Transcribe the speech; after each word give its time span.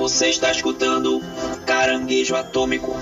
Você 0.00 0.30
está 0.30 0.50
escutando 0.50 1.20
Caranguejo 1.66 2.34
Atômico. 2.34 2.96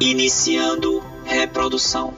Iniciando 0.00 1.04
reprodução. 1.26 2.14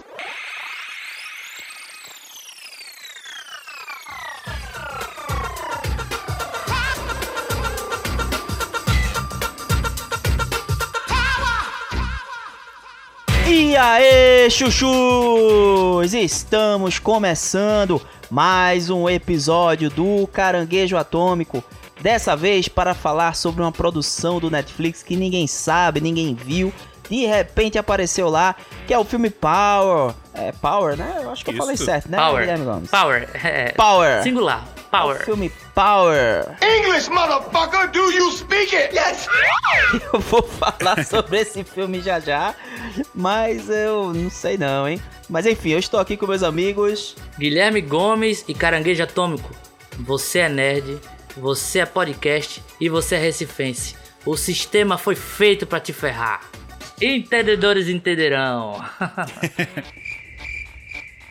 E 13.48 13.76
aí, 13.76 14.48
chuchus! 14.52 16.14
Estamos 16.14 17.00
começando 17.00 18.00
mais 18.30 18.88
um 18.88 19.08
episódio 19.08 19.90
do 19.90 20.28
Caranguejo 20.28 20.96
Atômico. 20.96 21.64
Dessa 22.00 22.34
vez 22.34 22.66
para 22.68 22.94
falar 22.94 23.34
sobre 23.34 23.62
uma 23.62 23.72
produção 23.72 24.40
do 24.40 24.50
Netflix 24.50 25.02
que 25.02 25.16
ninguém 25.16 25.46
sabe, 25.46 26.00
ninguém 26.00 26.34
viu. 26.34 26.72
De 27.10 27.26
repente 27.26 27.76
apareceu 27.76 28.28
lá, 28.28 28.54
que 28.86 28.94
é 28.94 28.98
o 28.98 29.04
filme 29.04 29.28
Power. 29.28 30.14
É 30.32 30.52
Power, 30.52 30.96
né? 30.96 31.20
Eu 31.22 31.30
acho 31.30 31.44
que 31.44 31.50
eu 31.50 31.54
Isso. 31.54 31.62
falei 31.62 31.76
certo, 31.76 32.08
né, 32.08 32.16
Power. 32.16 32.40
Guilherme 32.40 32.64
Gomes? 32.64 32.90
Power. 32.90 33.28
É, 33.44 33.72
Power. 33.72 34.22
Singular. 34.22 34.64
É 34.76 34.96
o 34.96 35.00
Power. 35.02 35.24
filme 35.24 35.52
Power. 35.74 36.56
English, 36.62 37.10
motherfucker! 37.10 37.90
Do 37.90 38.10
you 38.12 38.30
speak 38.30 38.74
it? 38.74 38.94
Yes! 38.94 39.26
Eu 40.12 40.20
vou 40.20 40.42
falar 40.42 41.04
sobre 41.04 41.40
esse 41.40 41.64
filme 41.64 42.00
já 42.00 42.18
já, 42.20 42.54
mas 43.14 43.68
eu 43.68 44.12
não 44.12 44.30
sei 44.30 44.56
não, 44.56 44.88
hein? 44.88 45.00
Mas 45.28 45.46
enfim, 45.46 45.70
eu 45.70 45.78
estou 45.78 46.00
aqui 46.00 46.16
com 46.16 46.26
meus 46.26 46.42
amigos. 46.42 47.16
Guilherme 47.38 47.80
Gomes 47.80 48.44
e 48.48 48.54
Caranguejo 48.54 49.02
Atômico. 49.02 49.50
Você 50.00 50.40
é 50.40 50.48
nerd, 50.48 50.98
você 51.36 51.80
é 51.80 51.86
podcast 51.86 52.62
e 52.80 52.88
você 52.88 53.16
é 53.16 53.18
recifense. 53.18 53.96
O 54.26 54.36
sistema 54.36 54.98
foi 54.98 55.14
feito 55.16 55.66
pra 55.66 55.80
te 55.80 55.92
ferrar. 55.92 56.42
Entendedores 57.00 57.88
entenderão. 57.88 58.84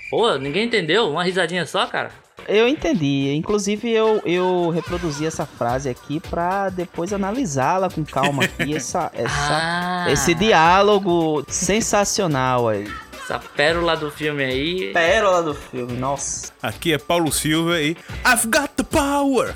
Pô, 0.10 0.36
ninguém 0.38 0.66
entendeu? 0.66 1.10
Uma 1.12 1.24
risadinha 1.24 1.66
só, 1.66 1.86
cara? 1.86 2.12
Eu 2.48 2.68
entendi, 2.68 3.32
inclusive 3.36 3.92
eu, 3.92 4.20
eu 4.26 4.70
reproduzi 4.72 5.24
essa 5.24 5.46
frase 5.46 5.88
aqui 5.88 6.20
pra 6.20 6.70
depois 6.70 7.14
analisá-la 7.14 7.92
com 7.92 8.04
calma 8.04 8.44
aqui, 8.46 8.74
essa, 8.76 9.12
essa, 9.14 9.36
Ah, 9.38 10.06
esse 10.10 10.34
diálogo 10.34 11.46
sensacional 11.48 12.70
aí. 12.70 12.92
essa 13.24 13.38
pérola 13.38 13.96
do 13.96 14.10
filme 14.10 14.44
aí. 14.44 14.92
Pérola 14.94 15.44
do 15.44 15.54
filme, 15.54 15.94
nossa. 15.94 16.52
Aqui 16.64 16.92
é 16.92 16.98
Paulo 16.98 17.32
Silva 17.32 17.80
e 17.80 17.92
I've 18.26 18.48
got 18.48 18.70
the 18.76 18.84
power! 18.84 19.54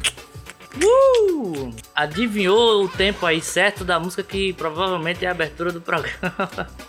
Uh! 0.82 1.72
Adivinhou 1.96 2.86
o 2.86 2.88
tempo 2.88 3.26
aí 3.26 3.40
certo 3.42 3.84
da 3.84 4.00
música 4.00 4.24
que 4.24 4.54
provavelmente 4.54 5.24
é 5.24 5.28
a 5.28 5.32
abertura 5.32 5.72
do 5.72 5.80
programa. 5.80 6.34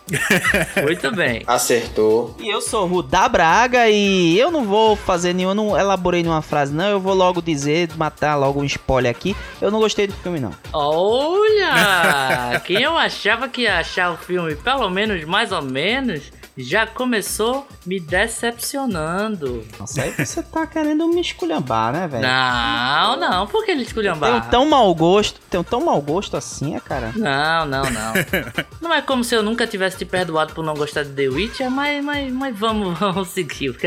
Muito 0.83 1.11
bem. 1.13 1.43
Acertou. 1.47 2.35
E 2.41 2.49
eu 2.49 2.61
sou 2.63 2.87
Rudá 2.87 3.29
Braga 3.29 3.89
e 3.91 4.39
eu 4.39 4.51
não 4.51 4.65
vou 4.65 4.97
fazer 4.97 5.35
nenhum, 5.35 5.51
eu 5.51 5.55
não 5.55 5.79
elaborei 5.79 6.23
nenhuma 6.23 6.41
frase 6.41 6.73
não, 6.73 6.87
eu 6.87 7.01
vou 7.01 7.15
logo 7.15 7.43
dizer, 7.43 7.91
matar 7.97 8.37
logo 8.37 8.61
um 8.61 8.65
spoiler 8.65 9.11
aqui. 9.11 9.37
Eu 9.61 9.71
não 9.71 9.79
gostei 9.81 10.07
do 10.07 10.15
filme 10.15 10.41
não. 10.41 10.55
Olha! 10.73 12.61
Quem 12.65 12.83
eu 12.83 12.97
achava 12.97 13.49
que 13.49 13.63
ia 13.63 13.79
achar 13.79 14.13
o 14.13 14.17
filme, 14.17 14.57
pelo 14.57 14.89
menos 14.89 15.25
mais 15.25 15.53
ou 15.53 15.63
menos, 15.63 16.33
já 16.57 16.87
começou 16.87 17.67
me 17.85 17.99
decepcionando. 17.99 19.65
Nossa, 19.79 20.03
aí 20.03 20.13
você 20.13 20.43
tá 20.43 20.67
querendo 20.67 21.09
me 21.09 21.21
esculhambar, 21.21 21.93
né, 21.93 22.07
velho? 22.07 22.23
Não, 22.23 23.17
não, 23.19 23.47
por 23.47 23.65
que 23.65 23.73
ele 23.73 23.79
Tem 23.79 23.85
um 23.85 23.89
esculhambar? 23.89 24.51
tão 24.51 24.67
mau 24.67 24.95
gosto, 24.95 25.41
tem 25.51 25.61
um 25.61 25.65
tão 25.65 25.85
mau 25.85 26.01
gosto 26.01 26.37
assim, 26.37 26.77
é, 26.77 26.81
cara. 26.81 27.13
Não, 27.17 27.67
não, 27.67 27.83
não. 27.83 28.15
Não 28.81 28.95
é 28.95 29.01
como 29.01 29.25
se 29.25 29.35
eu 29.35 29.43
nunca 29.43 29.67
tivesse 29.67 29.99
te 29.99 30.05
perdoado 30.05 30.53
por 30.53 30.65
não 30.65 30.75
gostar 30.75 31.05
de 31.05 31.11
The 31.11 31.29
Witcher, 31.29 31.71
mas, 31.71 32.05
mas, 32.05 32.33
mas 32.33 32.59
vamos, 32.59 32.97
vamos 32.99 33.29
seguir. 33.29 33.75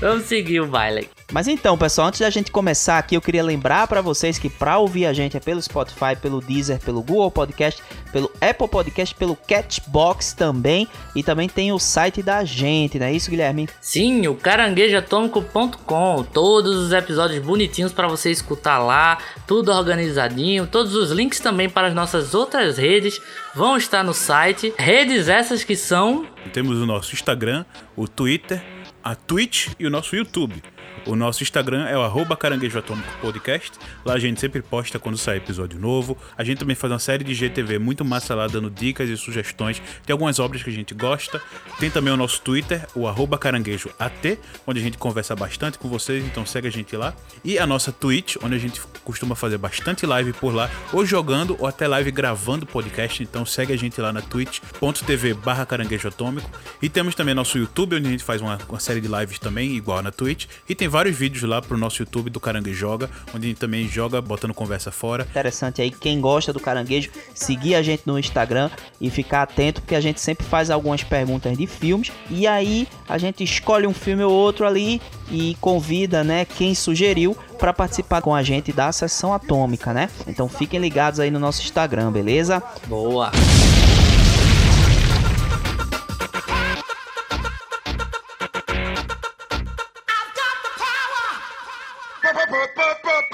vamos 0.00 0.24
seguir 0.24 0.60
o 0.60 0.66
baile. 0.66 1.08
Mas 1.32 1.48
então, 1.48 1.76
pessoal, 1.76 2.08
antes 2.08 2.20
da 2.20 2.30
gente 2.30 2.50
começar 2.50 2.98
aqui, 2.98 3.16
eu 3.16 3.20
queria 3.20 3.42
lembrar 3.42 3.86
pra 3.88 4.00
vocês 4.00 4.38
que 4.38 4.48
pra 4.48 4.78
ouvir 4.78 5.06
a 5.06 5.12
gente 5.12 5.36
é 5.36 5.40
pelo 5.40 5.60
Spotify, 5.60 6.14
pelo 6.20 6.40
Deezer, 6.40 6.78
pelo 6.80 7.02
Google 7.02 7.30
Podcast, 7.30 7.82
pelo 8.12 8.30
Apple 8.40 8.68
Podcast, 8.68 9.14
pelo 9.14 9.34
Catchbox 9.34 10.32
também, 10.34 10.86
e 11.14 11.22
também 11.22 11.48
tem 11.48 11.72
o 11.72 11.78
site 11.78 12.22
da 12.22 12.44
gente, 12.44 12.98
não 12.98 13.06
é 13.06 13.12
isso, 13.12 13.30
Guilherme? 13.30 13.68
Sim, 13.80 14.26
o 14.26 14.34
caranguejoatômico.com. 14.34 16.24
Todos 16.24 16.76
os 16.76 16.92
episódios 16.92 17.44
bonitinhos 17.44 17.92
para 17.92 18.06
você 18.06 18.30
escutar 18.30 18.78
lá, 18.78 19.18
tudo 19.46 19.72
organizadinho. 19.72 20.66
Todos 20.66 20.94
os 20.94 21.10
links 21.10 21.40
também 21.40 21.68
para 21.68 21.88
as 21.88 21.94
nossas 21.94 22.34
outras 22.34 22.78
redes 22.78 23.20
vão 23.54 23.76
estar 23.76 24.04
no 24.04 24.14
site. 24.14 24.74
Redes 24.76 25.28
essas 25.28 25.64
que 25.64 25.74
são. 25.74 26.26
Temos 26.52 26.78
o 26.78 26.86
nosso 26.86 27.14
Instagram, 27.14 27.64
o 27.96 28.06
Twitter, 28.06 28.62
a 29.02 29.14
Twitch 29.14 29.68
e 29.78 29.86
o 29.86 29.90
nosso 29.90 30.14
YouTube. 30.14 30.62
O 31.06 31.14
nosso 31.14 31.42
Instagram 31.42 31.86
é 31.86 31.96
o 31.96 32.02
arroba 32.02 32.36
Caranguejo 32.36 32.78
Atômico 32.78 33.08
Podcast. 33.20 33.72
Lá 34.04 34.14
a 34.14 34.18
gente 34.18 34.40
sempre 34.40 34.62
posta 34.62 34.98
quando 34.98 35.18
sai 35.18 35.36
episódio 35.36 35.78
novo. 35.78 36.16
A 36.36 36.42
gente 36.42 36.58
também 36.58 36.74
faz 36.74 36.92
uma 36.92 36.98
série 36.98 37.22
de 37.22 37.34
GTV 37.34 37.78
muito 37.78 38.04
massa 38.04 38.34
lá, 38.34 38.46
dando 38.46 38.70
dicas 38.70 39.08
e 39.10 39.16
sugestões. 39.16 39.82
Tem 40.06 40.12
algumas 40.12 40.38
obras 40.38 40.62
que 40.62 40.70
a 40.70 40.72
gente 40.72 40.94
gosta. 40.94 41.42
Tem 41.78 41.90
também 41.90 42.12
o 42.12 42.16
nosso 42.16 42.40
Twitter, 42.40 42.86
o 42.94 43.06
arroba 43.06 43.36
Caranguejo 43.36 43.90
AT, 43.98 44.38
onde 44.66 44.80
a 44.80 44.82
gente 44.82 44.96
conversa 44.96 45.36
bastante 45.36 45.78
com 45.78 45.88
vocês, 45.88 46.24
então 46.24 46.46
segue 46.46 46.68
a 46.68 46.72
gente 46.72 46.96
lá. 46.96 47.14
E 47.44 47.58
a 47.58 47.66
nossa 47.66 47.92
Twitch, 47.92 48.36
onde 48.42 48.54
a 48.54 48.58
gente 48.58 48.80
costuma 49.04 49.34
fazer 49.34 49.58
bastante 49.58 50.06
live 50.06 50.32
por 50.32 50.54
lá, 50.54 50.70
ou 50.92 51.04
jogando, 51.04 51.56
ou 51.58 51.66
até 51.66 51.86
live 51.86 52.10
gravando 52.10 52.64
podcast. 52.64 53.22
Então 53.22 53.44
segue 53.44 53.72
a 53.72 53.76
gente 53.76 54.00
lá 54.00 54.12
na 54.12 54.22
twitch.tv 54.22 55.34
barra 55.34 55.66
caranguejo 55.66 56.08
atômico. 56.08 56.50
E 56.80 56.88
temos 56.88 57.14
também 57.14 57.34
nosso 57.34 57.58
YouTube, 57.58 57.96
onde 57.96 58.08
a 58.08 58.10
gente 58.10 58.24
faz 58.24 58.40
uma, 58.40 58.58
uma 58.68 58.80
série 58.80 59.00
de 59.00 59.08
lives 59.08 59.38
também, 59.38 59.76
igual 59.76 60.02
na 60.02 60.10
Twitch. 60.10 60.46
E 60.68 60.74
tem 60.74 60.83
vários 60.88 61.16
vídeos 61.16 61.42
lá 61.44 61.60
pro 61.60 61.76
nosso 61.76 62.02
YouTube 62.02 62.30
do 62.30 62.40
Caranguejo 62.40 62.78
Joga, 62.78 63.10
onde 63.34 63.46
a 63.46 63.48
gente 63.48 63.58
também 63.58 63.88
joga 63.88 64.20
botando 64.20 64.54
conversa 64.54 64.90
fora. 64.90 65.26
Interessante 65.30 65.82
aí, 65.82 65.90
quem 65.90 66.20
gosta 66.20 66.52
do 66.52 66.60
caranguejo, 66.60 67.10
seguir 67.34 67.74
a 67.74 67.82
gente 67.82 68.02
no 68.06 68.18
Instagram 68.18 68.70
e 69.00 69.10
ficar 69.10 69.42
atento, 69.42 69.80
porque 69.80 69.94
a 69.94 70.00
gente 70.00 70.20
sempre 70.20 70.46
faz 70.46 70.70
algumas 70.70 71.02
perguntas 71.02 71.56
de 71.56 71.66
filmes, 71.66 72.12
e 72.30 72.46
aí 72.46 72.88
a 73.08 73.18
gente 73.18 73.42
escolhe 73.44 73.86
um 73.86 73.94
filme 73.94 74.22
ou 74.22 74.32
outro 74.32 74.66
ali 74.66 75.00
e 75.30 75.56
convida, 75.60 76.22
né, 76.22 76.44
quem 76.44 76.74
sugeriu 76.74 77.36
para 77.58 77.72
participar 77.72 78.20
com 78.20 78.34
a 78.34 78.42
gente 78.42 78.72
da 78.72 78.92
sessão 78.92 79.32
atômica, 79.32 79.92
né? 79.92 80.10
Então 80.26 80.48
fiquem 80.48 80.80
ligados 80.80 81.20
aí 81.20 81.30
no 81.30 81.38
nosso 81.38 81.62
Instagram, 81.62 82.12
beleza? 82.12 82.62
Boa! 82.86 83.32
Power! 92.68 93.33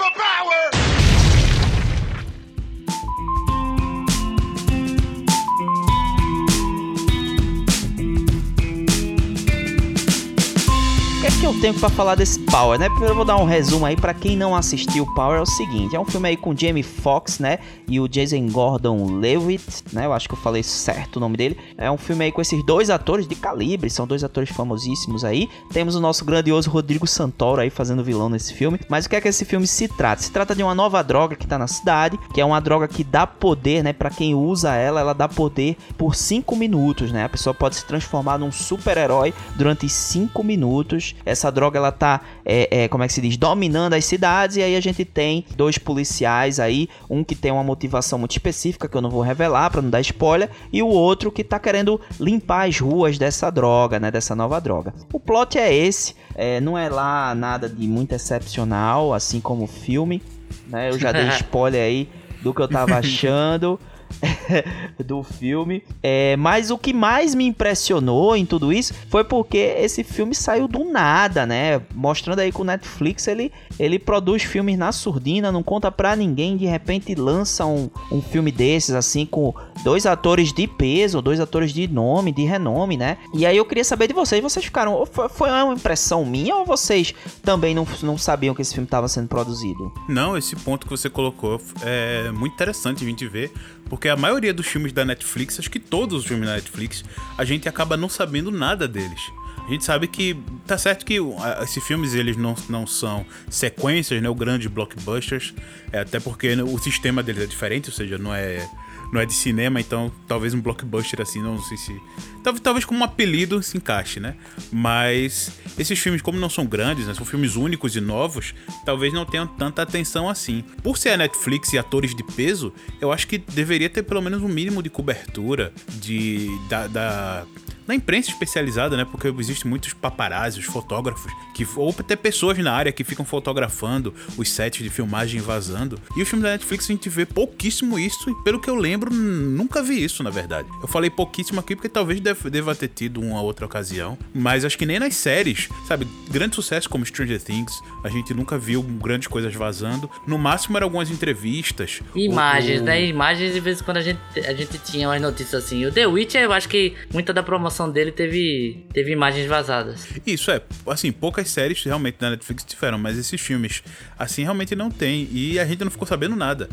O 11.51 11.53
que 11.53 11.57
é 11.57 11.61
que 11.61 11.67
eu 11.67 11.73
tenho 11.73 11.73
pra 11.73 11.89
falar 11.89 12.15
desse 12.15 12.39
Power, 12.39 12.79
né? 12.79 12.87
Primeiro 12.87 13.11
eu 13.11 13.15
vou 13.15 13.25
dar 13.25 13.35
um 13.35 13.43
resumo 13.43 13.85
aí 13.85 13.95
pra 13.95 14.13
quem 14.13 14.37
não 14.37 14.55
assistiu 14.55 15.05
Power 15.13 15.37
é 15.37 15.41
o 15.41 15.45
seguinte, 15.45 15.95
é 15.95 15.99
um 15.99 16.05
filme 16.05 16.29
aí 16.29 16.37
com 16.37 16.55
Jamie 16.55 16.81
Foxx, 16.81 17.39
né? 17.39 17.59
E 17.89 17.99
o 17.99 18.07
Jason 18.07 18.47
Gordon-Levitt, 18.47 19.83
né? 19.91 20.05
Eu 20.05 20.13
acho 20.13 20.29
que 20.29 20.33
eu 20.33 20.39
falei 20.39 20.63
certo 20.63 21.17
o 21.17 21.19
nome 21.19 21.35
dele. 21.35 21.57
É 21.77 21.91
um 21.91 21.97
filme 21.97 22.23
aí 22.23 22.31
com 22.31 22.41
esses 22.41 22.65
dois 22.65 22.89
atores 22.89 23.27
de 23.27 23.35
calibre, 23.35 23.89
são 23.89 24.07
dois 24.07 24.23
atores 24.23 24.49
famosíssimos 24.49 25.25
aí. 25.25 25.49
Temos 25.73 25.93
o 25.95 25.99
nosso 25.99 26.23
grandioso 26.23 26.69
Rodrigo 26.69 27.05
Santoro 27.05 27.61
aí 27.61 27.69
fazendo 27.69 28.03
vilão 28.03 28.29
nesse 28.29 28.53
filme. 28.53 28.79
Mas 28.87 29.05
o 29.05 29.09
que 29.09 29.17
é 29.17 29.21
que 29.21 29.27
esse 29.27 29.43
filme 29.43 29.67
se 29.67 29.89
trata? 29.89 30.21
Se 30.21 30.31
trata 30.31 30.55
de 30.55 30.63
uma 30.63 30.73
nova 30.73 31.03
droga 31.03 31.35
que 31.35 31.45
tá 31.45 31.57
na 31.57 31.67
cidade, 31.67 32.17
que 32.33 32.39
é 32.39 32.45
uma 32.45 32.61
droga 32.61 32.87
que 32.87 33.03
dá 33.03 33.27
poder, 33.27 33.83
né? 33.83 33.91
Pra 33.91 34.09
quem 34.09 34.33
usa 34.33 34.75
ela, 34.75 35.01
ela 35.01 35.13
dá 35.13 35.27
poder 35.27 35.75
por 35.97 36.15
5 36.15 36.55
minutos, 36.55 37.11
né? 37.11 37.25
A 37.25 37.29
pessoa 37.29 37.53
pode 37.53 37.75
se 37.75 37.85
transformar 37.85 38.37
num 38.37 38.51
super-herói 38.51 39.33
durante 39.55 39.89
5 39.89 40.43
minutos. 40.43 41.13
Essa 41.25 41.40
droga, 41.49 41.77
ela 41.79 41.91
tá, 41.91 42.21
é, 42.45 42.83
é, 42.83 42.87
como 42.87 43.03
é 43.03 43.07
que 43.07 43.13
se 43.13 43.21
diz? 43.21 43.37
Dominando 43.37 43.93
as 43.93 44.05
cidades. 44.05 44.57
E 44.57 44.61
aí 44.61 44.75
a 44.75 44.81
gente 44.81 45.03
tem 45.05 45.45
dois 45.55 45.77
policiais 45.77 46.59
aí. 46.59 46.87
Um 47.09 47.23
que 47.23 47.35
tem 47.35 47.51
uma 47.51 47.63
motivação 47.63 48.19
muito 48.19 48.31
específica, 48.31 48.87
que 48.87 48.95
eu 48.95 49.01
não 49.01 49.09
vou 49.09 49.21
revelar 49.21 49.69
pra 49.69 49.81
não 49.81 49.89
dar 49.89 50.01
spoiler. 50.01 50.49
E 50.71 50.83
o 50.83 50.87
outro 50.87 51.31
que 51.31 51.43
tá 51.43 51.57
querendo 51.59 51.99
limpar 52.19 52.67
as 52.67 52.79
ruas 52.79 53.17
dessa 53.17 53.49
droga, 53.49 53.99
né? 53.99 54.11
Dessa 54.11 54.35
nova 54.35 54.59
droga. 54.59 54.93
O 55.11 55.19
plot 55.19 55.57
é 55.57 55.73
esse. 55.73 56.15
É, 56.35 56.59
não 56.59 56.77
é 56.77 56.89
lá 56.89 57.33
nada 57.33 57.67
de 57.67 57.87
muito 57.87 58.13
excepcional, 58.13 59.13
assim 59.13 59.39
como 59.39 59.63
o 59.63 59.67
filme. 59.67 60.21
Né? 60.67 60.89
Eu 60.89 60.99
já 60.99 61.11
dei 61.11 61.27
spoiler 61.39 61.81
aí 61.81 62.09
do 62.41 62.53
que 62.53 62.61
eu 62.61 62.67
tava 62.67 62.95
achando. 62.99 63.79
do 65.03 65.23
filme. 65.23 65.83
É, 66.01 66.35
mas 66.37 66.71
o 66.71 66.77
que 66.77 66.93
mais 66.93 67.35
me 67.35 67.45
impressionou 67.45 68.35
em 68.35 68.45
tudo 68.45 68.71
isso 68.71 68.93
foi 69.09 69.23
porque 69.23 69.57
esse 69.57 70.03
filme 70.03 70.35
saiu 70.35 70.67
do 70.67 70.83
nada, 70.83 71.45
né? 71.45 71.81
Mostrando 71.93 72.39
aí 72.39 72.51
que 72.51 72.61
o 72.61 72.63
Netflix 72.63 73.27
ele, 73.27 73.51
ele 73.79 73.97
produz 73.99 74.43
filmes 74.43 74.77
na 74.77 74.91
surdina, 74.91 75.51
não 75.51 75.63
conta 75.63 75.91
pra 75.91 76.15
ninguém, 76.15 76.57
de 76.57 76.65
repente 76.65 77.15
lança 77.15 77.65
um, 77.65 77.89
um 78.11 78.21
filme 78.21 78.51
desses, 78.51 78.95
assim, 78.95 79.25
com 79.25 79.53
dois 79.83 80.05
atores 80.05 80.53
de 80.53 80.67
peso, 80.67 81.21
dois 81.21 81.39
atores 81.39 81.73
de 81.73 81.87
nome, 81.87 82.31
de 82.31 82.43
renome, 82.43 82.97
né? 82.97 83.17
E 83.33 83.45
aí 83.45 83.57
eu 83.57 83.65
queria 83.65 83.83
saber 83.83 84.07
de 84.07 84.13
vocês, 84.13 84.41
vocês 84.41 84.65
ficaram. 84.65 85.05
Foi 85.05 85.49
uma 85.49 85.73
impressão 85.73 86.25
minha 86.25 86.55
ou 86.55 86.65
vocês 86.65 87.13
também 87.43 87.73
não, 87.73 87.87
não 88.03 88.17
sabiam 88.17 88.53
que 88.53 88.61
esse 88.61 88.73
filme 88.73 88.85
estava 88.85 89.07
sendo 89.07 89.27
produzido? 89.27 89.91
Não, 90.07 90.37
esse 90.37 90.55
ponto 90.55 90.85
que 90.85 90.91
você 90.91 91.09
colocou 91.09 91.59
é 91.81 92.31
muito 92.31 92.53
interessante 92.53 93.03
a 93.03 93.07
gente 93.07 93.27
ver, 93.27 93.51
porque 93.91 94.07
a 94.07 94.15
maioria 94.15 94.53
dos 94.53 94.67
filmes 94.67 94.93
da 94.93 95.03
Netflix, 95.03 95.59
acho 95.59 95.69
que 95.69 95.77
todos 95.77 96.21
os 96.21 96.25
filmes 96.25 96.47
da 96.47 96.55
Netflix, 96.55 97.03
a 97.37 97.43
gente 97.43 97.67
acaba 97.67 97.97
não 97.97 98.07
sabendo 98.07 98.49
nada 98.49 98.87
deles. 98.87 99.19
A 99.67 99.69
gente 99.69 99.83
sabe 99.83 100.07
que 100.07 100.33
tá 100.65 100.77
certo 100.77 101.05
que 101.05 101.19
esses 101.61 101.83
filmes 101.83 102.13
eles 102.13 102.37
não, 102.37 102.55
não 102.69 102.87
são 102.87 103.25
sequências, 103.49 104.21
né, 104.21 104.29
o 104.29 104.33
grande 104.33 104.69
blockbusters, 104.69 105.53
é, 105.91 105.99
até 105.99 106.21
porque 106.21 106.53
o 106.61 106.79
sistema 106.79 107.21
deles 107.21 107.43
é 107.43 107.45
diferente, 107.47 107.89
ou 107.89 107.93
seja, 107.93 108.17
não 108.17 108.33
é 108.33 108.65
não 109.11 109.19
é 109.19 109.25
de 109.25 109.33
cinema, 109.33 109.79
então 109.79 110.11
talvez 110.27 110.53
um 110.53 110.61
blockbuster 110.61 111.21
assim, 111.21 111.41
não 111.41 111.61
sei 111.61 111.77
se. 111.77 112.01
Talvez, 112.43 112.61
talvez 112.61 112.85
como 112.85 113.01
um 113.01 113.03
apelido 113.03 113.61
se 113.61 113.77
encaixe, 113.77 114.19
né? 114.19 114.35
Mas 114.71 115.51
esses 115.77 115.99
filmes, 115.99 116.21
como 116.21 116.39
não 116.39 116.49
são 116.49 116.65
grandes, 116.65 117.05
né? 117.05 117.13
São 117.13 117.25
filmes 117.25 117.55
únicos 117.55 117.95
e 117.95 118.01
novos, 118.01 118.55
talvez 118.85 119.13
não 119.13 119.25
tenham 119.25 119.45
tanta 119.45 119.81
atenção 119.81 120.29
assim. 120.29 120.63
Por 120.81 120.97
ser 120.97 121.09
a 121.09 121.17
Netflix 121.17 121.73
e 121.73 121.77
atores 121.77 122.15
de 122.15 122.23
peso, 122.23 122.73
eu 123.01 123.11
acho 123.11 123.27
que 123.27 123.37
deveria 123.37 123.89
ter 123.89 124.03
pelo 124.03 124.21
menos 124.21 124.41
um 124.41 124.47
mínimo 124.47 124.81
de 124.81 124.89
cobertura 124.89 125.73
de. 125.89 126.47
da, 126.69 126.87
da 126.87 127.45
na 127.87 127.95
imprensa 127.95 128.29
especializada, 128.29 128.95
né? 128.95 129.05
Porque 129.05 129.27
existem 129.27 129.69
muitos 129.69 129.93
paparazzi, 129.93 130.61
fotógrafos, 130.61 131.31
que, 131.53 131.67
ou 131.75 131.93
até 131.97 132.15
pessoas 132.15 132.57
na 132.57 132.71
área 132.71 132.91
que 132.91 133.03
ficam 133.03 133.25
fotografando 133.25 134.13
os 134.37 134.49
sets 134.49 134.83
de 134.83 134.89
filmagem 134.89 135.41
vazando. 135.41 135.99
E 136.15 136.21
os 136.21 136.29
filmes 136.29 136.43
da 136.43 136.51
Netflix 136.51 136.85
a 136.85 136.93
gente 136.93 137.09
vê 137.09 137.25
pouquíssimo 137.25 137.97
isso, 137.97 138.29
e 138.29 138.43
pelo 138.43 138.59
que 138.59 138.69
eu 138.69 138.75
lembro, 138.75 139.13
nunca 139.13 139.81
vi 139.81 140.03
isso, 140.03 140.23
na 140.23 140.29
verdade. 140.29 140.67
Eu 140.81 140.87
falei 140.87 141.09
pouquíssimo 141.09 141.59
aqui 141.59 141.75
porque 141.75 141.89
talvez 141.89 142.19
deva, 142.19 142.49
deva 142.49 142.75
ter 142.75 142.87
tido 142.87 143.21
uma 143.21 143.41
outra 143.41 143.65
ocasião, 143.65 144.17
mas 144.33 144.65
acho 144.65 144.77
que 144.77 144.85
nem 144.85 144.99
nas 144.99 145.15
séries, 145.15 145.69
sabe? 145.87 146.07
Grande 146.29 146.55
sucesso 146.55 146.89
como 146.89 147.05
Stranger 147.05 147.41
Things, 147.41 147.81
a 148.03 148.09
gente 148.09 148.33
nunca 148.33 148.57
viu 148.57 148.81
grandes 148.81 149.27
coisas 149.27 149.53
vazando. 149.53 150.09
No 150.25 150.37
máximo 150.37 150.77
eram 150.77 150.87
algumas 150.87 151.09
entrevistas. 151.09 152.01
Imagens, 152.15 152.81
né? 152.81 153.03
Imagens, 153.05 153.53
de 153.53 153.59
vez 153.59 153.81
em 153.81 153.83
quando 153.83 153.97
a 153.97 154.01
gente, 154.01 154.19
a 154.45 154.53
gente 154.53 154.77
tinha 154.79 155.09
umas 155.09 155.21
notícias 155.21 155.63
assim. 155.63 155.85
O 155.85 155.91
The 155.91 156.07
Witcher, 156.07 156.41
eu 156.41 156.53
acho 156.53 156.67
que 156.67 156.93
muita 157.13 157.33
da 157.33 157.43
promoção 157.43 157.70
dele 157.91 158.11
teve, 158.11 158.85
teve 158.93 159.11
imagens 159.11 159.47
vazadas. 159.47 160.07
Isso 160.25 160.51
é, 160.51 160.61
assim, 160.87 161.11
poucas 161.11 161.49
séries 161.49 161.83
realmente 161.83 162.17
na 162.19 162.31
Netflix 162.31 162.63
tiveram, 162.63 162.97
mas 162.97 163.17
esses 163.17 163.39
filmes, 163.39 163.81
assim, 164.17 164.43
realmente 164.43 164.75
não 164.75 164.91
tem. 164.91 165.27
E 165.31 165.59
a 165.59 165.65
gente 165.65 165.83
não 165.83 165.91
ficou 165.91 166.07
sabendo 166.07 166.35
nada. 166.35 166.69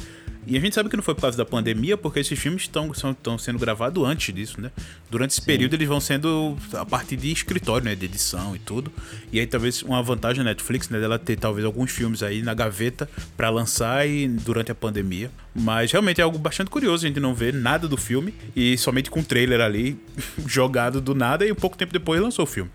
E 0.48 0.56
a 0.56 0.60
gente 0.60 0.74
sabe 0.74 0.88
que 0.88 0.96
não 0.96 1.02
foi 1.02 1.14
por 1.14 1.20
causa 1.20 1.36
da 1.36 1.44
pandemia, 1.44 1.94
porque 1.96 2.20
esses 2.20 2.38
filmes 2.38 2.62
estão, 2.62 3.38
sendo 3.38 3.58
gravados 3.58 4.02
antes 4.02 4.34
disso, 4.34 4.58
né? 4.60 4.70
Durante 5.10 5.32
esse 5.32 5.40
Sim. 5.40 5.46
período 5.46 5.74
eles 5.74 5.86
vão 5.86 6.00
sendo 6.00 6.56
a 6.72 6.86
partir 6.86 7.16
de 7.16 7.30
escritório, 7.30 7.84
né? 7.84 7.94
De 7.94 8.06
edição 8.06 8.56
e 8.56 8.58
tudo. 8.58 8.90
E 9.30 9.38
aí 9.38 9.46
talvez 9.46 9.82
uma 9.82 10.02
vantagem 10.02 10.42
da 10.42 10.50
Netflix, 10.50 10.88
né? 10.88 10.98
Dela 10.98 11.18
ter 11.18 11.36
talvez 11.36 11.66
alguns 11.66 11.90
filmes 11.90 12.22
aí 12.22 12.42
na 12.42 12.54
gaveta 12.54 13.08
para 13.36 13.50
lançar 13.50 14.08
e 14.08 14.26
durante 14.26 14.72
a 14.72 14.74
pandemia. 14.74 15.30
Mas 15.54 15.92
realmente 15.92 16.20
é 16.20 16.24
algo 16.24 16.38
bastante 16.38 16.70
curioso 16.70 17.04
a 17.04 17.08
gente 17.08 17.20
não 17.20 17.34
ver 17.34 17.52
nada 17.52 17.88
do 17.88 17.96
filme 17.96 18.32
e 18.54 18.78
somente 18.78 19.10
com 19.10 19.20
o 19.20 19.24
trailer 19.24 19.60
ali 19.60 19.98
jogado 20.46 21.00
do 21.00 21.14
nada 21.14 21.44
e 21.44 21.52
um 21.52 21.56
pouco 21.56 21.76
tempo 21.76 21.92
depois 21.92 22.20
lançou 22.20 22.44
o 22.44 22.46
filme. 22.46 22.70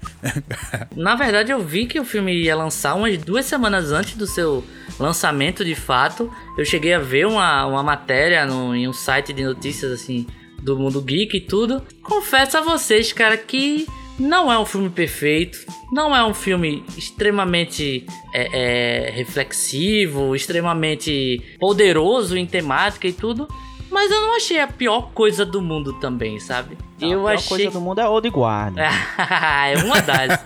na 0.96 1.16
verdade 1.16 1.52
eu 1.52 1.64
vi 1.64 1.86
que 1.86 2.00
o 2.00 2.06
filme 2.06 2.34
ia 2.34 2.56
lançar 2.56 2.94
umas 2.96 3.18
duas 3.18 3.46
semanas 3.46 3.92
antes 3.92 4.16
do 4.16 4.28
seu 4.28 4.64
lançamento 5.00 5.64
de 5.64 5.76
fato. 5.76 6.32
Eu 6.58 6.66
cheguei 6.66 6.94
a 6.94 7.00
ver 7.00 7.26
uma, 7.26 7.66
uma 7.66 7.84
matéria 7.84 8.46
no, 8.46 8.76
em 8.76 8.88
um 8.88 8.94
site 8.94 9.34
de 9.34 9.44
notícias 9.44 9.92
assim 9.92 10.28
do 10.62 10.78
mundo 10.78 11.02
geek 11.02 11.38
e 11.38 11.42
tudo. 11.42 11.82
Confesso 12.02 12.58
a 12.58 12.62
vocês, 12.62 13.12
cara, 13.12 13.36
que 13.38 13.86
não 14.20 14.52
é 14.52 14.58
um 14.58 14.66
filme 14.66 14.90
perfeito, 14.90 15.58
não 15.92 16.16
é 16.16 16.24
um 16.24 16.34
filme 16.34 16.84
extremamente 16.98 18.06
é, 18.34 19.08
é, 19.08 19.12
reflexivo, 19.12 20.36
extremamente 20.36 21.42
poderoso 21.60 22.38
em 22.38 22.46
temática 22.46 23.08
e 23.08 23.14
tudo, 23.14 23.48
mas 23.94 24.10
eu 24.12 24.20
não 24.20 24.36
achei 24.36 24.60
a 24.60 24.68
pior 24.68 25.12
coisa 25.14 25.46
do 25.46 25.62
mundo 25.62 25.94
também, 25.94 26.40
sabe? 26.40 26.78
Não, 27.00 27.10
eu 27.10 27.20
a 27.20 27.32
pior 27.32 27.34
achei... 27.36 27.50
coisa 27.50 27.72
do 27.72 27.80
mundo 27.80 28.02
é 28.02 28.08
Old 28.08 28.28
Guard. 28.30 28.76
é 28.82 29.78
uma 29.84 30.02
das. 30.02 30.44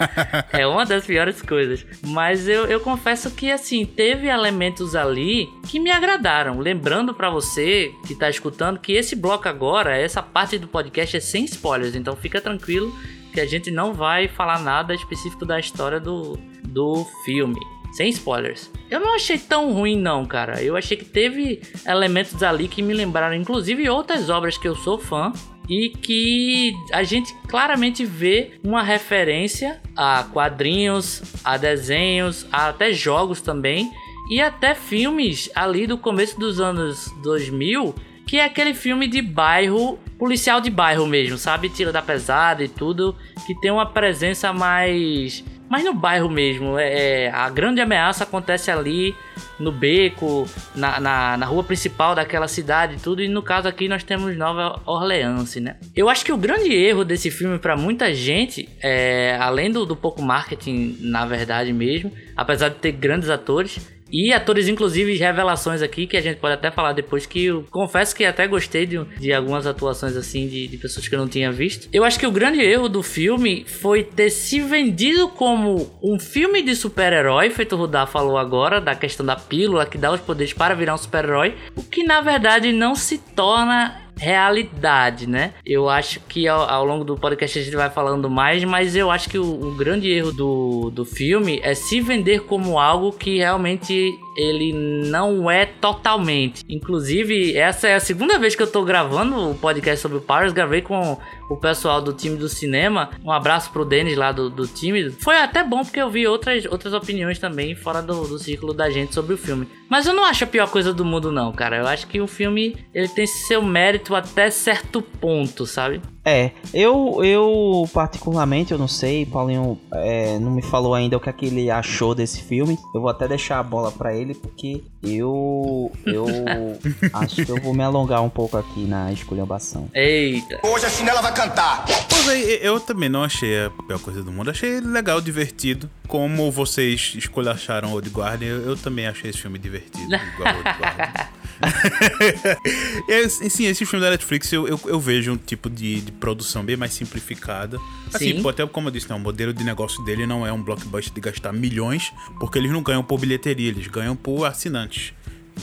é 0.51 0.67
uma 0.67 0.85
das 0.85 1.05
piores 1.05 1.41
coisas. 1.41 1.85
Mas 2.05 2.47
eu, 2.47 2.65
eu 2.65 2.81
confesso 2.81 3.31
que, 3.31 3.49
assim, 3.49 3.85
teve 3.85 4.27
elementos 4.27 4.95
ali 4.95 5.47
que 5.67 5.79
me 5.79 5.89
agradaram. 5.89 6.59
Lembrando 6.59 7.13
para 7.13 7.29
você 7.29 7.93
que 8.05 8.13
tá 8.13 8.29
escutando 8.29 8.79
que 8.79 8.91
esse 8.91 9.15
bloco 9.15 9.47
agora, 9.47 9.95
essa 9.95 10.21
parte 10.21 10.57
do 10.57 10.67
podcast 10.67 11.15
é 11.15 11.21
sem 11.21 11.45
spoilers. 11.45 11.95
Então 11.95 12.15
fica 12.15 12.41
tranquilo 12.41 12.93
que 13.33 13.39
a 13.39 13.45
gente 13.45 13.71
não 13.71 13.93
vai 13.93 14.27
falar 14.27 14.59
nada 14.59 14.93
específico 14.93 15.45
da 15.45 15.59
história 15.59 15.99
do, 15.99 16.37
do 16.63 17.05
filme 17.23 17.59
sem 17.97 18.09
spoilers. 18.09 18.71
Eu 18.91 18.99
não 18.99 19.15
achei 19.15 19.39
tão 19.39 19.73
ruim 19.73 19.97
não, 19.97 20.23
cara. 20.23 20.61
Eu 20.61 20.77
achei 20.77 20.95
que 20.95 21.03
teve 21.03 21.59
elementos 21.83 22.43
ali 22.43 22.67
que 22.67 22.83
me 22.83 22.93
lembraram, 22.93 23.35
inclusive 23.35 23.89
outras 23.89 24.29
obras 24.29 24.55
que 24.55 24.67
eu 24.67 24.75
sou 24.75 24.99
fã 24.99 25.33
e 25.67 25.89
que 25.89 26.73
a 26.93 27.01
gente 27.01 27.35
claramente 27.47 28.05
vê 28.05 28.51
uma 28.63 28.83
referência 28.83 29.81
a 29.95 30.23
quadrinhos, 30.31 31.23
a 31.43 31.57
desenhos, 31.57 32.45
a 32.51 32.69
até 32.69 32.93
jogos 32.93 33.41
também 33.41 33.91
e 34.29 34.39
até 34.39 34.75
filmes 34.75 35.49
ali 35.55 35.87
do 35.87 35.97
começo 35.97 36.39
dos 36.39 36.59
anos 36.59 37.11
2000 37.23 37.95
que 38.27 38.37
é 38.37 38.45
aquele 38.45 38.73
filme 38.73 39.07
de 39.07 39.21
bairro, 39.21 39.97
policial 40.19 40.59
de 40.59 40.69
bairro 40.69 41.07
mesmo, 41.07 41.37
sabe? 41.37 41.69
Tira 41.69 41.91
da 41.91 42.01
pesada 42.01 42.63
e 42.63 42.67
tudo, 42.67 43.15
que 43.45 43.55
tem 43.59 43.71
uma 43.71 43.85
presença 43.85 44.51
mais 44.51 45.43
mas 45.69 45.83
no 45.83 45.93
bairro 45.93 46.29
mesmo. 46.29 46.77
É, 46.77 47.25
é, 47.25 47.31
a 47.31 47.49
grande 47.49 47.81
ameaça 47.81 48.23
acontece 48.23 48.71
ali 48.71 49.15
no 49.59 49.71
beco, 49.71 50.47
na, 50.75 50.99
na, 50.99 51.37
na, 51.37 51.45
rua 51.45 51.63
principal 51.63 52.15
daquela 52.15 52.47
cidade 52.47 52.95
e 52.95 52.99
tudo. 52.99 53.21
E 53.21 53.27
no 53.27 53.41
caso 53.41 53.67
aqui 53.67 53.87
nós 53.87 54.03
temos 54.03 54.35
Nova 54.37 54.81
Orleans, 54.85 55.55
né? 55.57 55.75
Eu 55.95 56.09
acho 56.09 56.23
que 56.23 56.31
o 56.31 56.37
grande 56.37 56.73
erro 56.73 57.03
desse 57.03 57.29
filme 57.29 57.59
para 57.59 57.75
muita 57.75 58.13
gente, 58.13 58.69
é, 58.81 59.37
além 59.39 59.71
do, 59.71 59.85
do 59.85 59.95
pouco 59.95 60.21
marketing, 60.21 60.97
na 61.01 61.25
verdade 61.25 61.73
mesmo, 61.73 62.11
apesar 62.35 62.69
de 62.69 62.75
ter 62.75 62.93
grandes 62.93 63.29
atores, 63.29 63.96
e 64.11 64.31
atores, 64.33 64.67
inclusive, 64.67 65.15
revelações 65.15 65.81
aqui, 65.81 66.07
que 66.07 66.17
a 66.17 66.21
gente 66.21 66.37
pode 66.37 66.53
até 66.53 66.71
falar 66.71 66.93
depois, 66.93 67.25
que 67.25 67.45
eu 67.45 67.65
confesso 67.69 68.15
que 68.15 68.25
até 68.25 68.47
gostei 68.47 68.85
de, 68.85 69.03
de 69.19 69.33
algumas 69.33 69.65
atuações 69.65 70.15
assim 70.15 70.47
de, 70.47 70.67
de, 70.67 70.77
pessoas 70.77 71.07
que 71.07 71.15
eu 71.15 71.19
não 71.19 71.27
tinha 71.27 71.51
visto. 71.51 71.87
Eu 71.91 72.03
acho 72.03 72.19
que 72.19 72.27
o 72.27 72.31
grande 72.31 72.61
erro 72.61 72.87
do 72.87 73.03
filme 73.03 73.65
foi 73.65 74.03
ter 74.03 74.29
se 74.29 74.59
vendido 74.59 75.27
como 75.29 75.91
um 76.01 76.19
filme 76.19 76.61
de 76.61 76.75
super-herói, 76.75 77.49
feito 77.49 77.75
o 77.75 77.79
Rudá 77.79 78.05
falou 78.05 78.37
agora, 78.37 78.79
da 78.79 78.95
questão 78.95 79.25
da 79.25 79.35
pílula 79.35 79.85
que 79.85 79.97
dá 79.97 80.11
os 80.11 80.21
poderes 80.21 80.53
para 80.53 80.75
virar 80.75 80.93
um 80.93 80.97
super-herói, 80.97 81.55
o 81.75 81.83
que 81.83 82.03
na 82.03 82.21
verdade 82.21 82.71
não 82.71 82.95
se 82.95 83.17
torna 83.17 84.06
realidade, 84.17 85.27
né? 85.27 85.53
Eu 85.65 85.89
acho 85.89 86.19
que 86.21 86.47
ao, 86.47 86.61
ao, 86.69 86.85
longo 86.85 87.03
do 87.03 87.15
podcast 87.15 87.57
a 87.57 87.61
gente 87.61 87.75
vai 87.75 87.89
falando 87.89 88.29
mais, 88.29 88.63
mas 88.63 88.95
eu 88.95 89.09
acho 89.11 89.29
que 89.29 89.37
o, 89.37 89.67
o 89.67 89.75
grande 89.75 90.11
erro 90.11 90.31
do, 90.31 90.89
do 90.91 91.05
filme 91.05 91.59
é 91.63 91.73
se 91.73 92.01
vender 92.01 92.41
como 92.41 92.79
algo 92.79 93.11
que 93.11 93.37
realmente 93.37 94.17
ele 94.37 94.71
não 94.71 95.49
é 95.49 95.65
totalmente. 95.65 96.63
Inclusive, 96.69 97.57
essa 97.57 97.87
é 97.87 97.95
a 97.95 97.99
segunda 97.99 98.37
vez 98.37 98.55
que 98.55 98.61
eu 98.61 98.71
tô 98.71 98.83
gravando 98.83 99.51
o 99.51 99.55
podcast 99.55 99.99
sobre 99.99 100.19
o 100.19 100.21
Powers. 100.21 100.53
Gravei 100.53 100.81
com 100.81 101.17
o 101.49 101.55
pessoal 101.55 102.01
do 102.01 102.13
time 102.13 102.37
do 102.37 102.49
cinema. 102.49 103.09
Um 103.23 103.31
abraço 103.31 103.71
pro 103.71 103.85
Denis 103.85 104.17
lá 104.17 104.31
do, 104.31 104.49
do 104.49 104.67
time. 104.67 105.11
Foi 105.11 105.37
até 105.37 105.63
bom 105.63 105.83
porque 105.83 106.01
eu 106.01 106.09
vi 106.09 106.27
outras, 106.27 106.65
outras 106.65 106.93
opiniões 106.93 107.39
também 107.39 107.75
fora 107.75 108.01
do, 108.01 108.27
do 108.27 108.39
círculo 108.39 108.73
da 108.73 108.89
gente 108.89 109.13
sobre 109.13 109.33
o 109.33 109.37
filme. 109.37 109.67
Mas 109.89 110.05
eu 110.05 110.13
não 110.13 110.25
acho 110.25 110.43
a 110.43 110.47
pior 110.47 110.69
coisa 110.69 110.93
do 110.93 111.05
mundo, 111.05 111.31
não, 111.31 111.51
cara. 111.51 111.77
Eu 111.77 111.87
acho 111.87 112.07
que 112.07 112.19
o 112.19 112.27
filme 112.27 112.75
ele 112.93 113.07
tem 113.07 113.25
seu 113.25 113.61
mérito 113.61 114.15
até 114.15 114.49
certo 114.49 115.01
ponto, 115.01 115.65
sabe? 115.65 116.01
É, 116.25 116.51
eu, 116.73 117.23
eu 117.23 117.89
particularmente, 117.93 118.73
eu 118.73 118.77
não 118.77 118.87
sei, 118.87 119.25
Paulinho 119.25 119.79
é, 119.93 120.37
não 120.39 120.51
me 120.51 120.61
falou 120.61 120.93
ainda 120.93 121.15
o 121.15 121.21
que, 121.21 121.29
é 121.29 121.31
que 121.31 121.45
ele 121.45 121.71
achou 121.71 122.13
desse 122.13 122.43
filme. 122.43 122.77
Eu 122.93 122.99
vou 122.99 123.09
até 123.09 123.29
deixar 123.29 123.59
a 123.59 123.63
bola 123.63 123.93
para 123.93 124.13
ele, 124.13 124.35
porque 124.35 124.83
eu 125.01 125.89
eu 126.05 126.25
acho 127.13 127.45
que 127.45 127.49
eu 127.49 127.61
vou 127.61 127.73
me 127.73 127.81
alongar 127.81 128.21
um 128.21 128.29
pouco 128.29 128.57
aqui 128.57 128.81
na 128.81 129.09
esculhambação. 129.09 129.87
Eita! 129.95 130.59
Hoje 130.67 130.85
a 130.85 130.89
chinela 130.89 131.21
vai 131.21 131.33
cantar! 131.37 131.85
Pois 132.09 132.27
é, 132.29 132.67
eu 132.67 132.79
também 132.79 133.07
não 133.07 133.23
achei 133.23 133.65
a 133.65 133.69
pior 133.69 133.99
coisa 133.99 134.23
do 134.23 134.31
mundo. 134.31 134.49
Achei 134.49 134.81
legal, 134.81 135.21
divertido. 135.21 135.87
Como 136.07 136.51
vocês 136.51 137.13
esculacharam 137.15 137.91
Old 137.91 138.09
Guardian, 138.09 138.47
eu, 138.47 138.61
eu 138.69 138.75
também 138.75 139.05
achei 139.05 139.29
esse 139.29 139.39
filme 139.39 139.59
divertido, 139.59 140.07
igual 140.33 140.55
Old 140.55 140.69
Guardian. 140.79 141.27
assim, 143.25 143.65
esse 143.65 143.85
filme 143.85 144.03
da 144.03 144.11
Netflix 144.11 144.51
eu, 144.53 144.67
eu, 144.67 144.79
eu 144.85 144.99
vejo 144.99 145.31
um 145.31 145.37
tipo 145.37 145.69
de, 145.69 146.01
de, 146.01 146.11
produção 146.11 146.63
bem 146.63 146.75
mais 146.75 146.93
simplificada. 146.93 147.79
Assim, 148.11 148.35
Sim. 148.35 148.41
pô, 148.41 148.49
até 148.49 148.65
como 148.65 148.87
eu 148.87 148.91
disse, 148.91 149.09
né, 149.09 149.15
o 149.15 149.19
modelo 149.19 149.53
de 149.53 149.63
negócio 149.63 150.03
dele 150.03 150.25
não 150.25 150.45
é 150.45 150.51
um 150.51 150.61
blockbuster 150.61 151.13
de 151.13 151.21
gastar 151.21 151.53
milhões, 151.53 152.11
porque 152.39 152.57
eles 152.57 152.71
não 152.71 152.81
ganham 152.81 153.03
por 153.03 153.19
bilheteria, 153.19 153.69
eles 153.69 153.87
ganham 153.87 154.15
por 154.15 154.45
assinantes. 154.45 155.13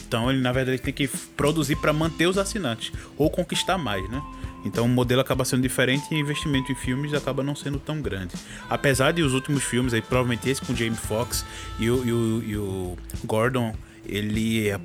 Então 0.06 0.30
ele, 0.30 0.40
na 0.40 0.52
verdade, 0.52 0.78
tem 0.78 0.92
que 0.92 1.08
produzir 1.36 1.76
para 1.76 1.92
manter 1.92 2.26
os 2.26 2.38
assinantes, 2.38 2.92
ou 3.16 3.30
conquistar 3.30 3.78
mais, 3.78 4.08
né? 4.10 4.22
Então 4.64 4.86
o 4.86 4.88
modelo 4.88 5.20
acaba 5.20 5.44
sendo 5.44 5.62
diferente 5.62 6.04
e 6.10 6.14
o 6.14 6.18
investimento 6.18 6.72
em 6.72 6.74
filmes 6.74 7.12
acaba 7.14 7.42
não 7.42 7.54
sendo 7.54 7.78
tão 7.78 8.00
grande. 8.00 8.34
Apesar 8.70 9.12
de 9.12 9.22
os 9.22 9.34
últimos 9.34 9.62
filmes, 9.62 9.92
aí, 9.92 10.00
provavelmente 10.00 10.48
esse 10.48 10.60
com 10.62 10.74
Jamie 10.74 10.96
Foxx 10.96 11.44
e 11.78 11.90
o, 11.90 12.04
e 12.06 12.12
o, 12.12 12.42
e 12.46 12.56
o 12.56 12.96
Gordon, 13.24 13.74
ele 14.06 14.68
é, 14.70 14.78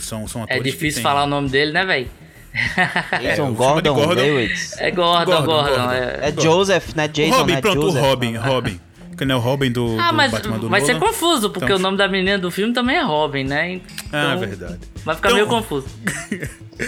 são, 0.00 0.26
são 0.26 0.40
É 0.42 0.44
atores 0.44 0.62
que 0.62 0.70
difícil 0.70 1.02
falar 1.02 1.24
o 1.24 1.26
nome 1.26 1.48
dele, 1.50 1.72
né, 1.72 1.84
velho? 1.84 2.08
O 2.56 3.18
filme 3.18 3.52
de 3.52 3.52
Gordon, 3.54 3.94
Gordon- 3.94 4.22
Lewis. 4.22 4.72
É 4.78 4.90
Gordon, 4.90 5.24
Gordon, 5.26 5.44
Gordon. 5.46 5.76
Gordon. 5.76 5.92
é- 5.92 6.28
É 6.28 6.40
Joseph, 6.40 6.94
né? 6.94 7.04
O 7.04 7.08
Jason, 7.08 7.36
Robin, 7.36 7.52
né? 7.52 7.60
pronto, 7.60 7.82
Joseph. 7.82 8.02
o 8.02 8.06
Robin, 8.06 8.36
Robin. 8.36 8.80
Que 9.16 9.24
não 9.24 9.36
é 9.36 9.38
o 9.38 9.40
Robin 9.40 9.72
do, 9.72 9.96
Ah, 9.98 10.10
do 10.10 10.16
mas 10.16 10.30
Batman 10.32 10.58
do 10.58 10.68
vai 10.68 10.80
ser 10.82 10.98
confuso, 10.98 11.48
porque 11.50 11.64
Então- 11.64 11.76
o 11.76 11.80
nome 11.80 11.96
da 11.96 12.06
menina 12.06 12.38
do 12.38 12.50
filme 12.50 12.74
também 12.74 12.96
é 12.96 13.02
Robin, 13.02 13.44
né? 13.44 13.72
Então, 13.72 13.84
Ah, 14.12 14.32
é 14.34 14.36
verdade. 14.36 14.78
Vai 15.04 15.14
ficar 15.16 15.28
Então- 15.30 15.36
meio 15.36 15.46
confuso. 15.48 15.86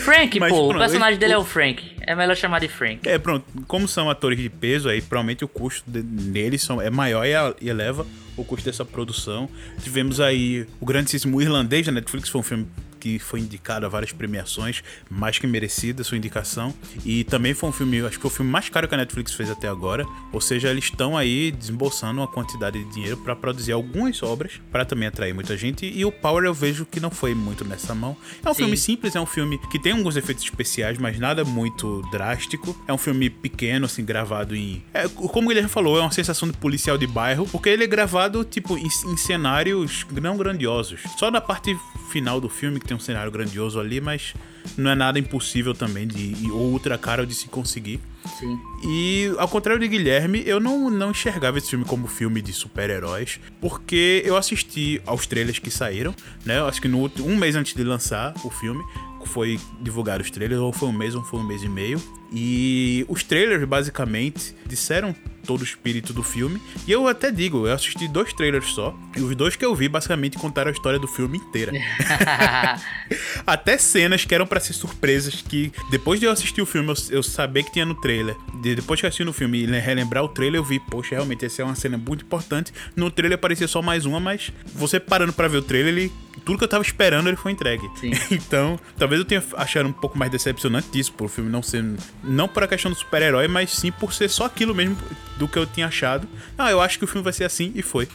Frank, 0.04 0.38
Mas, 0.38 0.50
pô, 0.52 0.64
o 0.64 0.68
pronto, 0.68 0.80
personagem 0.80 1.12
ele- 1.14 1.18
dele 1.20 1.32
é 1.32 1.38
o- 1.38 1.40
o 1.40 1.44
Frank. 1.44 1.82
É 2.06 2.14
melhor 2.14 2.36
chamar 2.36 2.60
de 2.60 2.68
Frank. 2.68 3.08
É, 3.08 3.18
pronto. 3.18 3.44
Como 3.66 3.88
são 3.88 4.10
atores 4.10 4.38
de 4.38 4.48
peso, 4.50 4.88
aí 4.88 5.00
provavelmente 5.00 5.44
o 5.44 5.48
custo 5.48 5.90
de- 5.90 6.02
deles 6.02 6.60
são, 6.62 6.80
é 6.80 6.90
maior 6.90 7.24
e, 7.26 7.34
a- 7.34 7.54
e 7.60 7.68
eleva 7.70 8.06
o 8.36 8.44
custo 8.44 8.66
dessa 8.66 8.84
produção. 8.84 9.48
Tivemos 9.82 10.20
aí 10.20 10.66
o 10.80 10.84
grandíssimo 10.86 11.40
Irlandês 11.40 11.86
da 11.86 11.92
Netflix, 11.92 12.28
foi 12.28 12.40
um 12.40 12.44
filme 12.44 12.66
que 12.98 13.18
foi 13.18 13.40
indicado 13.40 13.86
a 13.86 13.88
várias 13.88 14.12
premiações, 14.12 14.82
mais 15.10 15.38
que 15.38 15.46
merecida 15.46 16.04
sua 16.04 16.16
indicação. 16.16 16.74
E 17.04 17.24
também 17.24 17.54
foi 17.54 17.68
um 17.68 17.72
filme, 17.72 18.00
acho 18.00 18.16
que 18.16 18.22
foi 18.22 18.30
o 18.30 18.34
filme 18.34 18.50
mais 18.50 18.68
caro 18.68 18.88
que 18.88 18.94
a 18.94 18.98
Netflix 18.98 19.32
fez 19.34 19.50
até 19.50 19.68
agora. 19.68 20.06
Ou 20.32 20.40
seja, 20.40 20.68
eles 20.68 20.84
estão 20.84 21.16
aí 21.16 21.50
desembolsando 21.50 22.20
uma 22.20 22.28
quantidade 22.28 22.82
de 22.82 22.92
dinheiro 22.92 23.16
para 23.18 23.34
produzir 23.34 23.72
algumas 23.72 24.22
obras, 24.22 24.60
para 24.70 24.84
também 24.84 25.08
atrair 25.08 25.34
muita 25.34 25.56
gente. 25.56 25.86
E 25.86 26.04
o 26.04 26.12
Power 26.12 26.44
eu 26.44 26.54
vejo 26.54 26.84
que 26.84 27.00
não 27.00 27.10
foi 27.10 27.34
muito 27.34 27.64
nessa 27.64 27.94
mão. 27.94 28.16
É 28.44 28.50
um 28.50 28.54
Sim. 28.54 28.62
filme 28.62 28.76
simples, 28.76 29.16
é 29.16 29.20
um 29.20 29.26
filme 29.26 29.58
que 29.70 29.78
tem 29.78 29.92
alguns 29.92 30.16
efeitos 30.16 30.44
especiais, 30.44 30.98
mas 30.98 31.18
nada 31.18 31.44
muito 31.44 32.02
drástico. 32.10 32.76
É 32.86 32.92
um 32.92 32.98
filme 32.98 33.30
pequeno, 33.30 33.86
assim, 33.86 34.04
gravado 34.04 34.54
em. 34.54 34.82
É, 34.92 35.08
como 35.08 35.46
o 35.46 35.48
Guilherme 35.48 35.70
falou, 35.70 35.98
é 35.98 36.00
uma 36.00 36.12
sensação 36.12 36.48
de 36.48 36.56
policial 36.56 36.98
de 36.98 37.06
bairro, 37.06 37.46
porque 37.46 37.68
ele 37.68 37.84
é 37.84 37.86
gravado, 37.86 38.44
tipo, 38.44 38.76
em, 38.76 38.86
em 38.86 39.16
cenários 39.16 40.06
não 40.12 40.36
grandiosos. 40.36 41.00
Só 41.16 41.30
na 41.30 41.40
parte 41.40 41.76
final 42.10 42.40
do 42.40 42.48
filme, 42.48 42.80
tem 42.88 42.96
um 42.96 43.00
cenário 43.00 43.30
grandioso 43.30 43.78
ali, 43.78 44.00
mas 44.00 44.34
não 44.76 44.90
é 44.90 44.94
nada 44.94 45.18
impossível 45.18 45.74
também 45.74 46.06
de. 46.06 46.50
ou 46.50 46.72
ultra 46.72 46.98
caro 46.98 47.26
de 47.26 47.34
se 47.34 47.48
conseguir. 47.48 48.00
Sim. 48.38 48.58
E 48.84 49.32
ao 49.38 49.48
contrário 49.48 49.80
de 49.80 49.88
Guilherme, 49.88 50.42
eu 50.44 50.58
não, 50.58 50.90
não 50.90 51.10
enxergava 51.10 51.58
esse 51.58 51.70
filme 51.70 51.84
como 51.84 52.06
filme 52.06 52.42
de 52.42 52.52
super-heróis, 52.52 53.38
porque 53.60 54.22
eu 54.24 54.36
assisti 54.36 55.00
aos 55.06 55.26
trailers 55.26 55.58
que 55.58 55.70
saíram, 55.70 56.14
né? 56.44 56.58
Eu 56.58 56.66
acho 56.66 56.80
que 56.80 56.88
no 56.88 57.10
um 57.20 57.36
mês 57.36 57.54
antes 57.54 57.74
de 57.74 57.84
lançar 57.84 58.34
o 58.44 58.50
filme, 58.50 58.82
foi 59.28 59.60
divulgar 59.80 60.20
os 60.20 60.30
trailers, 60.30 60.60
ou 60.60 60.72
foi 60.72 60.88
um 60.88 60.92
mês, 60.92 61.14
ou 61.14 61.22
foi 61.22 61.40
um 61.40 61.44
mês 61.44 61.62
e 61.62 61.68
meio. 61.68 62.02
E 62.32 63.04
os 63.08 63.22
trailers, 63.22 63.64
basicamente, 63.64 64.54
disseram 64.66 65.14
todo 65.48 65.62
o 65.62 65.64
espírito 65.64 66.12
do 66.12 66.22
filme. 66.22 66.60
E 66.86 66.92
eu 66.92 67.08
até 67.08 67.30
digo, 67.32 67.66
eu 67.66 67.72
assisti 67.72 68.06
dois 68.06 68.34
trailers 68.34 68.66
só, 68.74 68.94
e 69.16 69.22
os 69.22 69.34
dois 69.34 69.56
que 69.56 69.64
eu 69.64 69.74
vi, 69.74 69.88
basicamente, 69.88 70.36
contaram 70.36 70.68
a 70.68 70.72
história 70.72 70.98
do 70.98 71.08
filme 71.08 71.38
inteira. 71.38 71.72
Até 73.46 73.78
cenas 73.78 74.26
que 74.26 74.34
eram 74.34 74.46
pra 74.46 74.60
ser 74.60 74.74
surpresas, 74.74 75.40
que 75.40 75.72
depois 75.90 76.20
de 76.20 76.26
eu 76.26 76.30
assistir 76.32 76.60
o 76.60 76.66
filme, 76.66 76.90
eu, 76.90 77.16
eu 77.16 77.22
saber 77.22 77.62
que 77.62 77.72
tinha 77.72 77.86
no 77.86 77.94
trailer. 77.94 78.36
De- 78.60 78.74
depois 78.74 79.00
que 79.00 79.06
eu 79.06 79.08
assisti 79.08 79.24
no 79.24 79.32
filme 79.32 79.62
e 79.62 79.66
le- 79.66 79.78
relembrar 79.80 80.22
o 80.22 80.28
trailer, 80.28 80.60
eu 80.60 80.64
vi, 80.64 80.78
poxa, 80.78 81.14
realmente 81.14 81.46
essa 81.46 81.62
é 81.62 81.64
uma 81.64 81.74
cena 81.74 81.96
muito 81.96 82.24
importante. 82.26 82.70
No 82.94 83.10
trailer 83.10 83.38
parecia 83.38 83.66
só 83.66 83.80
mais 83.80 84.04
uma, 84.04 84.20
mas 84.20 84.52
você 84.74 85.00
parando 85.00 85.32
pra 85.32 85.48
ver 85.48 85.56
o 85.58 85.62
trailer, 85.62 85.94
ele, 85.94 86.12
tudo 86.44 86.58
que 86.58 86.64
eu 86.64 86.68
tava 86.68 86.82
esperando, 86.84 87.28
ele 87.28 87.36
foi 87.38 87.52
entregue. 87.52 87.88
Sim. 87.98 88.10
então, 88.30 88.78
talvez 88.98 89.18
eu 89.20 89.24
tenha 89.24 89.42
achado 89.56 89.88
um 89.88 89.92
pouco 89.92 90.18
mais 90.18 90.30
decepcionante 90.30 90.88
disso, 90.92 91.12
por 91.12 91.24
o 91.24 91.28
filme 91.28 91.48
não 91.50 91.62
ser. 91.62 91.82
Não 92.22 92.46
por 92.48 92.62
a 92.64 92.68
questão 92.68 92.90
do 92.90 92.96
super-herói, 92.98 93.48
mas 93.48 93.70
sim 93.70 93.90
por 93.90 94.12
ser 94.12 94.28
só 94.28 94.44
aquilo 94.44 94.74
mesmo 94.74 94.96
do 95.38 95.46
que 95.48 95.58
eu 95.58 95.64
tinha 95.66 95.86
achado. 95.86 96.28
Ah, 96.56 96.70
eu 96.70 96.80
acho 96.80 96.98
que 96.98 97.04
o 97.04 97.06
filme 97.06 97.22
vai 97.22 97.32
ser 97.32 97.44
assim, 97.44 97.72
e 97.74 97.82
foi. 97.82 98.08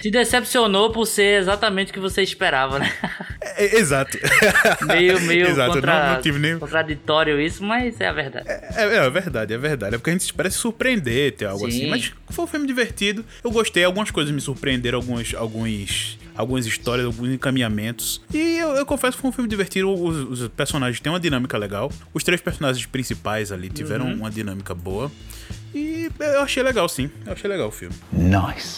Te 0.00 0.10
decepcionou 0.10 0.90
por 0.90 1.06
ser 1.06 1.40
exatamente 1.40 1.90
o 1.90 1.94
que 1.94 2.00
você 2.00 2.22
esperava, 2.22 2.78
né? 2.78 2.92
É, 3.56 3.76
exato. 3.78 4.16
meio, 4.86 5.20
meio 5.22 5.46
Exato, 5.48 5.72
contra- 5.74 6.20
não- 6.22 6.32
não 6.32 6.38
nem- 6.38 6.58
contraditório 6.58 7.40
isso, 7.40 7.62
mas 7.64 8.00
é 8.00 8.08
a 8.08 8.12
verdade. 8.12 8.46
É, 8.48 8.96
é 8.96 9.10
verdade, 9.10 9.52
é 9.54 9.58
verdade. 9.58 9.94
É 9.94 9.98
porque 9.98 10.10
a 10.10 10.12
gente 10.12 10.22
espera 10.22 10.50
se 10.50 10.56
surpreender, 10.58 11.32
ter 11.32 11.46
algo 11.46 11.70
Sim. 11.70 11.78
assim. 11.82 11.90
Mas 11.90 12.12
foi 12.30 12.44
um 12.44 12.48
filme 12.48 12.66
divertido. 12.66 13.24
Eu 13.42 13.50
gostei, 13.50 13.82
algumas 13.84 14.10
coisas 14.10 14.32
me 14.32 14.40
surpreenderam, 14.40 14.98
alguns, 14.98 15.34
alguns, 15.34 16.18
algumas 16.36 16.64
histórias, 16.66 17.06
alguns 17.06 17.28
encaminhamentos. 17.30 18.20
E 18.32 18.58
eu, 18.58 18.70
eu 18.70 18.86
confesso 18.86 19.16
que 19.16 19.20
foi 19.22 19.30
um 19.30 19.32
filme 19.34 19.48
divertido. 19.48 19.90
Os, 19.92 20.40
os 20.40 20.48
personagens 20.48 21.00
têm 21.00 21.10
uma 21.12 21.20
dinâmica 21.20 21.56
legal. 21.58 21.90
Os 22.14 22.22
três 22.22 22.40
personagens 22.40 22.86
principais 22.86 23.50
ali 23.52 23.68
tiveram 23.68 24.06
Uhum. 24.06 24.14
uma 24.14 24.30
dinâmica 24.30 24.74
boa. 24.74 25.10
E 25.74 26.10
eu 26.18 26.42
achei 26.42 26.62
legal, 26.62 26.88
sim. 26.88 27.10
Eu 27.24 27.32
achei 27.32 27.48
legal 27.48 27.68
o 27.68 27.70
filme. 27.70 27.94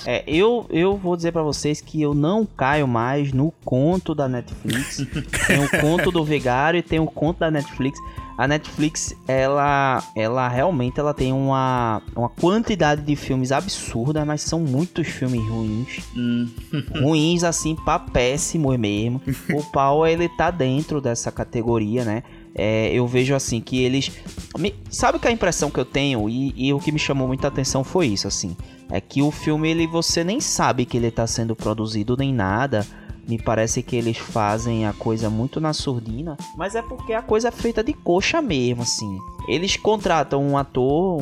É, 0.07 0.23
eu, 0.27 0.67
eu 0.71 0.97
vou 0.97 1.17
dizer 1.17 1.33
pra 1.33 1.43
vocês 1.43 1.81
que 1.81 2.01
eu 2.01 2.15
não 2.15 2.45
caio 2.45 2.87
mais 2.87 3.33
no 3.33 3.53
conto 3.65 4.15
da 4.15 4.29
Netflix. 4.29 4.99
tem 5.47 5.65
o 5.65 5.81
conto 5.81 6.11
do 6.11 6.25
Vigário 6.25 6.79
e 6.79 6.83
tem 6.83 7.01
o 7.01 7.07
conto 7.07 7.41
da 7.41 7.51
Netflix. 7.51 7.99
A 8.37 8.49
Netflix, 8.49 9.15
ela, 9.29 10.03
ela 10.17 10.49
realmente 10.49 10.99
ela 10.99 11.15
tem 11.15 11.33
uma, 11.33 12.03
uma 12.17 12.29
quantidade 12.29 13.03
de 13.03 13.15
filmes 13.15 13.53
absurda, 13.53 14.25
mas 14.25 14.43
são 14.43 14.61
muitos 14.61 15.07
filmes 15.07 15.41
ruins. 15.49 16.01
Hum. 16.17 16.49
ruins 17.01 17.45
assim 17.45 17.75
pra 17.75 17.99
péssimos 17.99 18.77
mesmo. 18.79 19.21
O 19.53 19.63
Pau 19.71 20.07
ele 20.07 20.29
tá 20.29 20.51
dentro 20.51 21.01
dessa 21.01 21.31
categoria, 21.31 22.05
né? 22.05 22.23
É, 22.54 22.92
eu 22.92 23.06
vejo 23.06 23.35
assim 23.35 23.61
que 23.61 23.82
eles. 23.82 24.11
me- 24.59 24.75
Sabe 24.90 25.18
que 25.18 25.26
a 25.28 25.32
impressão 25.32 25.71
que 25.71 25.80
eu 25.80 25.85
tenho, 25.85 26.28
e, 26.28 26.52
e 26.56 26.73
o 26.73 26.78
que 26.78 26.92
me 26.92 26.99
chamou 26.99 27.26
muita 27.26 27.49
atenção 27.49 27.82
foi 27.82 28.06
isso, 28.09 28.28
assim. 28.28 28.56
É 28.90 29.00
que 29.00 29.23
o 29.23 29.30
filme 29.30 29.71
ele 29.71 29.87
você 29.87 30.23
nem 30.23 30.38
sabe 30.40 30.85
que 30.85 30.97
ele 30.99 31.11
tá 31.11 31.26
sendo 31.26 31.56
produzido 31.56 32.16
nem 32.16 32.32
nada. 32.32 32.87
Me 33.26 33.38
parece 33.40 33.82
que 33.85 33.94
eles 33.94 34.18
fazem 34.18 34.85
a 34.85 34.92
coisa 34.92 35.30
muito 35.30 35.61
na 35.61 35.73
surdina, 35.73 36.37
mas 36.56 36.75
é 36.75 36.82
porque 36.82 37.12
a 37.12 37.23
coisa 37.23 37.49
é 37.49 37.50
feita 37.52 37.82
de 37.82 37.92
coxa 37.92 38.42
mesmo, 38.42 38.82
assim. 38.82 39.16
Eles 39.49 39.76
contratam 39.76 40.42
um 40.44 40.59
ator, 40.59 41.21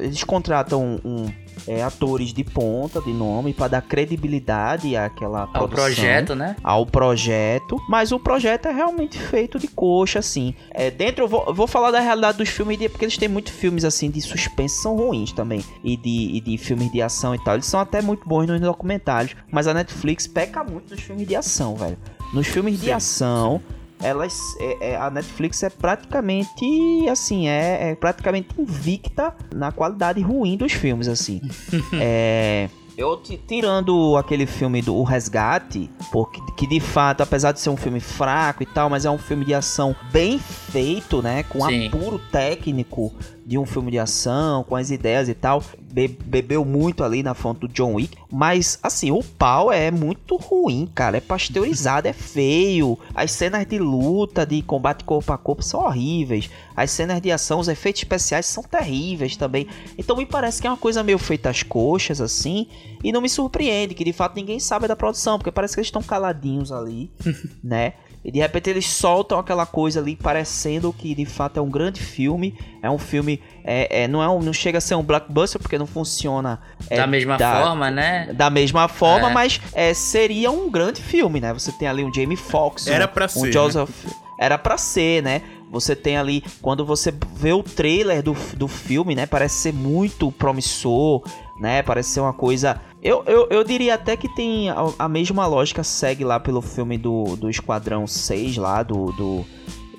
eles 0.00 0.22
contratam 0.22 1.00
um, 1.04 1.26
é, 1.66 1.82
atores 1.82 2.32
de 2.32 2.44
ponta, 2.44 3.00
de 3.00 3.12
nome, 3.12 3.52
para 3.52 3.68
dar 3.68 3.82
credibilidade 3.82 4.96
àquela 4.96 5.42
Ao 5.42 5.48
produção 5.48 5.84
projeto, 5.84 6.34
né? 6.34 6.56
ao 6.62 6.86
projeto, 6.86 7.76
mas 7.88 8.12
o 8.12 8.18
projeto 8.18 8.66
é 8.66 8.72
realmente 8.72 9.18
feito 9.18 9.58
de 9.58 9.68
coxa, 9.68 10.18
assim. 10.18 10.54
É, 10.72 10.90
dentro, 10.90 11.24
eu 11.24 11.28
vou, 11.28 11.44
eu 11.46 11.54
vou 11.54 11.66
falar 11.66 11.90
da 11.90 12.00
realidade 12.00 12.38
dos 12.38 12.48
filmes, 12.48 12.78
de, 12.78 12.88
porque 12.88 13.04
eles 13.04 13.16
têm 13.16 13.28
muitos 13.28 13.52
filmes, 13.52 13.84
assim, 13.84 14.10
de 14.10 14.20
suspense, 14.20 14.82
são 14.82 14.96
ruins 14.96 15.32
também, 15.32 15.64
e 15.82 15.96
de, 15.96 16.36
e 16.36 16.40
de 16.40 16.58
filmes 16.58 16.90
de 16.90 17.02
ação 17.02 17.34
e 17.34 17.38
tal. 17.42 17.54
Eles 17.54 17.66
são 17.66 17.80
até 17.80 18.02
muito 18.02 18.28
bons 18.28 18.46
nos 18.46 18.60
documentários, 18.60 19.34
mas 19.50 19.66
a 19.66 19.74
Netflix 19.74 20.26
peca 20.26 20.62
muito 20.64 20.94
nos 20.94 21.02
filmes 21.02 21.26
de 21.26 21.36
ação, 21.36 21.74
velho. 21.74 21.98
Nos 22.32 22.46
filmes 22.46 22.80
de 22.80 22.92
ação, 22.92 23.60
elas, 24.02 24.38
é- 24.58 24.90
é- 24.92 24.96
a 24.96 25.10
Netflix 25.10 25.62
é 25.62 25.70
praticamente, 25.70 26.64
assim, 27.10 27.48
é, 27.48 27.90
é 27.90 27.94
praticamente 27.94 28.48
invicta 28.58 29.34
na 29.54 29.72
qualidade 29.72 30.20
ruim 30.20 30.56
dos 30.56 30.72
filmes, 30.72 31.08
assim. 31.08 31.40
é... 32.00 32.68
Eu 32.98 33.16
ti- 33.16 33.40
tirando 33.48 34.14
aquele 34.18 34.44
filme 34.44 34.82
do 34.82 34.94
O 34.94 35.04
Resgate, 35.04 35.88
porque 36.12 36.38
que 36.54 36.66
de 36.66 36.80
fato, 36.80 37.22
apesar 37.22 37.52
de 37.52 37.58
ser 37.60 37.70
um 37.70 37.76
filme 37.76 37.98
fraco 37.98 38.62
e 38.62 38.66
tal, 38.66 38.90
mas 38.90 39.06
é 39.06 39.10
um 39.10 39.16
filme 39.16 39.42
de 39.42 39.54
ação 39.54 39.96
bem 40.12 40.38
feito, 40.38 41.22
né, 41.22 41.42
com 41.44 41.66
Sim. 41.66 41.86
apuro 41.86 42.18
técnico 42.30 43.10
de 43.50 43.58
um 43.58 43.66
filme 43.66 43.90
de 43.90 43.98
ação, 43.98 44.62
com 44.62 44.76
as 44.76 44.92
ideias 44.92 45.28
e 45.28 45.34
tal, 45.34 45.60
be- 45.92 46.06
bebeu 46.06 46.64
muito 46.64 47.02
ali 47.02 47.20
na 47.20 47.34
fonte 47.34 47.58
do 47.58 47.66
John 47.68 47.94
Wick, 47.94 48.16
mas 48.30 48.78
assim, 48.80 49.10
o 49.10 49.24
pau 49.24 49.72
é 49.72 49.90
muito 49.90 50.36
ruim, 50.36 50.88
cara, 50.94 51.16
é 51.16 51.20
pasteurizado, 51.20 52.06
é 52.06 52.12
feio, 52.12 52.96
as 53.12 53.32
cenas 53.32 53.66
de 53.66 53.76
luta, 53.76 54.46
de 54.46 54.62
combate 54.62 55.02
corpo 55.02 55.32
a 55.32 55.36
corpo 55.36 55.64
são 55.64 55.80
horríveis, 55.84 56.48
as 56.76 56.92
cenas 56.92 57.20
de 57.20 57.32
ação, 57.32 57.58
os 57.58 57.66
efeitos 57.66 58.02
especiais 58.02 58.46
são 58.46 58.62
terríveis 58.62 59.36
também, 59.36 59.66
então 59.98 60.16
me 60.16 60.24
parece 60.24 60.60
que 60.60 60.68
é 60.68 60.70
uma 60.70 60.76
coisa 60.76 61.02
meio 61.02 61.18
feita 61.18 61.50
às 61.50 61.64
coxas, 61.64 62.20
assim, 62.20 62.68
e 63.02 63.10
não 63.10 63.20
me 63.20 63.28
surpreende 63.28 63.96
que 63.96 64.04
de 64.04 64.12
fato 64.12 64.36
ninguém 64.36 64.60
sabe 64.60 64.86
da 64.86 64.94
produção, 64.94 65.38
porque 65.38 65.50
parece 65.50 65.74
que 65.74 65.80
eles 65.80 65.88
estão 65.88 66.02
caladinhos 66.04 66.70
ali, 66.70 67.10
né? 67.64 67.94
E 68.22 68.30
de 68.30 68.38
repente 68.38 68.68
eles 68.68 68.86
soltam 68.86 69.38
aquela 69.38 69.64
coisa 69.64 69.98
ali 69.98 70.14
parecendo 70.14 70.92
que 70.92 71.14
de 71.14 71.24
fato 71.24 71.58
é 71.58 71.62
um 71.62 71.70
grande 71.70 72.00
filme. 72.00 72.54
É 72.82 72.90
um 72.90 72.98
filme. 72.98 73.40
É, 73.64 74.02
é, 74.02 74.08
não, 74.08 74.22
é 74.22 74.28
um, 74.28 74.40
não 74.40 74.52
chega 74.52 74.76
a 74.76 74.80
ser 74.80 74.94
um 74.94 75.02
blockbuster 75.02 75.60
porque 75.60 75.78
não 75.78 75.86
funciona. 75.86 76.60
é, 76.90 76.96
da 76.98 77.06
mesma 77.06 77.38
da- 77.38 77.62
forma, 77.62 77.90
né? 77.90 78.30
Da 78.34 78.50
mesma 78.50 78.88
forma, 78.88 79.30
É. 79.30 79.32
mas 79.32 79.60
é, 79.72 79.94
seria 79.94 80.50
um 80.50 80.70
grande 80.70 81.00
filme, 81.00 81.40
né? 81.40 81.52
Você 81.54 81.72
tem 81.72 81.88
ali 81.88 82.04
um 82.04 82.12
Jamie 82.12 82.36
Foxx, 82.36 82.86
Era 82.86 83.06
um, 83.06 83.08
pra 83.08 83.24
um 83.24 83.28
ser, 83.28 83.40
né? 83.46 83.52
Joseph. 83.52 83.90
era 84.38 84.58
pra 84.58 84.76
ser, 84.76 85.22
né? 85.22 85.40
Você 85.70 85.94
tem 85.96 86.16
ali, 86.18 86.42
quando 86.60 86.84
você 86.84 87.14
vê 87.36 87.52
o 87.52 87.62
trailer 87.62 88.22
do, 88.22 88.34
do 88.56 88.66
filme, 88.68 89.14
né? 89.14 89.24
Parece 89.24 89.54
ser 89.56 89.72
muito 89.72 90.30
promissor, 90.32 91.22
né? 91.58 91.82
Parece 91.82 92.10
ser 92.10 92.20
uma 92.20 92.32
coisa. 92.32 92.80
Eu, 93.02 93.22
eu, 93.26 93.46
eu 93.50 93.64
diria 93.64 93.94
até 93.94 94.16
que 94.16 94.28
tem 94.34 94.68
a, 94.68 94.76
a 94.98 95.08
mesma 95.08 95.46
lógica, 95.46 95.82
segue 95.82 96.22
lá 96.24 96.38
pelo 96.38 96.60
filme 96.60 96.98
do, 96.98 97.36
do 97.36 97.48
Esquadrão 97.48 98.06
6 98.06 98.56
lá, 98.56 98.82
do. 98.82 99.12
do 99.12 99.44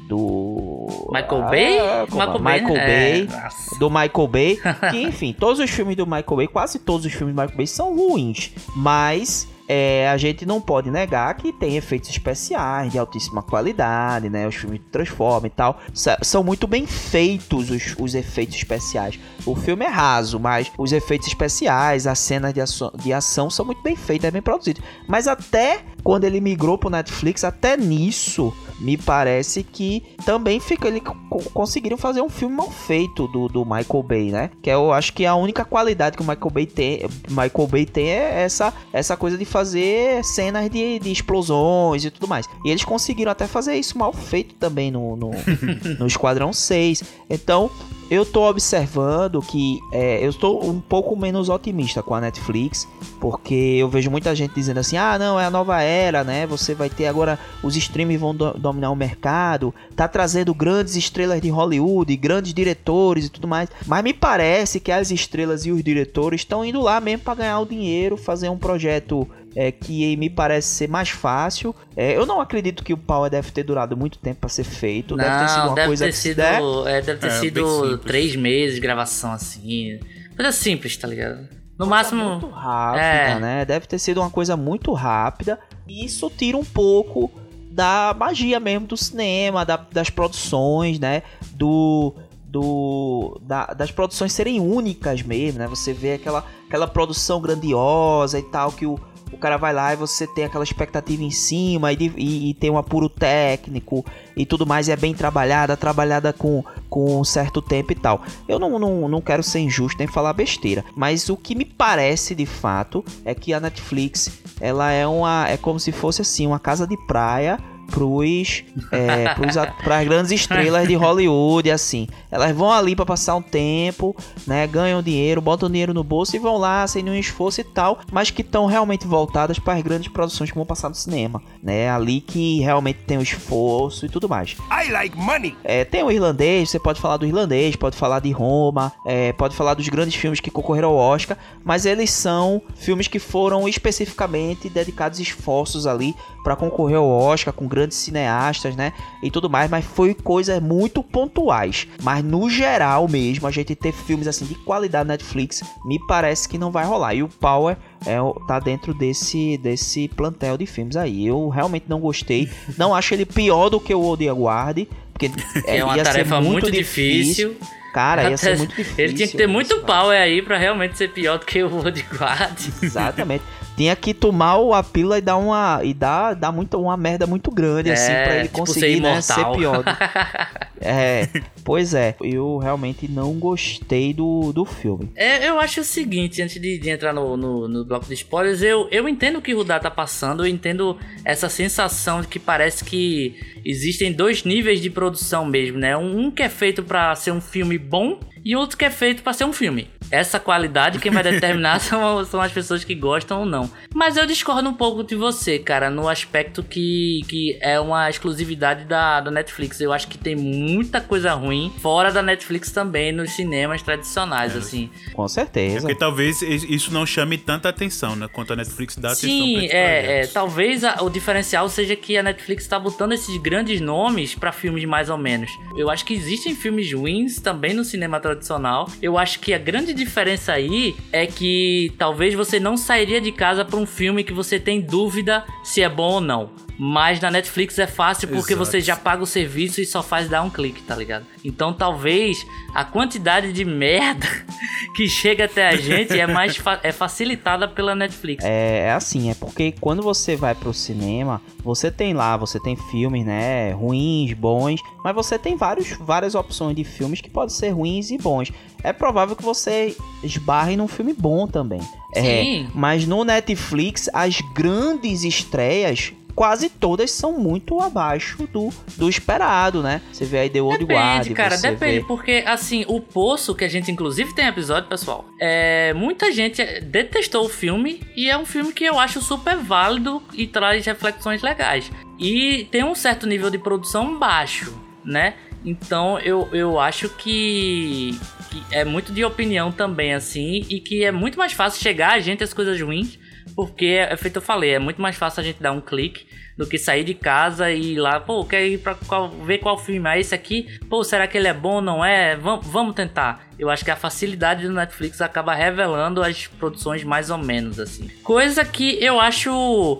do 0.07 1.09
Michael 1.09 1.41
Bay? 1.49 1.79
Ah, 1.79 2.05
como 2.09 2.21
é? 2.21 2.25
Michael 2.25 2.39
Bay, 2.43 2.59
Michael 2.61 2.73
né? 2.75 2.85
Bay, 2.85 3.27
É, 3.31 3.79
do 3.79 3.89
Michael 3.89 4.27
Bay, 4.27 4.59
que 4.91 5.01
enfim, 5.03 5.33
todos 5.37 5.61
os 5.61 5.69
filmes 5.69 5.95
do 5.95 6.05
Michael 6.05 6.35
Bay, 6.35 6.47
quase 6.47 6.79
todos 6.79 7.05
os 7.05 7.13
filmes 7.13 7.33
do 7.33 7.39
Michael 7.41 7.55
Bay 7.55 7.65
são 7.65 7.95
ruins, 7.95 8.51
mas 8.75 9.47
é, 9.67 10.09
a 10.09 10.17
gente 10.17 10.45
não 10.45 10.59
pode 10.59 10.89
negar 10.91 11.33
que 11.35 11.51
tem 11.53 11.77
efeitos 11.77 12.09
especiais 12.09 12.91
de 12.91 12.97
altíssima 12.99 13.41
qualidade, 13.41 14.29
né? 14.29 14.47
Os 14.47 14.55
filmes 14.55 14.79
de 14.79 14.85
Transforma 14.85 15.47
e 15.47 15.49
tal, 15.49 15.79
são 16.21 16.43
muito 16.43 16.67
bem 16.67 16.85
feitos 16.85 17.69
os, 17.69 17.95
os 17.97 18.15
efeitos 18.15 18.55
especiais. 18.55 19.19
O 19.45 19.55
filme 19.55 19.85
é 19.85 19.89
raso, 19.89 20.39
mas 20.39 20.71
os 20.77 20.91
efeitos 20.91 21.27
especiais, 21.27 22.05
as 22.07 22.19
cenas 22.19 22.53
de, 22.53 22.61
ação- 22.61 22.91
de 22.95 23.13
ação 23.13 23.49
são 23.49 23.65
muito 23.65 23.81
bem 23.81 23.95
feitas, 23.95 24.27
é 24.27 24.31
bem 24.31 24.41
produzido. 24.41 24.81
Mas 25.07 25.27
até 25.27 25.79
quando 26.03 26.23
ele 26.23 26.41
migrou 26.41 26.77
pro 26.77 26.89
Netflix, 26.89 27.43
até 27.43 27.77
nisso 27.77 28.53
me 28.81 28.97
parece 28.97 29.63
que 29.63 30.03
também 30.25 30.59
fica 30.59 30.87
ele 30.87 30.99
co- 30.99 31.15
conseguiram 31.53 31.97
fazer 31.97 32.21
um 32.21 32.29
filme 32.29 32.55
mal 32.55 32.69
feito 32.69 33.27
do, 33.27 33.47
do 33.47 33.63
Michael 33.63 34.03
Bay, 34.03 34.31
né? 34.31 34.49
Que 34.61 34.69
eu 34.69 34.91
acho 34.91 35.13
que 35.13 35.25
a 35.25 35.35
única 35.35 35.63
qualidade 35.63 36.17
que 36.17 36.23
o 36.23 36.27
Michael 36.27 36.51
Bay 36.51 36.65
tem, 36.65 37.01
Michael 37.29 37.67
Bay 37.69 37.85
tem 37.85 38.09
é 38.09 38.41
essa 38.43 38.73
essa 38.91 39.15
coisa 39.15 39.37
de 39.37 39.45
fazer 39.45 40.23
cenas 40.23 40.69
de, 40.69 40.99
de 40.99 41.11
explosões 41.11 42.03
e 42.05 42.11
tudo 42.11 42.27
mais. 42.27 42.45
E 42.65 42.69
eles 42.69 42.83
conseguiram 42.83 43.31
até 43.31 43.47
fazer 43.47 43.75
isso 43.75 43.97
mal 43.97 44.11
feito 44.13 44.55
também 44.55 44.89
no, 44.91 45.15
no, 45.15 45.31
no 45.99 46.07
Esquadrão 46.07 46.51
6. 46.51 47.03
Então, 47.29 47.69
eu 48.09 48.25
tô 48.25 48.45
observando 48.49 49.41
que 49.41 49.79
é, 49.91 50.23
eu 50.25 50.29
estou 50.31 50.65
um 50.69 50.81
pouco 50.81 51.15
menos 51.15 51.47
otimista 51.49 52.03
com 52.03 52.13
a 52.13 52.19
Netflix, 52.21 52.85
porque 53.21 53.53
eu 53.79 53.87
vejo 53.87 54.11
muita 54.11 54.35
gente 54.35 54.53
dizendo 54.53 54.79
assim: 54.79 54.97
ah, 54.97 55.17
não, 55.17 55.39
é 55.39 55.45
a 55.45 55.49
nova 55.51 55.81
era, 55.81 56.23
né? 56.23 56.45
Você 56.47 56.73
vai 56.75 56.89
ter 56.89 57.07
agora 57.07 57.39
os 57.63 57.75
streams 57.77 58.17
vão 58.17 58.35
do- 58.35 58.53
dominar 58.71 58.89
o 58.91 58.95
mercado, 58.95 59.73
tá 59.95 60.07
trazendo 60.07 60.53
grandes 60.53 60.95
estrelas 60.95 61.41
de 61.41 61.49
Hollywood, 61.49 62.15
grandes 62.17 62.53
diretores 62.53 63.25
e 63.25 63.29
tudo 63.29 63.47
mais. 63.47 63.69
Mas 63.85 64.03
me 64.03 64.13
parece 64.13 64.79
que 64.79 64.91
as 64.91 65.11
estrelas 65.11 65.65
e 65.65 65.71
os 65.71 65.83
diretores 65.83 66.41
estão 66.41 66.63
indo 66.65 66.81
lá 66.81 66.99
mesmo 66.99 67.23
para 67.23 67.35
ganhar 67.35 67.59
o 67.59 67.65
dinheiro, 67.65 68.17
fazer 68.17 68.49
um 68.49 68.57
projeto 68.57 69.27
é, 69.55 69.71
que 69.71 70.15
me 70.17 70.29
parece 70.29 70.67
ser 70.69 70.87
mais 70.89 71.09
fácil. 71.09 71.75
É, 71.95 72.15
eu 72.15 72.25
não 72.25 72.39
acredito 72.39 72.83
que 72.83 72.93
o 72.93 72.97
Power 72.97 73.29
deve 73.29 73.51
ter 73.51 73.63
durado 73.63 73.97
muito 73.97 74.17
tempo 74.17 74.39
para 74.41 74.49
ser 74.49 74.63
feito. 74.63 75.15
deve 75.17 75.29
ter 75.39 75.47
sido 75.49 75.59
Não, 75.59 75.67
uma 75.67 75.75
deve 75.75 75.87
coisa 75.87 76.05
ter 76.05 76.13
sido, 76.13 76.37
né? 76.37 76.59
é, 76.87 77.01
deve 77.01 77.19
ter 77.19 77.27
É, 77.27 77.29
sido 77.31 77.97
três 77.97 78.35
meses 78.35 78.75
de 78.75 78.81
gravação 78.81 79.31
assim. 79.33 79.99
Coisa 80.35 80.51
simples, 80.53 80.95
tá 80.95 81.07
ligado? 81.07 81.39
No 81.77 81.85
muito 81.87 81.89
máximo. 81.89 82.49
rápida, 82.51 83.03
É. 83.03 83.39
né? 83.39 83.65
Deve 83.65 83.87
ter 83.87 83.99
sido 83.99 84.21
uma 84.21 84.29
coisa 84.29 84.55
muito 84.55 84.93
rápida. 84.93 85.59
E 85.87 86.05
isso 86.05 86.31
tira 86.35 86.55
um 86.57 86.63
pouco 86.63 87.29
da 87.71 88.15
magia 88.17 88.59
mesmo 88.59 88.85
do 88.87 88.97
cinema, 88.97 89.65
da- 89.65 89.77
das 89.91 90.09
produções, 90.09 90.99
né? 90.99 91.23
Do. 91.53 92.13
Do, 92.45 93.39
da- 93.43 93.67
das 93.67 93.91
produções 93.91 94.33
serem 94.33 94.59
únicas 94.59 95.21
mesmo, 95.23 95.57
né? 95.59 95.67
Você 95.67 95.93
vê 95.93 96.15
aquela, 96.15 96.45
aquela 96.67 96.85
produção 96.85 97.39
grandiosa 97.39 98.37
e 98.37 98.43
tal, 98.43 98.73
que 98.73 98.85
o, 98.85 98.99
o 99.33 99.37
cara 99.37 99.57
vai 99.57 99.73
lá 99.73 99.93
e 99.93 99.95
você 99.95 100.27
tem 100.27 100.43
aquela 100.43 100.63
expectativa 100.63 101.23
em 101.23 101.31
cima 101.31 101.91
e, 101.93 102.11
e- 102.17 102.49
e 102.49 102.53
tem 102.53 102.69
um 102.69 102.77
apuro 102.77 103.07
técnico 103.09 104.05
e 104.35 104.45
tudo 104.45 104.65
mais, 104.65 104.87
e 104.87 104.91
é 104.91 104.95
bem 104.95 105.13
trabalhada, 105.13 105.75
trabalhada 105.77 106.31
com, 106.33 106.63
com 106.89 107.19
um 107.19 107.23
certo 107.23 107.61
tempo 107.61 107.91
e 107.91 107.95
tal. 107.95 108.21
Eu 108.47 108.59
não, 108.59 108.77
não, 108.79 109.07
não 109.07 109.21
quero 109.21 109.43
ser 109.43 109.59
injusto 109.59 109.97
nem 109.99 110.07
falar 110.07 110.33
besteira, 110.33 110.83
mas 110.95 111.29
o 111.29 111.37
que 111.37 111.55
me 111.55 111.65
parece 111.65 112.33
de 112.35 112.45
fato 112.45 113.03
é 113.25 113.33
que 113.35 113.53
a 113.53 113.59
Netflix 113.59 114.29
ela 114.59 114.91
é 114.91 115.05
uma 115.07 115.47
é 115.49 115.57
como 115.57 115.79
se 115.79 115.91
fosse 115.91 116.21
assim 116.21 116.45
uma 116.47 116.59
casa 116.59 116.85
de 116.85 116.97
praia 117.07 117.57
pros, 117.91 118.63
é, 118.91 119.33
pros 119.35 119.55
pras 119.83 120.07
grandes 120.07 120.31
estrelas 120.31 120.87
de 120.87 120.95
Hollywood, 120.95 121.69
assim. 121.69 122.07
Elas 122.31 122.55
vão 122.55 122.71
ali 122.71 122.95
pra 122.95 123.05
passar 123.05 123.35
um 123.35 123.41
tempo, 123.41 124.15
né? 124.47 124.65
Ganham 124.65 125.03
dinheiro, 125.03 125.41
botam 125.41 125.69
dinheiro 125.69 125.93
no 125.93 126.03
bolso 126.03 126.35
e 126.35 126.39
vão 126.39 126.57
lá 126.57 126.87
sem 126.87 127.03
nenhum 127.03 127.17
esforço 127.17 127.61
e 127.61 127.63
tal, 127.63 127.99
mas 128.11 128.31
que 128.31 128.41
estão 128.41 128.65
realmente 128.65 129.05
voltadas 129.05 129.59
para 129.59 129.73
as 129.73 129.83
grandes 129.83 130.11
produções 130.11 130.49
que 130.49 130.55
vão 130.55 130.65
passar 130.65 130.89
no 130.89 130.95
cinema, 130.95 131.41
né? 131.61 131.89
Ali 131.89 132.21
que 132.21 132.61
realmente 132.61 132.99
tem 133.05 133.17
o 133.17 133.21
esforço 133.21 134.05
e 134.05 134.09
tudo 134.09 134.29
mais. 134.29 134.55
I 134.71 134.91
like 134.91 135.17
money. 135.17 135.55
É, 135.63 135.83
tem 135.83 136.03
o 136.03 136.11
irlandês, 136.11 136.69
você 136.69 136.79
pode 136.79 137.01
falar 137.01 137.17
do 137.17 137.25
irlandês, 137.25 137.75
pode 137.75 137.97
falar 137.97 138.19
de 138.19 138.31
Roma, 138.31 138.91
é, 139.05 139.33
pode 139.33 139.55
falar 139.55 139.73
dos 139.73 139.87
grandes 139.89 140.15
filmes 140.15 140.39
que 140.39 140.49
concorreram 140.49 140.89
ao 140.89 140.95
Oscar, 140.95 141.37
mas 141.63 141.85
eles 141.85 142.11
são 142.11 142.61
filmes 142.75 143.07
que 143.07 143.19
foram 143.19 143.67
especificamente 143.67 144.69
dedicados 144.69 145.19
esforços 145.19 145.85
ali 145.85 146.15
para 146.43 146.55
concorrer 146.55 146.97
ao 146.97 147.07
Oscar 147.07 147.53
com 147.53 147.67
grandes 147.67 147.97
cineastas, 147.97 148.75
né? 148.75 148.93
E 149.21 149.29
tudo 149.29 149.49
mais, 149.49 149.69
mas 149.69 149.85
foi 149.85 150.13
coisas 150.13 150.61
muito 150.61 151.03
pontuais. 151.03 151.87
Mas 152.01 152.23
no 152.23 152.49
geral 152.49 153.07
mesmo, 153.07 153.47
a 153.47 153.51
gente 153.51 153.75
ter 153.75 153.91
filmes 153.91 154.27
assim 154.27 154.45
de 154.45 154.55
qualidade 154.55 155.07
Netflix, 155.07 155.63
me 155.85 155.99
parece 156.07 156.47
que 156.47 156.57
não 156.57 156.71
vai 156.71 156.85
rolar. 156.85 157.13
E 157.13 157.23
o 157.23 157.27
Power 157.27 157.77
é, 158.05 158.17
tá 158.47 158.59
dentro 158.59 158.93
desse, 158.93 159.57
desse 159.57 160.07
plantel 160.07 160.57
de 160.57 160.65
filmes 160.65 160.95
aí. 160.95 161.25
Eu 161.25 161.49
realmente 161.49 161.85
não 161.87 161.99
gostei. 161.99 162.49
Não 162.77 162.93
acho 162.95 163.13
ele 163.13 163.25
pior 163.25 163.69
do 163.69 163.79
que 163.79 163.93
o 163.93 164.01
Old 164.01 164.27
Aguarde. 164.27 164.87
Porque 165.13 165.31
É 165.65 165.83
uma 165.83 165.95
ia 165.95 166.05
ser 166.05 166.11
tarefa 166.11 166.41
muito 166.41 166.71
difícil. 166.71 167.55
Cara, 167.93 168.29
ia 168.29 168.37
ser 168.37 168.57
muito 168.57 168.75
difícil. 168.75 169.03
Ele 169.03 169.13
tinha 169.13 169.27
que 169.27 169.37
ter 169.37 169.47
muito 169.47 169.79
power 169.81 170.19
aí 170.19 170.41
pra 170.41 170.57
realmente 170.57 170.97
ser 170.97 171.09
pior 171.09 171.37
do 171.37 171.45
que 171.45 171.61
o 171.61 171.69
Bodyguard. 171.69 172.57
Exatamente. 172.81 173.43
Tinha 173.75 173.95
que 173.95 174.13
tomar 174.13 174.55
a 174.77 174.83
pílula 174.83 175.17
e 175.17 175.21
dar 175.21 175.37
uma. 175.37 175.81
e 175.83 175.93
dar, 175.93 176.33
dar 176.33 176.51
muito, 176.51 176.79
uma 176.79 176.97
merda 176.97 177.25
muito 177.25 177.49
grande, 177.49 177.91
assim, 177.91 178.11
pra 178.11 178.35
ele 178.35 178.47
tipo, 178.47 178.59
conseguir 178.59 178.95
ser 178.95 179.01
né, 179.01 179.21
ser 179.21 179.45
pior. 179.51 179.83
É, 180.83 181.27
pois 181.63 181.93
é. 181.93 182.15
Eu 182.19 182.57
realmente 182.57 183.07
não 183.07 183.33
gostei 183.33 184.15
do, 184.15 184.51
do 184.51 184.65
filme. 184.65 185.11
É, 185.15 185.47
eu 185.47 185.59
acho 185.59 185.81
o 185.81 185.83
seguinte, 185.83 186.41
antes 186.41 186.59
de, 186.59 186.79
de 186.79 186.89
entrar 186.89 187.13
no, 187.13 187.37
no, 187.37 187.67
no 187.67 187.85
bloco 187.85 188.07
de 188.07 188.15
spoilers, 188.15 188.63
eu, 188.63 188.87
eu 188.89 189.07
entendo 189.07 189.37
o 189.37 189.41
que 189.43 189.53
o 189.53 189.57
Rudá 189.57 189.79
tá 189.79 189.91
passando, 189.91 190.43
eu 190.43 190.47
entendo 190.47 190.97
essa 191.23 191.47
sensação 191.49 192.21
de 192.21 192.27
que 192.27 192.39
parece 192.39 192.83
que 192.83 193.35
existem 193.63 194.11
dois 194.11 194.43
níveis 194.43 194.81
de 194.81 194.89
produção 194.89 195.45
mesmo, 195.45 195.77
né? 195.77 195.95
Um, 195.95 196.25
um 196.25 196.31
que 196.31 196.41
é 196.41 196.49
feito 196.49 196.81
pra 196.81 197.15
ser 197.15 197.31
um 197.31 197.41
filme 197.41 197.77
bom 197.77 198.19
e 198.43 198.55
outro 198.55 198.77
que 198.77 198.85
é 198.85 198.89
feito 198.89 199.23
pra 199.23 199.33
ser 199.33 199.45
um 199.45 199.53
filme. 199.53 199.89
Essa 200.09 200.39
qualidade 200.39 200.99
quem 200.99 201.11
vai 201.11 201.23
determinar 201.23 201.79
são, 201.81 202.23
são 202.25 202.41
as 202.41 202.51
pessoas 202.51 202.83
que 202.83 202.93
gostam 202.93 203.39
ou 203.39 203.45
não. 203.45 203.69
Mas 204.01 204.17
eu 204.17 204.25
discordo 204.25 204.67
um 204.67 204.73
pouco 204.73 205.03
de 205.03 205.13
você, 205.13 205.59
cara, 205.59 205.87
no 205.87 206.09
aspecto 206.09 206.63
que, 206.63 207.21
que 207.27 207.55
é 207.61 207.79
uma 207.79 208.09
exclusividade 208.09 208.83
da, 208.85 209.21
da 209.21 209.29
Netflix. 209.29 209.79
Eu 209.79 209.93
acho 209.93 210.07
que 210.07 210.17
tem 210.17 210.35
muita 210.35 210.99
coisa 210.99 211.33
ruim 211.35 211.71
fora 211.83 212.11
da 212.11 212.23
Netflix 212.23 212.71
também, 212.71 213.11
nos 213.11 213.29
cinemas 213.33 213.83
tradicionais, 213.83 214.55
assim. 214.55 214.89
Com 215.13 215.25
É 215.25 215.27
certeza. 215.27 215.81
porque 215.81 215.93
talvez 215.93 216.41
isso 216.41 216.91
não 216.91 217.05
chame 217.05 217.37
tanta 217.37 217.69
atenção, 217.69 218.15
né? 218.15 218.27
Quanto 218.33 218.53
a 218.53 218.55
Netflix 218.55 218.95
dá 218.97 219.09
atenção 219.11 219.27
pra 219.29 219.61
Sim, 219.61 219.67
é, 219.67 220.21
é, 220.21 220.25
talvez 220.25 220.83
a- 220.83 221.03
o 221.03 221.07
diferencial 221.11 221.69
seja 221.69 221.95
que 221.95 222.17
a 222.17 222.23
Netflix 222.23 222.65
tá 222.65 222.79
botando 222.79 223.11
esses 223.11 223.37
grandes 223.37 223.79
nomes 223.79 224.33
pra 224.33 224.51
filmes 224.51 224.83
mais 224.83 225.11
ou 225.11 225.17
menos. 225.19 225.51
Eu 225.77 225.91
acho 225.91 226.03
que 226.05 226.15
existem 226.15 226.55
filmes 226.55 226.91
ruins 226.91 227.39
também 227.39 227.71
no 227.75 227.85
cinema 227.85 228.19
tradicional. 228.19 228.89
Eu 228.99 229.19
acho 229.19 229.39
que 229.39 229.53
a 229.53 229.59
grande 229.59 229.93
diferença 229.93 230.53
aí 230.53 230.95
é 231.11 231.27
que 231.27 231.93
talvez 231.99 232.33
você 232.33 232.59
não 232.59 232.75
sairia 232.75 233.21
de 233.21 233.31
casa 233.31 233.63
pra 233.63 233.77
um 233.77 233.90
filme 233.91 234.23
que 234.23 234.33
você 234.33 234.59
tem 234.59 234.81
dúvida 234.81 235.45
se 235.63 235.81
é 235.81 235.89
bom 235.89 236.13
ou 236.13 236.21
não. 236.21 236.49
Mas 236.83 237.19
na 237.19 237.29
Netflix 237.29 237.77
é 237.77 237.85
fácil 237.85 238.27
porque 238.27 238.53
Exato. 238.53 238.65
você 238.71 238.81
já 238.81 238.95
paga 238.95 239.21
o 239.21 239.27
serviço 239.27 239.79
e 239.79 239.85
só 239.85 240.01
faz 240.01 240.27
dar 240.27 240.41
um 240.41 240.49
clique, 240.49 240.81
tá 240.81 240.95
ligado? 240.95 241.27
Então 241.45 241.71
talvez 241.71 242.43
a 242.73 242.83
quantidade 242.83 243.53
de 243.53 243.63
merda 243.63 244.25
que 244.95 245.07
chega 245.07 245.45
até 245.45 245.67
a 245.67 245.75
gente 245.75 246.19
é 246.19 246.25
mais 246.25 246.57
fa- 246.57 246.79
é 246.81 246.91
facilitada 246.91 247.67
pela 247.67 247.93
Netflix. 247.93 248.43
É, 248.43 248.85
é 248.87 248.91
assim, 248.93 249.29
é 249.29 249.35
porque 249.35 249.75
quando 249.79 250.01
você 250.01 250.35
vai 250.35 250.55
pro 250.55 250.73
cinema, 250.73 251.39
você 251.63 251.91
tem 251.91 252.13
lá, 252.15 252.35
você 252.35 252.59
tem 252.59 252.75
filmes, 252.75 253.23
né, 253.27 253.73
ruins, 253.73 254.33
bons, 254.33 254.81
mas 255.03 255.13
você 255.13 255.37
tem 255.37 255.55
vários, 255.55 255.91
várias 255.99 256.33
opções 256.33 256.75
de 256.75 256.83
filmes 256.83 257.21
que 257.21 257.29
podem 257.29 257.53
ser 257.53 257.69
ruins 257.69 258.09
e 258.09 258.17
bons. 258.17 258.51
É 258.83 258.91
provável 258.91 259.35
que 259.35 259.43
você 259.43 259.95
esbarre 260.23 260.75
num 260.75 260.87
filme 260.87 261.13
bom 261.13 261.45
também. 261.45 261.81
É, 262.15 262.21
Sim. 262.21 262.69
mas 262.73 263.05
no 263.05 263.23
Netflix, 263.23 264.09
as 264.13 264.41
grandes 264.53 265.23
estreias, 265.23 266.11
quase 266.35 266.69
todas 266.69 267.11
são 267.11 267.37
muito 267.37 267.79
abaixo 267.79 268.47
do, 268.47 268.69
do 268.97 269.09
esperado, 269.09 269.81
né? 269.81 270.01
Você 270.11 270.25
vê 270.25 270.39
aí 270.39 270.49
The 270.49 270.61
Old 270.61 270.83
Guard, 270.85 271.19
Depende, 271.19 271.33
cara, 271.35 271.57
depende, 271.57 271.99
vê... 271.99 272.05
porque 272.05 272.43
assim, 272.45 272.85
o 272.87 272.99
Poço, 272.99 273.55
que 273.55 273.63
a 273.63 273.67
gente 273.67 273.91
inclusive 273.91 274.33
tem 274.33 274.45
episódio, 274.47 274.89
pessoal, 274.89 275.25
é, 275.39 275.93
muita 275.93 276.31
gente 276.31 276.63
detestou 276.81 277.45
o 277.45 277.49
filme 277.49 278.01
e 278.15 278.29
é 278.29 278.37
um 278.37 278.45
filme 278.45 278.73
que 278.73 278.83
eu 278.83 278.99
acho 278.99 279.21
super 279.21 279.57
válido 279.57 280.21
e 280.33 280.47
traz 280.47 280.85
reflexões 280.85 281.41
legais. 281.41 281.91
e 282.19 282.67
tem 282.71 282.83
um 282.83 282.95
certo 282.95 283.25
nível 283.25 283.49
de 283.49 283.57
produção 283.57 284.17
baixo, 284.19 284.73
né? 285.03 285.33
Então 285.63 286.19
eu, 286.19 286.49
eu 286.51 286.79
acho 286.79 287.09
que, 287.09 288.17
que 288.49 288.63
é 288.71 288.83
muito 288.83 289.11
de 289.11 289.23
opinião 289.23 289.71
também, 289.71 290.13
assim, 290.13 290.65
e 290.69 290.79
que 290.79 291.03
é 291.03 291.11
muito 291.11 291.37
mais 291.37 291.53
fácil 291.53 291.81
chegar 291.81 292.13
a 292.13 292.19
gente 292.19 292.43
as 292.43 292.53
coisas 292.53 292.79
ruins, 292.79 293.17
porque 293.61 293.85
é 293.85 294.17
feito 294.17 294.37
eu 294.37 294.41
falei, 294.41 294.71
é 294.71 294.79
muito 294.79 294.99
mais 294.99 295.15
fácil 295.15 295.39
a 295.39 295.43
gente 295.43 295.61
dar 295.61 295.71
um 295.71 295.79
clique 295.79 296.25
do 296.57 296.65
que 296.65 296.79
sair 296.79 297.03
de 297.03 297.13
casa 297.13 297.69
e 297.69 297.93
ir 297.93 297.99
lá, 297.99 298.19
pô, 298.19 298.43
quer 298.43 298.65
ir 298.65 298.79
pra 298.79 298.95
qual, 298.95 299.29
ver 299.29 299.59
qual 299.59 299.77
filme 299.77 300.09
é 300.09 300.19
esse 300.19 300.33
aqui? 300.33 300.79
Pô, 300.89 301.03
será 301.03 301.27
que 301.27 301.37
ele 301.37 301.47
é 301.47 301.53
bom 301.53 301.79
não 301.79 302.03
é? 302.03 302.35
Vamos, 302.35 302.65
vamos 302.65 302.95
tentar. 302.95 303.47
Eu 303.59 303.69
acho 303.69 303.85
que 303.85 303.91
a 303.91 303.95
facilidade 303.95 304.65
do 304.65 304.73
Netflix 304.73 305.21
acaba 305.21 305.53
revelando 305.53 306.23
as 306.23 306.47
produções 306.47 307.03
mais 307.03 307.29
ou 307.29 307.37
menos 307.37 307.79
assim. 307.79 308.09
Coisa 308.23 308.65
que 308.65 308.97
eu 308.99 309.19
acho 309.19 309.51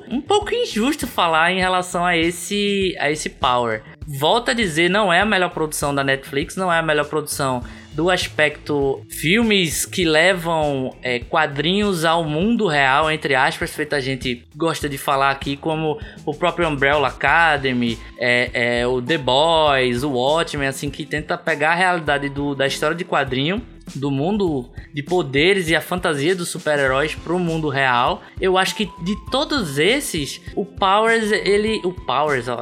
um 0.10 0.22
pouco 0.22 0.52
injusto 0.52 1.06
falar 1.06 1.52
em 1.52 1.60
relação 1.60 2.04
a 2.04 2.18
esse 2.18 2.96
a 3.00 3.12
esse 3.12 3.30
Power. 3.30 3.84
Volto 4.08 4.50
a 4.50 4.54
dizer, 4.56 4.90
não 4.90 5.14
é 5.14 5.22
a 5.22 5.26
melhor 5.26 5.52
produção 5.52 5.94
da 5.94 6.04
Netflix, 6.04 6.56
não 6.56 6.74
é 6.74 6.80
a 6.80 6.82
melhor 6.82 7.06
produção 7.06 7.64
do 7.94 8.10
aspecto 8.10 9.06
filmes 9.10 9.86
que 9.86 10.06
levam 10.06 10.96
é, 11.02 11.20
quadrinhos 11.20 12.06
ao 12.06 12.24
mundo 12.24 12.68
real, 12.68 13.12
entre 13.12 13.36
aspas, 13.36 13.74
feito 13.74 13.96
a 13.96 14.00
gente 14.00 14.46
gosta 14.56 14.88
de 14.88 14.98
falar 14.98 15.32
aqui, 15.32 15.58
como 15.58 16.00
o 16.26 16.34
próprio 16.34 16.68
Umbrella 16.68 17.08
Academy, 17.08 18.00
é, 18.18 18.80
é, 18.80 18.88
o 18.88 19.02
The 19.02 19.18
Boys, 19.18 20.04
o 20.04 20.12
Watchmen, 20.12 20.68
assim, 20.68 20.90
que 20.90 21.06
tenta 21.06 21.38
pegar 21.38 21.72
a 21.72 21.76
realidade 21.76 22.30
do, 22.30 22.56
da 22.56 22.66
história 22.66 22.96
de 22.96 23.04
quadrinho 23.04 23.62
do 23.96 24.10
mundo 24.12 24.70
de 24.94 25.04
poderes 25.04 25.70
e 25.70 25.76
a 25.76 25.82
fantasia 25.82 26.36
dos 26.36 26.50
super-heróis 26.50 27.16
pro 27.16 27.38
mundo 27.40 27.70
real. 27.70 28.22
Eu 28.40 28.58
acho 28.58 28.76
que 28.76 28.90
de 29.02 29.16
todos 29.30 29.78
esses, 29.78 30.42
o 30.56 30.66
Powers, 30.66 31.32
ele. 31.32 31.82
O 31.84 31.92
Powers, 31.92 32.48
ó, 32.48 32.58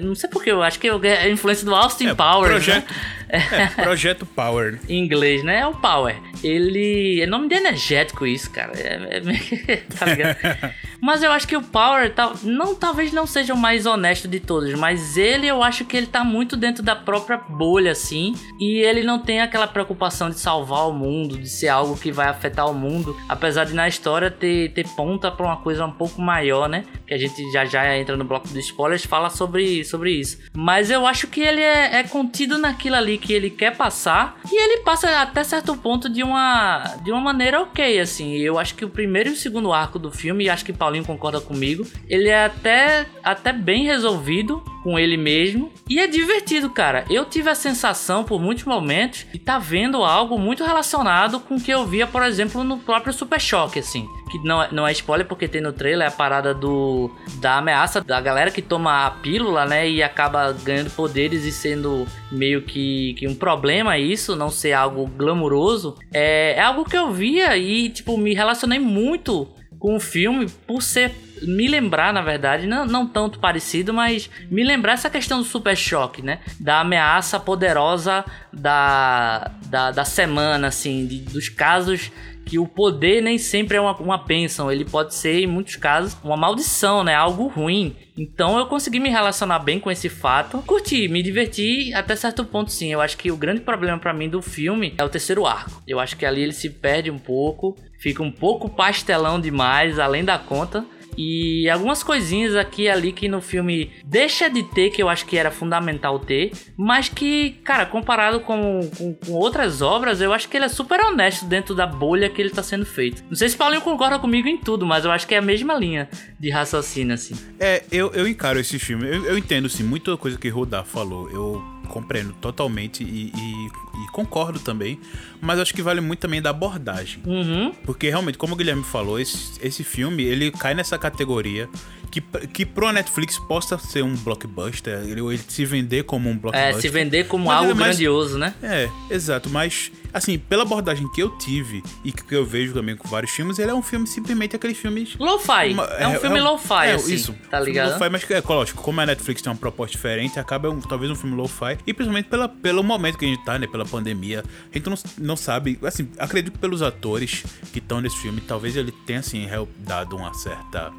não 0.00 0.14
sei 0.14 0.28
porque, 0.30 0.50
eu 0.50 0.62
acho 0.62 0.78
que 0.78 0.88
é 0.88 1.18
a 1.22 1.28
influência 1.28 1.64
do 1.64 1.74
Austin 1.74 2.08
É, 2.08 2.14
Powers. 2.14 2.50
projeto, 2.64 2.90
né? 2.90 2.96
é, 3.28 3.66
projeto 3.82 4.26
Power. 4.26 4.78
Em 4.88 4.98
inglês, 5.04 5.42
né? 5.42 5.60
É 5.60 5.66
o 5.66 5.74
Power. 5.74 6.16
Ele. 6.42 7.20
É 7.20 7.26
nome 7.26 7.48
de 7.48 7.54
energético 7.54 8.26
isso, 8.26 8.50
cara. 8.50 8.72
É, 8.76 9.20
é 9.68 9.76
tá 9.98 10.06
ligado? 10.06 10.36
Mas 11.00 11.22
eu 11.22 11.30
acho 11.30 11.46
que 11.46 11.56
o 11.56 11.62
Power 11.62 12.12
tal, 12.12 12.34
não, 12.42 12.74
talvez 12.74 13.12
não 13.12 13.26
seja 13.26 13.52
o 13.52 13.56
mais 13.56 13.84
honesto 13.86 14.26
de 14.26 14.40
todos, 14.40 14.72
mas 14.74 15.16
ele 15.18 15.46
eu 15.46 15.62
acho 15.62 15.84
que 15.84 15.94
ele 15.96 16.06
tá 16.06 16.24
muito 16.24 16.56
dentro 16.56 16.82
da 16.82 16.96
própria 16.96 17.36
bolha, 17.36 17.92
assim. 17.92 18.34
E 18.58 18.78
ele 18.80 19.02
não 19.02 19.18
tem 19.18 19.40
aquela 19.40 19.66
preocupação 19.66 20.30
de 20.30 20.38
salvar 20.40 20.65
o 20.74 20.92
mundo, 20.92 21.38
de 21.38 21.48
ser 21.48 21.68
algo 21.68 21.96
que 21.96 22.12
vai 22.12 22.28
afetar 22.28 22.68
o 22.70 22.74
mundo. 22.74 23.16
Apesar 23.28 23.64
de 23.64 23.74
na 23.74 23.88
história 23.88 24.30
ter, 24.30 24.72
ter 24.72 24.86
ponta 24.88 25.30
pra 25.30 25.46
uma 25.46 25.56
coisa 25.56 25.84
um 25.86 25.92
pouco 25.92 26.20
maior, 26.20 26.68
né? 26.68 26.84
Que 27.06 27.14
a 27.14 27.18
gente 27.18 27.50
já 27.52 27.64
já 27.64 27.96
entra 27.96 28.16
no 28.16 28.24
bloco 28.24 28.48
de 28.48 28.58
spoilers 28.58 29.06
fala 29.06 29.30
sobre, 29.30 29.84
sobre 29.84 30.10
isso. 30.10 30.38
Mas 30.54 30.90
eu 30.90 31.06
acho 31.06 31.26
que 31.28 31.40
ele 31.40 31.60
é, 31.60 31.96
é 31.96 32.02
contido 32.02 32.58
naquilo 32.58 32.96
ali 32.96 33.18
que 33.18 33.32
ele 33.32 33.50
quer 33.50 33.76
passar. 33.76 34.38
E 34.50 34.62
ele 34.62 34.82
passa 34.82 35.20
até 35.20 35.42
certo 35.44 35.76
ponto 35.76 36.08
de 36.08 36.22
uma, 36.22 36.96
de 37.02 37.10
uma 37.10 37.20
maneira 37.20 37.60
ok, 37.60 37.98
assim. 38.00 38.36
Eu 38.36 38.58
acho 38.58 38.74
que 38.74 38.84
o 38.84 38.90
primeiro 38.90 39.30
e 39.30 39.32
o 39.32 39.36
segundo 39.36 39.72
arco 39.72 39.98
do 39.98 40.10
filme, 40.10 40.44
e 40.44 40.50
acho 40.50 40.64
que 40.64 40.72
Paulinho 40.72 41.04
concorda 41.04 41.40
comigo, 41.40 41.86
ele 42.08 42.28
é 42.28 42.44
até, 42.44 43.06
até 43.22 43.52
bem 43.52 43.84
resolvido 43.84 44.62
com 44.82 44.96
ele 44.98 45.16
mesmo. 45.16 45.72
E 45.88 45.98
é 45.98 46.06
divertido, 46.06 46.70
cara. 46.70 47.04
Eu 47.10 47.24
tive 47.24 47.50
a 47.50 47.54
sensação 47.54 48.22
por 48.22 48.40
muitos 48.40 48.64
momentos 48.64 49.26
de 49.30 49.36
estar 49.36 49.58
vendo 49.58 50.04
algo 50.04 50.38
muito 50.38 50.55
relacionado 50.64 51.40
com 51.40 51.56
o 51.56 51.60
que 51.60 51.70
eu 51.70 51.84
via, 51.86 52.06
por 52.06 52.22
exemplo, 52.22 52.62
no 52.64 52.78
próprio 52.78 53.12
Super 53.12 53.40
Choque, 53.40 53.78
assim. 53.78 54.06
Que 54.30 54.38
não 54.38 54.62
é, 54.62 54.68
não 54.72 54.86
é 54.86 54.92
spoiler 54.92 55.26
porque 55.26 55.46
tem 55.46 55.60
no 55.60 55.72
trailer 55.72 56.08
a 56.08 56.10
parada 56.10 56.52
do 56.52 57.10
da 57.36 57.58
ameaça 57.58 58.00
da 58.00 58.20
galera 58.20 58.50
que 58.50 58.60
toma 58.60 59.06
a 59.06 59.10
pílula, 59.10 59.64
né? 59.64 59.88
E 59.88 60.02
acaba 60.02 60.52
ganhando 60.52 60.90
poderes 60.90 61.44
e 61.44 61.52
sendo 61.52 62.06
meio 62.30 62.62
que, 62.62 63.14
que 63.14 63.28
um 63.28 63.34
problema 63.34 63.98
isso, 63.98 64.34
não 64.34 64.50
ser 64.50 64.72
algo 64.72 65.06
glamuroso. 65.06 65.96
É, 66.12 66.54
é 66.56 66.60
algo 66.60 66.84
que 66.84 66.96
eu 66.96 67.12
via 67.12 67.56
e, 67.56 67.88
tipo, 67.88 68.16
me 68.18 68.34
relacionei 68.34 68.78
muito 68.78 69.48
com 69.78 69.96
o 69.96 70.00
filme 70.00 70.48
por 70.66 70.82
ser 70.82 71.12
me 71.42 71.68
lembrar, 71.68 72.12
na 72.12 72.22
verdade, 72.22 72.66
não, 72.66 72.86
não 72.86 73.06
tanto 73.06 73.38
parecido, 73.38 73.92
mas 73.92 74.30
me 74.50 74.64
lembrar 74.64 74.92
essa 74.92 75.10
questão 75.10 75.38
do 75.38 75.44
super 75.44 75.76
choque, 75.76 76.22
né? 76.22 76.40
Da 76.58 76.80
ameaça 76.80 77.38
poderosa 77.38 78.24
da, 78.52 79.50
da, 79.66 79.90
da 79.90 80.04
semana, 80.04 80.68
assim, 80.68 81.06
de, 81.06 81.18
dos 81.20 81.48
casos 81.48 82.10
que 82.46 82.60
o 82.60 82.66
poder 82.66 83.20
nem 83.20 83.38
sempre 83.38 83.76
é 83.76 83.80
uma, 83.80 83.94
uma 83.96 84.16
bênção, 84.16 84.70
ele 84.70 84.84
pode 84.84 85.14
ser, 85.16 85.40
em 85.40 85.46
muitos 85.48 85.74
casos, 85.74 86.16
uma 86.22 86.36
maldição, 86.36 87.02
né? 87.02 87.12
Algo 87.12 87.48
ruim. 87.48 87.96
Então 88.16 88.56
eu 88.56 88.66
consegui 88.66 89.00
me 89.00 89.10
relacionar 89.10 89.58
bem 89.58 89.80
com 89.80 89.90
esse 89.90 90.08
fato. 90.08 90.62
Curti, 90.62 91.08
me 91.08 91.24
diverti 91.24 91.92
até 91.92 92.14
certo 92.14 92.44
ponto, 92.44 92.70
sim. 92.70 92.92
Eu 92.92 93.00
acho 93.00 93.18
que 93.18 93.32
o 93.32 93.36
grande 93.36 93.60
problema 93.62 93.98
pra 93.98 94.14
mim 94.14 94.28
do 94.28 94.40
filme 94.40 94.94
é 94.96 95.04
o 95.04 95.08
terceiro 95.08 95.44
arco. 95.44 95.82
Eu 95.86 95.98
acho 95.98 96.16
que 96.16 96.24
ali 96.24 96.40
ele 96.40 96.52
se 96.52 96.70
perde 96.70 97.10
um 97.10 97.18
pouco, 97.18 97.76
fica 97.98 98.22
um 98.22 98.30
pouco 98.30 98.70
pastelão 98.70 99.40
demais, 99.40 99.98
além 99.98 100.24
da 100.24 100.38
conta. 100.38 100.86
E 101.16 101.68
algumas 101.70 102.02
coisinhas 102.02 102.54
aqui 102.54 102.82
e 102.82 102.88
ali 102.88 103.12
que 103.12 103.28
no 103.28 103.40
filme 103.40 103.90
deixa 104.04 104.48
de 104.48 104.62
ter, 104.62 104.90
que 104.90 105.02
eu 105.02 105.08
acho 105.08 105.26
que 105.26 105.36
era 105.36 105.50
fundamental 105.50 106.18
ter, 106.18 106.52
mas 106.76 107.08
que, 107.08 107.52
cara, 107.64 107.86
comparado 107.86 108.40
com, 108.40 108.88
com, 108.96 109.14
com 109.14 109.32
outras 109.32 109.82
obras, 109.82 110.20
eu 110.20 110.32
acho 110.32 110.48
que 110.48 110.56
ele 110.56 110.66
é 110.66 110.68
super 110.68 111.00
honesto 111.00 111.46
dentro 111.46 111.74
da 111.74 111.86
bolha 111.86 112.28
que 112.28 112.40
ele 112.40 112.50
tá 112.50 112.62
sendo 112.62 112.84
feito. 112.84 113.24
Não 113.28 113.36
sei 113.36 113.48
se 113.48 113.56
Paulinho 113.56 113.80
concorda 113.80 114.18
comigo 114.18 114.48
em 114.48 114.56
tudo, 114.56 114.86
mas 114.86 115.04
eu 115.04 115.10
acho 115.10 115.26
que 115.26 115.34
é 115.34 115.38
a 115.38 115.42
mesma 115.42 115.74
linha 115.74 116.08
de 116.38 116.50
raciocínio, 116.50 117.14
assim. 117.14 117.34
É, 117.58 117.82
eu, 117.90 118.12
eu 118.12 118.28
encaro 118.28 118.58
esse 118.58 118.78
filme. 118.78 119.06
Eu, 119.06 119.24
eu 119.24 119.38
entendo, 119.38 119.68
sim, 119.68 119.82
muita 119.82 120.16
coisa 120.16 120.38
que 120.38 120.48
Rodar 120.48 120.84
falou. 120.84 121.30
Eu 121.30 121.75
compreendo 121.86 122.32
totalmente 122.34 123.02
e, 123.04 123.32
e- 123.34 123.66
e 124.04 124.10
concordo 124.12 124.58
também. 124.60 124.98
Mas 125.40 125.58
acho 125.58 125.72
que 125.74 125.82
vale 125.82 126.00
muito 126.00 126.20
também 126.20 126.42
da 126.42 126.50
abordagem. 126.50 127.20
Uhum. 127.24 127.72
Porque 127.84 128.08
realmente, 128.08 128.36
como 128.38 128.54
o 128.54 128.56
Guilherme 128.56 128.84
falou, 128.84 129.18
esse, 129.18 129.58
esse 129.62 129.82
filme 129.84 130.22
ele 130.22 130.50
cai 130.50 130.74
nessa 130.74 130.98
categoria 130.98 131.68
que, 132.10 132.20
que 132.48 132.64
pro 132.64 132.90
Netflix 132.92 133.38
possa 133.38 133.78
ser 133.78 134.02
um 134.02 134.14
blockbuster, 134.16 135.00
ele, 135.00 135.20
ele 135.20 135.38
se 135.48 135.64
vender 135.64 136.04
como 136.04 136.28
um 136.28 136.32
É, 136.32 136.36
blockbuster. 136.36 136.80
se 136.80 136.88
vender 136.88 137.26
como 137.26 137.46
Mas 137.46 137.56
algo 137.58 137.70
é 137.72 137.74
grandioso, 137.74 138.38
né? 138.38 138.54
É, 138.62 138.88
exato, 139.10 139.48
mas 139.50 139.90
assim, 140.12 140.38
pela 140.38 140.62
abordagem 140.62 141.06
que 141.12 141.22
eu 141.22 141.28
tive 141.36 141.82
e 142.02 142.10
que 142.10 142.34
eu 142.34 142.44
vejo 142.46 142.72
também 142.72 142.96
com 142.96 143.06
vários 143.06 143.30
filmes, 143.32 143.58
ele 143.58 143.70
é 143.70 143.74
um 143.74 143.82
filme 143.82 144.06
simplesmente 144.06 144.56
aqueles 144.56 144.78
filmes 144.78 145.14
Lo-fi. 145.18 145.72
uma- 145.74 145.84
é 145.84 146.08
um 146.08 146.18
filme 146.18 146.40
lo-fi, 146.40 146.86
é, 146.86 146.92
assim. 146.94 147.14
Isso, 147.14 147.34
Tá 147.50 147.60
ligado? 147.60 147.92
Lo-fi, 147.92 148.08
mas 148.08 148.30
é 148.30 148.42
lógico, 148.48 148.82
como 148.82 149.00
a 149.00 149.06
Netflix 149.06 149.42
tem 149.42 149.52
uma 149.52 149.58
proposta 149.58 149.94
diferente, 149.94 150.38
acaba 150.38 150.70
um- 150.70 150.80
talvez 150.80 151.10
um 151.10 151.14
filme 151.14 151.36
lo-fi. 151.36 151.76
E 151.86 151.92
principalmente 151.92 152.28
pela, 152.28 152.48
pelo 152.48 152.82
momento 152.82 153.18
que 153.18 153.24
a 153.26 153.28
gente 153.28 153.44
tá, 153.44 153.58
né? 153.58 153.66
Pela 153.66 153.84
pandemia. 153.84 154.42
A 154.72 154.78
gente 154.78 154.88
não, 154.88 154.96
não 155.18 155.36
sabe. 155.36 155.78
Assim, 155.82 156.08
acredito 156.18 156.52
que 156.54 156.58
pelos 156.58 156.80
atores 156.80 157.44
que 157.72 157.78
estão 157.78 158.00
nesse 158.00 158.16
filme, 158.16 158.40
talvez 158.40 158.74
ele 158.76 158.92
tenha, 159.04 159.18
assim, 159.20 159.46
dado 159.78 160.16
uma 160.16 160.32
certa. 160.32 160.92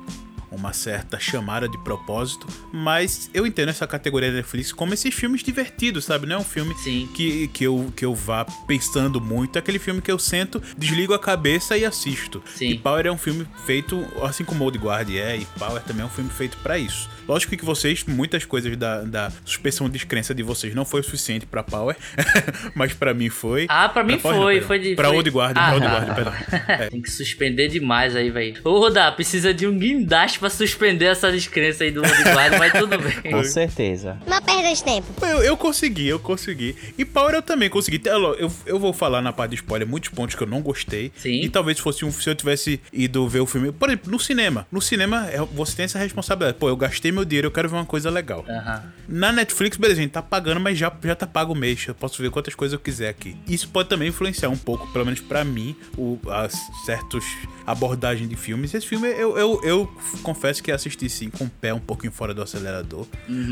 Uma 0.51 0.71
certa 0.73 1.19
chamada 1.19 1.67
de 1.67 1.77
propósito, 1.79 2.47
mas 2.71 3.29
eu 3.33 3.45
entendo 3.45 3.69
essa 3.69 3.85
categoria 3.85 4.29
da 4.29 4.37
Netflix 4.37 4.71
como 4.71 4.93
esses 4.93 5.13
filmes 5.13 5.43
divertidos, 5.43 6.05
sabe? 6.05 6.25
Não 6.25 6.37
é 6.37 6.39
um 6.39 6.43
filme 6.43 6.73
Sim. 6.75 7.09
que, 7.13 7.47
que, 7.49 7.63
eu, 7.65 7.91
que 7.95 8.05
eu 8.05 8.15
vá 8.15 8.45
pensando 8.65 9.19
muito, 9.19 9.55
é 9.57 9.59
aquele 9.59 9.79
filme 9.79 10.01
que 10.01 10.11
eu 10.11 10.17
sento, 10.17 10.61
desligo 10.77 11.13
a 11.13 11.19
cabeça 11.19 11.77
e 11.77 11.83
assisto. 11.83 12.41
Sim. 12.55 12.69
E 12.71 12.77
Power 12.77 13.05
é 13.05 13.11
um 13.11 13.17
filme 13.17 13.45
feito, 13.65 14.05
assim 14.23 14.43
como 14.45 14.63
Old 14.63 14.77
Guard 14.77 15.09
é, 15.09 15.37
e 15.37 15.45
Power 15.59 15.81
também 15.83 16.03
é 16.03 16.05
um 16.05 16.09
filme 16.09 16.29
feito 16.29 16.57
pra 16.57 16.77
isso. 16.77 17.09
Lógico 17.27 17.57
que 17.57 17.65
vocês, 17.65 18.05
muitas 18.05 18.45
coisas 18.45 18.75
da, 18.77 19.01
da 19.01 19.31
suspensão 19.43 19.87
de 19.87 19.93
descrença 19.93 20.33
de 20.33 20.43
vocês 20.43 20.73
não 20.73 20.85
foi 20.85 21.01
o 21.01 21.03
suficiente 21.03 21.45
pra 21.45 21.61
Power, 21.61 21.97
mas 22.73 22.93
pra 22.93 23.13
mim 23.13 23.29
foi. 23.29 23.65
Ah, 23.67 23.89
pra 23.89 24.03
mim 24.03 24.13
não, 24.13 24.19
foi, 24.19 24.61
foi 24.61 24.79
de. 24.79 24.95
Pra 24.95 25.09
foi... 25.09 25.17
Old 25.17 25.29
Guard, 25.29 25.57
Ah, 25.57 25.65
pra 25.65 25.73
Old 25.73 25.85
tá. 25.85 25.91
Guard, 25.91 26.15
perdão. 26.15 26.33
É. 26.67 26.87
Tem 26.89 27.01
que 27.01 27.11
suspender 27.11 27.67
demais 27.67 28.15
aí, 28.15 28.29
velho. 28.29 28.61
Ô, 28.63 28.79
Rodar, 28.79 29.15
precisa 29.15 29.53
de 29.53 29.65
um 29.67 29.77
guindaste 29.77 30.36
pra 30.37 30.49
suspender 30.49 31.05
essa 31.05 31.31
descrença 31.31 31.83
aí 31.83 31.91
do 31.91 32.01
Guard, 32.01 32.57
mas 32.57 32.71
tudo 32.73 32.97
bem. 32.97 33.31
Com 33.31 33.43
certeza. 33.43 34.17
Não 34.27 34.41
perda 34.41 34.73
de 34.73 34.83
tempo. 34.83 35.07
Eu, 35.25 35.43
eu 35.43 35.57
consegui, 35.57 36.07
eu 36.07 36.19
consegui. 36.19 36.75
E 36.97 37.05
Power 37.05 37.35
eu 37.35 37.41
também 37.41 37.69
consegui. 37.69 38.01
Eu, 38.05 38.35
eu, 38.35 38.51
eu 38.65 38.79
vou 38.79 38.93
falar 38.93 39.21
na 39.21 39.33
parte 39.33 39.51
de 39.51 39.55
spoiler 39.57 39.87
muitos 39.87 40.09
pontos 40.09 40.35
que 40.35 40.43
eu 40.43 40.47
não 40.47 40.61
gostei. 40.61 41.11
Sim. 41.17 41.41
E 41.41 41.49
talvez 41.49 41.79
fosse 41.79 42.05
um. 42.05 42.11
Se 42.11 42.29
eu 42.29 42.35
tivesse 42.35 42.79
ido 42.91 43.27
ver 43.27 43.39
o 43.39 43.45
filme. 43.45 43.71
Por 43.71 43.89
exemplo, 43.89 44.11
no 44.11 44.19
cinema. 44.19 44.67
No 44.71 44.81
cinema, 44.81 45.27
é- 45.29 45.39
você 45.39 45.75
tem 45.75 45.85
essa 45.85 45.99
responsabilidade. 45.99 46.57
Pô, 46.57 46.69
eu 46.69 46.77
gastei 46.77 47.11
meu 47.11 47.25
dinheiro, 47.25 47.47
eu 47.47 47.51
quero 47.51 47.69
ver 47.69 47.75
uma 47.75 47.85
coisa 47.85 48.09
legal. 48.09 48.45
Aham. 48.47 48.83
Na 49.07 49.31
Netflix, 49.31 49.77
beleza, 49.77 49.99
a 49.99 50.03
gente 50.03 50.11
tá 50.11 50.21
pagando, 50.21 50.59
mas 50.59 50.77
já, 50.77 50.91
já 51.03 51.15
tá 51.15 51.25
pago 51.27 51.53
o 51.53 51.55
mês. 51.55 51.85
Eu 51.87 51.95
posso 51.95 52.21
ver 52.21 52.29
quantas 52.29 52.55
coisas 52.55 52.73
eu 52.73 52.79
quiser 52.79 53.09
aqui. 53.09 53.35
Isso 53.47 53.67
pode 53.69 53.89
também 53.89 54.09
influenciar 54.09 54.49
um 54.49 54.57
pouco, 54.57 54.87
pelo 54.91 55.05
menos 55.05 55.19
pra 55.19 55.43
mim, 55.43 55.75
o, 55.97 56.19
as 56.29 56.53
certos 56.85 57.23
abordagem 57.65 58.27
de 58.27 58.35
filmes. 58.35 58.73
Esse 58.73 58.87
filme 58.87 59.07
eu, 59.09 59.37
eu, 59.37 59.61
eu 59.63 59.97
confesso 60.27 60.61
que 60.61 60.71
assisti 60.71 61.09
sim 61.09 61.29
com 61.29 61.45
o 61.45 61.49
pé 61.49 61.73
um 61.73 61.79
pouquinho 61.79 62.11
fora 62.11 62.33
do 62.33 62.41
acelerador. 62.41 63.05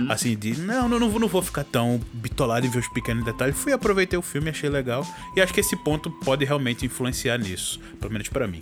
Assim, 0.10 0.36
de 0.36 0.60
não, 0.60 0.88
não, 0.90 1.00
não, 1.00 1.10
vou- 1.10 1.20
não 1.20 1.28
vou 1.28 1.42
ficar 1.42 1.64
tão 1.64 2.00
bitolado 2.14 2.66
em 2.66 2.70
ver 2.70 2.80
os 2.80 2.88
pequenos 2.90 3.24
detalhes. 3.24 3.58
Fui, 3.58 3.72
aproveitei 3.72 4.18
o 4.20 4.22
filme, 4.22 4.50
achei 4.50 4.70
legal. 4.70 5.06
E 5.36 5.42
acho 5.42 5.54
que 5.54 5.60
esse 5.62 5.76
ponto 5.76 6.10
pode 6.12 6.44
realmente 6.46 6.86
influenciar 6.86 7.38
nisso, 7.38 7.80
pelo 8.00 8.12
menos 8.12 8.28
pra 8.30 8.48
mim. 8.48 8.60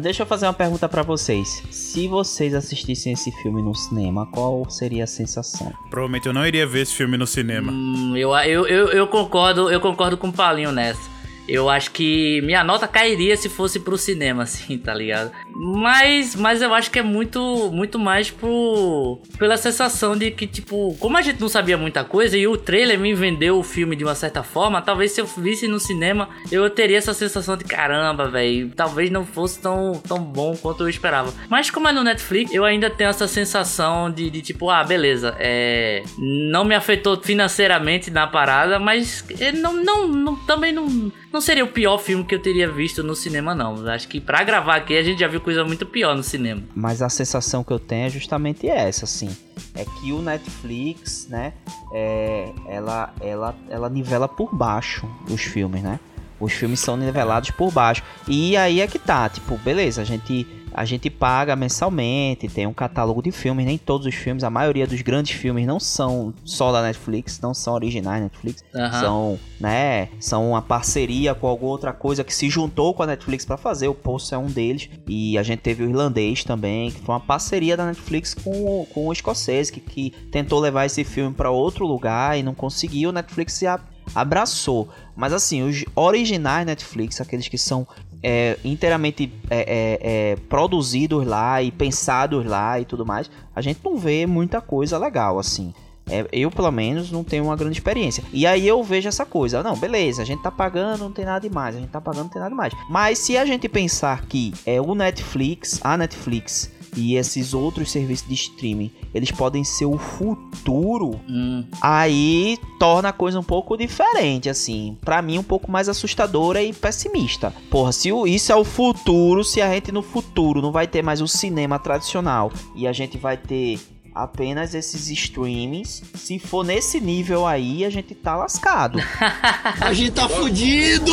Deixa 0.00 0.22
eu 0.22 0.26
fazer 0.26 0.46
uma 0.46 0.52
pergunta 0.52 0.88
pra 0.88 1.02
vocês. 1.02 1.62
Se 1.70 2.08
vocês 2.08 2.54
assistissem 2.54 3.12
esse 3.12 3.30
filme 3.42 3.62
no 3.62 3.74
cinema, 3.74 4.26
qual 4.26 4.68
seria 4.68 5.04
a 5.04 5.06
sensação? 5.06 5.72
Provavelmente 5.90 6.26
eu 6.26 6.32
não 6.32 6.44
iria 6.46 6.66
ver 6.66 6.80
esse 6.82 6.92
filme 6.94 7.16
no 7.16 7.26
cinema. 7.26 7.70
Hum, 7.72 8.16
eu, 8.16 8.34
eu, 8.38 8.66
eu, 8.66 8.88
eu 8.88 9.06
concordo, 9.06 9.70
eu 9.70 9.80
concordo 9.80 10.16
com 10.16 10.28
o 10.28 10.32
Paulinho 10.32 10.72
nessa. 10.72 11.16
Eu 11.48 11.70
acho 11.70 11.92
que 11.92 12.40
minha 12.42 12.64
nota 12.64 12.88
cairia 12.88 13.36
se 13.36 13.48
fosse 13.48 13.78
pro 13.78 13.96
cinema, 13.96 14.42
assim, 14.48 14.76
tá 14.76 14.92
ligado? 14.92 15.30
Mas, 15.58 16.34
mas 16.34 16.60
eu 16.60 16.74
acho 16.74 16.90
que 16.90 16.98
é 16.98 17.02
muito, 17.02 17.70
muito 17.72 17.98
mais 17.98 18.30
por, 18.30 19.20
pela 19.38 19.56
sensação 19.56 20.16
de 20.16 20.30
que, 20.30 20.46
tipo, 20.46 20.94
como 21.00 21.16
a 21.16 21.22
gente 21.22 21.40
não 21.40 21.48
sabia 21.48 21.78
muita 21.78 22.04
coisa 22.04 22.36
e 22.36 22.46
o 22.46 22.56
trailer 22.56 22.98
me 22.98 23.14
vendeu 23.14 23.58
o 23.58 23.62
filme 23.62 23.96
de 23.96 24.04
uma 24.04 24.14
certa 24.14 24.42
forma, 24.42 24.82
talvez 24.82 25.12
se 25.12 25.20
eu 25.20 25.26
visse 25.26 25.66
no 25.66 25.80
cinema 25.80 26.28
eu 26.52 26.68
teria 26.68 26.98
essa 26.98 27.14
sensação 27.14 27.56
de 27.56 27.64
caramba, 27.64 28.28
velho. 28.28 28.70
Talvez 28.76 29.10
não 29.10 29.24
fosse 29.24 29.60
tão, 29.60 29.92
tão 30.06 30.18
bom 30.18 30.54
quanto 30.56 30.82
eu 30.82 30.88
esperava. 30.88 31.32
Mas 31.48 31.70
como 31.70 31.88
é 31.88 31.92
no 31.92 32.04
Netflix, 32.04 32.52
eu 32.52 32.64
ainda 32.64 32.90
tenho 32.90 33.10
essa 33.10 33.26
sensação 33.26 34.10
de, 34.10 34.28
de 34.28 34.42
tipo, 34.42 34.68
ah, 34.68 34.84
beleza, 34.84 35.34
é. 35.38 36.02
Não 36.18 36.64
me 36.64 36.74
afetou 36.74 37.16
financeiramente 37.16 38.10
na 38.10 38.26
parada, 38.26 38.78
mas 38.78 39.24
não, 39.54 39.72
não, 39.72 40.08
não 40.08 40.36
também 40.36 40.72
não 40.72 41.10
não 41.36 41.40
seria 41.42 41.64
o 41.64 41.68
pior 41.68 41.98
filme 41.98 42.24
que 42.24 42.34
eu 42.34 42.38
teria 42.38 42.66
visto 42.66 43.02
no 43.02 43.14
cinema, 43.14 43.54
não. 43.54 43.86
Acho 43.88 44.08
que 44.08 44.18
para 44.18 44.42
gravar 44.42 44.76
aqui 44.76 44.96
a 44.96 45.02
gente 45.02 45.20
já 45.20 45.28
viu 45.28 45.38
coisa 45.46 45.64
muito 45.64 45.86
pior 45.86 46.16
no 46.16 46.24
cinema. 46.24 46.60
Mas 46.74 47.00
a 47.00 47.08
sensação 47.08 47.62
que 47.62 47.72
eu 47.72 47.78
tenho 47.78 48.08
é 48.08 48.10
justamente 48.10 48.68
essa, 48.68 49.04
assim. 49.04 49.28
É 49.76 49.84
que 49.84 50.10
o 50.10 50.20
Netflix, 50.20 51.28
né, 51.30 51.52
é, 51.92 52.52
ela, 52.66 53.14
ela, 53.20 53.54
ela 53.70 53.88
nivela 53.88 54.26
por 54.26 54.52
baixo 54.52 55.08
os 55.30 55.42
filmes, 55.42 55.84
né? 55.84 56.00
Os 56.40 56.52
filmes 56.52 56.80
são 56.80 56.96
nivelados 56.96 57.52
por 57.52 57.70
baixo. 57.70 58.02
E 58.26 58.56
aí 58.56 58.80
é 58.80 58.88
que 58.88 58.98
tá, 58.98 59.28
tipo, 59.28 59.56
beleza, 59.58 60.02
a 60.02 60.04
gente 60.04 60.44
a 60.76 60.84
gente 60.84 61.08
paga 61.08 61.56
mensalmente, 61.56 62.48
tem 62.48 62.66
um 62.66 62.74
catálogo 62.74 63.22
de 63.22 63.32
filmes, 63.32 63.64
nem 63.64 63.78
todos 63.78 64.06
os 64.06 64.14
filmes, 64.14 64.44
a 64.44 64.50
maioria 64.50 64.86
dos 64.86 65.00
grandes 65.00 65.34
filmes 65.34 65.66
não 65.66 65.80
são 65.80 66.34
só 66.44 66.70
da 66.70 66.82
Netflix, 66.82 67.40
não 67.40 67.54
são 67.54 67.72
originais 67.72 68.22
Netflix, 68.22 68.62
uhum. 68.74 69.00
são, 69.00 69.38
né, 69.58 70.10
são 70.20 70.50
uma 70.50 70.60
parceria 70.60 71.34
com 71.34 71.46
alguma 71.46 71.72
outra 71.72 71.94
coisa 71.94 72.22
que 72.22 72.34
se 72.34 72.50
juntou 72.50 72.92
com 72.92 73.02
a 73.02 73.06
Netflix 73.06 73.46
para 73.46 73.56
fazer, 73.56 73.88
o 73.88 73.94
Poço 73.94 74.34
é 74.34 74.38
um 74.38 74.48
deles, 74.48 74.90
e 75.08 75.38
a 75.38 75.42
gente 75.42 75.60
teve 75.60 75.82
o 75.82 75.88
irlandês 75.88 76.44
também, 76.44 76.90
que 76.90 77.00
foi 77.00 77.14
uma 77.14 77.20
parceria 77.20 77.74
da 77.74 77.86
Netflix 77.86 78.34
com, 78.34 78.50
o, 78.50 78.84
com 78.84 79.06
o 79.06 79.12
escocês, 79.14 79.70
que, 79.70 79.80
que 79.80 80.10
tentou 80.30 80.60
levar 80.60 80.84
esse 80.84 81.04
filme 81.04 81.34
para 81.34 81.50
outro 81.50 81.86
lugar 81.86 82.38
e 82.38 82.42
não 82.42 82.54
conseguiu, 82.54 83.08
o 83.08 83.12
Netflix 83.12 83.54
se 83.54 83.66
abraçou. 84.14 84.90
Mas 85.16 85.32
assim, 85.32 85.62
os 85.62 85.84
originais 85.94 86.66
Netflix, 86.66 87.20
aqueles 87.20 87.48
que 87.48 87.56
são 87.56 87.86
é, 88.22 88.58
inteiramente 88.64 89.32
é, 89.50 89.58
é, 89.58 89.98
é, 90.02 90.36
produzidos 90.48 91.26
lá 91.26 91.62
e 91.62 91.70
pensados 91.70 92.44
lá 92.44 92.80
e 92.80 92.84
tudo 92.84 93.04
mais, 93.04 93.30
a 93.54 93.60
gente 93.60 93.80
não 93.84 93.96
vê 93.96 94.26
muita 94.26 94.60
coisa 94.60 94.98
legal 94.98 95.38
assim. 95.38 95.72
É, 96.08 96.24
eu, 96.32 96.52
pelo 96.52 96.70
menos, 96.70 97.10
não 97.10 97.24
tenho 97.24 97.44
uma 97.44 97.56
grande 97.56 97.78
experiência. 97.78 98.22
E 98.32 98.46
aí 98.46 98.66
eu 98.66 98.82
vejo 98.82 99.08
essa 99.08 99.26
coisa. 99.26 99.60
Não, 99.62 99.76
beleza, 99.76 100.22
a 100.22 100.24
gente 100.24 100.40
tá 100.40 100.52
pagando, 100.52 101.00
não 101.00 101.10
tem 101.10 101.24
nada 101.24 101.40
demais. 101.40 101.74
A 101.74 101.80
gente 101.80 101.90
tá 101.90 102.00
pagando, 102.00 102.24
não 102.24 102.30
tem 102.30 102.40
nada 102.40 102.50
demais. 102.50 102.72
Mas 102.88 103.18
se 103.18 103.36
a 103.36 103.44
gente 103.44 103.68
pensar 103.68 104.24
que 104.26 104.54
é 104.64 104.80
o 104.80 104.94
Netflix, 104.94 105.80
a 105.82 105.96
Netflix 105.96 106.70
e 106.96 107.16
esses 107.16 107.52
outros 107.52 107.90
serviços 107.90 108.26
de 108.26 108.34
streaming, 108.34 108.90
eles 109.14 109.30
podem 109.30 109.62
ser 109.62 109.84
o 109.84 109.98
futuro, 109.98 111.20
hum. 111.28 111.64
aí 111.80 112.58
torna 112.78 113.10
a 113.10 113.12
coisa 113.12 113.38
um 113.38 113.42
pouco 113.42 113.76
diferente, 113.76 114.48
assim. 114.48 114.96
para 115.04 115.20
mim, 115.20 115.38
um 115.38 115.42
pouco 115.42 115.70
mais 115.70 115.88
assustadora 115.88 116.62
e 116.62 116.72
pessimista. 116.72 117.52
Porra, 117.70 117.92
se 117.92 118.10
isso 118.26 118.52
é 118.52 118.56
o 118.56 118.64
futuro, 118.64 119.44
se 119.44 119.60
a 119.60 119.72
gente 119.72 119.92
no 119.92 120.02
futuro 120.02 120.62
não 120.62 120.72
vai 120.72 120.86
ter 120.86 121.02
mais 121.02 121.20
o 121.20 121.28
cinema 121.28 121.78
tradicional 121.78 122.50
e 122.74 122.86
a 122.86 122.92
gente 122.92 123.18
vai 123.18 123.36
ter 123.36 123.78
apenas 124.16 124.74
esses 124.74 125.10
streamings. 125.10 126.02
Se 126.14 126.38
for 126.38 126.64
nesse 126.64 126.98
nível 127.00 127.46
aí, 127.46 127.84
a 127.84 127.90
gente 127.90 128.14
tá 128.14 128.34
lascado. 128.34 128.98
a 129.78 129.92
gente 129.92 130.12
tá 130.12 130.26
fudido! 130.26 131.12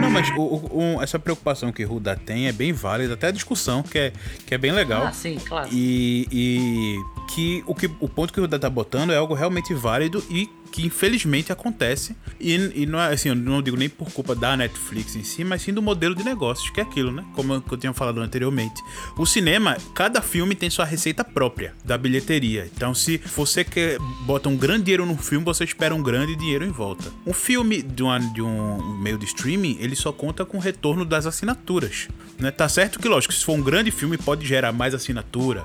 Não, 0.00 0.10
mas 0.10 0.28
o, 0.30 0.42
o, 0.42 1.02
essa 1.02 1.18
preocupação 1.18 1.70
que 1.70 1.84
Ruda 1.84 2.16
tem 2.16 2.48
é 2.48 2.52
bem 2.52 2.72
válida, 2.72 3.12
até 3.12 3.26
a 3.26 3.30
discussão, 3.30 3.82
que 3.82 3.98
é, 3.98 4.12
que 4.46 4.54
é 4.54 4.58
bem 4.58 4.72
legal. 4.72 5.04
Ah, 5.04 5.12
sim, 5.12 5.36
claro. 5.36 5.68
E, 5.70 6.26
e 6.32 6.96
que 7.34 7.62
o, 7.66 7.74
que 7.74 7.90
o 8.00 8.08
ponto 8.08 8.32
que 8.32 8.40
o 8.40 8.42
Ruda 8.44 8.58
tá 8.58 8.70
botando 8.70 9.12
é 9.12 9.16
algo 9.16 9.34
realmente 9.34 9.74
válido 9.74 10.24
e 10.30 10.48
que 10.72 10.84
infelizmente 10.84 11.52
acontece. 11.52 12.16
E, 12.40 12.54
e 12.74 12.86
não 12.86 13.00
é 13.00 13.12
assim, 13.12 13.30
eu 13.30 13.34
não 13.34 13.62
digo 13.62 13.76
nem 13.76 13.88
por 13.88 14.10
culpa 14.10 14.34
da 14.34 14.56
Netflix 14.56 15.16
em 15.16 15.24
si, 15.24 15.44
mas 15.44 15.62
sim 15.62 15.72
do 15.72 15.82
modelo 15.82 16.14
de 16.14 16.24
negócios, 16.24 16.70
que 16.70 16.80
é 16.80 16.82
aquilo, 16.82 17.10
né? 17.10 17.24
Como 17.34 17.52
eu, 17.52 17.62
eu 17.70 17.76
tinha 17.76 17.92
falado 17.92 18.20
anteriormente. 18.20 18.82
O 19.16 19.26
cinema, 19.26 19.76
cada 19.94 20.22
filme 20.22 20.54
tem 20.54 20.70
sua 20.70 20.84
receita 20.84 21.24
própria 21.24 21.74
da 21.84 21.98
bilheteria. 21.98 22.68
Então, 22.74 22.94
se 22.94 23.18
você 23.34 23.64
quer 23.64 23.98
bota 24.26 24.48
um 24.48 24.56
grande 24.56 24.84
dinheiro 24.84 25.06
no 25.06 25.16
filme, 25.16 25.44
você 25.44 25.64
espera 25.64 25.94
um 25.94 26.02
grande 26.02 26.36
dinheiro 26.36 26.64
em 26.64 26.70
volta. 26.70 27.12
Um 27.26 27.32
filme 27.32 27.82
de, 27.82 28.02
uma, 28.02 28.18
de 28.18 28.42
um 28.42 28.98
meio 28.98 29.18
de 29.18 29.24
streaming, 29.26 29.76
ele 29.80 29.96
só 29.96 30.12
conta 30.12 30.44
com 30.44 30.58
o 30.58 30.60
retorno 30.60 31.04
das 31.04 31.26
assinaturas. 31.26 32.08
Né? 32.38 32.50
Tá 32.50 32.68
certo 32.68 32.98
que, 32.98 33.08
lógico, 33.08 33.34
se 33.34 33.44
for 33.44 33.54
um 33.54 33.62
grande 33.62 33.90
filme, 33.90 34.16
pode 34.16 34.46
gerar 34.46 34.72
mais 34.72 34.94
assinatura. 34.94 35.64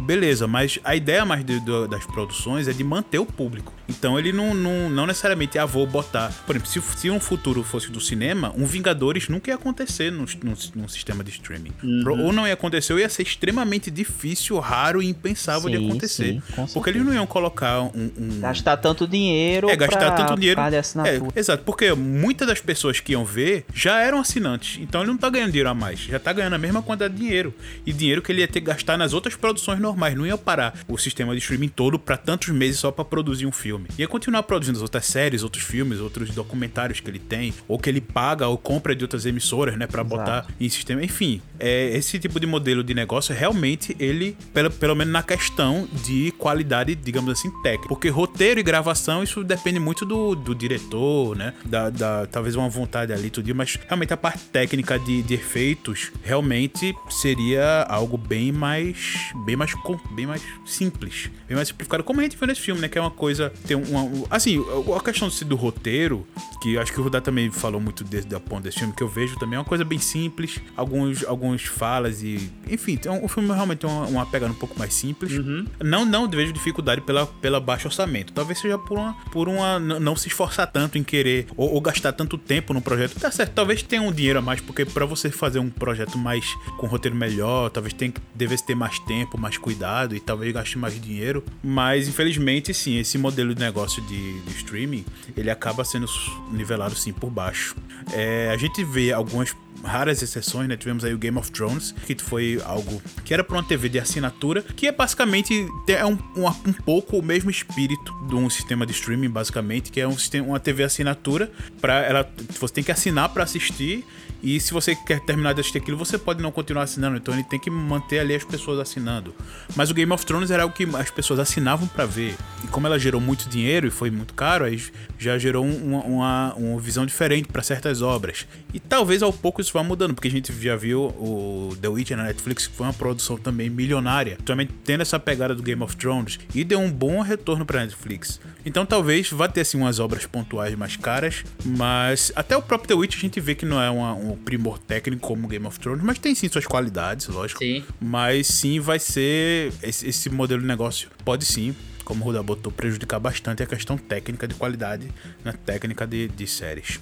Beleza, 0.00 0.46
mas 0.46 0.78
a 0.82 0.96
ideia 0.96 1.24
mais 1.24 1.44
de, 1.44 1.60
de, 1.60 1.88
das 1.88 2.06
produções 2.06 2.66
é 2.66 2.72
de 2.72 2.82
manter 2.82 3.18
o 3.18 3.26
público. 3.26 3.72
Então 3.88 4.18
ele 4.18 4.27
não, 4.32 4.54
não, 4.54 4.90
não 4.90 5.06
necessariamente, 5.06 5.58
ah, 5.58 5.66
vou 5.66 5.86
botar. 5.86 6.32
Por 6.46 6.56
exemplo, 6.56 6.70
se, 6.70 6.80
se 6.98 7.10
um 7.10 7.20
futuro 7.20 7.62
fosse 7.62 7.90
do 7.90 8.00
cinema, 8.00 8.52
um 8.56 8.64
Vingadores 8.64 9.28
nunca 9.28 9.50
ia 9.50 9.54
acontecer 9.54 10.10
num, 10.10 10.24
num, 10.42 10.54
num 10.74 10.88
sistema 10.88 11.24
de 11.24 11.30
streaming. 11.30 11.72
Uhum. 11.82 12.26
Ou 12.26 12.32
não 12.32 12.46
ia 12.46 12.54
acontecer, 12.54 12.92
ou 12.92 12.98
ia 12.98 13.08
ser 13.08 13.22
extremamente 13.22 13.90
difícil, 13.90 14.58
raro 14.58 15.02
e 15.02 15.06
impensável 15.06 15.70
sim, 15.70 15.78
de 15.78 15.84
acontecer. 15.84 16.42
Sim, 16.54 16.66
porque 16.72 16.90
eles 16.90 17.04
não 17.04 17.12
iam 17.12 17.26
colocar 17.26 17.82
um, 17.82 18.10
um. 18.18 18.40
Gastar 18.40 18.76
tanto 18.76 19.06
dinheiro. 19.06 19.70
É, 19.70 19.76
gastar 19.76 20.12
tanto 20.12 20.34
dinheiro. 20.38 20.60
É, 20.60 21.38
exato, 21.38 21.62
porque 21.64 21.92
muitas 21.94 22.46
das 22.46 22.60
pessoas 22.60 23.00
que 23.00 23.12
iam 23.12 23.24
ver 23.24 23.64
já 23.74 24.00
eram 24.00 24.20
assinantes. 24.20 24.78
Então 24.80 25.02
ele 25.02 25.10
não 25.10 25.18
tá 25.18 25.28
ganhando 25.30 25.50
dinheiro 25.50 25.68
a 25.68 25.74
mais. 25.74 26.00
Já 26.00 26.18
tá 26.18 26.32
ganhando 26.32 26.54
a 26.54 26.58
mesma 26.58 26.82
quantidade 26.82 27.14
de 27.14 27.20
dinheiro. 27.20 27.54
E 27.86 27.92
dinheiro 27.92 28.22
que 28.22 28.32
ele 28.32 28.40
ia 28.40 28.48
ter 28.48 28.60
que 28.60 28.66
gastar 28.66 28.96
nas 28.96 29.12
outras 29.12 29.34
produções 29.34 29.80
normais. 29.80 30.14
Não 30.14 30.26
ia 30.26 30.36
parar 30.36 30.78
o 30.86 30.98
sistema 30.98 31.32
de 31.32 31.38
streaming 31.38 31.68
todo 31.68 31.98
para 31.98 32.16
tantos 32.16 32.48
meses 32.48 32.80
só 32.80 32.90
para 32.90 33.04
produzir 33.04 33.46
um 33.46 33.52
filme. 33.52 33.88
Ia 33.98 34.06
continuar 34.18 34.42
produzindo 34.42 34.82
outras 34.82 35.06
séries, 35.06 35.44
outros 35.44 35.62
filmes, 35.62 36.00
outros 36.00 36.30
documentários 36.30 36.98
que 36.98 37.08
ele 37.08 37.20
tem, 37.20 37.54
ou 37.68 37.78
que 37.78 37.88
ele 37.88 38.00
paga 38.00 38.48
ou 38.48 38.58
compra 38.58 38.94
de 38.96 39.04
outras 39.04 39.24
emissoras, 39.24 39.76
né, 39.76 39.86
para 39.86 40.02
botar 40.02 40.46
em 40.60 40.68
sistema. 40.68 41.04
Enfim, 41.04 41.40
é, 41.60 41.96
esse 41.96 42.18
tipo 42.18 42.40
de 42.40 42.46
modelo 42.46 42.82
de 42.82 42.92
negócio 42.94 43.32
realmente 43.32 43.96
ele, 44.00 44.36
pelo, 44.52 44.70
pelo 44.72 44.96
menos 44.96 45.12
na 45.12 45.22
questão 45.22 45.88
de 46.04 46.32
qualidade, 46.32 46.96
digamos 46.96 47.30
assim, 47.30 47.48
técnica. 47.62 47.88
Porque 47.88 48.08
roteiro 48.08 48.58
e 48.58 48.62
gravação, 48.62 49.22
isso 49.22 49.44
depende 49.44 49.78
muito 49.78 50.04
do, 50.04 50.34
do 50.34 50.52
diretor, 50.52 51.36
né, 51.36 51.54
da, 51.64 51.88
da, 51.88 52.26
talvez 52.26 52.56
uma 52.56 52.68
vontade 52.68 53.12
ali, 53.12 53.30
tudo, 53.30 53.54
mas 53.54 53.78
realmente 53.86 54.12
a 54.12 54.16
parte 54.16 54.44
técnica 54.46 54.98
de, 54.98 55.22
de 55.22 55.34
efeitos 55.34 56.10
realmente 56.24 56.92
seria 57.08 57.84
algo 57.88 58.18
bem 58.18 58.50
mais, 58.50 59.32
bem 59.46 59.54
mais, 59.54 59.72
bem 60.10 60.26
mais 60.26 60.42
simples, 60.66 61.30
bem 61.46 61.54
mais 61.54 61.68
simplificado, 61.68 62.02
como 62.02 62.18
a 62.18 62.24
gente 62.24 62.36
viu 62.36 62.48
nesse 62.48 62.60
filme, 62.60 62.80
né, 62.80 62.88
que 62.88 62.98
é 62.98 63.00
uma 63.00 63.12
coisa, 63.12 63.52
tem 63.64 63.76
uma, 63.76 64.07
assim, 64.30 64.48
assim, 64.48 64.64
a 64.94 65.00
questão 65.00 65.28
do 65.46 65.56
roteiro, 65.56 66.26
que 66.62 66.78
acho 66.78 66.92
que 66.92 67.00
o 67.00 67.02
Rudá 67.02 67.20
também 67.20 67.50
falou 67.50 67.80
muito 67.80 68.02
desse, 68.02 68.26
da 68.26 68.40
ponta 68.40 68.62
desse 68.62 68.78
filme, 68.78 68.94
que 68.94 69.02
eu 69.02 69.08
vejo 69.08 69.36
também, 69.38 69.56
é 69.56 69.58
uma 69.58 69.64
coisa 69.64 69.84
bem 69.84 69.98
simples. 69.98 70.60
Alguns, 70.76 71.24
alguns 71.24 71.64
falas 71.64 72.22
e. 72.22 72.50
Enfim, 72.68 72.92
então, 72.92 73.22
o 73.24 73.28
filme 73.28 73.52
realmente 73.52 73.80
tem 73.80 73.90
uma, 73.90 74.06
uma 74.06 74.26
pegada 74.26 74.52
um 74.52 74.56
pouco 74.56 74.78
mais 74.78 74.94
simples. 74.94 75.32
Uhum. 75.32 75.66
Não, 75.82 76.04
não 76.04 76.28
vejo 76.28 76.52
dificuldade 76.52 77.00
pela, 77.02 77.26
pela 77.26 77.60
baixo 77.60 77.88
orçamento. 77.88 78.32
Talvez 78.32 78.58
seja 78.58 78.78
por 78.78 78.98
uma. 78.98 79.12
Por 79.30 79.48
uma 79.48 79.78
não 79.78 80.16
se 80.16 80.28
esforçar 80.28 80.66
tanto 80.66 80.98
em 80.98 81.04
querer 81.04 81.46
ou, 81.56 81.74
ou 81.74 81.80
gastar 81.80 82.12
tanto 82.12 82.38
tempo 82.38 82.72
no 82.72 82.80
projeto. 82.80 83.18
Tá 83.18 83.30
certo, 83.30 83.52
talvez 83.52 83.82
tenha 83.82 84.02
um 84.02 84.12
dinheiro 84.12 84.38
a 84.38 84.42
mais, 84.42 84.60
porque 84.60 84.84
para 84.84 85.04
você 85.04 85.30
fazer 85.30 85.58
um 85.58 85.70
projeto 85.70 86.16
mais. 86.18 86.44
com 86.76 86.86
um 86.86 86.88
roteiro 86.88 87.16
melhor, 87.16 87.70
talvez 87.70 87.92
tenha, 87.92 88.12
devesse 88.34 88.64
ter 88.64 88.74
mais 88.74 88.98
tempo, 89.00 89.38
mais 89.38 89.58
cuidado 89.58 90.14
e 90.14 90.20
talvez 90.20 90.52
gaste 90.52 90.78
mais 90.78 91.00
dinheiro. 91.00 91.44
Mas 91.62 92.08
infelizmente, 92.08 92.72
sim, 92.72 92.98
esse 92.98 93.18
modelo 93.18 93.54
de 93.54 93.60
negócio 93.60 93.97
de 94.00 94.38
do 94.40 94.50
streaming, 94.50 95.04
ele 95.36 95.50
acaba 95.50 95.84
sendo 95.84 96.06
nivelado 96.50 96.94
sim 96.94 97.12
por 97.12 97.30
baixo. 97.30 97.76
É, 98.12 98.50
a 98.52 98.56
gente 98.56 98.84
vê 98.84 99.12
algumas 99.12 99.54
raras 99.82 100.22
exceções, 100.22 100.68
né? 100.68 100.76
Tivemos 100.76 101.04
aí 101.04 101.14
o 101.14 101.18
Game 101.18 101.36
of 101.38 101.50
Thrones, 101.50 101.94
que 102.06 102.16
foi 102.20 102.60
algo 102.64 103.00
que 103.24 103.32
era 103.32 103.44
para 103.44 103.56
uma 103.56 103.62
TV 103.62 103.88
de 103.88 103.98
assinatura, 103.98 104.62
que 104.62 104.86
é 104.86 104.92
basicamente 104.92 105.66
é 105.86 106.04
um, 106.04 106.18
um, 106.36 106.46
um, 106.46 106.72
pouco 106.72 107.18
o 107.18 107.22
mesmo 107.22 107.50
espírito 107.50 108.12
de 108.26 108.34
um 108.34 108.48
sistema 108.50 108.84
de 108.84 108.92
streaming, 108.92 109.30
basicamente, 109.30 109.90
que 109.90 110.00
é 110.00 110.08
um 110.08 110.16
sistema, 110.16 110.48
uma 110.48 110.60
TV 110.60 110.82
assinatura 110.82 111.50
para 111.80 112.04
ela 112.04 112.28
você 112.58 112.74
tem 112.74 112.84
que 112.84 112.92
assinar 112.92 113.28
para 113.28 113.44
assistir 113.44 114.04
e 114.42 114.60
se 114.60 114.72
você 114.72 114.94
quer 114.94 115.20
terminar 115.20 115.52
de 115.52 115.60
assistir 115.60 115.78
aquilo, 115.78 115.96
você 115.96 116.16
pode 116.16 116.40
não 116.40 116.52
continuar 116.52 116.84
assinando. 116.84 117.16
Então 117.16 117.34
ele 117.34 117.42
tem 117.42 117.58
que 117.58 117.70
manter 117.70 118.20
ali 118.20 118.34
as 118.34 118.44
pessoas 118.44 118.78
assinando. 118.78 119.34
Mas 119.74 119.90
o 119.90 119.94
Game 119.94 120.12
of 120.12 120.24
Thrones 120.24 120.50
era 120.50 120.62
algo 120.62 120.74
que 120.74 120.84
as 120.96 121.10
pessoas 121.10 121.40
assinavam 121.40 121.88
para 121.88 122.06
ver. 122.06 122.36
E 122.62 122.68
como 122.68 122.86
ela 122.86 122.98
gerou 122.98 123.20
muito 123.20 123.48
dinheiro 123.48 123.88
e 123.88 123.90
foi 123.90 124.10
muito 124.10 124.34
caro, 124.34 124.64
aí 124.64 124.80
já 125.18 125.36
gerou 125.38 125.64
um- 125.64 125.76
uma, 125.84 126.04
uma, 126.04 126.54
uma 126.54 126.80
visão 126.80 127.04
diferente 127.04 127.48
para 127.48 127.62
certas 127.62 128.00
obras. 128.02 128.46
E 128.72 128.78
talvez 128.78 129.22
ao 129.22 129.32
pouco 129.32 129.60
isso 129.60 129.72
vá 129.72 129.82
mudando, 129.82 130.14
porque 130.14 130.28
a 130.28 130.30
gente 130.30 130.52
já 130.62 130.76
viu 130.76 131.02
o 131.06 131.76
The 131.80 131.88
Witcher 131.88 132.16
na 132.16 132.24
Netflix, 132.24 132.66
que 132.66 132.74
foi 132.74 132.86
uma 132.86 132.92
produção 132.92 133.36
também 133.36 133.68
milionária, 133.68 134.38
também 134.44 134.68
tendo 134.84 135.00
essa 135.02 135.18
pegada 135.18 135.54
do 135.54 135.62
Game 135.62 135.82
of 135.82 135.96
Thrones, 135.96 136.38
e 136.54 136.62
deu 136.64 136.78
um 136.80 136.90
bom 136.90 137.20
retorno 137.20 137.66
pra 137.66 137.80
Netflix. 137.80 138.40
Então 138.64 138.84
talvez 138.86 139.30
vá 139.30 139.48
ter 139.48 139.62
assim 139.62 139.78
umas 139.78 139.98
obras 139.98 140.26
pontuais 140.26 140.74
mais 140.74 140.96
caras, 140.96 141.44
mas 141.64 142.30
até 142.36 142.56
o 142.56 142.62
próprio 142.62 142.88
The 142.88 142.94
Witcher 142.94 143.18
a 143.18 143.22
gente 143.22 143.40
vê 143.40 143.54
que 143.54 143.64
não 143.66 143.80
é 143.80 143.90
uma- 143.90 144.14
um 144.14 144.36
primor 144.36 144.78
técnico 144.78 145.26
como 145.26 145.48
Game 145.48 145.66
of 145.66 145.78
Thrones, 145.80 146.02
mas 146.04 146.18
tem 146.18 146.34
sim 146.34 146.48
suas 146.48 146.66
qualidades, 146.66 147.26
lógico. 147.28 147.58
Sim. 147.64 147.82
Mas 148.00 148.46
sim 148.46 148.78
vai 148.80 148.98
ser. 148.98 149.72
Esse, 149.82 150.06
esse 150.08 150.30
modelo 150.30 150.60
de 150.60 150.66
negócio 150.66 151.08
pode 151.24 151.44
sim, 151.44 151.74
como 152.08 152.24
o 152.24 152.24
Ruda 152.24 152.42
botou, 152.42 152.72
prejudicar 152.72 153.20
bastante 153.20 153.62
a 153.62 153.66
questão 153.66 153.98
técnica 153.98 154.48
de 154.48 154.54
qualidade 154.54 155.12
na 155.44 155.52
técnica 155.52 156.06
de, 156.06 156.26
de 156.28 156.46
séries. 156.46 156.98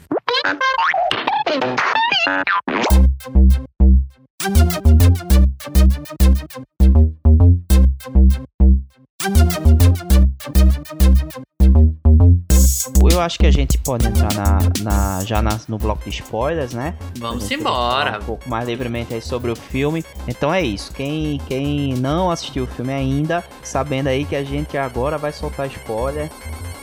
Eu 13.11 13.21
acho 13.21 13.39
que 13.39 13.47
a 13.47 13.51
gente 13.51 13.79
pode 13.79 14.07
entrar 14.07 14.29
na, 14.35 14.59
na- 14.83 15.25
já 15.25 15.41
na- 15.41 15.59
no 15.69 15.79
bloco 15.79 16.05
de 16.05 16.11
spoilers, 16.11 16.73
né? 16.75 16.95
Vamos 17.19 17.51
embora. 17.51 18.19
Um 18.21 18.25
pouco 18.25 18.49
mais 18.49 18.69
livremente 18.69 19.15
aí 19.15 19.23
sobre 19.23 19.51
o 19.51 19.57
filme. 19.57 20.05
Então 20.29 20.53
é 20.53 20.61
isso. 20.63 20.93
Quem, 20.93 21.39
quem 21.49 21.95
não 21.95 22.31
assistiu 22.31 22.65
o 22.65 22.67
filme 22.67 22.93
ainda, 22.93 23.43
sabendo 23.63 24.09
aí 24.09 24.25
que 24.25 24.37
a 24.37 24.45
gente 24.45 24.77
agora 24.77 25.17
vai 25.19 25.33
soltar 25.33 25.67
spoiler. 25.69 26.31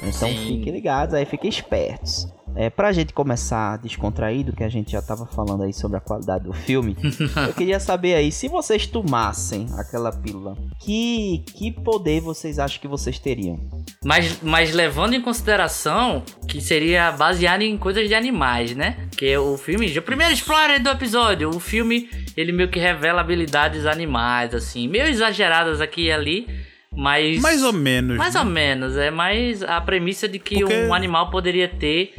Então 0.02 0.28
Sim. 0.30 0.36
fiquem 0.58 0.74
ligados 0.74 1.14
aí, 1.14 1.26
fiquem 1.26 1.50
espertos. 1.50 2.28
É, 2.56 2.70
pra 2.70 2.92
gente 2.92 3.14
começar 3.14 3.78
descontraído, 3.80 4.54
que 4.54 4.64
a 4.64 4.70
gente 4.70 4.92
já 4.92 5.02
tava 5.02 5.26
falando 5.26 5.64
aí 5.64 5.74
sobre 5.74 5.98
a 5.98 6.00
qualidade 6.00 6.44
do 6.44 6.54
filme, 6.54 6.96
eu 7.48 7.54
queria 7.54 7.80
saber 7.80 8.14
aí, 8.14 8.32
se 8.32 8.48
vocês 8.48 8.86
tomassem 8.86 9.66
aquela 9.76 10.12
pílula, 10.12 10.56
que, 10.80 11.44
que 11.48 11.72
poder 11.72 12.22
vocês 12.22 12.60
acham 12.60 12.80
que 12.80 12.88
vocês 12.88 13.18
teriam? 13.18 13.60
Mas, 14.06 14.40
mas 14.42 14.74
levando 14.74 15.14
em 15.14 15.22
consideração 15.22 16.24
que 16.48 16.60
seria 16.60 17.12
baseado 17.12 17.62
em 17.62 17.78
coisas 17.78 18.08
de 18.08 18.14
animais, 18.14 18.76
né? 18.76 18.98
Que 19.18 19.38
o 19.38 19.58
filme, 19.58 19.98
o 19.98 20.02
primeiro 20.02 20.34
spoiler 20.34 20.82
do 20.82 20.90
episódio, 20.90 21.50
o 21.50 21.60
filme 21.60 22.10
ele 22.36 22.52
meio 22.52 22.70
que 22.70 22.80
revela 22.80 23.22
habilidades 23.22 23.86
animais, 23.86 24.54
assim, 24.54 24.88
meio 24.88 25.06
exageradas 25.06 25.80
aqui 25.80 26.06
e 26.08 26.12
ali, 26.12 26.48
mas 26.92 27.40
Mais 27.42 27.64
ou 27.64 27.72
menos. 27.74 28.18
mais 28.18 28.34
né? 28.34 28.40
ou 28.42 28.46
menos 28.46 28.98
é 28.98 29.10
mais 29.10 29.64
a 29.64 29.80
premissa 29.80 30.28
de 30.28 30.38
que 30.40 30.60
Porque- 30.60 30.84
um 30.86 30.94
animal 30.94 31.30
poderia 31.30 31.68
ter 31.68 32.14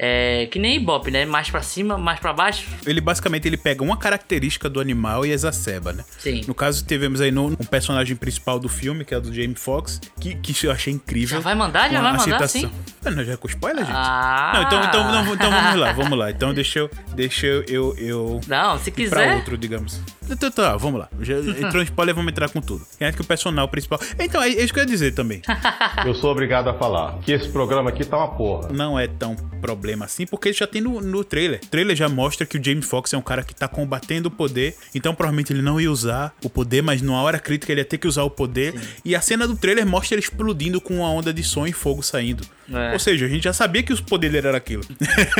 é, 0.00 0.46
que 0.50 0.58
nem 0.60 0.76
Ibope, 0.76 1.10
né? 1.10 1.26
Mais 1.26 1.50
pra 1.50 1.60
cima, 1.60 1.98
mais 1.98 2.20
pra 2.20 2.32
baixo. 2.32 2.68
Ele 2.86 3.00
basicamente 3.00 3.48
ele 3.48 3.56
pega 3.56 3.82
uma 3.82 3.96
característica 3.96 4.70
do 4.70 4.80
animal 4.80 5.26
e 5.26 5.32
exacerba, 5.32 5.92
né? 5.92 6.04
Sim. 6.18 6.42
No 6.46 6.54
caso, 6.54 6.84
tivemos 6.84 7.20
aí 7.20 7.32
no, 7.32 7.46
um 7.48 7.56
personagem 7.56 8.14
principal 8.14 8.60
do 8.60 8.68
filme, 8.68 9.04
que 9.04 9.12
é 9.12 9.18
o 9.18 9.20
do 9.20 9.34
Jamie 9.34 9.56
Foxx, 9.56 10.00
que, 10.20 10.34
que 10.36 10.66
eu 10.66 10.70
achei 10.70 10.92
incrível. 10.92 11.38
Já 11.38 11.42
vai 11.42 11.54
mandar? 11.56 11.90
Já 11.90 12.00
vai 12.00 12.12
mandar, 12.12 12.22
citação- 12.24 12.60
sim? 12.60 12.70
Ah, 13.04 13.10
não, 13.10 13.24
já 13.24 13.32
é 13.32 13.36
com 13.36 13.48
spoiler, 13.48 13.84
gente? 13.84 13.94
Ah. 13.96 14.52
Não, 14.54 14.62
então, 14.62 14.84
então, 14.84 15.12
não, 15.12 15.34
então 15.34 15.50
vamos 15.50 15.74
lá, 15.80 15.92
vamos 15.92 16.18
lá. 16.18 16.30
Então 16.30 16.54
deixa 16.54 16.78
eu. 16.78 16.90
Deixa 17.14 17.46
eu. 17.46 17.64
eu, 17.68 17.96
eu 17.98 18.40
Não, 18.46 18.78
se 18.78 18.90
pra 18.90 19.02
quiser. 19.04 19.34
outro, 19.36 19.58
digamos. 19.58 20.00
Então, 20.30 20.50
tá, 20.50 20.76
vamos 20.76 21.00
lá. 21.00 21.08
Já 21.20 21.38
entrou 21.38 21.82
em 21.82 21.84
spoiler, 21.84 22.14
vamos 22.14 22.30
entrar 22.30 22.48
com 22.48 22.60
tudo. 22.60 22.86
Quem 22.98 23.06
é 23.06 23.12
que 23.12 23.20
o 23.20 23.24
personal 23.24 23.68
principal. 23.68 24.00
Então, 24.18 24.42
é 24.42 24.48
isso 24.48 24.72
que 24.72 24.78
eu 24.78 24.84
ia 24.84 24.90
dizer 24.90 25.14
também. 25.14 25.42
Eu 26.04 26.14
sou 26.14 26.30
obrigado 26.30 26.68
a 26.68 26.74
falar 26.74 27.18
que 27.20 27.32
esse 27.32 27.48
programa 27.48 27.90
aqui 27.90 28.04
tá 28.04 28.16
uma 28.16 28.28
porra. 28.28 28.68
Não 28.72 28.98
é 28.98 29.06
tão 29.06 29.36
problema 29.60 30.04
assim, 30.04 30.26
porque 30.26 30.52
já 30.52 30.66
tem 30.66 30.80
no, 30.80 31.00
no 31.00 31.24
trailer. 31.24 31.60
O 31.62 31.66
trailer 31.66 31.96
já 31.96 32.08
mostra 32.08 32.46
que 32.46 32.58
o 32.58 32.64
Jamie 32.64 32.82
Foxx 32.82 33.12
é 33.12 33.18
um 33.18 33.22
cara 33.22 33.42
que 33.42 33.54
tá 33.54 33.68
combatendo 33.68 34.28
o 34.28 34.30
poder, 34.30 34.74
então 34.94 35.14
provavelmente 35.14 35.52
ele 35.52 35.62
não 35.62 35.80
ia 35.80 35.90
usar 35.90 36.34
o 36.44 36.48
poder, 36.48 36.82
mas 36.82 37.02
numa 37.02 37.20
hora 37.22 37.38
crítica 37.38 37.72
ele 37.72 37.80
ia 37.80 37.84
ter 37.84 37.98
que 37.98 38.06
usar 38.06 38.22
o 38.22 38.30
poder. 38.30 38.74
E 39.04 39.14
a 39.14 39.20
cena 39.20 39.46
do 39.46 39.56
trailer 39.56 39.86
mostra 39.86 40.14
ele 40.14 40.22
explodindo 40.22 40.80
com 40.80 40.98
uma 40.98 41.10
onda 41.10 41.32
de 41.32 41.42
som 41.42 41.66
e 41.66 41.72
fogo 41.72 42.02
saindo. 42.02 42.44
É. 42.72 42.92
Ou 42.92 42.98
seja, 42.98 43.24
a 43.24 43.28
gente 43.28 43.44
já 43.44 43.52
sabia 43.52 43.82
que 43.82 43.92
os 43.92 44.00
poderes 44.00 44.34
dele 44.34 44.48
era 44.48 44.56
aquilo. 44.56 44.82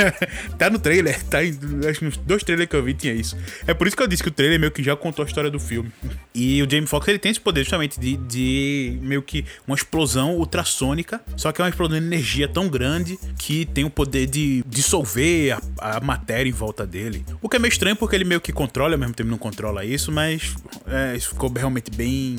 tá 0.57 0.71
no 0.71 0.79
trailer, 0.79 1.23
tá 1.25 1.45
em, 1.45 1.51
acho 1.89 1.99
que 1.99 2.05
nos 2.07 2.17
dois 2.17 2.43
trailers 2.43 2.71
que 2.71 2.77
eu 2.77 2.83
vi 2.83 2.95
tinha 2.95 3.13
isso. 3.13 3.37
É 3.67 3.75
por 3.75 3.87
isso 3.87 3.97
que 3.97 4.03
eu 4.03 4.07
disse 4.07 4.23
que 4.23 4.29
o 4.29 4.33
trailer 4.33 4.59
meio 4.59 4.73
que 4.73 4.78
já 4.83 4.97
contou 4.97 5.25
a 5.25 5.27
história 5.27 5.51
do 5.51 5.59
filme. 5.59 5.91
E 6.35 6.63
o 6.63 6.71
Jamie 6.71 6.87
Foxx 6.87 7.09
ele 7.09 7.19
tem 7.19 7.31
esse 7.31 7.41
poder 7.41 7.63
justamente 7.63 7.99
de, 7.99 8.17
de 8.17 8.99
meio 9.03 9.23
que 9.23 9.45
uma 9.67 9.77
explosão 9.77 10.37
ultrassônica, 10.37 11.21
só 11.37 11.53
que 11.53 11.61
é 11.61 11.65
uma 11.65 11.71
explosão 11.71 11.99
de 11.99 12.07
energia 12.07 12.49
tão 12.49 12.69
grande 12.69 13.19
que 13.39 13.65
tem 13.67 13.85
o 13.85 13.91
poder 13.91 14.27
de 14.27 14.63
dissolver 14.67 15.59
a, 15.81 15.97
a 15.97 16.01
matéria 16.01 16.49
em 16.49 16.53
volta 16.53 16.87
dele. 16.87 17.25
O 17.43 17.49
que 17.49 17.57
é 17.57 17.59
meio 17.59 17.71
estranho 17.71 17.97
porque 17.97 18.15
ele 18.15 18.25
meio 18.25 18.41
que 18.41 18.53
controla, 18.53 18.95
ao 18.95 18.99
mesmo 18.99 19.15
tempo 19.15 19.31
não 19.31 19.39
controla 19.39 19.85
isso, 19.85 20.13
mas 20.13 20.55
é, 20.87 21.17
isso 21.17 21.31
ficou 21.31 21.51
realmente 21.53 21.91
bem. 21.91 22.37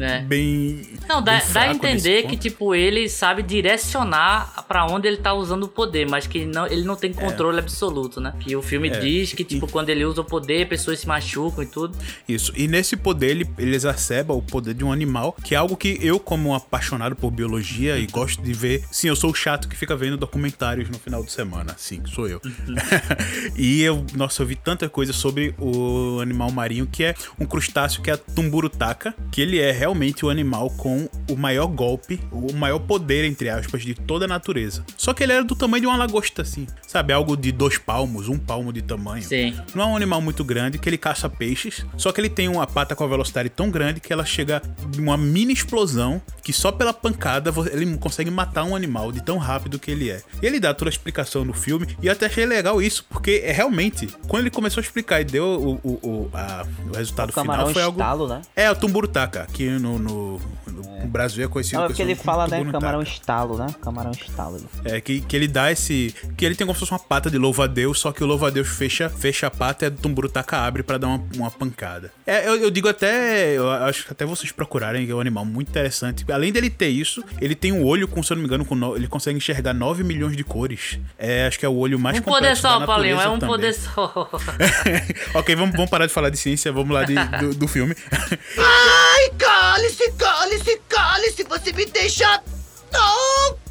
É. 0.00 0.20
bem. 0.24 0.82
Não, 1.08 1.22
dá, 1.22 1.38
bem 1.38 1.52
dá 1.52 1.60
a 1.62 1.70
entender 1.72 2.24
que, 2.24 2.36
tipo, 2.36 2.74
ele 2.74 3.08
sabe 3.08 3.42
direcionar 3.42 4.64
pra 4.66 4.86
onde 4.86 5.06
ele 5.08 5.18
tá 5.18 5.34
usando 5.34 5.64
o 5.64 5.68
poder, 5.68 6.08
mas 6.08 6.26
que 6.26 6.44
não, 6.46 6.66
ele 6.66 6.84
não 6.84 6.96
tem 6.96 7.12
controle 7.12 7.58
absoluto, 7.58 8.20
né? 8.20 8.32
Que 8.40 8.56
o 8.56 8.62
filme 8.62 8.88
É. 8.88 8.98
diz 9.00 9.32
que, 9.32 9.44
tipo, 9.44 9.66
quando 9.68 9.90
ele 9.90 10.04
usa 10.04 10.20
o 10.20 10.24
poder, 10.24 10.68
pessoas 10.68 11.00
se 11.00 11.06
machucam 11.06 11.33
e 11.62 11.66
tudo. 11.66 11.96
Isso. 12.28 12.52
E 12.56 12.68
nesse 12.68 12.96
poder, 12.96 13.30
ele, 13.30 13.50
ele 13.58 13.74
exacerba 13.74 14.34
o 14.34 14.42
poder 14.42 14.74
de 14.74 14.84
um 14.84 14.92
animal, 14.92 15.36
que 15.44 15.54
é 15.54 15.58
algo 15.58 15.76
que 15.76 15.98
eu, 16.00 16.18
como 16.18 16.50
um 16.50 16.54
apaixonado 16.54 17.16
por 17.16 17.30
biologia 17.30 17.98
e 17.98 18.06
gosto 18.06 18.42
de 18.42 18.52
ver. 18.52 18.84
Sim, 18.90 19.08
eu 19.08 19.16
sou 19.16 19.30
o 19.30 19.34
chato 19.34 19.68
que 19.68 19.76
fica 19.76 19.96
vendo 19.96 20.16
documentários 20.16 20.88
no 20.88 20.98
final 20.98 21.22
de 21.24 21.32
semana. 21.32 21.74
Sim, 21.76 22.02
sou 22.06 22.28
eu. 22.28 22.40
e 23.56 23.82
eu, 23.82 24.04
nossa, 24.14 24.42
eu 24.42 24.46
vi 24.46 24.56
tanta 24.56 24.88
coisa 24.88 25.12
sobre 25.12 25.54
o 25.58 26.20
animal 26.20 26.50
marinho, 26.50 26.86
que 26.86 27.04
é 27.04 27.14
um 27.38 27.46
crustáceo 27.46 28.02
que 28.02 28.10
é 28.10 28.14
a 28.14 28.16
tumburutaca, 28.16 29.14
que 29.30 29.40
ele 29.40 29.58
é 29.58 29.72
realmente 29.72 30.24
o 30.24 30.30
animal 30.30 30.70
com 30.70 31.08
o 31.30 31.36
maior 31.36 31.66
golpe, 31.66 32.20
o 32.30 32.52
maior 32.52 32.78
poder, 32.78 33.24
entre 33.24 33.48
aspas, 33.48 33.82
de 33.82 33.94
toda 33.94 34.24
a 34.24 34.28
natureza. 34.28 34.84
Só 34.96 35.12
que 35.12 35.22
ele 35.22 35.32
era 35.32 35.44
do 35.44 35.54
tamanho 35.54 35.82
de 35.82 35.86
uma 35.86 35.96
lagosta, 35.96 36.42
assim. 36.42 36.66
Sabe? 36.86 37.12
Algo 37.12 37.36
de 37.36 37.52
dois 37.52 37.78
palmos, 37.78 38.28
um 38.28 38.38
palmo 38.38 38.72
de 38.72 38.82
tamanho. 38.82 39.22
Sim. 39.22 39.56
Não 39.74 39.84
é 39.84 39.86
um 39.86 39.96
animal 39.96 40.20
muito 40.20 40.44
grande 40.44 40.78
que 40.78 40.88
ele 40.88 40.98
caça 40.98 41.23
peixes, 41.28 41.84
só 41.96 42.12
que 42.12 42.20
ele 42.20 42.28
tem 42.28 42.48
uma 42.48 42.66
pata 42.66 42.94
com 42.94 43.04
a 43.04 43.06
velocidade 43.06 43.48
tão 43.48 43.70
grande 43.70 44.00
que 44.00 44.12
ela 44.12 44.24
chega 44.24 44.62
uma 44.98 45.16
mini 45.16 45.52
explosão 45.52 46.20
que 46.42 46.52
só 46.52 46.70
pela 46.72 46.92
pancada 46.92 47.52
ele 47.72 47.96
consegue 47.98 48.30
matar 48.30 48.64
um 48.64 48.74
animal 48.76 49.10
de 49.12 49.22
tão 49.22 49.38
rápido 49.38 49.78
que 49.78 49.90
ele 49.90 50.10
é. 50.10 50.22
E 50.42 50.46
ele 50.46 50.60
dá 50.60 50.72
toda 50.74 50.88
a 50.88 50.92
explicação 50.92 51.44
no 51.44 51.52
filme 51.52 51.86
e 52.02 52.06
eu 52.06 52.12
até 52.12 52.26
achei 52.26 52.44
legal 52.46 52.80
isso, 52.82 53.04
porque 53.08 53.42
é 53.44 53.52
realmente, 53.52 54.08
quando 54.28 54.42
ele 54.42 54.50
começou 54.50 54.80
a 54.80 54.84
explicar 54.84 55.20
e 55.20 55.24
deu 55.24 55.44
o, 55.44 55.80
o, 55.82 56.08
o, 56.08 56.30
a- 56.34 56.66
o 56.92 56.96
resultado 56.96 57.30
O 57.30 57.32
final 57.32 57.68
foi 57.72 57.82
algo. 57.82 57.98
estalo, 58.00 58.28
né? 58.28 58.42
É, 58.54 58.70
o 58.70 58.76
Tumburutaca, 58.76 59.42
aqui 59.42 59.68
no, 59.70 59.98
no, 59.98 60.40
no 60.82 61.06
Brasil 61.08 61.44
é 61.44 61.48
conhecido 61.48 61.78
Não, 61.78 61.84
é 61.84 61.88
porque 61.88 62.02
ele 62.02 62.14
fala, 62.14 62.46
né? 62.48 62.64
Camarão 62.70 63.02
estalo, 63.02 63.56
né? 63.58 63.66
Camarão 63.82 64.10
estalo. 64.10 64.60
É, 64.84 65.00
que, 65.00 65.20
que 65.20 65.36
ele 65.36 65.46
dá 65.48 65.70
esse. 65.70 66.14
Que 66.36 66.44
ele 66.44 66.54
tem 66.54 66.66
como 66.66 66.74
se 66.74 66.80
fosse 66.80 66.92
uma 66.92 66.98
pata 66.98 67.30
de 67.30 67.38
louva-a-Deus, 67.38 67.98
só 68.00 68.12
que 68.12 68.22
o 68.22 68.26
louva-a-Deus 68.26 68.68
fecha, 68.68 69.08
fecha 69.08 69.46
a 69.46 69.50
pata 69.50 69.84
e 69.84 69.88
a 69.88 69.90
tumburutaca 69.90 70.58
abre 70.58 70.82
pra 70.82 70.98
dar 70.98 71.06
uma, 71.08 71.24
uma 71.36 71.50
pancada. 71.50 72.12
É, 72.26 72.48
eu, 72.48 72.56
eu 72.56 72.70
digo 72.70 72.88
até. 72.88 73.56
Eu 73.56 73.70
acho 73.70 74.06
que 74.06 74.12
até 74.12 74.24
vocês 74.24 74.50
procurarem, 74.52 75.06
que 75.06 75.12
é 75.12 75.14
um 75.14 75.20
animal 75.20 75.44
muito 75.44 75.68
interessante. 75.68 76.24
Além 76.32 76.52
dele 76.52 76.70
ter 76.70 76.88
isso, 76.88 77.22
ele 77.40 77.54
tem 77.54 77.72
um 77.72 77.84
olho 77.84 78.08
com, 78.08 78.22
se 78.22 78.32
eu 78.32 78.36
não 78.36 78.42
me 78.42 78.46
engano, 78.48 78.64
com 78.64 78.74
no- 78.74 78.96
ele 78.96 79.06
consegue 79.08 79.36
enxergar 79.36 79.72
9 79.74 80.02
milhões 80.02 80.36
de 80.36 80.44
cores. 80.44 80.98
É, 81.18 81.46
acho 81.46 81.58
que 81.58 81.66
é 81.66 81.68
o 81.68 81.74
olho 81.76 81.98
mais 81.98 82.18
Um 82.18 82.22
poder 82.22 82.56
só, 82.56 82.78
da 82.78 82.86
Paulinho, 82.86 83.14
é 83.20 83.24
natureza 83.26 83.34
um 83.34 83.38
também. 83.38 83.54
poder 83.56 83.72
só. 83.74 84.30
ok, 85.38 85.54
vamos, 85.56 85.74
vamos 85.74 85.90
parar 85.90 86.06
de 86.06 86.12
falar 86.12 86.30
de 86.30 86.36
ciência, 86.38 86.72
vamos 86.72 86.92
lá 86.94 87.04
de- 87.04 87.14
do, 87.38 87.54
do 87.54 87.68
filme. 87.68 87.94
Ai, 88.58 89.30
cale-se, 89.74 90.12
cale-se, 90.12 90.80
cale-se, 90.88 91.42
você 91.44 91.72
me 91.72 91.84
deixa. 91.86 92.40
Não! 92.92 93.63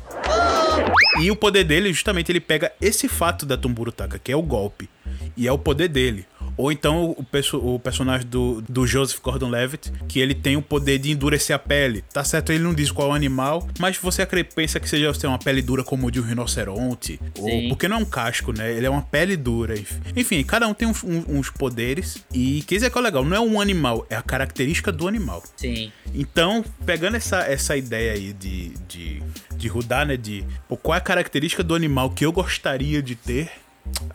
E 1.22 1.30
o 1.30 1.36
poder 1.36 1.64
dele, 1.64 1.94
justamente, 1.94 2.32
ele 2.32 2.40
pega 2.40 2.72
esse 2.82 3.08
fato 3.08 3.46
da 3.46 3.56
Tumburutaka, 3.56 4.18
que 4.20 4.32
é 4.32 4.36
o 4.36 4.42
golpe. 4.42 4.90
E 5.38 5.48
é 5.48 5.52
o 5.52 5.58
poder 5.60 5.88
dele. 5.88 6.26
Ou 6.58 6.72
então 6.72 7.12
o, 7.18 7.24
perso- 7.24 7.58
o 7.58 7.80
personagem 7.80 8.28
do, 8.28 8.62
do 8.68 8.86
Joseph 8.86 9.20
Gordon-Levitt, 9.22 9.92
que 10.08 10.20
ele 10.20 10.34
tem 10.36 10.56
o 10.58 10.62
poder 10.62 10.98
de 11.00 11.12
endurecer 11.12 11.56
a 11.56 11.60
pele. 11.60 12.04
Tá 12.14 12.24
certo, 12.24 12.52
ele 12.52 12.64
não 12.64 12.74
diz 12.74 12.92
qual 12.92 13.12
animal, 13.14 13.68
mas 13.80 13.98
você 13.98 14.26
pensa 14.56 14.80
que 14.80 14.88
seja 14.90 15.12
uma 15.28 15.40
pele 15.40 15.62
dura 15.62 15.84
como 15.84 16.08
o 16.08 16.12
de 16.12 16.20
um 16.20 16.24
rinoceronte. 16.24 17.20
Ou, 17.40 17.48
Sim. 17.50 17.70
porque 17.70 17.88
não 17.88 17.98
é 17.98 18.00
um 18.00 18.06
casco, 18.06 18.52
né? 18.52 18.72
Ele 18.72 18.86
é 18.86 18.90
uma 18.90 19.02
pele 19.02 19.36
dura. 19.38 19.74
enf- 19.78 20.00
Enfim, 20.16 20.44
cada 20.44 20.68
um 20.68 20.74
tem 20.74 20.88
uns, 20.88 21.04
uns- 21.04 21.26
uns 21.28 21.50
poderes. 21.50 22.24
E 22.34 22.62
que 22.64 22.76
isso 22.76 22.86
é 22.86 22.90
que 22.90 22.98
é 22.98 23.02
legal, 23.02 23.24
não 23.26 23.38
é 23.38 23.40
um 23.40 23.60
animal, 23.62 24.06
é 24.10 24.16
a 24.16 24.22
característica 24.22 24.92
do 24.92 25.08
animal. 25.08 25.44
Sim. 25.56 25.92
Então, 26.14 26.64
pegando 26.86 27.18
essa, 27.18 27.40
essa 27.42 27.76
ideia 27.78 28.14
aí 28.14 28.32
de, 28.34 28.70
de, 28.88 29.24
de 29.64 29.68
Rudá, 29.70 30.06
né? 30.06 30.16
De 30.18 30.46
pô, 30.68 30.78
qual 30.78 30.96
é 30.96 30.98
a 30.98 31.02
característica 31.02 31.64
do 31.64 31.74
animal 31.74 32.10
que 32.12 32.26
eu 32.26 32.32
gostaria 32.32 33.02
de 33.02 33.16
ter. 33.16 33.50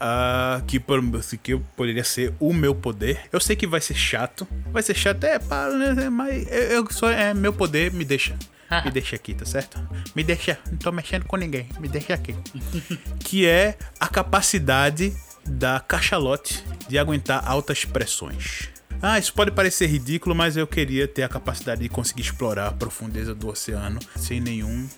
ah, 0.01 0.63
que, 0.67 0.79
por- 0.81 1.03
assim, 1.19 1.37
que 1.37 1.57
poderia 1.77 2.05
ser 2.05 2.33
o 2.41 2.53
meu 2.55 2.75
poder. 2.75 3.21
Eu 3.33 3.39
sei 3.41 3.55
que 3.57 3.67
vai 3.67 3.81
ser 3.81 3.95
chato. 3.95 4.47
Vai 4.73 4.83
ser 4.83 4.95
chato, 4.95 5.23
é, 5.25 5.39
pá, 5.39 5.69
né, 5.69 6.09
mas 6.09 6.47
eu, 6.51 6.63
eu 6.85 6.91
só 6.91 7.11
é 7.11 7.35
meu 7.35 7.53
poder, 7.53 7.93
me 7.93 8.05
deixa. 8.05 8.35
me 8.85 8.91
deixa 8.91 9.17
aqui, 9.17 9.35
tá 9.35 9.45
certo? 9.45 9.79
Me 10.15 10.23
deixa, 10.25 10.59
não 10.71 10.79
tô 10.79 10.91
mexendo 10.93 11.25
com 11.25 11.37
ninguém, 11.37 11.69
me 11.81 11.89
deixa 11.89 12.15
aqui. 12.15 12.35
que 13.21 13.47
é 13.47 13.77
a 14.01 14.09
capacidade 14.09 15.15
da 15.47 15.81
cachalote 15.81 16.65
de 16.89 16.99
aguentar 16.99 17.43
altas 17.47 17.85
pressões. 17.85 18.69
Ah, 19.01 19.17
isso 19.19 19.33
pode 19.33 19.53
parecer 19.53 19.87
ridículo, 19.87 20.35
mas 20.35 20.57
eu 20.57 20.67
queria 20.67 21.07
ter 21.07 21.23
a 21.23 21.29
capacidade 21.29 21.81
de 21.83 21.89
conseguir 21.89 22.23
explorar 22.23 22.67
a 22.67 22.73
profundeza 22.73 23.33
do 23.35 23.49
oceano 23.49 24.01
sem 24.17 24.41
nenhum 24.41 24.89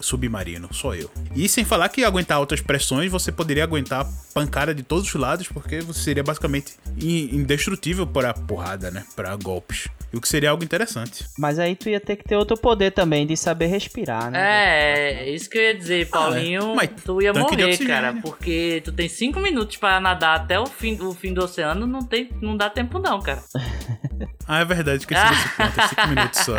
submarino, 0.00 0.68
só 0.72 0.94
eu. 0.94 1.10
E 1.34 1.48
sem 1.48 1.64
falar 1.64 1.88
que 1.88 2.04
aguentar 2.04 2.36
altas 2.36 2.60
pressões, 2.60 3.10
você 3.10 3.30
poderia 3.32 3.64
aguentar 3.64 4.06
pancada 4.34 4.74
de 4.74 4.82
todos 4.82 5.06
os 5.08 5.14
lados, 5.14 5.48
porque 5.48 5.80
você 5.80 6.00
seria 6.00 6.22
basicamente 6.22 6.74
in- 7.00 7.36
indestrutível 7.36 8.06
para 8.06 8.32
porrada, 8.34 8.90
né? 8.90 9.04
Para 9.16 9.34
golpes. 9.36 9.88
E 10.12 10.16
o 10.16 10.20
que 10.20 10.28
seria 10.28 10.50
algo 10.50 10.64
interessante. 10.64 11.26
Mas 11.38 11.58
aí 11.58 11.74
tu 11.76 11.88
ia 11.88 12.00
ter 12.00 12.16
que 12.16 12.24
ter 12.24 12.36
outro 12.36 12.56
poder 12.56 12.92
também 12.92 13.26
de 13.26 13.36
saber 13.36 13.66
respirar, 13.66 14.30
né? 14.30 14.38
É, 14.40 15.28
é 15.28 15.30
isso 15.34 15.50
que 15.50 15.58
eu 15.58 15.62
ia 15.62 15.74
dizer, 15.74 16.08
Paulinho. 16.08 16.74
mas 16.74 16.88
tu 17.04 17.20
ia 17.20 17.32
morrer, 17.32 17.76
cara, 17.78 18.14
porque 18.22 18.80
tu 18.84 18.92
tem 18.92 19.08
cinco 19.08 19.38
minutos 19.40 19.76
pra 19.76 20.00
nadar 20.00 20.36
até 20.36 20.58
o 20.58 20.66
fim, 20.66 20.98
o 21.02 21.12
fim 21.12 21.34
do 21.34 21.44
oceano, 21.44 21.86
não, 21.86 22.00
tem, 22.02 22.30
não 22.40 22.56
dá 22.56 22.70
tempo 22.70 22.98
não, 22.98 23.20
cara. 23.20 23.42
Ah, 24.48 24.60
é 24.60 24.64
verdade, 24.64 24.98
esqueci 25.02 25.20
desse 25.28 25.48
ponto. 25.56 25.78
É 25.80 25.88
cinco 25.88 26.08
minutos 26.08 26.40
só. 26.40 26.56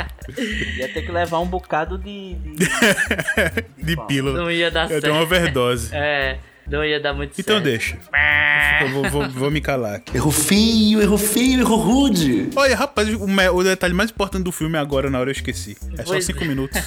Ia 0.77 0.93
ter 0.93 1.01
que 1.01 1.11
levar 1.11 1.39
um 1.39 1.47
bocado 1.47 1.97
de. 1.97 2.35
de- 2.35 2.69
De 3.83 3.97
pílula. 4.07 4.39
Não 4.39 4.51
ia 4.51 4.69
dar 4.69 4.83
Eu 4.83 4.89
certo. 4.89 5.01
tenho 5.03 5.15
uma 5.15 5.23
overdose. 5.23 5.89
É, 5.95 6.37
não 6.67 6.85
ia 6.85 6.99
dar 6.99 7.13
muito 7.15 7.33
Então 7.39 7.55
certo. 7.55 7.63
deixa. 7.63 7.97
Eu 8.81 8.89
vou, 8.91 9.09
vou- 9.09 9.29
vou 9.29 9.49
me 9.51 9.59
calar 9.59 9.95
aqui. 9.95 10.15
Errou 10.15 10.31
feio, 10.31 11.01
errou 11.01 11.17
feio, 11.17 11.61
errou 11.61 11.77
rude. 11.79 12.49
Olha, 12.55 12.75
rapaz, 12.75 13.09
o, 13.09 13.25
o 13.55 13.63
detalhe 13.63 13.93
mais 13.95 14.11
importante 14.11 14.43
do 14.43 14.51
filme 14.51 14.77
agora, 14.77 15.09
na 15.09 15.19
hora 15.19 15.29
eu 15.29 15.33
esqueci. 15.33 15.75
É 15.97 16.03
só 16.03 16.11
Pois 16.11 16.25
cinco 16.25 16.43
é. 16.43 16.47
minutos. 16.47 16.79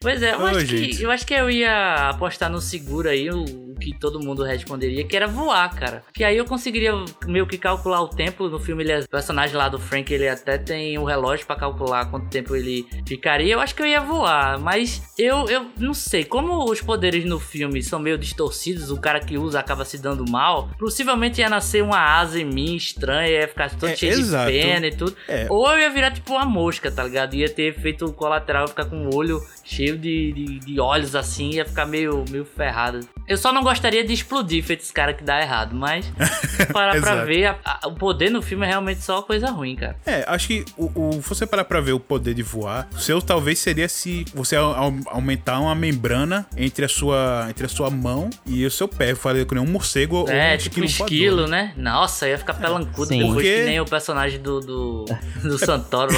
pois 0.00 0.22
é, 0.22 0.34
eu, 0.34 0.46
acho 0.46 0.60
gente. 0.60 0.96
que, 0.96 1.02
eu 1.02 1.10
acho 1.10 1.26
que 1.26 1.34
eu 1.34 1.50
ia 1.50 2.10
apostar 2.10 2.48
no 2.48 2.60
seguro 2.60 3.08
aí, 3.08 3.28
o 3.30 3.44
que 3.74 3.98
todo 3.98 4.20
mundo 4.20 4.42
responderia, 4.42 5.04
que 5.04 5.16
era 5.16 5.26
voar, 5.26 5.74
cara. 5.74 6.02
Que 6.12 6.24
aí 6.24 6.36
eu 6.36 6.44
conseguiria 6.44 6.92
meio 7.26 7.46
que 7.46 7.58
calcular 7.58 8.00
o 8.02 8.08
tempo. 8.08 8.48
No 8.48 8.58
filme, 8.58 8.82
ele, 8.82 8.92
é- 8.92 9.00
o 9.00 9.08
personagem 9.08 9.56
lá 9.56 9.68
do 9.68 9.78
Frank, 9.78 10.12
ele 10.12 10.28
até 10.28 10.56
tem 10.58 10.98
um 10.98 11.04
relógio 11.04 11.46
pra 11.46 11.56
calcular 11.56 12.06
quanto 12.10 12.28
tempo 12.28 12.54
ele 12.54 12.86
ficaria. 13.06 13.54
Eu 13.54 13.60
acho 13.60 13.74
que 13.74 13.82
eu 13.82 13.86
ia 13.86 14.00
voar, 14.00 14.58
mas 14.58 15.02
eu, 15.18 15.48
eu 15.48 15.66
não 15.78 15.94
sei. 15.94 16.24
Como 16.24 16.64
os 16.70 16.80
poderes 16.80 17.24
no 17.24 17.38
filme 17.40 17.82
são 17.82 17.98
meio 17.98 18.16
distorcidos, 18.18 18.90
o 18.90 19.00
cara 19.00 19.20
que 19.20 19.36
usa 19.38 19.60
acaba 19.60 19.84
se 19.84 19.98
dando 19.98 20.24
mal, 20.30 20.68
possivelmente 20.78 21.40
ia 21.40 21.48
nascer 21.48 21.82
uma 21.82 21.98
asa 22.18 22.40
em 22.40 22.44
mim 22.44 22.76
estranha, 22.76 23.28
ia 23.40 23.48
ficar 23.48 23.70
todo 23.70 23.90
É, 23.90 23.96
cheio 23.96 24.12
exato. 24.12 24.50
de 24.52 24.58
pena 24.60 24.86
e 24.86 24.94
tudo. 24.94 25.16
É. 25.28 25.46
Ou 25.50 25.70
eu 25.72 25.78
ia 25.78 25.90
virar 25.90 26.10
tipo 26.10 26.32
uma 26.32 26.44
mosca, 26.44 26.90
tá 26.90 27.02
ligado? 27.04 27.34
Ia 27.34 27.48
ter 27.48 27.64
efeito 27.64 28.12
colateral, 28.12 28.62
ia 28.64 28.68
ficar 28.68 28.84
com 28.84 29.06
o 29.08 29.14
olho 29.14 29.40
cheio 29.64 29.96
de, 29.96 30.32
de, 30.32 30.58
de 30.60 30.80
olhos 30.80 31.16
assim, 31.16 31.50
ia 31.54 31.64
ficar 31.64 31.86
meio, 31.86 32.24
meio 32.30 32.44
ferrado. 32.44 33.00
Eu 33.26 33.36
só 33.38 33.52
não 33.52 33.63
gostaria 33.64 34.04
de 34.04 34.12
explodir 34.12 34.62
feito 34.62 34.82
esse 34.82 34.92
cara 34.92 35.12
que 35.12 35.24
dá 35.24 35.40
errado, 35.40 35.74
mas 35.74 36.06
parar 36.72 37.00
pra 37.00 37.24
ver, 37.24 37.46
a- 37.46 37.58
a- 37.64 37.88
o 37.88 37.92
poder 37.94 38.30
no 38.30 38.40
filme 38.42 38.64
é 38.64 38.68
realmente 38.68 39.02
só 39.02 39.22
coisa 39.22 39.50
ruim, 39.50 39.74
cara. 39.76 39.96
É, 40.06 40.24
acho 40.28 40.46
que 40.46 40.64
o, 40.76 40.84
o- 40.94 41.20
você 41.20 41.46
parar 41.46 41.64
pra 41.64 41.80
ver 41.80 41.92
o 41.92 42.00
poder 42.00 42.34
de 42.34 42.42
voar, 42.42 42.88
o 42.94 42.98
seu 42.98 43.20
talvez 43.20 43.58
seria 43.58 43.88
se 43.88 44.24
você 44.34 44.54
au- 44.56 44.74
au- 44.74 44.94
aumentar 45.06 45.58
uma 45.60 45.74
membrana 45.74 46.46
entre 46.56 46.84
a 46.84 46.88
sua, 46.88 47.46
entre 47.50 47.66
a 47.66 47.68
sua 47.68 47.90
mão 47.90 48.30
e 48.46 48.64
o 48.64 48.70
seu 48.70 48.86
pé. 48.86 49.12
Eu 49.12 49.16
falei 49.16 49.44
que 49.44 49.54
nem 49.54 49.62
um 49.64 49.66
morcego 49.70 50.16
ou 50.16 50.28
é, 50.28 50.54
um 50.54 50.58
tipo 50.58 50.80
um 50.80 50.84
esquilo 50.84 51.06
esquilo, 51.08 51.36
voador. 51.38 51.50
né? 51.50 51.72
Nossa, 51.76 52.28
ia 52.28 52.38
ficar 52.38 52.54
pelancudo 52.54 53.06
Sim. 53.06 53.18
depois 53.18 53.34
Porque- 53.34 53.54
que 53.56 53.64
nem 53.64 53.80
o 53.80 53.84
personagem 53.84 54.40
do, 54.40 54.60
do, 54.60 55.04
do 55.42 55.58
Santoro. 55.58 56.12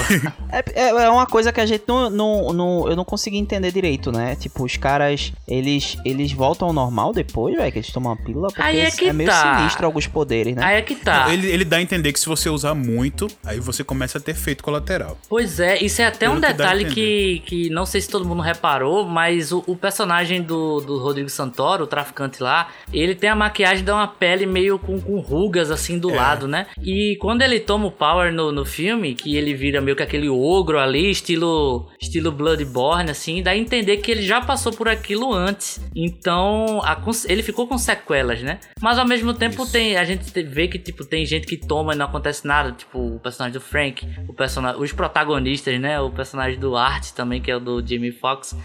É, 0.50 0.64
é- 0.74 0.88
é 1.04 1.10
uma 1.10 1.26
coisa 1.26 1.52
que 1.52 1.60
a 1.60 1.66
gente 1.66 1.84
não, 1.86 2.10
não, 2.10 2.52
não- 2.52 2.88
Eu 2.88 2.96
não 2.96 3.04
consegui 3.04 3.36
entender 3.38 3.70
direito, 3.72 4.10
né? 4.12 4.34
Tipo, 4.36 4.64
os 4.64 4.76
caras. 4.76 5.32
Eles, 5.46 5.96
eles 6.04 6.32
voltam 6.32 6.68
ao 6.68 6.74
normal 6.74 7.12
depois, 7.12 7.35
velho? 7.44 7.72
Que 7.72 7.78
eles 7.78 7.90
tomam 7.92 8.12
a 8.12 8.16
pílula? 8.16 8.48
Porque 8.48 8.62
Aí 8.62 8.80
é 8.80 8.90
que 8.90 9.12
meio 9.12 9.28
tá. 9.28 9.58
sinistro 9.58 9.86
alguns 9.86 10.06
poderes, 10.06 10.54
né? 10.54 10.62
Aí 10.64 10.76
é 10.76 10.82
que 10.82 10.94
tá. 10.96 11.32
Ele, 11.32 11.46
ele 11.48 11.64
dá 11.64 11.76
a 11.76 11.82
entender 11.82 12.12
que 12.12 12.20
se 12.20 12.26
você 12.26 12.48
usar 12.48 12.74
muito, 12.74 13.26
aí 13.44 13.60
você 13.60 13.82
começa 13.84 14.18
a 14.18 14.20
ter 14.20 14.32
efeito 14.32 14.62
colateral. 14.64 15.18
Pois 15.28 15.60
é, 15.60 15.78
isso 15.82 16.00
é 16.02 16.06
até 16.06 16.26
Pelo 16.26 16.32
um 16.38 16.40
que 16.40 16.46
detalhe 16.46 16.84
entender. 16.84 16.94
que, 16.94 17.42
que 17.46 17.70
não 17.70 17.84
sei 17.86 18.00
se 18.00 18.08
todo 18.08 18.24
mundo 18.24 18.42
reparou, 18.42 19.06
mas 19.06 19.52
o, 19.52 19.62
o 19.66 19.76
personagem 19.76 20.42
do, 20.42 20.80
do 20.80 20.98
Rodrigo 20.98 21.28
Santoro, 21.28 21.84
o 21.84 21.86
traficante 21.86 22.42
lá, 22.42 22.68
ele 22.92 23.14
tem 23.14 23.30
a 23.30 23.36
maquiagem 23.36 23.84
de 23.84 23.90
uma 23.90 24.06
pele 24.08 24.46
meio 24.46 24.78
com, 24.78 25.00
com 25.00 25.18
rugas 25.18 25.70
assim 25.70 25.98
do 25.98 26.10
É. 26.10 26.16
lado, 26.16 26.48
né? 26.48 26.66
E 26.82 27.16
quando 27.20 27.42
ele 27.42 27.60
toma 27.60 27.86
o 27.86 27.90
power 27.90 28.32
no, 28.32 28.50
no 28.52 28.64
filme, 28.64 29.14
que 29.14 29.36
ele 29.36 29.54
vira 29.54 29.80
meio 29.80 29.96
que 29.96 30.02
aquele 30.02 30.28
ogro 30.28 30.78
ali, 30.78 31.10
estilo, 31.10 31.88
estilo 32.00 32.30
Bloodborne, 32.32 33.10
assim, 33.10 33.42
dá 33.42 33.50
a 33.52 33.56
entender 33.56 33.98
que 33.98 34.10
ele 34.10 34.22
já 34.22 34.40
passou 34.40 34.72
por 34.72 34.88
aquilo 34.88 35.32
antes. 35.32 35.80
Então, 35.94 36.80
a 36.84 36.94
ele 37.28 37.42
ficou 37.42 37.66
com 37.66 37.76
sequelas, 37.78 38.42
né? 38.42 38.58
Mas 38.80 38.98
ao 38.98 39.06
mesmo 39.06 39.32
tempo 39.34 39.62
Isso. 39.62 39.72
tem 39.72 39.96
a 39.96 40.04
gente 40.04 40.32
te- 40.32 40.42
vê 40.42 40.68
que 40.68 40.78
tipo 40.78 41.04
tem 41.04 41.24
gente 41.26 41.46
que 41.46 41.56
toma 41.56 41.94
e 41.94 41.96
não 41.96 42.06
acontece 42.06 42.46
nada, 42.46 42.72
tipo 42.72 42.98
o 42.98 43.20
personagem 43.20 43.52
do 43.58 43.60
Frank, 43.60 44.06
o 44.28 44.32
personagem, 44.32 44.80
os 44.80 44.92
protagonistas, 44.92 45.78
né? 45.80 46.00
O 46.00 46.10
personagem 46.10 46.58
do 46.58 46.76
Art 46.76 47.10
também, 47.12 47.40
que 47.40 47.50
é 47.50 47.56
o 47.56 47.60
do 47.60 47.86
Jamie 47.86 48.12
Foxx. 48.12 48.56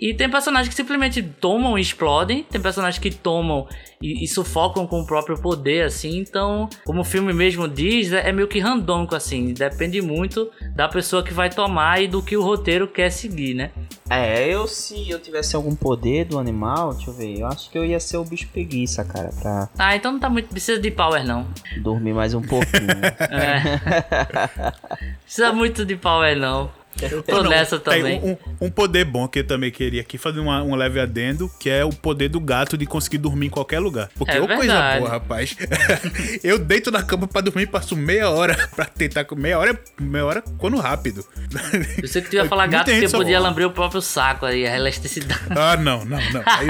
E 0.00 0.14
tem 0.14 0.30
personagens 0.30 0.68
que 0.68 0.74
simplesmente 0.74 1.22
tomam 1.22 1.78
e 1.78 1.82
explodem, 1.82 2.42
tem 2.42 2.60
personagens 2.60 2.98
que 2.98 3.10
tomam 3.10 3.68
e, 4.02 4.24
e 4.24 4.28
sufocam 4.28 4.86
com 4.86 5.00
o 5.00 5.06
próprio 5.06 5.38
poder, 5.40 5.84
assim. 5.84 6.18
Então, 6.18 6.68
como 6.86 7.02
o 7.02 7.04
filme 7.04 7.34
mesmo 7.34 7.68
diz, 7.68 8.10
é, 8.12 8.30
é 8.30 8.32
meio 8.32 8.48
que 8.48 8.58
randômico, 8.58 9.14
assim. 9.14 9.52
Depende 9.52 10.00
muito 10.00 10.50
da 10.74 10.88
pessoa 10.88 11.22
que 11.22 11.34
vai 11.34 11.50
tomar 11.50 12.02
e 12.02 12.08
do 12.08 12.22
que 12.22 12.34
o 12.34 12.42
roteiro 12.42 12.88
quer 12.88 13.10
seguir, 13.10 13.52
né? 13.54 13.70
É, 14.08 14.48
eu 14.48 14.66
se 14.66 15.08
eu 15.10 15.20
tivesse 15.20 15.54
algum 15.54 15.74
poder 15.76 16.24
do 16.24 16.38
animal, 16.38 16.94
deixa 16.94 17.10
eu 17.10 17.14
ver, 17.14 17.38
eu 17.40 17.46
acho 17.46 17.70
que 17.70 17.76
eu 17.78 17.84
ia 17.84 17.99
ser 18.00 18.16
o 18.16 18.24
bicho 18.24 18.48
preguiça, 18.48 19.04
cara, 19.04 19.30
pra 19.40 19.68
Ah, 19.78 19.96
então 19.96 20.12
não 20.12 20.20
tá 20.20 20.28
muito. 20.28 20.48
Precisa 20.48 20.80
de 20.80 20.90
power, 20.90 21.24
não. 21.24 21.46
dormir 21.82 22.12
mais 22.14 22.34
um 22.34 22.42
pouquinho. 22.42 22.70
É. 23.30 24.70
Precisa 25.24 25.52
muito 25.52 25.84
de 25.84 25.96
power, 25.96 26.36
não. 26.36 26.70
Eu 27.00 27.22
tô 27.22 27.42
Não, 27.42 27.50
nessa 27.50 27.78
tem 27.78 27.98
também. 28.02 28.20
Um, 28.20 28.30
um- 28.32 28.66
um 28.66 28.70
poder 28.70 29.04
bom 29.04 29.26
que 29.28 29.38
eu 29.38 29.46
também 29.46 29.70
queria 29.70 30.00
aqui 30.02 30.18
fazer 30.18 30.40
uma- 30.40 30.62
um 30.62 30.74
leve 30.74 31.00
adendo, 31.00 31.50
que 31.58 31.70
é 31.70 31.84
o 31.84 31.90
poder 31.90 32.28
do 32.28 32.38
gato 32.40 32.76
de 32.76 32.84
conseguir 32.84 33.18
dormir 33.18 33.46
em 33.46 33.50
qualquer 33.50 33.78
lugar. 33.78 34.10
Porque 34.16 34.32
É 34.36 34.40
ô 34.40 34.46
coisa 34.46 34.62
verdade. 34.62 34.98
boa, 35.00 35.10
rapaz. 35.10 35.56
eu 36.44 36.58
deito 36.58 36.90
na 36.90 37.02
cama 37.02 37.26
pra 37.26 37.40
dormir, 37.40 37.66
passo 37.68 37.96
meia 37.96 38.28
hora 38.30 38.54
pra 38.76 38.84
tentar. 38.84 39.26
Meia 39.36 39.58
hora, 39.58 39.78
meia 40.00 40.24
hora 40.26 40.42
quando 40.58 40.76
rápido. 40.78 41.24
Eu 42.02 42.08
sei 42.08 42.22
que 42.22 42.28
tu 42.30 42.36
ia 42.36 42.44
falar 42.48 42.66
gato 42.66 42.90
porque 42.90 43.08
só- 43.08 43.18
podia 43.18 43.38
lamber 43.40 43.66
o 43.66 43.70
próprio 43.70 44.02
saco 44.02 44.44
aí, 44.46 44.66
a 44.66 44.76
elasticidade. 44.76 45.40
Ah, 45.50 45.76
não, 45.76 46.04
não, 46.04 46.18
não. 46.32 46.42
Aí- 46.44 46.68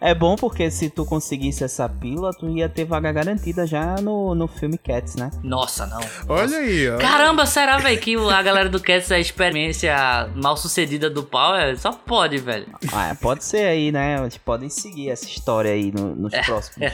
é 0.00 0.14
bom 0.14 0.36
porque 0.36 0.70
se 0.70 0.88
tu 0.90 1.04
conseguisse 1.04 1.64
essa 1.64 1.88
pílula, 1.88 2.30
tu 2.32 2.48
ia 2.56 2.68
ter 2.68 2.84
vaga 2.84 3.10
garantida 3.12 3.66
já 3.66 3.96
no, 3.96 4.34
no 4.34 4.46
filme 4.48 4.78
Cats, 4.78 5.16
né? 5.16 5.30
Nossa, 5.42 5.86
não. 5.86 6.00
olha 6.28 6.58
aí, 6.58 6.88
ó. 6.90 6.98
Caramba, 6.98 7.25
será, 7.46 7.78
velho, 7.78 7.98
que 8.00 8.14
a 8.16 8.42
galera 8.42 8.68
do 8.68 8.80
Cats 8.80 9.10
é 9.10 9.16
a 9.16 9.18
experiência 9.18 9.94
mal 10.34 10.56
sucedida 10.56 11.08
do 11.10 11.22
Power? 11.22 11.78
Só 11.78 11.92
pode, 11.92 12.38
velho. 12.38 12.66
Ah, 12.92 13.16
pode 13.20 13.44
ser 13.44 13.66
aí, 13.66 13.90
né? 13.90 14.18
Eles 14.20 14.36
podem 14.36 14.68
seguir 14.68 15.10
essa 15.10 15.24
história 15.26 15.70
aí 15.72 15.90
no- 15.92 16.14
nos 16.14 16.32
próximos. 16.46 16.92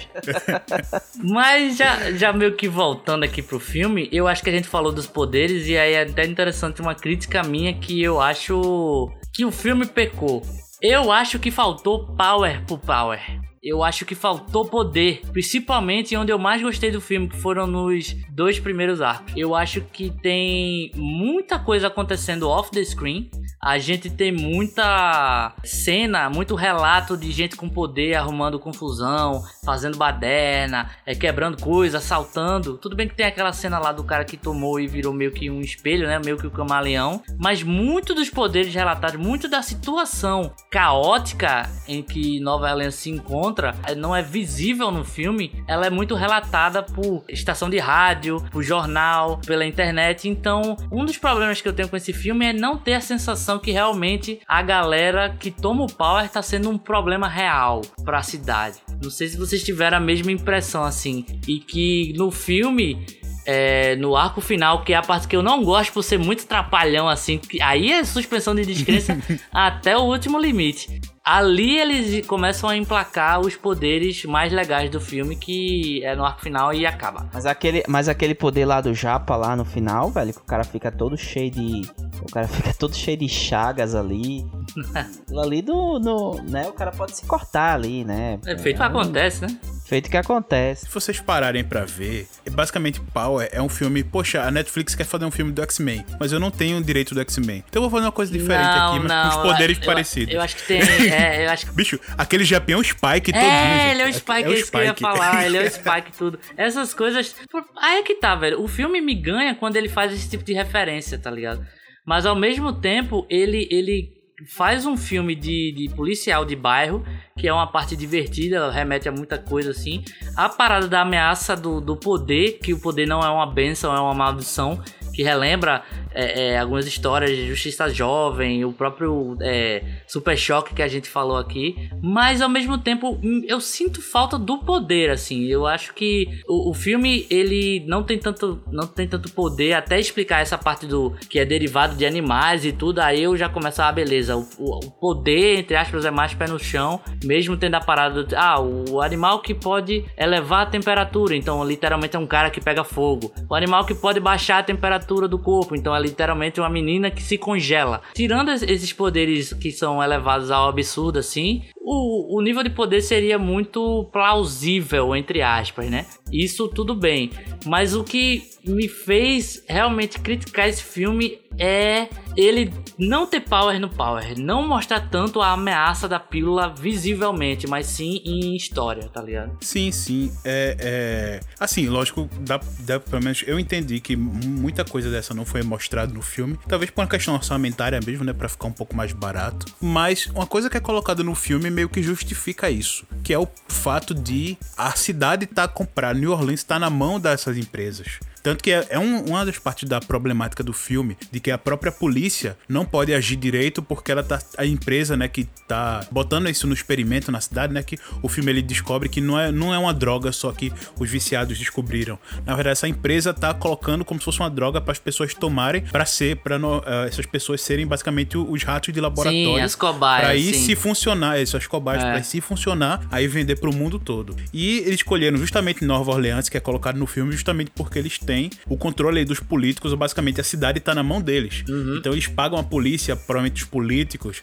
Mas 1.23 1.77
já, 1.77 2.13
já 2.13 2.33
meio 2.33 2.55
que 2.57 2.69
voltando 2.69 3.25
aqui 3.25 3.43
pro 3.43 3.59
filme, 3.61 4.09
eu 4.13 4.27
acho 4.29 4.43
que 4.43 4.51
a 4.51 4.53
gente 4.53 4.69
falou 4.69 4.93
dos 4.93 5.07
poderes 5.07 5.67
e 5.67 5.77
aí 5.77 5.95
é 5.95 6.03
até 6.03 6.25
interessante 6.25 6.81
uma 6.81 6.95
crítica 6.95 7.43
minha 7.43 7.73
que 7.75 8.03
eu 8.03 8.21
acho 8.21 9.11
que 9.33 9.45
o 9.45 9.51
filme 9.51 9.87
pecou. 9.87 10.43
Eu 10.81 11.13
acho 11.13 11.39
que 11.39 11.51
faltou 11.51 12.07
power 12.17 12.65
pro 12.67 12.79
power. 12.79 13.21
Eu 13.63 13.85
acho 13.85 14.05
que 14.05 14.17
faltou 14.17 14.65
poder, 14.65 15.23
principalmente 15.31 16.17
onde 16.17 16.33
eu 16.33 16.39
mais 16.39 16.61
gostei 16.61 16.91
do 16.91 17.01
filme, 17.01 17.29
que 17.29 17.37
foram 17.37 17.65
nos 17.65 18.13
dois 18.29 18.59
primeiros 18.59 19.01
arcos. 19.01 19.33
Eu 19.37 19.55
acho 19.55 19.81
que 19.83 20.11
tem 20.11 20.91
muita 20.97 21.61
coisa 21.61 21.87
acontecendo 21.87 22.49
off 22.49 22.73
the 22.73 22.83
screen. 22.83 23.31
A 23.63 23.79
gente 23.79 24.11
tem 24.11 24.33
muita 24.33 25.55
cena, 25.63 26.29
muito 26.29 26.57
relato 26.57 27.17
de 27.17 27.31
gente 27.31 27.55
com 27.55 27.69
poder 27.69 28.17
arrumando 28.17 28.59
confusão, 28.59 29.41
fazendo 29.65 29.97
baderna, 29.97 30.91
é, 31.07 31.15
quebrando 31.15 31.63
coisa, 31.63 31.99
assaltando. 31.99 32.77
Tudo 32.77 32.97
bem 32.97 33.07
que 33.07 33.15
tem 33.15 33.25
aquela 33.25 33.53
cena 33.53 33.79
lá 33.79 33.93
do 33.93 34.03
cara 34.03 34.25
que 34.25 34.37
tomou 34.37 34.81
e 34.81 34.89
virou 34.89 35.13
meio 35.13 35.31
que 35.31 35.49
um 35.49 35.61
espelho, 35.61 36.09
né? 36.09 36.19
Meio 36.19 36.37
que 36.37 36.47
o 36.49 36.51
camaleão. 36.51 37.23
Mas 37.39 37.63
muito 37.63 38.13
dos 38.15 38.29
poderes 38.29 38.75
relatados, 38.75 39.21
muito 39.25 39.49
da 39.49 39.63
situação 39.63 40.53
caótica 40.69 41.71
em 41.87 42.03
que 42.03 42.41
Nova 42.41 42.69
Orleans 42.69 42.97
se 42.97 43.11
encontra, 43.11 43.52
eh, 43.87 43.95
não 43.95 44.15
é 44.15 44.23
visível 44.23 44.91
no 44.91 45.05
filme. 45.05 45.63
Ela 45.67 45.87
é 45.87 45.91
muito 45.91 46.15
relatada 46.15 46.83
por 46.83 47.25
estação 47.29 47.69
de 47.69 47.79
rádio, 47.79 48.43
por 48.51 48.63
jornal, 48.63 49.41
pela 49.47 49.65
internet. 49.65 50.29
Então, 50.29 50.77
um 50.91 51.05
dos 51.05 51.19
problemas 51.19 51.61
que 51.61 51.69
eu 51.69 51.73
tenho 51.73 51.89
com 51.89 51.97
esse 51.97 52.13
filme 52.13 52.47
é 52.47 52.53
não 52.53 52.77
ter 52.77 52.95
a 52.95 53.01
sensação 53.01 53.59
que 53.59 53.71
realmente 53.71 54.41
a 54.47 54.63
galera 54.63 55.37
que 55.39 55.51
toma 55.51 55.85
o 55.85 55.93
power 55.93 56.29
tá 56.29 56.43
sendo 56.43 56.71
um 56.71 56.79
problema 56.79 57.29
real 57.29 57.83
para 58.05 58.19
a 58.19 58.23
cidade. 58.23 58.79
Não 59.03 59.11
sei 59.11 59.29
se 59.29 59.37
vocês 59.37 59.63
tiveram 59.63 59.99
a 59.99 60.01
mesma 60.01 60.33
impressão 60.33 60.85
assim. 60.85 61.25
E 61.47 61.59
que 61.59 62.13
no 62.17 62.31
filme 62.31 63.05
é, 63.45 63.97
no 63.97 64.17
arco 64.17 64.41
final, 64.41 64.83
que 64.83 64.93
é 64.93 64.97
a 64.97 65.03
parte 65.03 65.29
que 65.29 65.37
eu 65.37 65.43
não 65.43 65.65
gosto 65.65 65.93
por 65.93 66.03
ser 66.03 66.19
muito 66.19 66.47
trapalhão 66.47 67.09
assim. 67.09 67.39
que 67.39 67.61
Aí 67.63 67.91
é 67.91 68.05
suspensão 68.05 68.55
de 68.55 68.65
descrença 68.65 69.17
até 69.53 69.97
o 69.97 70.03
último 70.03 70.39
limite. 70.39 71.01
Ali 71.25 71.79
eles 71.79 72.27
começam 72.27 72.69
a 72.69 72.77
emplacar 72.77 73.41
os 73.41 73.55
poderes 73.55 74.25
mais 74.25 74.53
legais 74.53 74.91
do 74.91 75.01
filme, 75.01 75.37
que 75.37 76.05
é 76.05 76.17
no 76.17 76.25
arco 76.25 76.43
final 76.43 76.75
e 76.75 76.85
acaba. 76.85 77.29
Mas 77.33 77.47
aquele, 77.47 77.85
mas 77.87 78.09
aquele 78.09 78.35
poder 78.35 78.65
lá 78.65 78.81
do 78.81 78.93
Japa 78.93 79.37
lá 79.37 79.55
no 79.55 79.65
final, 79.65 80.11
velho, 80.11 80.33
que 80.33 80.41
o 80.41 80.45
cara 80.45 80.65
fica 80.65 80.91
todo 80.91 81.17
cheio 81.17 81.51
de. 81.51 81.83
O 82.21 82.33
cara 82.33 82.47
fica 82.49 82.75
todo 82.75 82.97
cheio 82.97 83.17
de 83.17 83.29
chagas 83.29 83.95
ali. 83.95 84.45
Ali 85.43 85.63
do. 85.63 86.01
No, 86.01 86.43
né, 86.43 86.67
o 86.69 86.73
cara 86.73 86.91
pode 86.91 87.17
se 87.17 87.25
cortar 87.25 87.75
ali, 87.75 88.05
né? 88.05 88.41
É 88.45 88.59
feito 88.59 88.79
que 88.79 88.83
acontece, 88.83 89.43
né? 89.43 89.61
Feito 89.93 90.09
que 90.09 90.17
acontece. 90.17 90.87
Se 90.87 90.91
vocês 90.91 91.21
pararem 91.21 91.63
pra 91.63 91.85
ver, 91.85 92.27
é 92.47 92.49
basicamente 92.49 92.99
Power 93.13 93.47
é 93.53 93.61
um 93.61 93.69
filme. 93.69 94.03
Poxa, 94.03 94.41
a 94.41 94.51
Netflix 94.51 94.95
quer 94.95 95.05
fazer 95.05 95.27
um 95.27 95.31
filme 95.31 95.53
do 95.53 95.61
X-Men, 95.61 96.03
mas 96.19 96.33
eu 96.33 96.41
não 96.41 96.51
tenho 96.51 96.79
o 96.79 96.83
direito 96.83 97.15
do 97.15 97.21
X-Men. 97.21 97.63
Então 97.69 97.83
eu 97.83 97.91
vou 97.91 97.91
fazer 97.91 98.07
uma 98.07 98.13
coisa 98.13 98.33
diferente 98.33 98.75
não, 98.75 98.89
aqui, 98.89 98.99
mas 99.01 99.09
não, 99.09 99.23
com 99.23 99.37
os 99.37 99.53
poderes 99.53 99.79
eu- 99.79 99.85
parecidos. 99.85 100.35
Eu, 100.35 100.41
acho 100.41 100.57
que 100.57 100.63
tem. 100.63 100.81
É, 101.13 101.45
eu 101.45 101.51
acho 101.51 101.67
que. 101.67 101.73
Bicho, 101.77 102.01
aquele 102.17 102.43
japião 102.43 102.83
Spike 102.83 103.35
todinho. 103.35 103.51
É, 103.51 103.81
gente. 103.81 103.91
ele 103.91 104.03
é 104.03 104.09
o 104.09 104.15
Spike, 104.15 104.45
é, 104.45 104.53
isso 104.55 104.71
que 104.71 104.77
eu 104.79 104.85
ia 104.85 104.95
falar. 104.95 105.45
Ele 105.45 105.59
é 105.59 105.61
o 105.63 105.69
Spike 105.71 106.17
tudo. 106.17 106.41
Essas 106.57 106.95
coisas. 106.95 107.37
Aí 107.77 107.99
é 107.99 108.03
que 108.03 108.15
tá, 108.15 108.35
velho. 108.35 108.63
O 108.63 108.69
filme 108.69 108.99
me 108.99 109.15
ganha 109.15 109.55
quando 109.55 109.77
ele 109.77 109.91
faz 109.91 110.11
esse 110.11 110.27
tipo 110.31 110.43
de 110.43 110.55
referência, 110.55 111.19
tá 111.19 111.31
ligado? 111.31 111.67
Mas 112.07 112.25
ao 112.25 112.35
mesmo 112.35 112.73
tempo, 112.73 113.27
ele, 113.29 113.69
ele 113.71 114.22
faz 114.47 114.87
um 114.87 114.97
filme 114.97 115.35
de, 115.35 115.73
de 115.73 115.95
policial 115.95 116.45
de 116.45 116.57
bairro, 116.57 117.05
que 117.37 117.49
é 117.49 117.53
uma 117.53 117.67
parte 117.67 117.97
divertida, 117.97 118.71
remete 118.71 119.09
a 119.09 119.13
muita 119.13 119.39
coisa 119.39 119.71
assim. 119.71 120.05
A 120.37 120.49
parada 120.49 120.89
da 120.89 121.03
ameaça 121.03 121.57
do, 121.57 121.81
do 121.81 121.97
poder, 121.97 122.59
que 122.59 122.73
o 122.73 122.81
poder 122.81 123.07
não 123.07 123.21
é 123.21 123.29
uma 123.29 123.47
benção, 123.47 123.95
é 123.95 124.01
uma 124.01 124.15
maldição. 124.15 124.83
Que 125.15 125.23
relembra 125.23 125.83
é, 126.15 126.53
é, 126.55 126.59
algumas 126.59 126.87
histórias 126.87 127.31
de 127.31 127.47
Justiça 127.47 127.89
Jovem, 127.89 128.65
o 128.65 128.73
próprio 128.73 129.37
é, 129.41 129.83
Super 130.07 130.37
Choque 130.37 130.75
que 130.75 130.83
a 130.83 130.89
gente 130.89 131.09
falou 131.09 131.37
aqui. 131.37 131.91
Mas 132.03 132.41
ao 132.41 132.49
mesmo 132.49 132.79
tempo, 132.79 133.19
hum, 133.23 133.43
eu 133.47 133.61
sinto 133.61 134.01
falta 134.01 134.39
do 134.39 134.59
poder, 134.59 135.11
assim. 135.11 135.45
Eu 135.47 135.67
acho 135.67 135.95
que 135.95 136.29
o, 136.49 136.71
o 136.71 136.75
filme 136.75 137.27
ele 137.31 137.85
não 137.87 138.03
tem 138.03 138.19
tanto 138.19 138.63
não 138.71 138.87
tem 138.87 139.07
tanto 139.07 139.31
poder 139.33 139.75
até 139.75 139.99
explicar 139.99 140.41
essa 140.41 140.57
parte 140.57 140.87
do 140.87 141.13
que 141.29 141.39
é 141.39 141.45
derivado 141.45 141.95
de 141.97 142.07
animais 142.07 142.65
e 142.65 142.73
tudo. 142.73 143.01
Aí 143.01 143.23
eu 143.23 143.37
já 143.37 143.49
começo 143.49 143.83
a 143.83 143.89
ah, 143.89 143.93
beleza. 143.93 144.37
O, 144.37 144.47
o- 144.59 144.79
o 144.87 144.91
poder 144.91 145.59
entre 145.59 145.77
aspas 145.77 146.05
é 146.05 146.11
mais 146.11 146.33
pé 146.35 146.49
no 146.49 146.59
chão, 146.59 147.01
mesmo 147.25 147.57
tendo 147.57 147.75
a 147.75 147.81
parada 147.81 148.25
do, 148.25 148.37
ah 148.37 148.61
o 148.61 149.01
animal 149.01 149.41
que 149.41 149.55
pode 149.55 150.05
elevar 150.17 150.63
a 150.63 150.71
temperatura, 150.71 151.35
então 151.37 151.65
literalmente 151.65 152.17
é 152.17 152.19
um 152.19 152.27
cara 152.27 152.51
que 152.51 152.61
pega 152.61 152.85
fogo. 152.85 153.33
O 153.49 153.55
animal 153.55 153.85
que 153.85 153.95
pode 153.95 154.21
baixar 154.21 154.59
a 154.59 154.63
temperatura 154.63 155.02
do 155.29 155.39
corpo, 155.39 155.75
então 155.77 155.95
é 155.95 156.01
literalmente 156.01 156.61
uma 156.61 156.69
menina 156.71 157.11
que 157.11 157.23
se 157.23 157.37
congela. 157.39 158.01
Tirando 158.15 158.51
es- 158.51 158.63
esses 158.63 158.93
poderes 158.93 159.53
que 159.53 159.71
são 159.71 160.03
elevados 160.03 160.51
ao 160.51 160.69
absurdo 160.69 161.19
assim, 161.19 161.63
o, 161.85 162.39
o 162.39 162.41
nível 162.41 162.63
de 162.63 162.71
poder 162.71 163.03
seria 163.03 163.39
muito 163.39 164.09
plausível, 164.13 165.15
entre 165.17 165.43
aspas, 165.43 165.91
né? 165.91 166.07
Isso 166.33 166.69
tudo 166.69 166.95
bem. 166.95 167.31
Mas 167.67 167.95
o 167.95 168.05
que 168.05 168.43
me 168.65 168.89
fez 168.89 169.63
realmente 169.69 170.19
criticar 170.21 170.69
esse 170.69 170.83
filme 170.83 171.39
é 171.59 172.09
ele 172.37 172.73
não 172.99 173.27
ter 173.27 173.41
power 173.41 173.79
no 173.79 173.89
power, 173.89 174.39
não 174.39 174.67
mostrar 174.67 175.01
tanto 175.01 175.41
a 175.43 175.53
ameaça 175.53 176.09
da 176.09 176.19
pílula 176.19 176.73
visivelmente, 176.75 177.67
mas 177.67 177.87
sim 177.87 178.23
em 178.25 178.57
história, 178.57 179.09
tá 179.09 179.21
ligado? 179.21 179.59
Sim, 179.61 179.91
sim. 179.91 180.33
É, 180.45 180.77
é... 180.79 181.41
Assim, 181.59 181.89
lógico, 181.89 182.29
dá, 182.41 182.61
dá, 182.81 183.01
pelo 183.01 183.23
menos 183.23 183.45
eu 183.47 183.59
entendi 183.59 184.01
que 184.01 184.17
muita 184.17 184.85
coisa 184.85 185.11
dessa 185.11 185.35
não 185.35 185.45
foi 185.45 185.63
mostrada 185.63 186.13
no 186.13 186.23
filme. 186.23 186.59
Talvez 186.67 186.91
por 186.91 187.03
uma 187.03 187.09
questão 187.09 187.35
orçamentária 187.35 188.01
mesmo, 188.05 188.25
né? 188.25 188.33
Pra 188.33 188.49
ficar 188.49 188.69
um 188.69 188.73
pouco 188.73 188.95
mais 188.95 189.13
barato. 189.13 189.67
Mas 189.81 190.27
uma 190.27 190.47
coisa 190.47 190.71
que 190.71 190.77
é 190.77 190.81
colocada 190.81 191.23
no 191.23 191.35
filme 191.35 191.71
meio 191.73 191.89
que 191.89 192.03
justifica 192.03 192.71
isso. 192.71 193.05
Que 193.25 193.33
é 193.33 193.39
o 193.39 193.49
fato 193.69 194.15
de 194.15 194.57
a 194.77 194.93
cidade 194.93 195.47
tá 195.47 195.67
comprada, 195.67 196.19
New 196.19 196.31
Orleans 196.31 196.63
tá 196.63 196.79
na 196.79 196.91
mão 196.91 197.19
dessas 197.19 197.57
empresas. 197.57 198.21
Tanto 198.43 198.63
que 198.63 198.71
é, 198.73 198.87
é 198.91 198.99
um- 198.99 199.25
uma 199.27 199.45
das 199.47 199.59
partes 199.59 199.89
da 199.89 200.01
problemática 200.01 200.63
do 200.63 200.73
filme, 200.73 201.17
de 201.31 201.39
que 201.41 201.51
a 201.51 201.59
própria 201.59 201.93
polícia 201.93 202.57
não 202.69 202.85
pode 202.85 203.13
agir 203.15 203.37
direito 203.37 203.83
porque 203.83 204.11
ela 204.13 204.23
tá. 204.23 204.41
A 204.59 204.67
empresa, 204.67 205.17
né, 205.17 205.29
que 205.29 205.45
tá 205.69 206.05
botando 206.11 206.49
isso 206.49 206.67
no 206.67 206.75
experimento 206.75 207.31
na 207.31 207.41
cidade, 207.41 207.73
né? 207.73 207.83
Que 207.83 207.99
o 208.23 208.29
filme 208.29 208.51
ele 208.51 208.63
descobre 208.63 209.09
que 209.09 209.21
não 209.21 209.39
é, 209.39 209.51
não 209.53 209.73
é 209.73 209.79
uma 209.79 209.95
droga 209.95 210.33
só 210.33 210.51
que 210.53 210.73
os 210.99 211.09
viciados 211.11 211.59
descobriram. 211.59 212.19
Na 212.45 212.55
verdade, 212.55 212.73
essa 212.73 212.89
empresa 212.89 213.33
tá 213.33 213.55
colocando 213.55 214.05
como 214.05 214.19
se 214.21 214.25
fosse 214.25 214.41
uma 214.41 214.51
droga 214.51 214.81
para 214.81 214.93
as 214.93 214.99
pessoas 214.99 215.33
tomarem 215.35 215.83
para 215.83 216.05
ser, 216.05 216.37
para 216.37 216.59
essas 217.07 217.27
pessoas 217.27 217.61
serem 217.61 217.87
basicamente 217.87 218.37
os 218.37 218.63
ratos 218.63 218.93
de 218.93 219.01
laboratório. 219.01 219.57
Sim, 219.57 219.61
as 219.61 219.75
cobaias, 219.75 220.23
Pra 220.25 220.31
aí 220.33 220.53
sim. 220.55 220.67
se 220.67 220.77
funcionar, 220.77 221.39
essas 221.41 221.67
cobaias, 221.67 222.03
É. 222.03 222.13
pra 222.13 222.23
se 222.23 222.41
funcionar, 222.41 223.07
aí 223.11 223.27
vender 223.29 223.57
pro 223.61 223.73
mundo 223.73 223.99
todo. 223.99 224.35
E 224.53 224.79
eles 224.79 224.97
escolheram 224.97 225.37
justamente 225.39 225.85
Nova 225.85 226.11
Orleans, 226.13 226.49
que 226.49 226.57
é 226.57 226.61
colocado 226.61 226.97
no 226.97 227.07
filme, 227.07 227.33
justamente 227.33 227.71
porque 227.75 227.99
eles 227.99 228.19
têm 228.19 228.32
o 228.69 228.77
controle 228.77 229.19
aí 229.21 229.25
dos 229.25 229.41
políticos, 229.41 229.93
ou 229.93 229.99
basicamente 229.99 230.41
a 230.41 230.45
cidade 230.45 230.81
tá 230.81 230.95
na 230.95 231.03
mão 231.03 231.21
deles. 231.21 231.63
Uhum. 231.69 231.97
Então 231.99 232.13
eles 232.13 232.27
pagam 232.27 232.59
a 232.59 232.63
polícia, 232.65 233.15
provavelmente 233.17 233.63
os 233.63 233.69
políticos, 233.69 234.43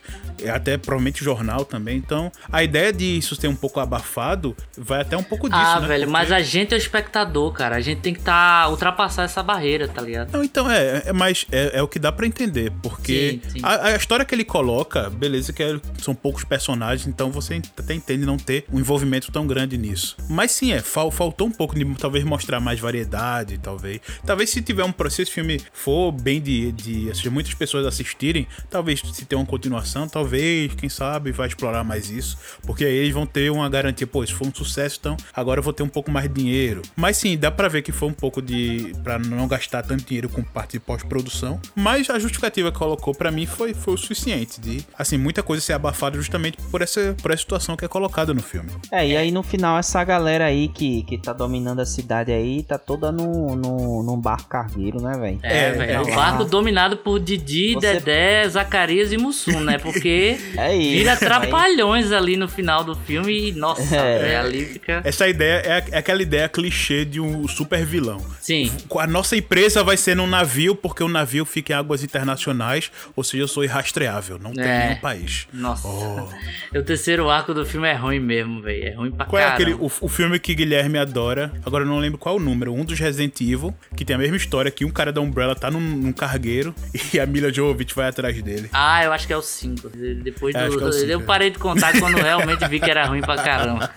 até 0.54 0.78
provavelmente 0.78 1.22
o 1.22 1.26
jornal 1.26 1.66
também. 1.66 1.98
Então 1.98 2.32
a 2.52 2.64
ideia 2.64 2.92
de 2.94 3.18
isso 3.18 3.36
ser 3.36 3.48
um 3.48 3.56
pouco 3.56 3.80
abafado 3.80 4.56
vai 4.78 5.02
até 5.02 5.18
um 5.18 5.24
pouco 5.24 5.50
disso, 5.50 5.62
ah, 5.62 5.80
né? 5.80 5.88
velho, 5.88 6.04
Porque- 6.06 6.12
mas 6.12 6.32
a 6.32 6.42
gente 6.42 6.74
é 6.74 6.78
o 6.78 6.80
espectador, 6.80 7.52
cara. 7.52 7.76
A 7.76 7.82
gente 7.82 8.02
tem 8.02 8.14
que 8.14 8.22
tá 8.22 8.68
ultrapassar 8.70 9.24
essa 9.24 9.42
barreira, 9.44 9.88
tá 9.88 10.02
ligado? 10.02 10.32
Não, 10.32 10.44
então 10.44 10.70
é, 10.70 11.04
é 11.08 11.14
mas 11.14 11.46
é, 11.52 11.80
é 11.80 11.82
o 11.82 11.88
que 11.88 12.00
dá 12.00 12.12
pra 12.12 12.26
entender, 12.26 12.72
porque 12.82 13.40
Sim, 13.44 13.50
sim. 13.52 13.60
A, 13.64 13.88
a 13.88 13.96
história 13.96 14.24
que 14.26 14.34
ele 14.36 14.44
coloca, 14.44 15.10
beleza, 15.10 15.52
que 15.54 15.64
é- 15.64 15.80
são 16.02 16.14
poucos 16.16 16.44
personagens, 16.44 17.08
então 17.08 17.32
você 17.32 17.62
até 17.78 17.94
entende 17.94 18.26
não 18.26 18.38
ter 18.38 18.66
um 18.72 18.80
envolvimento 18.80 19.32
tão 19.32 19.46
grande 19.48 19.78
nisso. 19.78 20.16
Mas 20.30 20.52
sim, 20.52 20.72
é, 20.74 20.80
fal- 20.82 21.12
faltou 21.12 21.48
um 21.48 21.52
pouco 21.52 21.76
de 21.76 21.86
talvez 21.96 22.24
mostrar 22.24 22.60
mais 22.60 22.80
variedade, 22.80 23.58
talvez. 23.58 23.79
Talvez 24.26 24.50
se 24.50 24.62
tiver 24.62 24.84
um 24.84 24.92
processo, 24.92 25.32
filme 25.32 25.62
for 25.74 26.12
bem 26.12 26.42
de, 26.42 26.72
de 26.72 27.10
assistir, 27.10 27.30
muitas 27.30 27.54
pessoas 27.54 27.86
assistirem, 27.86 28.48
talvez 28.70 29.02
se 29.14 29.26
ter 29.26 29.36
uma 29.36 29.46
continuação, 29.46 30.08
talvez, 30.08 30.74
quem 30.76 30.90
sabe, 30.90 31.32
vai 31.32 31.48
explorar 31.48 31.84
mais 31.84 32.10
isso, 32.10 32.38
porque 32.64 32.86
aí 32.86 32.94
eles 32.94 33.14
vão 33.14 33.26
ter 33.26 33.52
uma 33.52 33.70
garantia, 33.70 34.08
pô, 34.08 34.26
foi 34.28 34.48
um 34.48 34.54
sucesso, 34.54 34.98
então 35.00 35.18
agora 35.34 35.60
eu 35.60 35.64
vou 35.64 35.74
ter 35.74 35.84
um 35.84 35.90
pouco 35.90 36.12
mais 36.12 36.28
de 36.28 36.34
dinheiro. 36.36 36.82
Mas 36.96 37.18
sim, 37.18 37.38
dá 37.38 37.50
pra 37.50 37.68
ver 37.68 37.82
que 37.82 37.92
foi 37.92 38.10
um 38.10 38.14
pouco 38.14 38.42
de 38.42 38.94
Pra 39.04 39.18
não 39.20 39.48
gastar 39.48 39.84
tanto 39.84 40.04
dinheiro 40.04 40.30
com 40.30 40.44
parte 40.44 40.74
de 40.74 40.80
pós-produção, 40.80 41.60
mas 41.76 42.10
a 42.10 42.20
justificativa 42.20 42.72
que 42.72 42.78
colocou 42.78 43.14
pra 43.14 43.32
mim 43.32 43.46
foi, 43.46 43.74
foi 43.74 43.94
o 43.94 43.98
suficiente 43.98 44.60
de, 44.60 44.86
assim, 44.98 45.18
muita 45.18 45.42
coisa 45.42 45.62
ser 45.62 45.74
abafada 45.74 46.18
justamente 46.18 46.58
por 46.70 46.82
essa, 46.82 47.16
por 47.22 47.32
essa 47.32 47.42
situação 47.42 47.76
que 47.76 47.86
é 47.86 47.88
colocada 47.88 48.34
no 48.34 48.42
filme. 48.42 48.70
É, 48.92 49.08
e 49.08 49.18
aí 49.18 49.32
no 49.32 49.44
final 49.44 49.78
essa 49.78 50.04
galera 50.04 50.46
aí 50.46 50.68
que, 50.68 51.04
que 51.04 51.18
tá 51.18 51.34
dominando 51.34 51.80
a 51.80 51.86
cidade 51.86 52.32
aí 52.32 52.64
tá 52.64 52.78
toda 52.78 53.12
no, 53.12 53.56
no, 53.56 53.69
num 54.04 54.20
barco 54.20 54.48
cargueiro, 54.50 55.02
né, 55.02 55.18
velho? 55.18 55.40
É, 55.44 55.58
É, 55.68 55.72
velho. 55.72 55.92
é, 55.92 56.02
o 56.02 56.10
é. 56.10 56.16
barco 56.16 56.46
dominado 56.46 56.98
por 56.98 57.20
Didi, 57.20 57.74
Você- 57.74 57.94
Dedé, 57.94 58.48
Zacarias 58.50 59.12
e 59.12 59.18
Mussum, 59.18 59.60
né? 59.62 59.78
Porque 59.78 60.38
É 60.58 60.76
isso. 60.76 60.98
vira 61.00 61.16
trapalhões 61.16 62.12
ali 62.12 62.38
no 62.38 62.48
final 62.48 62.84
do 62.84 62.96
filme 62.96 63.50
e, 63.50 63.52
nossa, 63.52 63.96
É. 63.96 64.20
velho, 64.20 64.40
ali 64.40 64.66
fica. 64.66 65.02
Essa 65.04 65.28
ideia 65.28 65.62
é, 65.66 65.84
é 65.92 65.98
aquela 65.98 66.22
ideia 66.22 66.48
clichê 66.50 67.06
de 67.06 67.20
um 67.20 67.48
super 67.48 67.86
vilão. 67.86 68.22
Sim. 68.40 68.72
A 68.98 69.08
nossa 69.08 69.36
empresa 69.36 69.84
vai 69.84 69.98
ser 69.98 70.16
num 70.16 70.28
navio 70.28 70.76
porque 70.76 71.04
o 71.04 71.08
navio 71.08 71.46
fica 71.46 71.74
em 71.74 71.76
águas 71.76 72.04
internacionais, 72.04 72.92
ou 73.16 73.24
seja, 73.24 73.44
eu 73.44 73.48
sou 73.48 73.64
irrastreável, 73.64 74.38
não 74.40 74.52
tem 74.54 74.64
É. 74.64 74.86
nenhum 74.88 75.00
país. 75.02 75.48
Nossa. 75.54 75.88
Oh. 75.88 76.78
O 76.78 76.84
terceiro 76.84 77.30
arco 77.30 77.54
do 77.54 77.66
filme 77.66 77.88
é 77.88 77.94
ruim 77.94 78.20
mesmo, 78.20 78.62
velho. 78.62 78.88
É 78.88 78.94
ruim 78.94 79.12
pra 79.12 79.26
Qual 79.26 79.42
é 79.42 79.46
aquele, 79.46 79.74
o, 79.74 79.86
o 80.02 80.08
filme 80.08 80.40
que 80.40 80.54
Guilherme 80.54 80.98
adora? 80.98 81.52
Agora 81.66 81.84
eu 81.84 81.88
não 81.88 82.00
lembro 82.00 82.18
qual 82.18 82.36
o 82.36 82.40
número. 82.40 82.74
Um 82.74 82.86
dos 82.86 83.00
Resident 83.00 83.40
Evil, 83.42 83.59
que 83.96 84.04
tem 84.06 84.16
a 84.16 84.20
mesma 84.20 84.38
história 84.38 84.70
que 84.72 84.84
um 84.86 84.92
cara 84.92 85.12
da 85.12 85.22
Umbrella 85.22 85.56
tá 85.56 85.70
num, 85.72 85.80
num 85.80 86.12
cargueiro 86.14 86.74
e 87.14 87.20
a 87.20 87.26
Mila 87.26 87.52
Jovovich 87.52 87.94
vai 87.96 88.08
atrás 88.10 88.42
dele. 88.42 88.70
Ah, 88.74 89.04
eu 89.04 89.12
acho 89.14 89.26
que 89.28 89.34
é 89.34 89.38
o 89.38 89.42
5. 89.42 89.90
Depois 90.24 90.56
É, 90.56 90.60
que 90.60 90.66
é 90.66 90.68
o 90.78 90.80
do. 90.80 90.94
cinco, 90.94 91.12
eu 91.12 91.20
é. 91.20 91.24
parei 91.24 91.50
de 91.50 91.60
contar 91.60 91.98
quando 92.00 92.18
realmente 92.22 92.68
vi 92.68 92.80
que 92.80 92.90
era 92.90 93.06
ruim 93.06 93.22
pra 93.22 93.36
caramba. 93.38 93.90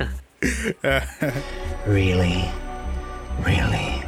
Really? 1.87 2.45
Really? 3.45 4.03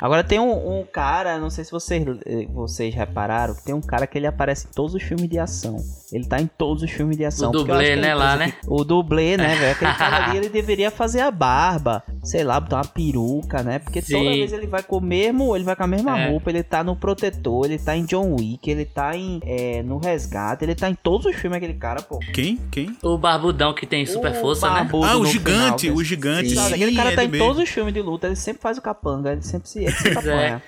Agora 0.00 0.24
tem 0.24 0.38
um, 0.40 0.80
um 0.80 0.84
cara, 0.84 1.38
não 1.38 1.50
sei 1.50 1.64
se 1.64 1.70
vocês, 1.70 2.04
eh, 2.26 2.46
vocês 2.52 2.94
repararam, 2.94 3.54
que 3.54 3.62
tem 3.64 3.74
um 3.74 3.80
cara 3.80 4.06
que 4.06 4.16
ele 4.16 4.26
aparece 4.26 4.66
em 4.66 4.72
todos 4.74 4.94
os 4.94 5.02
filmes 5.02 5.28
de 5.28 5.38
ação. 5.38 5.76
Ele 6.12 6.24
tá 6.26 6.40
em 6.40 6.46
todos 6.46 6.82
os 6.82 6.90
filmes 6.90 7.16
de 7.16 7.24
ação. 7.24 7.50
O 7.50 7.52
dublê, 7.52 7.94
que 7.94 8.00
né, 8.00 8.14
lá, 8.14 8.36
né? 8.36 8.44
aqui- 8.46 8.56
O 8.66 8.82
dublê, 8.84 9.36
né, 9.36 9.54
velho? 9.56 9.72
Aquele 9.72 9.94
cara 9.94 10.24
ali, 10.26 10.38
ele 10.38 10.48
deveria 10.48 10.90
fazer 10.90 11.20
a 11.20 11.30
barba, 11.30 12.02
sei 12.24 12.42
lá, 12.42 12.58
botar 12.58 12.76
uma 12.78 12.84
peruca, 12.84 13.62
né? 13.62 13.78
Porque 13.78 14.00
Sim. 14.02 14.14
toda 14.18 14.30
vez 14.30 14.52
ele 14.52 14.66
vai 14.66 14.82
com 14.82 14.96
o 14.96 15.00
mesmo, 15.00 15.54
ele 15.54 15.64
vai 15.64 15.76
com 15.76 15.84
a 15.84 15.86
mesma 15.86 16.18
É. 16.18 16.28
roupa, 16.30 16.50
ele 16.50 16.62
tá 16.62 16.82
no 16.82 16.96
Protetor, 16.96 17.66
ele 17.66 17.78
tá 17.78 17.96
em 17.96 18.04
John 18.04 18.34
Wick, 18.34 18.68
ele 18.70 18.84
tá 18.84 19.16
em 19.16 19.40
é, 19.44 19.82
no 19.82 19.98
Resgate, 19.98 20.64
ele 20.64 20.74
tá 20.74 20.88
em 20.90 20.94
todos 20.94 21.26
os 21.26 21.36
filmes 21.36 21.56
aquele 21.58 21.74
cara, 21.74 22.02
pô. 22.02 22.18
Quem? 22.32 22.56
Quem? 22.70 22.96
O 23.02 23.16
barbudão 23.16 23.72
que 23.74 23.86
tem 23.86 24.04
super 24.06 24.32
O 24.32 24.34
força, 24.34 24.68
né? 24.70 24.88
Ah, 25.04 25.16
o 25.16 25.26
gigante, 25.26 25.82
final, 25.82 25.96
o 25.98 26.04
gigante. 26.04 26.54
Sabe, 26.54 26.68
Sim, 26.68 26.74
aquele 26.74 26.96
cara 26.96 27.14
tá 27.14 27.22
ele 27.22 27.28
em 27.28 27.32
mesmo. 27.32 27.46
todos 27.46 27.62
os 27.62 27.68
filmes 27.68 27.94
de 27.94 28.00
luta, 28.02 28.26
ele 28.26 28.36
sempre 28.36 28.60
faz 28.62 28.78
o 28.78 28.82
capanga, 28.82 29.32
ele 29.32 29.42
sempre 29.42 29.68
se, 29.68 29.84
ele 29.90 29.98
sempre 29.98 30.30
apanha. 30.30 30.62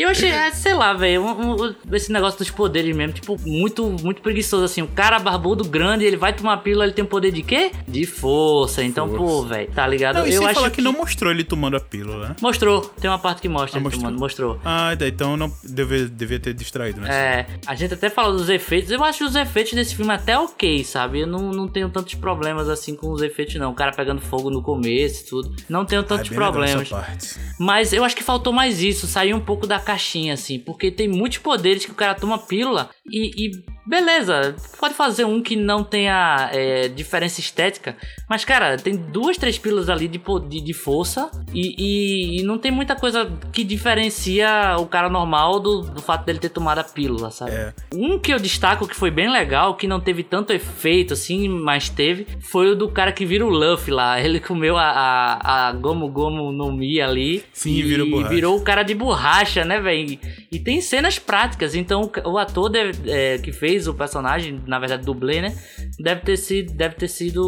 E 0.00 0.02
eu 0.02 0.08
achei, 0.08 0.30
é, 0.30 0.50
sei 0.50 0.72
lá, 0.72 0.94
velho, 0.94 1.22
um- 1.22 1.62
um- 1.66 1.74
esse 1.94 2.10
negócio 2.10 2.38
dos 2.38 2.50
poderes 2.50 2.96
mesmo, 2.96 3.12
tipo, 3.12 3.36
muito, 3.44 3.84
muito 4.02 4.22
preguiçoso, 4.22 4.64
assim. 4.64 4.80
O 4.80 4.88
cara 4.88 5.18
barbudo, 5.18 5.62
grande, 5.62 6.06
ele 6.06 6.16
vai 6.16 6.32
tomar 6.32 6.56
pílula, 6.58 6.84
ele 6.84 6.94
tem 6.94 7.04
poder 7.04 7.30
de 7.30 7.42
quê? 7.42 7.70
De 7.86 8.06
força. 8.06 8.82
Então, 8.82 9.06
Força. 9.08 9.22
pô, 9.24 9.42
velho, 9.42 9.70
tá 9.72 9.86
ligado? 9.86 10.20
Não, 10.20 10.26
e 10.26 10.32
eu 10.34 10.44
acho 10.46 10.54
falar 10.54 10.70
que... 10.70 10.80
não 10.80 10.92
mostrou 10.94 11.30
ele 11.30 11.44
tomando 11.44 11.76
a 11.76 11.80
pílula, 11.80 12.28
né? 12.30 12.36
Mostrou, 12.40 12.80
tem 12.80 13.10
uma 13.10 13.18
parte 13.18 13.42
que 13.42 13.48
mostra 13.48 13.76
Ah, 13.76 13.78
ele 13.78 13.84
mostrou. 13.84 14.02
tomando, 14.04 14.18
mostrou. 14.18 14.60
Ah, 14.64 14.94
daí, 14.94 15.10
então 15.10 15.36
não 15.36 15.52
devia, 15.62 16.06
devia 16.08 16.40
ter 16.40 16.54
distraído, 16.54 17.00
né? 17.02 17.08
É, 17.12 17.46
a 17.66 17.74
gente 17.74 17.92
até 17.92 18.08
falou 18.08 18.32
dos 18.38 18.48
efeitos. 18.48 18.90
Eu 18.90 19.04
acho 19.04 19.22
os 19.26 19.34
efeitos 19.34 19.74
desse 19.74 19.94
filme 19.94 20.12
até 20.14 20.38
ok, 20.38 20.82
sabe? 20.82 21.20
Eu 21.20 21.26
não, 21.26 21.50
não 21.52 21.68
tenho 21.68 21.90
tantos 21.90 22.14
problemas 22.14 22.70
assim 22.70 22.94
com 22.96 23.10
os 23.10 23.20
efeitos, 23.20 23.56
não. 23.56 23.70
O 23.72 23.74
cara 23.74 23.92
pegando 23.92 24.22
fogo 24.22 24.48
no 24.50 24.62
começo 24.62 25.24
e 25.24 25.26
tudo. 25.26 25.54
Não 25.68 25.84
tenho 25.84 26.00
Ah, 26.00 26.04
é 26.04 26.08
tantos 26.08 26.28
bem 26.30 26.38
legal 26.38 26.52
problemas. 26.52 26.80
essa 26.86 26.96
parte. 26.96 27.36
Mas 27.58 27.92
eu 27.92 28.02
acho 28.02 28.16
que 28.16 28.22
faltou 28.24 28.50
mais 28.50 28.82
isso, 28.82 29.06
sair 29.06 29.34
um 29.34 29.40
pouco 29.40 29.66
da 29.66 29.78
caixinha, 29.90 30.34
assim. 30.34 30.58
Porque 30.58 30.90
tem 30.90 31.08
muitos 31.08 31.38
poderes 31.38 31.84
que 31.84 31.92
o 31.92 31.96
cara 31.96 32.14
toma 32.14 32.38
pílula 32.38 32.90
e. 33.04 33.46
e 33.46 33.79
beleza, 33.86 34.54
pode 34.78 34.94
fazer 34.94 35.24
um 35.24 35.42
que 35.42 35.56
não 35.56 35.82
tenha 35.82 36.48
é, 36.52 36.88
diferença 36.88 37.40
estética. 37.40 37.96
Mas, 38.28 38.44
cara, 38.44 38.76
tem 38.76 38.96
duas, 38.96 39.36
três 39.36 39.58
pílulas 39.58 39.88
ali 39.88 40.06
de, 40.08 40.20
de, 40.48 40.60
de 40.60 40.72
força 40.72 41.30
e, 41.54 41.74
e- 41.78 42.40
e 42.40 42.42
não 42.44 42.58
tem 42.58 42.70
muita 42.70 42.94
coisa 42.94 43.30
que 43.52 43.64
diferencia 43.64 44.76
o 44.78 44.86
cara 44.86 45.08
normal 45.08 45.60
do, 45.60 45.82
do 45.82 46.00
fato 46.02 46.24
dele 46.24 46.38
ter 46.38 46.48
tomado 46.50 46.78
a 46.78 46.84
pílula, 46.84 47.30
sabe? 47.30 47.52
É. 47.52 47.72
Um 47.94 48.18
que 48.18 48.32
eu 48.32 48.38
destaco 48.38 48.86
que 48.86 48.94
foi 48.96 49.10
bem 49.10 49.30
legal, 49.30 49.74
que 49.76 49.86
não 49.86 50.00
teve 50.00 50.22
tanto 50.22 50.52
efeito 50.52 51.12
assim, 51.14 51.48
mas 51.48 51.88
teve, 51.88 52.26
foi 52.40 52.70
o 52.70 52.76
do 52.76 52.88
cara 52.88 53.12
que 53.12 53.24
vira 53.26 53.44
o 53.44 53.48
Luffy 53.50 53.92
lá. 53.92 54.20
Ele 54.20 54.40
comeu 54.40 54.76
a, 54.76 54.84
a, 54.90 55.68
a 55.68 55.72
Gomu 55.72 56.08
Gomu 56.08 56.52
no 56.52 56.72
Mi 56.72 57.00
ali. 57.00 57.44
Sim, 57.52 57.74
e 57.74 57.82
virou 57.82 58.08
borracha. 58.08 58.28
virou 58.34 58.56
o 58.56 58.62
cara 58.62 58.82
de 58.82 58.94
borracha, 58.94 59.64
né, 59.64 59.80
velho? 59.80 60.10
E, 60.12 60.20
e 60.52 60.58
tem 60.58 60.80
cenas 60.80 61.18
práticas, 61.18 61.74
então 61.74 62.02
o 62.24 62.30
o 62.30 62.38
ator 62.38 62.68
deve- 62.68 63.10
é, 63.10 63.38
que 63.38 63.50
fez 63.50 63.69
o 63.86 63.94
personagem, 63.94 64.60
na 64.66 64.78
verdade, 64.78 65.04
dublê, 65.04 65.40
né? 65.40 65.56
Deve 65.98 66.20
ter 66.22 66.36
sido, 66.36 66.72
deve 66.72 66.94
ter 66.96 67.08
sido 67.08 67.42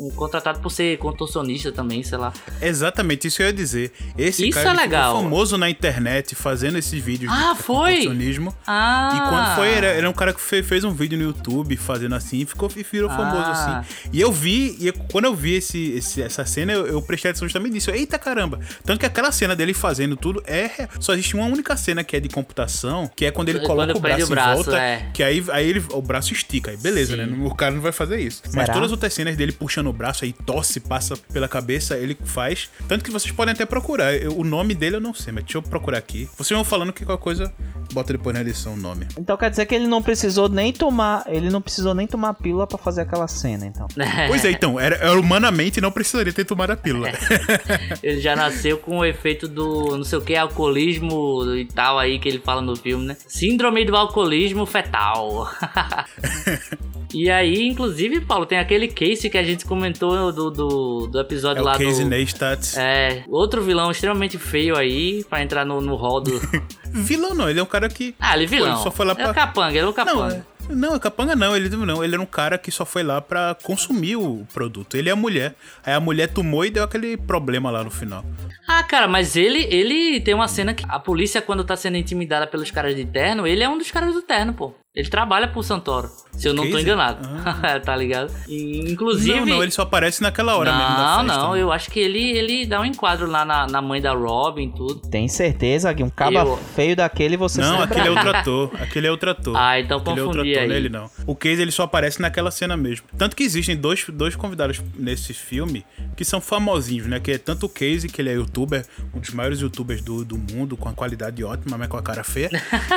um 0.00 0.10
contratado 0.14 0.60
por 0.60 0.70
ser 0.70 0.96
contorcionista 0.98 1.70
também, 1.72 2.02
sei 2.02 2.18
lá. 2.18 2.32
Exatamente, 2.60 3.26
isso 3.28 3.36
que 3.38 3.42
eu 3.42 3.46
ia 3.46 3.52
dizer. 3.52 3.92
Esse 4.16 4.48
Isso 4.48 4.58
cara 4.58 4.68
é 4.68 4.72
ele 4.72 4.78
ficou 4.80 4.90
legal. 4.98 5.22
famoso 5.22 5.58
na 5.58 5.68
internet 5.68 6.34
fazendo 6.34 6.78
esses 6.78 7.02
vídeos 7.02 7.32
Ah, 7.32 7.52
de 7.54 7.62
foi? 7.62 7.92
contorcionismo. 7.96 8.54
Ah! 8.66 9.10
E 9.14 9.28
quando 9.28 9.54
foi, 9.56 9.68
era, 9.74 9.86
era 9.88 10.08
um 10.08 10.12
cara 10.12 10.32
que 10.32 10.40
fe- 10.40 10.62
fez 10.62 10.84
um 10.84 10.92
vídeo 10.92 11.18
no 11.18 11.24
YouTube 11.24 11.76
fazendo 11.76 12.14
assim, 12.14 12.38
e 12.40 12.46
ficou 12.46 12.70
e 12.76 12.82
virou 12.82 13.10
famoso 13.10 13.42
Ah. 13.46 13.78
assim. 13.80 14.08
E 14.12 14.20
eu 14.20 14.30
vi, 14.32 14.76
e 14.80 14.92
quando 15.10 15.26
eu 15.26 15.34
vi 15.34 15.54
esse, 15.54 15.92
esse- 15.92 16.22
essa 16.22 16.44
cena, 16.44 16.72
eu, 16.72 16.86
eu 16.86 17.02
prestei 17.02 17.30
atenção 17.30 17.46
justamente 17.46 17.72
nisso. 17.74 17.90
Eita 17.90 18.18
caramba! 18.18 18.58
Tanto 18.84 18.98
que 19.00 19.06
aquela 19.06 19.30
cena 19.32 19.54
dele 19.56 19.74
fazendo 19.74 20.16
tudo 20.16 20.42
é. 20.46 20.88
Só 21.00 21.12
existe 21.12 21.34
uma 21.34 21.46
única 21.46 21.76
cena 21.76 22.02
que 22.04 22.16
é 22.16 22.20
de 22.20 22.28
computação, 22.28 23.10
que 23.14 23.24
é 23.26 23.30
quando 23.30 23.48
ele 23.48 23.58
Quando 23.60 23.66
coloca 23.68 23.98
o 23.98 24.00
prende 24.00 24.24
braço, 24.26 24.32
o 24.32 24.34
braço, 24.34 24.60
em 24.60 24.64
volta, 24.64 24.78
é. 24.80 25.10
que 25.12 25.22
aí, 25.22 25.44
aí 25.52 25.68
ele, 25.68 25.84
o 25.92 26.02
braço 26.02 26.32
estica. 26.32 26.70
Aí 26.70 26.76
beleza, 26.76 27.16
Sim. 27.16 27.22
né? 27.26 27.46
O 27.46 27.54
cara 27.54 27.72
não 27.74 27.80
vai 27.80 27.92
fazer 27.92 28.20
isso. 28.20 28.42
Mas 28.46 28.52
Será? 28.52 28.72
todas 28.74 28.86
as 28.86 28.92
outras 28.92 29.12
cenas 29.14 29.36
dele 29.36 29.52
puxando 29.52 29.86
o 29.88 29.92
braço, 29.92 30.24
aí 30.24 30.32
tosse, 30.32 30.80
passa 30.80 31.16
pela 31.32 31.48
cabeça, 31.48 31.96
ele 31.96 32.16
faz. 32.24 32.70
Tanto 32.88 33.04
que 33.04 33.10
vocês 33.10 33.32
podem 33.32 33.52
até 33.52 33.64
procurar. 33.64 34.14
Eu- 34.14 34.36
o 34.38 34.44
nome 34.44 34.74
dele 34.74 34.96
eu 34.96 35.00
não 35.00 35.14
sei, 35.14 35.32
mas 35.32 35.44
deixa 35.44 35.58
eu 35.58 35.62
procurar 35.62 35.98
aqui. 35.98 36.28
Vocês 36.36 36.56
vão 36.56 36.64
falando 36.64 36.92
que 36.92 37.04
qualquer 37.04 37.22
coisa, 37.22 37.52
bota 37.92 38.12
depois 38.12 38.34
na 38.34 38.40
edição 38.40 38.74
o 38.74 38.76
nome. 38.76 39.06
Então 39.18 39.36
quer 39.36 39.50
dizer 39.50 39.66
que 39.66 39.74
ele 39.74 39.86
não 39.86 40.02
precisou 40.02 40.48
nem 40.48 40.72
tomar, 40.72 41.24
ele 41.28 41.50
não 41.50 41.60
precisou 41.60 41.94
nem 41.94 42.06
tomar 42.06 42.34
pílula 42.34 42.66
pra 42.66 42.78
fazer 42.78 43.02
aquela 43.02 43.28
cena, 43.28 43.66
então. 43.66 43.86
Pois 44.28 44.44
é, 44.44 44.50
então, 44.50 44.78
era, 44.80 44.96
era 44.96 45.18
humanamente 45.20 45.80
não 45.80 45.90
precisaria 45.92 46.32
ter 46.32 46.44
tomado 46.44 46.70
a 46.70 46.76
pílula. 46.76 47.08
Ele 48.02 48.20
já 48.20 48.34
nasceu 48.36 48.78
com 48.78 48.98
o 48.98 49.04
efeito 49.04 49.46
do 49.48 49.96
não 49.96 50.04
sei 50.04 50.18
o 50.18 50.22
que, 50.22 50.34
alcoolismo 50.36 51.44
e 51.56 51.64
tal 51.66 51.98
aí 51.98 52.18
que 52.18 52.28
ele 52.28 52.38
fala 52.38 52.60
no 52.62 52.74
filme, 52.76 53.04
né? 53.06 53.16
Síndrome 53.26 53.84
do 53.84 53.96
alcoolismo 53.96 54.64
fetal. 54.66 55.41
e 57.14 57.30
aí, 57.30 57.66
inclusive, 57.68 58.20
Paulo, 58.20 58.46
tem 58.46 58.58
aquele 58.58 58.88
case 58.88 59.28
que 59.28 59.36
a 59.38 59.42
gente 59.42 59.64
comentou 59.64 60.32
do, 60.32 60.50
do, 60.50 61.06
do 61.08 61.18
É 61.18 61.22
episódio 61.22 61.62
o 61.62 61.64
lá 61.64 61.72
Casey 61.78 62.04
do. 62.04 62.10
Neistat. 62.10 62.78
É, 62.78 63.24
outro 63.28 63.62
vilão 63.62 63.90
extremamente 63.90 64.38
feio 64.38 64.76
aí, 64.76 65.24
pra 65.24 65.42
entrar 65.42 65.64
no, 65.64 65.80
no 65.80 65.94
hall 65.96 66.20
do. 66.20 66.32
Vilão 66.94 67.34
não, 67.34 67.48
ele 67.48 67.58
é 67.58 67.62
um 67.62 67.66
cara 67.66 67.88
que. 67.88 68.14
Ah, 68.20 68.34
ele 68.34 68.44
é 68.44 68.46
vilão. 68.46 68.68
Pô, 68.72 68.74
ele 68.76 68.82
só 68.82 68.90
foi 68.90 69.06
lá 69.06 69.12
É 69.12 69.14
pra- 69.14 69.30
o 69.30 69.34
capanga, 69.34 69.70
ele 69.70 69.78
é 69.78 69.82
o 69.84 69.86
Não, 69.86 69.92
capanga. 69.94 70.34
é- 70.68 70.72
não, 70.74 70.94
é 70.94 70.98
capanga 70.98 71.34
não, 71.34 71.56
ele 71.56 71.68
não, 71.70 72.04
ele 72.04 72.14
era 72.14 72.22
um 72.22 72.26
cara 72.26 72.56
que 72.58 72.70
só 72.70 72.84
foi 72.84 73.02
lá 73.02 73.18
pra 73.20 73.56
consumir 73.62 74.16
o 74.16 74.46
produto. 74.52 74.94
Ele 74.96 75.08
é 75.08 75.12
a 75.12 75.16
mulher. 75.16 75.54
Aí 75.84 75.94
a 75.94 76.00
mulher 76.00 76.28
tomou 76.28 76.64
e 76.66 76.70
deu 76.70 76.84
aquele 76.84 77.16
problema 77.16 77.70
lá 77.70 77.82
no 77.82 77.90
final. 77.90 78.24
Ah, 78.68 78.82
cara, 78.82 79.08
mas 79.08 79.34
ele, 79.36 79.66
ele 79.70 80.20
tem 80.20 80.34
uma 80.34 80.46
cena 80.46 80.72
que 80.74 80.84
a 80.88 80.98
polícia, 81.00 81.40
quando 81.42 81.64
tá 81.64 81.74
sendo 81.76 81.96
intimidada 81.96 82.46
pelos 82.46 82.70
caras 82.70 82.94
de 82.94 83.04
terno, 83.06 83.46
ele 83.46 83.62
é 83.64 83.68
um 83.68 83.76
dos 83.78 83.90
caras 83.90 84.12
do 84.14 84.20
terno, 84.22 84.52
pô. 84.52 84.72
Ele 84.94 85.08
trabalha 85.08 85.48
pro 85.48 85.62
Santoro. 85.62 86.10
Se 86.32 86.46
eu 86.48 86.52
não 86.52 86.64
tô 86.64 86.70
Casey? 86.72 86.82
enganado. 86.84 87.26
tá 87.82 87.96
ligado? 87.96 88.30
E, 88.46 88.90
inclusive. 88.92 89.40
Não, 89.40 89.46
não, 89.46 89.62
ele 89.62 89.72
só 89.72 89.82
aparece 89.82 90.20
naquela 90.22 90.54
hora 90.54 90.70
mesmo 90.70 90.86
da 90.86 90.96
Não, 90.98 91.24
festa. 91.24 91.38
não, 91.42 91.52
né? 91.54 91.62
eu 91.62 91.72
acho 91.72 91.90
que 91.90 91.98
ele, 91.98 92.20
ele 92.36 92.66
dá 92.66 92.78
um 92.78 92.84
enquadro 92.84 93.26
lá 93.26 93.42
na, 93.42 93.66
na 93.66 93.80
mãe 93.80 94.02
da 94.02 94.12
Robin 94.12 94.64
e 94.68 94.72
tudo. 94.74 95.00
Tem 95.08 95.28
certeza 95.28 95.94
que 95.94 96.02
um 96.02 96.10
caba 96.10 96.40
Eu- 96.40 96.58
feio 96.74 96.94
daquele 96.94 97.38
você 97.38 97.62
Não, 97.62 97.78
sempre 97.80 97.84
aquele 98.00 98.08
é 98.08 98.10
outro 98.10 98.36
ator. 98.36 98.70
Aquele 98.82 99.06
é 99.06 99.10
outro 99.10 99.30
ator. 99.30 99.56
Ah, 99.56 99.80
então 99.80 99.96
aquele 99.98 100.20
é 100.20 100.22
outro 100.24 100.38
confundi 100.40 100.52
ator, 100.52 100.62
aí. 100.62 100.68
não 100.68 100.74
é 100.74 100.78
ele 100.78 100.88
não. 100.90 101.10
O 101.26 101.34
Case 101.34 101.62
ele 101.62 101.70
só 101.70 101.84
aparece 101.84 102.20
naquela 102.20 102.50
cena 102.50 102.76
mesmo. 102.76 103.06
Tanto 103.16 103.34
que 103.34 103.42
existem 103.44 103.74
dois, 103.74 104.04
dois 104.12 104.36
convidados 104.36 104.82
nesse 104.94 105.32
filme 105.32 105.86
que 106.14 106.24
são 106.24 106.38
famosinhos, 106.38 107.06
né? 107.06 107.18
Que 107.18 107.32
é 107.32 107.38
tanto 107.38 107.64
o 107.64 107.68
Case, 107.68 108.08
que 108.08 108.20
ele 108.20 108.28
é 108.28 108.34
youtuber, 108.34 108.84
um 109.14 109.20
dos 109.20 109.30
maiores 109.30 109.58
youtubers 109.60 110.02
do, 110.02 110.22
do 110.22 110.36
mundo, 110.36 110.76
com 110.76 110.88
a 110.90 110.92
qualidade 110.92 111.42
ótima, 111.42 111.78
mas 111.78 111.88
com 111.88 111.96
a 111.96 112.02
cara 112.02 112.22
feia. 112.22 112.50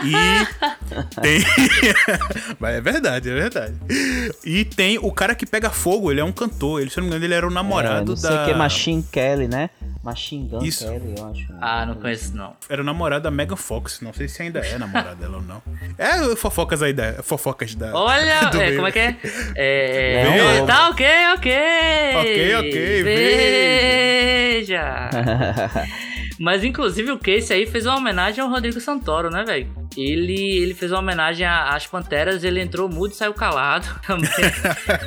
E 0.04 0.12
tem. 1.22 1.85
mas 2.60 2.76
é 2.76 2.82
verdade, 2.82 3.30
é 3.30 3.34
verdade. 3.34 3.76
E 4.44 4.66
tem 4.66 4.98
o 5.00 5.12
cara 5.12 5.36
que 5.36 5.46
pega 5.46 5.70
fogo, 5.70 6.12
ele 6.12 6.20
é 6.22 6.24
um 6.24 6.32
cantor. 6.32 6.82
Ele, 6.82 6.90
se 6.90 6.98
eu 6.98 7.02
não 7.02 7.10
me 7.10 7.16
engano, 7.16 7.26
ele 7.26 7.34
era 7.34 7.48
o 7.48 7.52
É, 7.52 7.54
namorado 7.54 8.12
não 8.12 8.16
sei 8.18 8.30
da. 8.30 8.46
que, 8.46 8.54
Machine 8.54 9.04
Kelly, 9.12 9.48
né? 9.48 9.70
Machine 10.04 10.48
Gun 10.48 10.64
Isso. 10.64 10.86
Kelly, 10.86 11.16
eu 11.18 11.32
acho. 11.32 11.48
Ah, 11.60 11.86
não 11.86 11.96
conheço 11.96 12.36
não. 12.36 12.54
Era 12.70 12.82
o 12.82 12.86
namorado 12.86 13.24
da 13.24 13.32
Megan 13.32 13.56
Fox. 13.56 14.02
Não 14.02 14.14
sei 14.14 14.28
se 14.28 14.42
ainda 14.44 14.60
é 14.60 14.78
namorado 14.78 15.16
dela 15.16 15.38
ou 15.38 15.44
não. 15.44 15.62
É 15.98 16.36
fofocas 16.36 16.84
aí 16.84 16.94
da. 16.94 17.24
Fofocas 17.24 17.74
da. 17.74 17.92
Olha, 17.96 18.50
do 18.52 18.62
é, 18.62 18.76
como 18.76 18.88
é 18.88 18.92
que 18.92 19.00
é? 19.00 19.16
É. 19.56 20.58
É, 20.60 20.66
tá 20.66 20.90
ok, 20.90 21.06
ok. 21.36 21.52
Ok, 22.20 22.56
ok, 22.56 23.04
Veja. 24.56 25.10
Mas 26.40 26.64
inclusive 26.64 27.12
o 27.12 27.20
Case 27.20 27.54
aí 27.54 27.66
fez 27.66 27.86
uma 27.86 27.98
homenagem 27.98 28.44
ao 28.44 28.50
Rodrigo 28.50 28.80
Santoro, 28.80 29.30
né, 29.30 29.44
velho? 29.44 29.68
Ele, 29.98 30.58
ele 30.58 30.74
fez 30.74 30.92
uma 30.92 31.00
homenagem 31.00 31.46
às 31.46 31.88
Panteras, 31.88 32.44
ele 32.44 32.62
entrou 32.62 32.90
mudo 32.90 33.12
e 33.12 33.16
saiu 33.16 33.34
calado 33.34 33.88
também. 34.06 34.30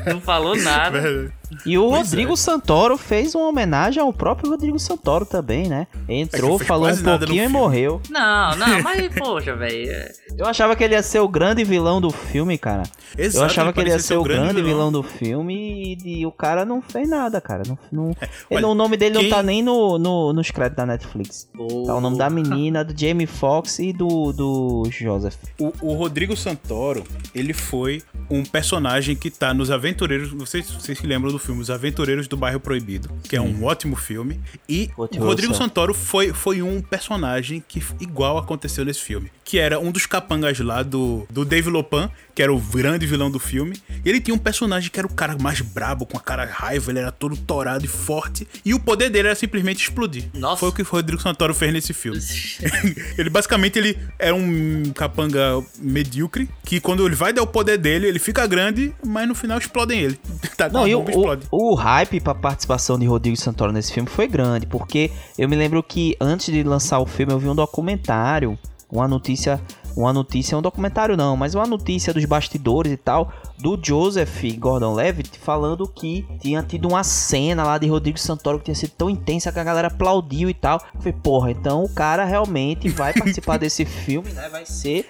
não 0.07 0.21
falou 0.21 0.57
nada. 0.57 1.33
E 1.65 1.79
o 1.79 1.89
Pois 1.89 2.09
Rodrigo 2.09 2.37
Santoro 2.37 2.97
fez 2.99 3.35
uma 3.35 3.47
homenagem 3.49 4.03
ao 4.03 4.13
próprio 4.13 4.51
Rodrigo 4.51 4.79
Santoro 4.79 5.25
também, 5.25 5.67
né? 5.69 5.87
Entrou, 6.09 6.61
É 6.61 6.65
falou 6.65 6.89
um 6.91 6.97
pouquinho 7.03 7.45
e 7.45 7.49
morreu. 7.49 8.01
Não, 8.11 8.57
não, 8.57 8.83
mas 8.83 9.09
poxa, 9.15 9.57
velho. 9.57 9.91
é- 9.91 10.13
Eu 10.37 10.47
achava 10.47 10.77
que 10.77 10.85
ele 10.85 10.95
ia 10.95 11.03
ser 11.03 11.21
o 11.21 11.29
grande 11.29 11.65
vilão 11.65 12.01
do 12.01 12.11
filme, 12.11 12.59
cara. 12.59 12.83
Exato, 13.17 13.43
eu 13.43 13.47
achava 13.47 13.73
que 13.73 13.81
ele 13.81 13.89
ia 13.89 13.95
parecia 13.95 14.09
ser 14.17 14.21
o 14.21 14.23
grande 14.23 14.61
vilão. 14.63 14.93
do 14.93 15.03
filme 15.03 15.97
e, 16.05 16.21
e 16.21 16.27
o 16.27 16.31
cara 16.33 16.65
não 16.65 16.83
fez 16.83 17.09
nada, 17.09 17.41
cara. 17.41 17.63
Não, 17.67 17.79
não- 17.91 18.11
ele- 18.11 18.19
olha, 18.51 18.69
o 18.69 18.75
nome 18.75 18.97
dele 18.97 19.19
quem- 19.19 19.29
não 19.31 19.37
tá 19.37 19.43
nem 19.43 19.63
no, 19.63 19.99
no- 19.99 20.33
nos 20.33 20.51
créditos 20.51 20.77
da 20.77 20.87
Netflix. 20.87 21.49
Tá 21.87 21.95
o 21.95 22.01
nome 22.01 22.19
da 22.19 22.29
menina, 22.29 22.85
do 22.85 22.99
Jamie 22.99 23.27
Foxx 23.27 23.79
e 23.79 23.93
do, 23.93 24.33
do 24.33 24.83
Joseph. 24.91 25.37
O, 25.59 25.73
o 25.81 25.95
Rodrigo 25.95 26.37
Santoro, 26.37 27.05
ele 27.35 27.53
foi 27.53 28.03
um 28.31 28.45
personagem 28.45 29.17
que 29.17 29.31
tá 29.31 29.55
nos 29.55 29.71
Aventureiros. 29.71 30.31
Vocês, 30.31 30.71
vocês 30.71 30.99
se 30.99 31.07
lembram 31.07 31.33
do 31.33 31.38
filme 31.39 31.61
Os 31.61 31.71
Aventureiros 31.71 32.29
do 32.29 32.37
Bairro 32.37 32.61
Proibido, 32.61 33.11
que 33.25 33.37
é 33.37 33.41
um 33.41 33.65
ótimo 33.65 33.97
filme. 33.97 34.41
E 34.69 34.91
o 34.97 35.05
Rodrigo. 35.19 35.55
Santoro 35.55 35.93
foi, 35.93 36.33
foi 36.33 36.63
um 36.63 36.81
personagem 36.81 37.63
que 37.67 37.83
igual 38.01 38.39
aconteceu 38.39 38.85
nesse 38.85 39.01
filme. 39.01 39.31
Que 39.45 39.59
era 39.59 39.81
um 39.81 39.91
dos 39.91 40.07
capangas 40.07 40.59
lá 40.61 40.83
do, 40.83 41.27
do 41.31 41.45
Dave 41.45 41.71
Lopan, 41.71 42.11
que 42.39 42.43
era 42.45 42.55
o 42.55 42.61
grande 42.61 43.05
vilão 43.05 43.29
do 43.29 43.41
filme. 43.41 43.75
E 44.05 44.09
ele 44.09 44.21
tinha 44.21 44.33
um 44.33 44.39
personagem 44.39 44.93
que 44.93 44.97
era 45.01 45.09
o 45.09 45.13
cara 45.13 45.37
mais 45.43 45.61
brabo, 45.61 46.07
com 46.07 46.17
a 46.17 46.21
cara 46.21 46.45
raiva, 46.45 46.93
ele 46.93 47.01
era 47.01 47.11
todo 47.11 47.37
torado 47.37 47.85
e 47.85 47.89
forte. 47.89 48.47
E 48.65 48.73
o 48.73 48.79
poder 48.79 49.11
dele 49.11 49.27
era 49.27 49.35
simplesmente 49.35 49.83
explodir. 49.83 50.27
Nossa. 50.33 50.61
Foi 50.61 50.69
o 50.69 50.73
que 50.73 50.83
o 50.83 50.85
Rodrigo 50.85 51.21
Santoro 51.21 51.53
fez 51.53 51.73
nesse 51.73 51.93
filme. 51.93 52.21
ele 53.19 53.29
basicamente 53.29 53.77
ele 53.77 53.99
é 54.21 54.33
um 54.33 54.85
capanga 54.95 55.61
medíocre 55.81 56.49
que 56.63 56.79
quando 56.79 57.05
ele 57.05 57.17
vai 57.17 57.33
dar 57.33 57.43
o 57.43 57.47
poder 57.49 57.77
dele, 57.77 58.07
ele 58.07 58.21
fica 58.21 58.47
grande, 58.47 58.95
mas 59.05 59.27
no 59.27 59.35
final 59.35 59.59
explodem 59.59 59.99
ele. 59.99 60.21
Tá 60.57 60.69
Não, 60.69 60.87
e 60.87 60.95
o, 60.95 60.99
bomba, 61.01 61.11
o, 61.11 61.21
explode. 61.21 61.47
O 61.51 61.75
hype 61.75 62.21
pra 62.21 62.35
participação 62.37 62.99
de 62.99 63.07
Rodrigo 63.07 63.37
Santoro 63.37 63.73
nesse 63.73 63.93
filme 63.93 64.09
foi 64.09 64.29
grande, 64.29 64.65
porque 64.65 65.11
eu 65.37 65.49
me 65.49 65.57
lembro 65.57 65.83
que 65.83 66.17
antes 66.21 66.53
de 66.53 66.63
lançar 66.63 67.01
o 67.01 67.07
filme 67.07 67.33
eu 67.33 67.39
vi 67.39 67.49
um 67.49 67.55
documentário, 67.55 68.59
uma 68.91 69.07
notícia, 69.07 69.61
uma 69.99 70.13
notícia, 70.13 70.57
um 70.57 70.63
documentário 70.63 71.17
não, 71.17 71.37
mas 71.37 71.55
uma 71.55 71.67
notícia 71.67 72.15
dos 72.15 72.25
bastidores 72.25 72.93
e 72.93 72.97
tal, 72.97 73.33
do 73.59 73.79
Joseph 73.83 74.45
Gordon-Levitt 74.57 75.39
falando 75.39 75.89
que 75.89 76.27
tinha 76.41 76.63
tido 76.63 76.89
uma 76.89 77.03
cena 77.03 77.65
lá 77.65 77.79
de 77.79 77.89
Rodrigo 77.89 78.19
Santoro 78.19 78.59
que 78.59 78.67
tinha 78.67 78.75
sido 78.75 78.93
tão 78.93 79.11
intensa 79.11 79.51
que 79.51 79.59
a 79.59 79.65
galera 79.65 79.89
aplaudiu 79.89 80.49
e 80.49 80.55
tal. 80.55 80.81
Eu 80.95 81.01
falei, 81.01 81.19
porra, 81.21 81.51
então 81.51 81.83
o 81.83 81.89
cara 81.93 82.25
realmente 82.25 82.89
vai 82.89 83.13
participar 83.13 83.57
desse 83.59 83.85
filme, 83.85 84.31
né? 84.33 84.49
Vai 84.49 84.65
ser 84.65 85.09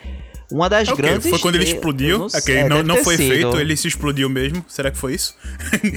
uma 0.51 0.69
das 0.69 0.89
É 0.89 0.93
o 0.93 0.97
quê? 0.97 1.03
grandes 1.03 1.29
Foi 1.31 1.39
quando 1.39 1.55
ele 1.57 1.65
explodiu? 1.65 2.19
não 2.21 2.27
Ok, 2.27 2.41
sei, 2.41 2.65
não, 2.65 2.83
não 2.83 2.97
foi 3.05 3.17
sido. 3.17 3.29
feito, 3.29 3.57
ele 3.61 3.77
se 3.77 3.89
explodiu 3.89 4.29
mesmo. 4.29 4.65
Será 4.69 4.91
que 4.91 4.97
foi 4.99 5.15
isso? 5.15 5.35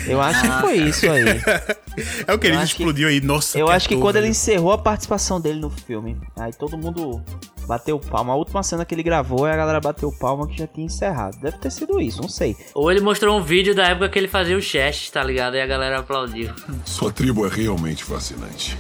Eu 0.08 0.22
acho 0.22 0.42
que 0.42 0.62
foi 0.62 0.76
isso 0.78 1.10
aí. 1.10 1.24
É 2.26 2.34
o 2.34 2.40
que 2.40 2.48
ele 2.48 2.56
que- 2.58 2.64
explodiu 2.64 3.10
aí. 3.10 3.20
Nossa, 3.20 3.58
Eu 3.60 3.68
acho 3.70 3.88
que 3.90 3.98
quando 3.98 4.16
ele 4.16 4.22
velho. 4.28 4.32
encerrou 4.32 4.72
a 4.72 4.78
participação 4.78 5.42
dele 5.42 5.60
no 5.60 5.70
filme, 5.70 6.18
aí 6.38 6.54
todo 6.54 6.78
mundo 6.78 7.22
bateu 7.68 8.00
palma. 8.00 8.32
A 8.32 8.36
última 8.38 8.64
cena 8.64 8.86
que 8.86 8.96
ele 8.96 9.04
gravou, 9.04 9.46
a 9.46 9.54
galera 9.58 9.82
bateu 9.82 10.10
palma 10.10 10.48
que 10.48 10.58
já 10.58 10.66
tinha 10.68 10.86
encerrado. 10.86 11.38
Deve 11.42 11.58
ter 11.58 11.70
sido 11.70 12.00
isso, 12.00 12.22
não 12.22 12.30
sei. 12.30 12.56
Ou 12.74 12.90
ele 12.90 13.02
mostrou 13.02 13.38
um 13.38 13.44
vídeo 13.44 13.76
da 13.76 13.84
época 13.88 14.08
que 14.08 14.18
ele 14.18 14.30
fazia 14.30 14.56
o 14.58 14.62
chest, 14.62 15.12
tá 15.12 15.22
ligado? 15.22 15.58
E 15.58 15.62
a 15.62 15.68
galera 15.68 16.00
aplaudiu. 16.00 16.50
Sua 16.86 17.12
tribo 17.12 17.46
é 17.46 17.50
realmente 17.50 18.06
fascinante. 18.06 18.78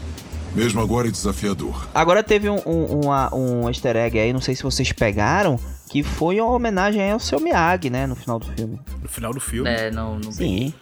Mesmo 0.54 0.82
agora 0.82 1.08
é 1.08 1.12
desafiador. 1.12 1.88
Agora 1.94 2.22
teve 2.24 2.50
um, 2.50 2.60
um, 2.66 3.02
uma- 3.06 3.34
um 3.34 3.68
easter 3.70 3.96
egg 3.96 4.20
aí, 4.20 4.34
não 4.34 4.42
sei 4.42 4.56
se 4.56 4.64
vocês 4.64 4.92
pegaram, 4.92 5.58
que 5.90 6.04
foi 6.04 6.40
uma 6.42 6.52
homenagem 6.52 7.02
aí 7.02 7.12
ao 7.12 7.20
seu 7.20 7.40
Miyagi, 7.40 7.90
né, 7.90 8.06
no 8.06 8.16
final 8.16 8.38
do 8.40 8.46
filme. 8.48 8.80
No 9.02 9.08
final 9.10 9.34
do 9.34 9.40
filme. 9.40 9.70
É, 9.70 9.90
não, 9.92 10.20
não 10.20 10.32
Sim. 10.32 10.74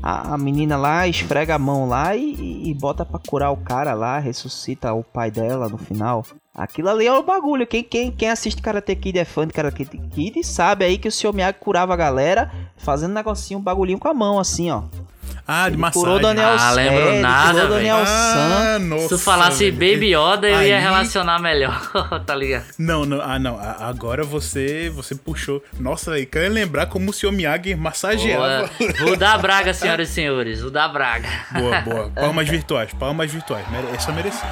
A, 0.00 0.34
a 0.34 0.38
menina 0.38 0.76
lá 0.76 1.08
esfrega 1.08 1.56
a 1.56 1.58
mão 1.58 1.88
lá 1.88 2.14
e, 2.14 2.70
e- 2.70 2.74
bota 2.74 3.04
pra 3.04 3.18
curar 3.18 3.50
o 3.50 3.56
cara 3.56 3.94
lá, 3.94 4.20
ressuscita 4.20 4.92
o 4.92 5.02
pai 5.02 5.28
dela 5.30 5.68
no 5.68 5.76
final. 5.78 6.24
Aquilo 6.54 6.88
ali 6.88 7.06
é 7.06 7.12
o 7.12 7.22
bagulho. 7.22 7.66
Quem, 7.66 7.82
quem, 7.82 8.10
quem 8.12 8.30
assiste 8.30 8.62
Karate 8.62 8.94
Kid 8.94 9.18
é 9.18 9.24
fã 9.24 9.44
de 9.46 9.52
Karate 9.52 9.84
Kid 9.84 10.44
sabe 10.44 10.84
aí 10.84 10.98
que 10.98 11.08
o 11.08 11.12
Sr. 11.12 11.32
Miyagi 11.32 11.58
curava 11.60 11.94
a 11.94 11.96
galera 11.96 12.50
fazendo 12.76 13.12
negocinho, 13.14 13.58
um 13.58 13.62
bagulhinho 13.62 13.98
com 13.98 14.06
a 14.08 14.14
mão, 14.14 14.38
assim, 14.38 14.70
ó. 14.70 14.82
Ah, 15.50 15.70
de 15.70 15.78
massagem. 15.78 16.02
curou 16.04 16.20
Daniel 16.20 16.56
Ah, 16.58 16.70
lembro 16.72 17.08
é, 17.08 17.20
nada, 17.20 17.60
curou 17.62 17.68
Daniel. 17.76 17.96
Ah, 18.06 18.78
nossa, 18.78 19.02
Se 19.04 19.08
tu 19.08 19.18
falasse 19.18 19.70
velho. 19.70 19.94
Baby 19.94 20.14
Yoda, 20.14 20.46
eu 20.46 20.62
ia 20.62 20.76
Aí- 20.76 20.82
relacionar 20.82 21.38
melhor, 21.40 21.80
tá 22.26 22.34
ligado? 22.34 22.66
Não, 22.78 23.06
não, 23.06 23.20
ah, 23.22 23.38
não. 23.38 23.58
Agora 23.58 24.22
você 24.24 24.90
você 24.94 25.14
puxou. 25.14 25.62
Nossa, 25.80 26.12
aí, 26.12 26.26
quero 26.26 26.52
lembrar 26.52 26.84
como 26.86 27.10
o 27.10 27.12
Sr. 27.14 27.32
Miyagi 27.32 27.74
massageava. 27.74 28.68
Boa. 28.78 28.92
Vou 29.16 29.16
Braga, 29.40 29.72
senhoras 29.72 30.10
e 30.10 30.12
senhores. 30.12 30.60
Vou 30.60 30.70
Braga. 30.70 31.28
Boa, 31.52 31.80
boa. 31.80 32.10
Palmas 32.14 32.48
virtuais, 32.48 32.92
palmas 32.92 33.32
virtuais. 33.32 33.64
Essa 33.94 34.12
merecia. 34.12 34.46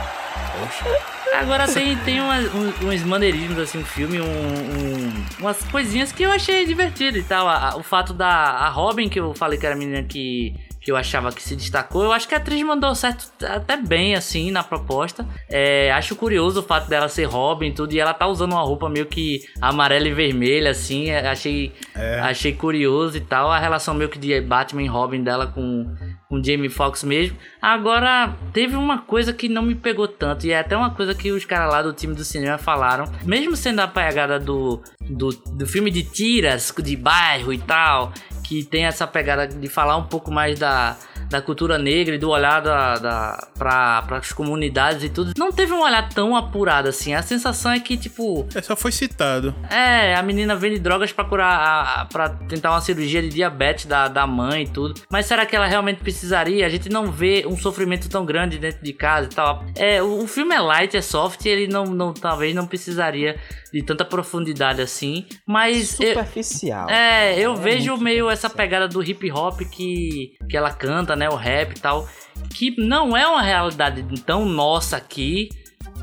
Poxa. 0.59 1.17
Agora 1.39 1.69
tem, 1.69 1.95
tem 1.99 2.21
umas, 2.21 2.47
uns, 2.55 2.81
uns 2.83 3.03
maneirismos, 3.03 3.59
assim, 3.59 3.79
um 3.79 3.85
filme, 3.85 4.19
um, 4.21 4.25
um- 4.25 5.25
umas 5.41 5.63
coisinhas 5.65 6.11
que 6.11 6.23
eu 6.23 6.31
achei 6.33 6.65
divertido 6.65 7.19
e 7.19 7.23
tal. 7.23 7.47
A- 7.47 7.71
a- 7.73 7.77
o 7.77 7.83
fato 7.83 8.15
da 8.15 8.27
a 8.27 8.69
Robin, 8.71 9.09
que 9.09 9.21
eu 9.21 9.35
falei 9.35 9.59
que 9.59 9.67
era 9.67 9.75
a 9.75 9.79
menina 9.79 10.03
que, 10.03 10.55
que 10.87 10.93
eu 10.93 10.97
achava 10.97 11.33
que 11.33 11.43
se 11.43 11.57
destacou, 11.57 12.05
eu 12.05 12.13
acho 12.13 12.29
que 12.29 12.35
a 12.37 12.39
atriz 12.39 12.63
mandou 12.63 12.95
certo 12.95 13.27
até 13.45 13.77
bem, 13.77 14.15
assim, 14.15 14.53
na 14.53 14.63
proposta. 14.63 15.27
É, 15.51 15.91
acho 15.91 16.15
curioso 16.15 16.61
o 16.61 16.63
fato 16.63 16.89
dela 16.89 17.09
ser 17.09 17.25
Robin 17.25 17.67
e 17.71 17.73
tudo, 17.73 17.93
e 17.93 17.99
ela 17.99 18.15
tá 18.15 18.25
usando 18.29 18.53
uma 18.53 18.63
roupa 18.63 18.89
meio 18.89 19.07
que 19.07 19.41
amarela 19.61 20.07
e 20.07 20.15
vermelha, 20.15 20.71
assim. 20.71 21.11
é, 21.11 21.27
Achei, 21.27 21.73
É. 21.93 22.21
achei 22.21 22.53
curioso 22.53 23.17
e 23.17 23.21
tal. 23.21 23.51
A 23.51 23.59
relação 23.59 23.95
meio 23.95 24.09
que 24.09 24.17
de 24.17 24.41
Batman 24.41 24.83
e 24.85 24.87
Robin 24.87 25.25
dela 25.25 25.49
com, 25.49 25.93
com 26.29 26.41
Jamie 26.41 26.69
Foxx 26.69 27.03
mesmo. 27.03 27.37
Agora, 27.61 28.37
teve 28.53 28.77
uma 28.77 28.99
coisa 28.99 29.33
que 29.33 29.49
não 29.49 29.63
me 29.63 29.75
pegou 29.75 30.07
tanto, 30.07 30.47
e 30.47 30.53
é 30.53 30.61
até 30.61 30.77
uma 30.77 30.91
coisa 30.91 31.17
que 31.17 31.33
os 31.33 31.45
caras 31.45 31.73
lá 31.73 31.83
do 31.83 31.93
time 31.93 32.15
do 32.15 32.23
cinema 32.23 32.59
falaram. 32.59 33.11
Mesmo 33.25 33.57
sendo 33.57 33.81
a 33.81 33.89
pegada 33.89 34.39
do, 34.39 34.81
do, 35.01 35.31
do 35.31 35.67
filme 35.67 35.91
de 35.91 36.05
tiras, 36.05 36.73
de 36.79 36.95
bairro 36.97 37.53
e 37.53 37.59
tal, 37.59 38.13
que 38.47 38.63
tem 38.65 38.85
essa 38.85 39.07
pegada 39.07 39.47
de 39.47 39.69
falar 39.69 39.97
um 39.97 40.05
pouco 40.05 40.31
mais 40.31 40.59
da, 40.59 40.97
da 41.29 41.43
cultura 41.43 41.77
negra 41.79 42.15
e 42.15 42.19
do 42.19 42.31
olhar 42.31 42.61
da, 42.61 42.95
da, 42.97 43.49
pra, 43.59 44.03
pras 44.03 44.33
comunidades 44.33 45.03
e 45.03 45.09
tudo, 45.09 45.33
não 45.37 45.51
teve 45.51 45.73
um 45.73 45.83
olhar 45.83 46.09
tão 46.11 46.37
apurado 46.37 46.89
assim. 46.89 47.13
A 47.15 47.23
sensação 47.23 47.73
é 47.73 47.81
que, 47.81 47.97
tipo, 47.97 48.47
É, 48.55 48.63
só 48.63 48.77
foi 48.77 48.93
citado. 48.93 49.55
é, 49.71 50.15
a 50.15 50.23
menina 50.23 50.55
vende 50.55 50.79
drogas 50.79 51.13
pra 51.13 51.25
curar, 51.25 51.53
a- 51.59 52.03
a- 52.03 52.05
pra 52.07 52.29
tentar 52.29 52.71
uma 52.71 52.81
cirurgia 52.81 53.21
de 53.23 53.29
diabetes 53.31 53.87
da, 53.87 54.07
da 54.09 54.27
mãe 54.27 54.63
e 54.63 54.69
tudo. 54.69 54.95
Mas 55.11 55.27
será 55.27 55.45
que 55.45 55.57
ela 55.57 55.67
realmente 55.67 55.99
precisaria? 56.01 56.65
A 56.67 56.69
gente 56.69 56.89
não 56.89 57.11
vê 57.11 57.45
um 57.47 57.57
sofrimento 57.57 58.09
tão 58.09 58.25
grande 58.25 58.59
dentro 58.59 58.83
de 58.83 58.93
casa 58.93 59.27
e 59.31 59.35
tal. 59.35 59.65
É, 59.77 60.03
o, 60.03 60.23
o 60.23 60.27
filme 60.29 60.55
é 60.55 60.61
light, 60.61 60.97
é 60.97 61.03
soft, 61.03 61.45
ele 61.47 61.67
não, 61.67 61.85
não 61.87 62.13
talvez 62.13 62.55
não 62.55 62.67
precisaria 62.67 63.37
de 63.73 63.83
tanta 63.83 64.05
profundidade 64.05 64.81
assim. 64.81 65.27
Mas 65.47 65.99
eu, 66.01 66.09
Superficial. 66.11 66.89
é, 66.89 67.39
eu 67.39 67.53
É 67.53 67.57
vejo 67.57 67.91
muito 67.93 68.05
meio 68.05 68.29
essa 68.37 68.51
pegada 68.51 68.87
do 68.87 69.03
hip 69.03 69.31
hop 69.31 69.61
que, 69.63 70.35
que 70.49 70.57
ela 70.57 70.71
canta, 70.73 71.17
né? 71.17 71.29
O 71.29 71.35
rap 71.35 71.77
e 71.77 71.81
tal. 71.81 72.09
Que 72.55 72.75
não 72.81 73.17
é 73.17 73.27
uma 73.27 73.43
realidade 73.43 74.03
tão 74.23 74.45
nossa 74.45 74.97
aqui. 74.97 75.49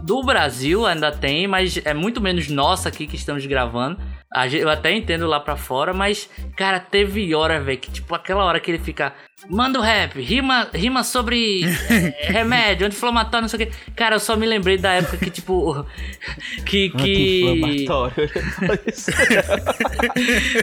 Do 0.04 0.22
Brasil 0.22 0.86
ainda 0.86 1.12
tem, 1.12 1.48
mas 1.48 1.78
é 1.86 1.94
muito 1.94 2.20
menos 2.20 2.50
nossa 2.50 2.90
aqui 2.90 3.08
que 3.08 3.16
estamos 3.16 3.46
gravando. 3.46 3.98
Eu 4.52 4.70
até 4.70 4.92
entendo 4.92 5.28
lá 5.28 5.40
pra 5.40 5.56
fora, 5.56 5.94
mas, 5.94 6.30
cara, 6.58 6.80
teve 6.80 7.34
hora, 7.36 7.62
velho, 7.62 7.78
que 7.78 7.92
tipo 7.92 8.14
aquela 8.16 8.44
hora 8.44 8.60
que 8.60 8.72
ele 8.72 8.80
fica. 8.80 9.14
Manda 9.50 9.80
o 9.80 9.82
rap, 9.82 10.22
rima, 10.22 10.68
rima 10.74 11.04
sobre 11.04 11.64
eh, 11.66 12.16
remédio, 12.32 12.88
anti-inflamatório, 12.88 13.42
não 13.44 13.50
sei 13.50 13.66
o 13.66 13.68
que. 13.70 13.92
Cara, 13.92 14.16
eu 14.16 14.20
só 14.20 14.36
me 14.36 14.46
lembrei 14.46 14.78
da 14.78 14.92
época 14.94 15.18
que, 15.18 15.30
tipo. 15.30 15.86
Que. 16.66 16.90
que... 16.90 17.86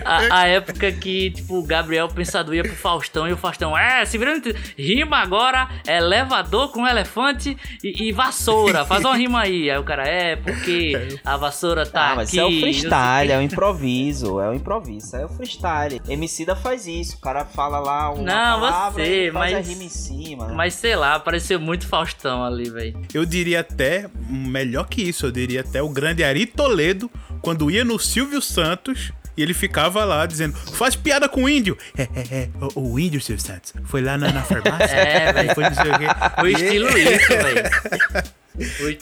A, 0.05 0.41
a 0.41 0.47
época 0.47 0.91
que, 0.93 1.31
tipo, 1.31 1.59
o 1.59 1.63
Gabriel 1.67 2.09
Pensador 2.09 2.55
ia 2.55 2.63
pro 2.63 2.75
Faustão 2.75 3.29
e 3.29 3.33
o 3.33 3.37
Faustão, 3.37 3.77
é, 3.77 4.05
se 4.05 4.17
virando. 4.19 4.55
Rima 4.77 5.19
agora, 5.19 5.69
elevador 5.87 6.73
com 6.73 6.87
elefante 6.87 7.57
e, 7.83 8.09
e 8.09 8.13
vassoura. 8.13 8.85
Faz 8.85 9.05
uma 9.05 9.17
rima 9.17 9.43
aí. 9.43 9.71
Aí 9.71 9.79
o 9.79 9.85
cara, 9.85 10.07
é, 10.07 10.37
porque 10.37 11.19
a 11.25 11.37
vassoura 11.37 11.85
tá 11.87 12.11
Ah, 12.13 12.17
mas 12.17 12.29
aqui. 12.29 12.37
isso 12.39 12.47
é 12.47 12.49
o 12.49 12.61
freestyle, 12.61 13.33
é 13.33 13.37
o 13.37 13.41
quê. 13.41 13.45
improviso, 13.45 14.41
é 14.41 14.49
o 14.49 14.55
improviso, 14.55 15.07
isso 15.07 15.17
é 15.17 15.25
o 15.25 15.29
freestyle. 15.29 16.01
Emicida 16.09 16.57
faz 16.57 16.87
isso, 16.87 17.17
o 17.17 17.21
cara 17.21 17.45
fala 17.45 17.79
lá 17.79 18.11
uma 18.13 18.23
Não, 18.23 18.61
palavra 18.73 19.07
e 19.07 19.31
faz 19.33 19.53
mas- 19.53 19.67
a 19.67 19.71
rima 19.71 19.85
em 19.85 19.89
cima. 19.89 20.47
né? 20.49 20.55
Mas 20.55 20.75
sei 20.75 20.97
lá, 20.97 21.19
pareceu 21.19 21.59
muito 21.61 21.87
Faustão 21.87 22.45
ali, 22.45 22.71
velho. 22.71 23.01
Eu 23.13 23.25
diria 23.25 23.61
até, 23.61 24.07
melhor 24.29 24.85
que 24.89 25.03
isso, 25.03 25.27
eu 25.27 25.31
diria 25.33 25.61
até 25.61 25.83
o 25.83 25.89
grande 25.89 26.23
Ari 26.25 26.47
Toledo, 26.47 27.11
quando 27.43 27.71
ia 27.71 27.85
no 27.85 27.99
Silvio 27.99 28.41
Santos 28.43 29.13
e 29.37 29.43
ele 29.43 29.55
ficava 29.55 30.05
lá 30.05 30.27
dizendo: 30.27 30.55
faz 30.57 30.95
piada 30.97 31.29
com 31.29 31.45
o 31.45 31.49
índio. 31.49 31.77
É, 31.97 32.03
é, 32.03 32.09
é, 32.43 32.51
o, 32.75 32.93
o 32.93 32.99
índio, 32.99 33.21
Silvio 33.21 33.43
Santos, 33.45 33.73
foi 33.85 34.03
lá 34.03 34.19
na, 34.19 34.31
na 34.33 34.43
farmácia. 34.43 34.87
É, 34.97 35.33
velho. 35.33 35.55
Foi 35.55 35.65
não 35.65 35.75
sei 35.75 35.91
o 35.91 35.99
quê. 35.99 36.07
O 36.43 36.47
estilo 36.47 36.89
isso, 36.99 37.29
velho. 37.29 38.31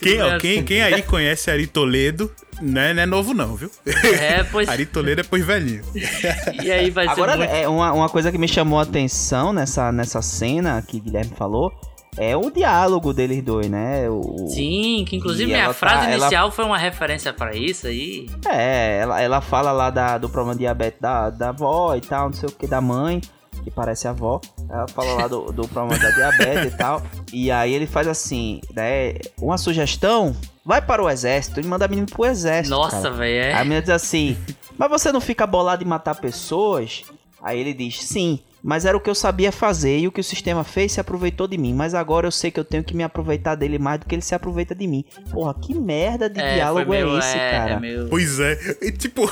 Quem, 0.00 0.22
ó, 0.22 0.38
quem, 0.38 0.62
quem 0.62 0.82
aí 0.82 1.02
conhece 1.02 1.50
Ari 1.50 1.66
Toledo, 1.66 2.30
não 2.60 2.80
é, 2.80 2.94
não 2.94 3.02
é 3.02 3.06
novo 3.06 3.34
não, 3.34 3.56
viu? 3.56 3.70
É, 3.86 4.42
pois. 4.44 4.68
Ari 4.70 4.86
Toledo 4.86 5.20
é 5.20 5.24
pois 5.24 5.44
velhinho. 5.44 5.82
E 6.62 6.70
aí 6.70 6.90
vai 6.90 7.06
ser 7.06 7.12
Agora, 7.12 7.36
muito... 7.36 7.50
é 7.50 7.68
uma, 7.68 7.92
uma 7.92 8.08
coisa 8.08 8.30
que 8.32 8.38
me 8.38 8.48
chamou 8.48 8.78
a 8.78 8.82
atenção 8.82 9.52
nessa, 9.52 9.90
nessa 9.92 10.22
cena 10.22 10.82
que 10.86 10.98
o 10.98 11.00
Guilherme 11.00 11.32
falou 11.36 11.72
é 12.16 12.36
o 12.36 12.50
diálogo 12.50 13.12
deles 13.12 13.42
dois, 13.44 13.68
né? 13.70 14.08
O, 14.10 14.48
Sim, 14.48 15.04
que 15.08 15.14
inclusive 15.14 15.44
E 15.44 15.52
minha 15.54 15.64
ela 15.66 15.74
frase 15.74 16.06
tá- 16.06 16.10
ela- 16.10 16.16
inicial 16.26 16.50
foi 16.50 16.64
uma 16.64 16.76
referência 16.78 17.32
pra 17.32 17.54
isso 17.54 17.86
aí. 17.86 18.26
É, 18.48 18.98
ela, 19.02 19.20
ela 19.20 19.40
fala 19.40 19.70
lá 19.70 19.88
da, 19.88 20.18
do 20.18 20.28
problema 20.28 20.54
de 20.54 20.60
diabetes 20.60 21.00
da, 21.00 21.30
da 21.30 21.50
avó 21.50 21.94
e 21.94 22.00
tal, 22.00 22.26
não 22.26 22.32
sei 22.32 22.48
o 22.48 22.52
que, 22.52 22.66
da 22.66 22.80
mãe, 22.80 23.20
que 23.68 23.74
parece 23.74 24.06
a 24.06 24.10
avó. 24.10 24.40
Ela 24.68 24.88
fala 24.88 25.14
lá 25.14 25.28
do, 25.28 25.52
do 25.52 25.68
problema 25.68 26.00
da 26.02 26.10
diabetes 26.10 26.72
e 26.72 26.76
tal. 26.76 27.02
E 27.32 27.50
aí 27.50 27.72
ele 27.72 27.86
faz 27.86 28.06
assim, 28.06 28.60
né? 28.74 29.14
Uma 29.40 29.58
sugestão, 29.58 30.34
vai 30.64 30.82
para 30.82 31.02
o 31.02 31.08
exército. 31.08 31.60
Ele 31.60 31.68
manda 31.68 31.84
a 31.84 31.88
menina 31.88 32.06
pro 32.10 32.24
exército. 32.24 32.74
Nossa, 32.76 33.10
velho, 33.10 33.44
Aí 33.44 33.52
a 33.52 33.60
é. 33.60 33.62
menina 33.62 33.80
diz 33.80 33.90
assim, 33.90 34.36
mas 34.76 34.90
você 34.90 35.12
não 35.12 35.20
fica 35.20 35.46
bolado 35.46 35.82
em 35.82 35.86
matar 35.86 36.14
pessoas? 36.14 37.02
Aí 37.42 37.58
ele 37.58 37.72
diz, 37.72 38.02
sim, 38.02 38.40
mas 38.62 38.84
era 38.84 38.96
o 38.96 39.00
que 39.00 39.08
eu 39.08 39.14
sabia 39.14 39.52
fazer 39.52 39.98
e 39.98 40.08
o 40.08 40.12
que 40.12 40.20
o 40.20 40.24
sistema 40.24 40.64
fez 40.64 40.92
se 40.92 41.00
aproveitou 41.00 41.46
de 41.46 41.56
mim. 41.56 41.74
Mas 41.74 41.94
agora 41.94 42.26
eu 42.26 42.30
sei 42.30 42.50
que 42.50 42.58
eu 42.58 42.64
tenho 42.64 42.84
que 42.84 42.96
me 42.96 43.02
aproveitar 43.02 43.54
dele 43.54 43.78
mais 43.78 44.00
do 44.00 44.06
que 44.06 44.14
ele 44.14 44.22
se 44.22 44.34
aproveita 44.34 44.74
de 44.74 44.86
mim. 44.86 45.04
Porra, 45.30 45.54
que 45.54 45.74
merda 45.74 46.28
de 46.28 46.40
É, 46.40 46.54
diálogo 46.54 46.86
foi 46.86 46.96
meio, 46.96 47.16
é 47.16 47.18
esse, 47.18 47.36
é, 47.36 47.50
cara? 47.50 47.70
É 47.72 47.80
meio... 47.80 48.08
Pois 48.08 48.40
é. 48.40 48.58
E, 48.82 48.92
tipo. 48.92 49.22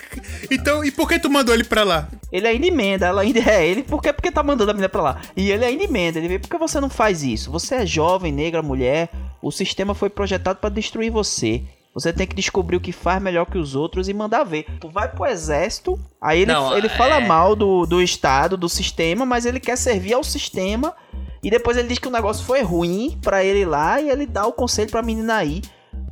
então, 0.50 0.84
e 0.84 0.90
por 0.90 1.08
que 1.08 1.18
tu 1.18 1.30
mandou 1.30 1.54
ele 1.54 1.64
pra 1.64 1.84
lá? 1.84 2.08
Ele 2.32 2.46
ainda 2.46 2.66
emenda, 2.66 3.06
ela 3.06 3.22
ainda 3.22 3.40
é 3.40 3.66
ele, 3.66 3.82
por 3.82 4.02
quê? 4.02 4.12
Porque 4.12 4.30
tá 4.30 4.42
mandando 4.42 4.70
a 4.70 4.74
menina 4.74 4.88
pra 4.88 5.02
lá. 5.02 5.20
E 5.36 5.50
ele 5.50 5.64
ainda 5.64 5.84
emenda, 5.84 6.18
ele 6.18 6.28
vê, 6.28 6.38
por 6.38 6.48
que 6.48 6.58
você 6.58 6.80
não 6.80 6.90
faz 6.90 7.22
isso? 7.22 7.50
Você 7.50 7.74
é 7.76 7.86
jovem, 7.86 8.32
negra, 8.32 8.62
mulher, 8.62 9.10
o 9.42 9.50
sistema 9.50 9.94
foi 9.94 10.08
projetado 10.08 10.58
pra 10.58 10.70
destruir 10.70 11.10
você. 11.10 11.62
Você 11.92 12.12
tem 12.12 12.26
que 12.26 12.36
descobrir 12.36 12.76
o 12.76 12.80
que 12.80 12.92
faz 12.92 13.20
melhor 13.20 13.46
que 13.46 13.58
os 13.58 13.74
outros 13.74 14.08
e 14.08 14.14
mandar 14.14 14.44
ver. 14.44 14.64
Tu 14.80 14.88
vai 14.88 15.08
pro 15.08 15.26
exército, 15.26 15.98
aí 16.20 16.42
ele, 16.42 16.52
Não, 16.52 16.76
ele 16.76 16.86
é- 16.86 16.96
fala 16.96 17.20
mal 17.20 17.56
do, 17.56 17.84
do 17.84 18.00
Estado, 18.00 18.56
do 18.56 18.68
sistema, 18.68 19.26
mas 19.26 19.44
ele 19.44 19.58
quer 19.58 19.76
servir 19.76 20.12
ao 20.14 20.22
sistema. 20.22 20.94
E 21.42 21.50
depois 21.50 21.76
ele 21.76 21.88
diz 21.88 21.98
que 21.98 22.06
o 22.06 22.10
negócio 22.12 22.44
foi 22.44 22.62
ruim 22.62 23.18
pra 23.22 23.42
ele 23.42 23.60
ir 23.60 23.64
lá 23.64 24.00
e 24.00 24.08
ele 24.08 24.26
dá 24.26 24.46
o 24.46 24.52
conselho 24.52 24.90
pra 24.90 25.02
menina 25.02 25.36
aí. 25.36 25.62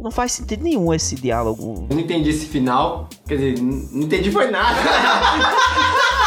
Não 0.00 0.10
faz 0.10 0.32
sentido 0.32 0.62
nenhum 0.64 0.92
esse 0.94 1.14
diálogo. 1.16 1.86
Eu 1.90 1.94
não 1.96 2.02
entendi 2.02 2.30
esse 2.30 2.46
final. 2.46 3.08
Quer 3.26 3.36
dizer, 3.36 3.60
não 3.62 4.02
entendi 4.02 4.30
foi 4.30 4.50
nada. 4.50 4.76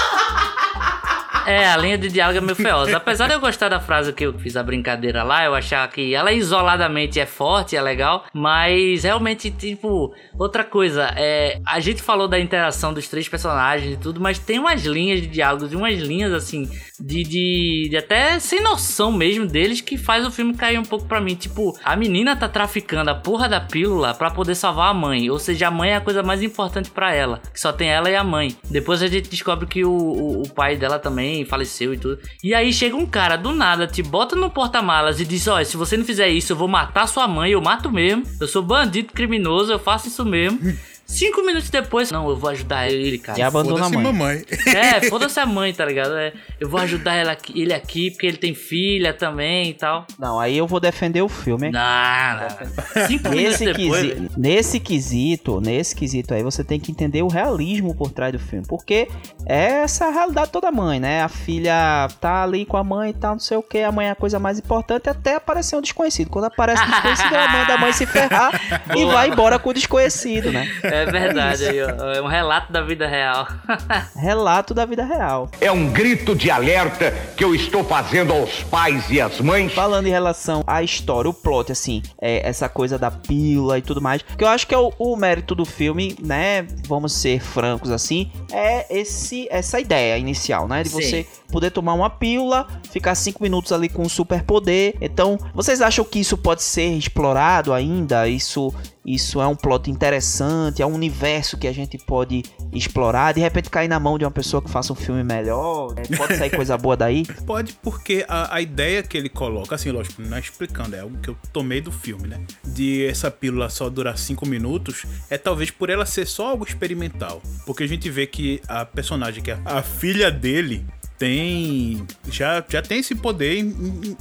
É, 1.46 1.68
a 1.68 1.78
linha 1.78 1.98
de 1.98 2.10
diálogo 2.10 2.38
é 2.38 2.42
meio 2.42 2.56
feiosa. 2.56 2.98
Apesar 2.98 3.28
de 3.28 3.34
eu 3.34 3.40
gostar 3.40 3.70
da 3.70 3.80
frase 3.80 4.14
que 4.14 4.26
eu 4.26 4.38
fiz 4.38 4.56
a 4.56 4.64
brincadeira 4.64 5.24
lá, 5.24 5.44
eu 5.44 5.56
achar 5.56 5.88
que 5.90 6.14
ela 6.14 6.32
isoladamente 6.32 7.20
é 7.20 7.26
forte, 7.26 7.76
é 7.76 7.82
legal, 7.82 8.26
mas 8.34 9.04
realmente, 9.04 9.50
tipo, 9.50 10.14
outra 10.38 10.64
coisa, 10.64 11.12
é, 11.16 11.60
a 11.66 11.80
gente 11.80 12.02
falou 12.02 12.28
da 12.28 12.40
interação 12.40 12.94
dos 12.94 13.08
três 13.08 13.28
personagens 13.28 13.94
e 13.94 13.98
tudo, 13.98 14.22
mas 14.22 14.40
tem 14.40 14.60
umas 14.60 14.86
linhas 14.86 15.22
de 15.22 15.28
diálogos 15.28 15.74
umas 15.74 16.00
linhas, 16.00 16.34
assim, 16.34 16.70
de, 17.00 17.24
de, 17.24 17.88
de 17.90 17.98
até 17.98 18.40
sem 18.40 18.62
noção 18.62 19.12
mesmo 19.12 19.48
deles 19.48 19.82
que 19.82 19.98
faz 19.98 20.26
o 20.26 20.32
filme 20.32 20.54
cair 20.54 20.78
um 20.78 20.84
pouco 20.84 21.06
pra 21.06 21.22
mim. 21.22 21.36
Tipo, 21.36 21.78
a 21.84 21.96
menina 21.96 22.36
tá 22.36 22.48
traficando 22.48 23.10
a 23.10 23.16
porra 23.16 23.50
da 23.50 23.60
pílula 23.60 24.14
pra 24.14 24.30
poder 24.30 24.56
salvar 24.56 24.90
a 24.90 24.94
mãe, 24.94 25.30
ou 25.30 25.40
seja, 25.40 25.68
a 25.68 25.72
mãe 25.72 25.92
é 25.92 25.96
a 25.96 26.02
coisa 26.02 26.22
mais 26.22 26.42
importante 26.44 26.90
pra 26.90 27.14
ela, 27.14 27.42
que 27.52 27.60
só 27.60 27.72
tem 27.72 27.90
ela 27.90 28.10
e 28.10 28.16
a 28.16 28.24
mãe. 28.24 28.56
Depois 28.70 29.02
a 29.02 29.08
gente 29.08 29.30
descobre 29.30 29.66
que 29.66 29.84
o, 29.84 29.92
o, 29.92 30.42
o 30.44 30.50
pai 30.50 30.76
dela 30.76 31.00
também 31.00 31.31
faleceu 31.46 31.94
e 31.94 31.98
tudo. 31.98 32.20
E 32.44 32.54
aí 32.54 32.72
chega 32.72 32.96
um 32.96 33.06
cara 33.06 33.36
do 33.36 33.54
nada, 33.54 33.88
te 33.88 34.04
bota 34.04 34.36
no 34.36 34.50
porta-malas 34.50 35.20
e 35.20 35.26
diz: 35.26 35.48
Olha, 35.48 35.66
se 35.66 35.78
você 35.78 35.98
não 35.98 36.06
fizer 36.06 36.30
isso, 36.30 36.52
eu 36.54 36.58
vou 36.58 36.68
matar 36.68 37.08
sua 37.08 37.28
mãe, 37.28 37.52
eu 37.52 37.62
mato 37.62 37.92
mesmo. 37.92 38.24
Eu 38.40 38.48
sou 38.48 38.62
bandido 38.62 39.14
criminoso, 39.14 39.72
eu 39.72 39.80
faço 39.80 40.08
isso 40.08 40.26
mesmo. 40.26 40.60
Cinco 41.12 41.42
minutos 41.46 41.70
depois, 41.70 42.10
não, 42.12 42.30
eu 42.30 42.38
vou 42.38 42.50
ajudar 42.50 42.90
ele, 42.90 43.18
cara. 43.18 43.38
E 43.38 43.42
abandona 43.42 43.86
a 43.86 43.90
mãe. 43.90 44.04
mamãe. 44.04 44.44
É, 44.74 45.02
foda-se 45.10 45.40
a 45.40 45.46
mãe, 45.46 45.74
tá 45.74 45.84
ligado? 45.86 46.16
É, 46.16 46.32
eu 46.60 46.70
vou 46.70 46.80
ajudar 46.80 47.16
ela 47.16 47.36
ele 47.54 47.74
aqui, 47.74 48.10
porque 48.12 48.26
ele 48.26 48.38
tem 48.38 48.54
filha 48.56 49.14
também 49.14 49.70
e 49.72 49.74
tal. 49.74 50.06
Não, 50.18 50.40
aí 50.40 50.58
eu 50.58 50.66
vou 50.66 50.80
defender 50.80 51.22
o 51.22 51.28
filme. 51.28 51.70
Não, 51.72 51.82
não. 51.82 53.08
Cinco 53.08 53.30
minutos 53.30 53.60
Nesse, 53.60 53.66
depois. 53.66 54.02
quisi- 54.14 54.30
nesse 54.38 54.80
quesito, 54.80 55.60
nesse 55.62 55.96
quesito 55.96 56.34
aí, 56.34 56.42
você 56.44 56.64
tem 56.64 56.80
que 56.80 56.92
entender 56.92 57.22
o 57.22 57.28
realismo 57.28 57.94
por 57.96 58.12
trás 58.12 58.32
do 58.32 58.40
filme. 58.40 58.66
Porque 58.68 59.08
é 59.46 59.82
essa 59.84 60.06
a 60.08 60.12
realidade 60.12 60.48
de 60.48 60.54
toda 60.54 60.72
mãe, 60.72 61.00
né? 61.00 61.22
A 61.22 61.28
filha 61.30 62.08
tá 62.22 62.44
ali 62.44 62.66
com 62.66 62.78
a 62.78 62.84
mãe 62.84 63.10
e 63.10 63.14
tal, 63.14 63.34
não 63.34 63.40
sei 63.40 63.58
o 63.58 63.64
que, 63.64 63.80
a 63.80 63.92
mãe 63.92 64.08
é 64.08 64.12
a 64.12 64.16
coisa 64.16 64.40
mais 64.40 64.58
importante, 64.60 65.10
até 65.10 65.36
aparecer 65.36 65.76
um 65.76 65.82
desconhecido. 65.82 66.30
Quando 66.30 66.46
aparece 66.46 66.82
um 66.84 66.90
desconhecido, 66.90 67.36
é 67.36 67.46
a 67.46 67.52
mãe 67.52 67.66
da 67.68 67.78
mãe 67.78 67.92
se 67.92 68.06
ferrar 68.06 68.52
e 68.96 69.06
vai 69.06 69.30
embora 69.30 69.60
com 69.60 69.70
o 69.70 69.74
desconhecido, 69.74 70.52
né? 70.52 70.70
É 70.84 71.01
verdade, 71.06 71.66
aí, 71.66 71.82
ó. 71.82 72.14
É 72.14 72.22
um 72.22 72.28
relato 72.28 72.72
da 72.72 72.82
vida 72.82 73.08
real. 73.08 73.48
Relato 74.16 74.74
da 74.74 74.86
vida 74.86 75.04
real. 75.04 75.50
É 75.60 75.72
um 75.72 75.92
grito 75.92 76.36
de 76.36 76.50
alerta 76.52 77.12
que 77.36 77.44
eu 77.44 77.56
estou 77.56 77.84
fazendo 77.84 78.34
aos 78.34 78.64
pais 78.64 79.10
e 79.10 79.20
às 79.20 79.40
mães. 79.40 79.74
Falando 79.74 80.08
em 80.08 80.12
relação 80.12 80.64
à 80.68 80.84
história, 80.84 81.30
o 81.30 81.34
plot, 81.34 81.72
assim, 81.72 82.02
é, 82.22 82.48
essa 82.48 82.68
coisa 82.70 82.98
da 82.98 83.10
pílula 83.10 83.78
e 83.78 83.82
tudo 83.82 84.02
mais, 84.02 84.22
que 84.22 84.44
eu 84.44 84.48
acho 84.48 84.68
que 84.68 84.76
é 84.76 84.78
o, 84.78 84.92
o 84.98 85.16
mérito 85.16 85.56
do 85.56 85.66
filme, 85.66 86.16
né? 86.22 86.68
Vamos 86.88 87.14
ser 87.14 87.40
francos 87.40 87.92
assim, 87.92 88.32
é 88.52 88.86
esse 88.90 89.48
essa 89.50 89.80
ideia 89.80 90.18
inicial, 90.18 90.68
né? 90.68 90.84
De 90.84 90.90
Sim. 90.90 91.02
você 91.02 91.26
poder 91.52 91.72
tomar 91.72 91.94
uma 91.94 92.10
pílula, 92.10 92.68
ficar 92.90 93.14
cinco 93.14 93.44
minutos 93.44 93.72
ali 93.72 93.90
com 93.90 94.04
um 94.04 94.10
superpoder. 94.10 94.96
Então, 95.02 95.38
vocês 95.54 95.82
acham 95.82 96.04
que 96.06 96.20
isso 96.20 96.38
pode 96.38 96.64
ser 96.64 96.88
explorado 96.94 97.74
ainda? 97.74 98.28
Isso 98.28 98.74
isso 99.06 99.42
é 99.42 99.48
um 99.48 99.56
plot 99.56 99.90
interessante, 99.90 100.82
é 100.82 100.86
um 100.86 100.94
universo 100.94 101.58
que 101.58 101.68
a 101.68 101.72
gente 101.72 101.98
pode 101.98 102.44
explorar, 102.72 103.34
de 103.34 103.40
repente 103.40 103.70
cair 103.70 103.88
na 103.88 104.00
mão 104.00 104.18
de 104.18 104.26
uma 104.26 104.32
pessoa 104.32 104.62
que 104.62 104.70
faça 104.70 104.94
um 104.94 104.96
filme 104.96 105.24
melhor, 105.24 105.96
é, 105.98 106.16
pode 106.16 106.38
sair 106.38 106.50
coisa 106.50 106.78
boa 106.78 106.96
daí? 106.96 107.26
Pode, 107.46 107.74
porque 107.82 108.24
a, 108.28 108.56
a 108.56 108.62
ideia 108.62 109.02
que 109.02 109.18
ele 109.18 109.28
coloca, 109.28 109.76
assim, 109.76 109.90
lógico, 109.90 110.22
não 110.22 110.38
é 110.38 110.40
explicando, 110.40 110.96
é 110.96 111.00
algo 111.00 111.18
que 111.18 111.30
eu 111.30 111.38
tomei 111.52 111.82
do 111.82 111.92
filme, 111.92 112.28
né? 112.28 112.40
De 112.64 113.06
essa 113.06 113.32
pílula 113.32 113.70
só 113.70 113.90
durar 113.90 114.18
cinco 114.18 114.46
minutos, 114.46 115.06
é 115.30 115.38
talvez 115.38 115.72
por 115.72 115.90
ela 115.90 116.06
ser 116.06 116.26
só 116.26 116.50
algo 116.50 116.66
experimental. 116.66 117.42
Porque 117.66 117.84
a 117.84 117.88
gente 117.88 118.10
vê 118.10 118.28
que 118.28 118.62
a 118.68 118.86
personagem, 118.86 119.44
que 119.44 119.52
é 119.52 119.60
a 119.66 119.82
filha 119.82 120.32
dele, 120.32 120.86
tem. 121.22 122.04
Já, 122.30 122.66
já 122.68 122.82
tem 122.82 123.00
esse 123.00 123.14
poder 123.14 123.64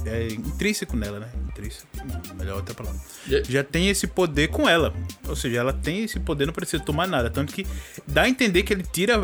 é, 0.05 0.27
intrínseco 0.27 0.95
nela, 0.95 1.19
né? 1.19 1.29
Não, 2.05 2.35
Melhor 2.35 2.57
outra 2.57 2.73
palavra. 2.73 2.99
Já 3.47 3.63
tem 3.63 3.89
esse 3.89 4.07
poder 4.07 4.47
com 4.49 4.67
ela. 4.67 4.93
Ou 5.27 5.35
seja, 5.35 5.59
ela 5.59 5.73
tem 5.73 6.03
esse 6.03 6.19
poder, 6.19 6.45
não 6.45 6.53
precisa 6.53 6.81
tomar 6.83 7.07
nada. 7.07 7.29
Tanto 7.29 7.53
que 7.53 7.65
dá 8.07 8.23
a 8.23 8.29
entender 8.29 8.63
que 8.63 8.73
ele 8.73 8.83
tira 8.83 9.19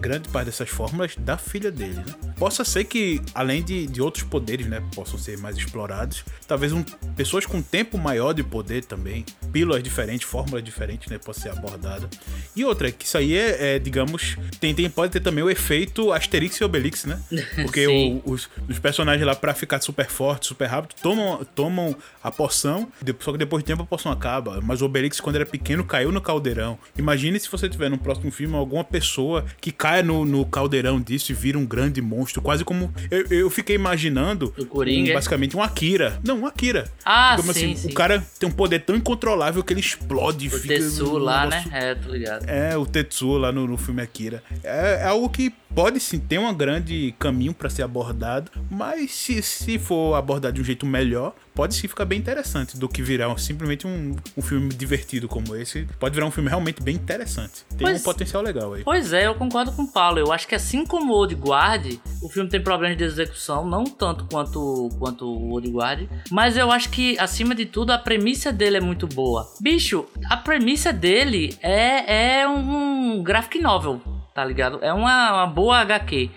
grande 0.00 0.28
parte 0.28 0.46
dessas 0.46 0.68
fórmulas 0.68 1.14
da 1.18 1.36
filha 1.36 1.70
dele, 1.70 1.94
né? 1.94 2.04
Possa 2.38 2.64
ser 2.64 2.84
que, 2.84 3.20
além 3.34 3.62
de, 3.62 3.86
de 3.86 4.00
outros 4.02 4.24
poderes, 4.24 4.66
né? 4.66 4.82
Possam 4.94 5.18
ser 5.18 5.38
mais 5.38 5.56
explorados. 5.56 6.24
Talvez 6.46 6.72
um, 6.72 6.82
pessoas 7.16 7.46
com 7.46 7.60
tempo 7.62 7.96
maior 7.98 8.32
de 8.32 8.42
poder 8.42 8.84
também. 8.84 9.24
Pílulas 9.52 9.82
diferentes, 9.82 10.26
fórmulas 10.28 10.62
diferentes, 10.64 11.08
né? 11.10 11.18
Possa 11.18 11.40
ser 11.40 11.48
abordada. 11.50 12.08
E 12.56 12.64
outra, 12.64 12.90
que 12.90 13.04
isso 13.04 13.16
aí 13.18 13.36
é, 13.36 13.74
é, 13.74 13.78
digamos, 13.78 14.36
tem, 14.60 14.74
tem, 14.74 14.88
pode 14.90 15.12
ter 15.12 15.20
também 15.20 15.42
o 15.44 15.50
efeito 15.50 16.12
Asterix 16.12 16.56
e 16.56 16.64
Obelix, 16.64 17.04
né? 17.04 17.20
Porque 17.62 17.86
o- 17.86 18.22
os, 18.24 18.48
os 18.68 18.78
personagens 18.78 19.24
lá, 19.26 19.34
pra 19.34 19.54
ficar 19.54 19.80
super 19.80 20.06
forte, 20.08 20.46
super 20.46 20.66
rápido, 20.66 20.94
tomam, 21.00 21.44
tomam 21.54 21.73
a 22.22 22.30
poção, 22.30 22.88
só 23.20 23.32
que 23.32 23.38
depois 23.38 23.62
de 23.62 23.66
tempo 23.66 23.82
a 23.82 23.86
poção 23.86 24.10
acaba. 24.12 24.60
Mas 24.62 24.82
o 24.82 24.86
Obelix, 24.86 25.20
quando 25.20 25.36
era 25.36 25.46
pequeno, 25.46 25.84
caiu 25.84 26.10
no 26.12 26.20
caldeirão. 26.20 26.78
Imagine 26.98 27.38
se 27.40 27.50
você 27.50 27.68
tiver 27.68 27.88
no 27.90 27.98
próximo 27.98 28.30
filme 28.30 28.54
alguma 28.56 28.84
pessoa 28.84 29.44
que 29.60 29.70
caia 29.72 30.02
no, 30.02 30.24
no 30.24 30.44
caldeirão 30.46 31.00
disso 31.00 31.32
e 31.32 31.34
vira 31.34 31.58
um 31.58 31.66
grande 31.66 32.00
monstro, 32.02 32.40
quase 32.42 32.64
como. 32.64 32.92
Eu, 33.10 33.26
eu 33.30 33.50
fiquei 33.50 33.76
imaginando. 33.76 34.52
O 34.58 34.66
Coringa. 34.66 35.10
um- 35.10 35.14
basicamente 35.14 35.56
um 35.56 35.62
Akira. 35.62 36.18
Não, 36.24 36.40
um 36.40 36.46
Akira. 36.46 36.90
Ah, 37.04 37.36
sim, 37.40 37.50
assim, 37.50 37.76
sim. 37.76 37.88
O 37.90 37.94
cara 37.94 38.24
tem 38.38 38.48
um 38.48 38.52
poder 38.52 38.80
tão 38.80 38.96
incontrolável 38.96 39.62
que 39.62 39.72
ele 39.72 39.80
explode 39.80 40.46
e 40.46 40.48
O 40.48 40.50
fica. 40.52 40.74
Tetsu 40.74 41.14
um 41.14 41.18
lá, 41.18 41.46
né? 41.46 41.64
É, 41.72 41.94
tô 41.94 42.10
ligado. 42.10 42.48
é, 42.48 42.76
o 42.76 42.86
Tetsuo 42.86 43.38
lá 43.38 43.50
no, 43.52 43.66
no 43.66 43.76
filme 43.76 44.02
Akira. 44.02 44.42
É, 44.62 45.00
é 45.02 45.06
algo 45.06 45.28
que 45.28 45.50
pode 45.74 45.98
sim 46.00 46.18
ter 46.18 46.38
um 46.38 46.54
grande 46.54 47.14
caminho 47.18 47.52
pra 47.52 47.68
ser 47.68 47.82
abordado, 47.82 48.50
mas 48.70 49.10
se, 49.12 49.42
se 49.42 49.78
for 49.78 50.14
abordado 50.14 50.54
de 50.54 50.60
um 50.60 50.64
jeito 50.64 50.86
melhor, 50.86 51.34
pode 51.54 51.74
sim 51.74 51.86
ficar 51.88 52.04
bem 52.04 52.18
interessante 52.18 52.76
do 52.76 52.88
que 52.88 53.02
virar 53.02 53.36
simplesmente 53.38 53.86
um, 53.86 54.16
um 54.36 54.42
filme 54.42 54.68
divertido 54.70 55.28
como 55.28 55.54
esse. 55.56 55.86
Pode 55.98 56.14
virar 56.14 56.26
um 56.26 56.30
filme 56.30 56.48
realmente 56.48 56.82
bem 56.82 56.96
interessante. 56.96 57.64
Tem 57.70 57.78
Pois- 57.86 58.00
um 58.00 58.04
potencial 58.04 58.42
legal 58.42 58.74
aí. 58.74 58.82
Pois 58.84 59.12
é, 59.12 59.26
eu 59.26 59.34
concordo 59.34 59.72
com 59.72 59.82
o 59.82 59.88
Paulo. 59.92 60.18
Eu 60.18 60.32
acho 60.32 60.46
que 60.48 60.54
assim 60.54 60.84
como 60.84 61.12
o 61.12 61.16
Old 61.16 61.34
Guard, 61.34 61.96
o 62.22 62.28
filme 62.28 62.48
tem 62.50 62.60
problemas 62.62 62.96
de 62.96 63.04
execução, 63.04 63.66
não 63.66 63.84
tanto 63.84 64.24
quanto, 64.26 64.88
quanto 64.98 65.26
o 65.26 65.50
Old 65.52 65.68
Guard, 65.70 66.08
mas 66.30 66.56
eu 66.56 66.70
acho 66.70 66.88
que, 66.90 67.18
acima 67.18 67.54
de 67.54 67.66
tudo, 67.66 67.92
a 67.92 67.98
premissa 67.98 68.52
dele 68.52 68.76
é 68.78 68.80
muito 68.80 69.06
boa. 69.06 69.48
Bicho, 69.60 70.06
a 70.28 70.36
premissa 70.36 70.92
dele 70.92 71.56
é, 71.62 72.40
é 72.42 72.48
um 72.48 73.22
graphic 73.22 73.60
novel, 73.60 74.00
tá 74.34 74.44
ligado? 74.44 74.78
É 74.82 74.92
uma, 74.92 75.32
uma 75.32 75.46
boa 75.46 75.78
HQ. 75.78 76.30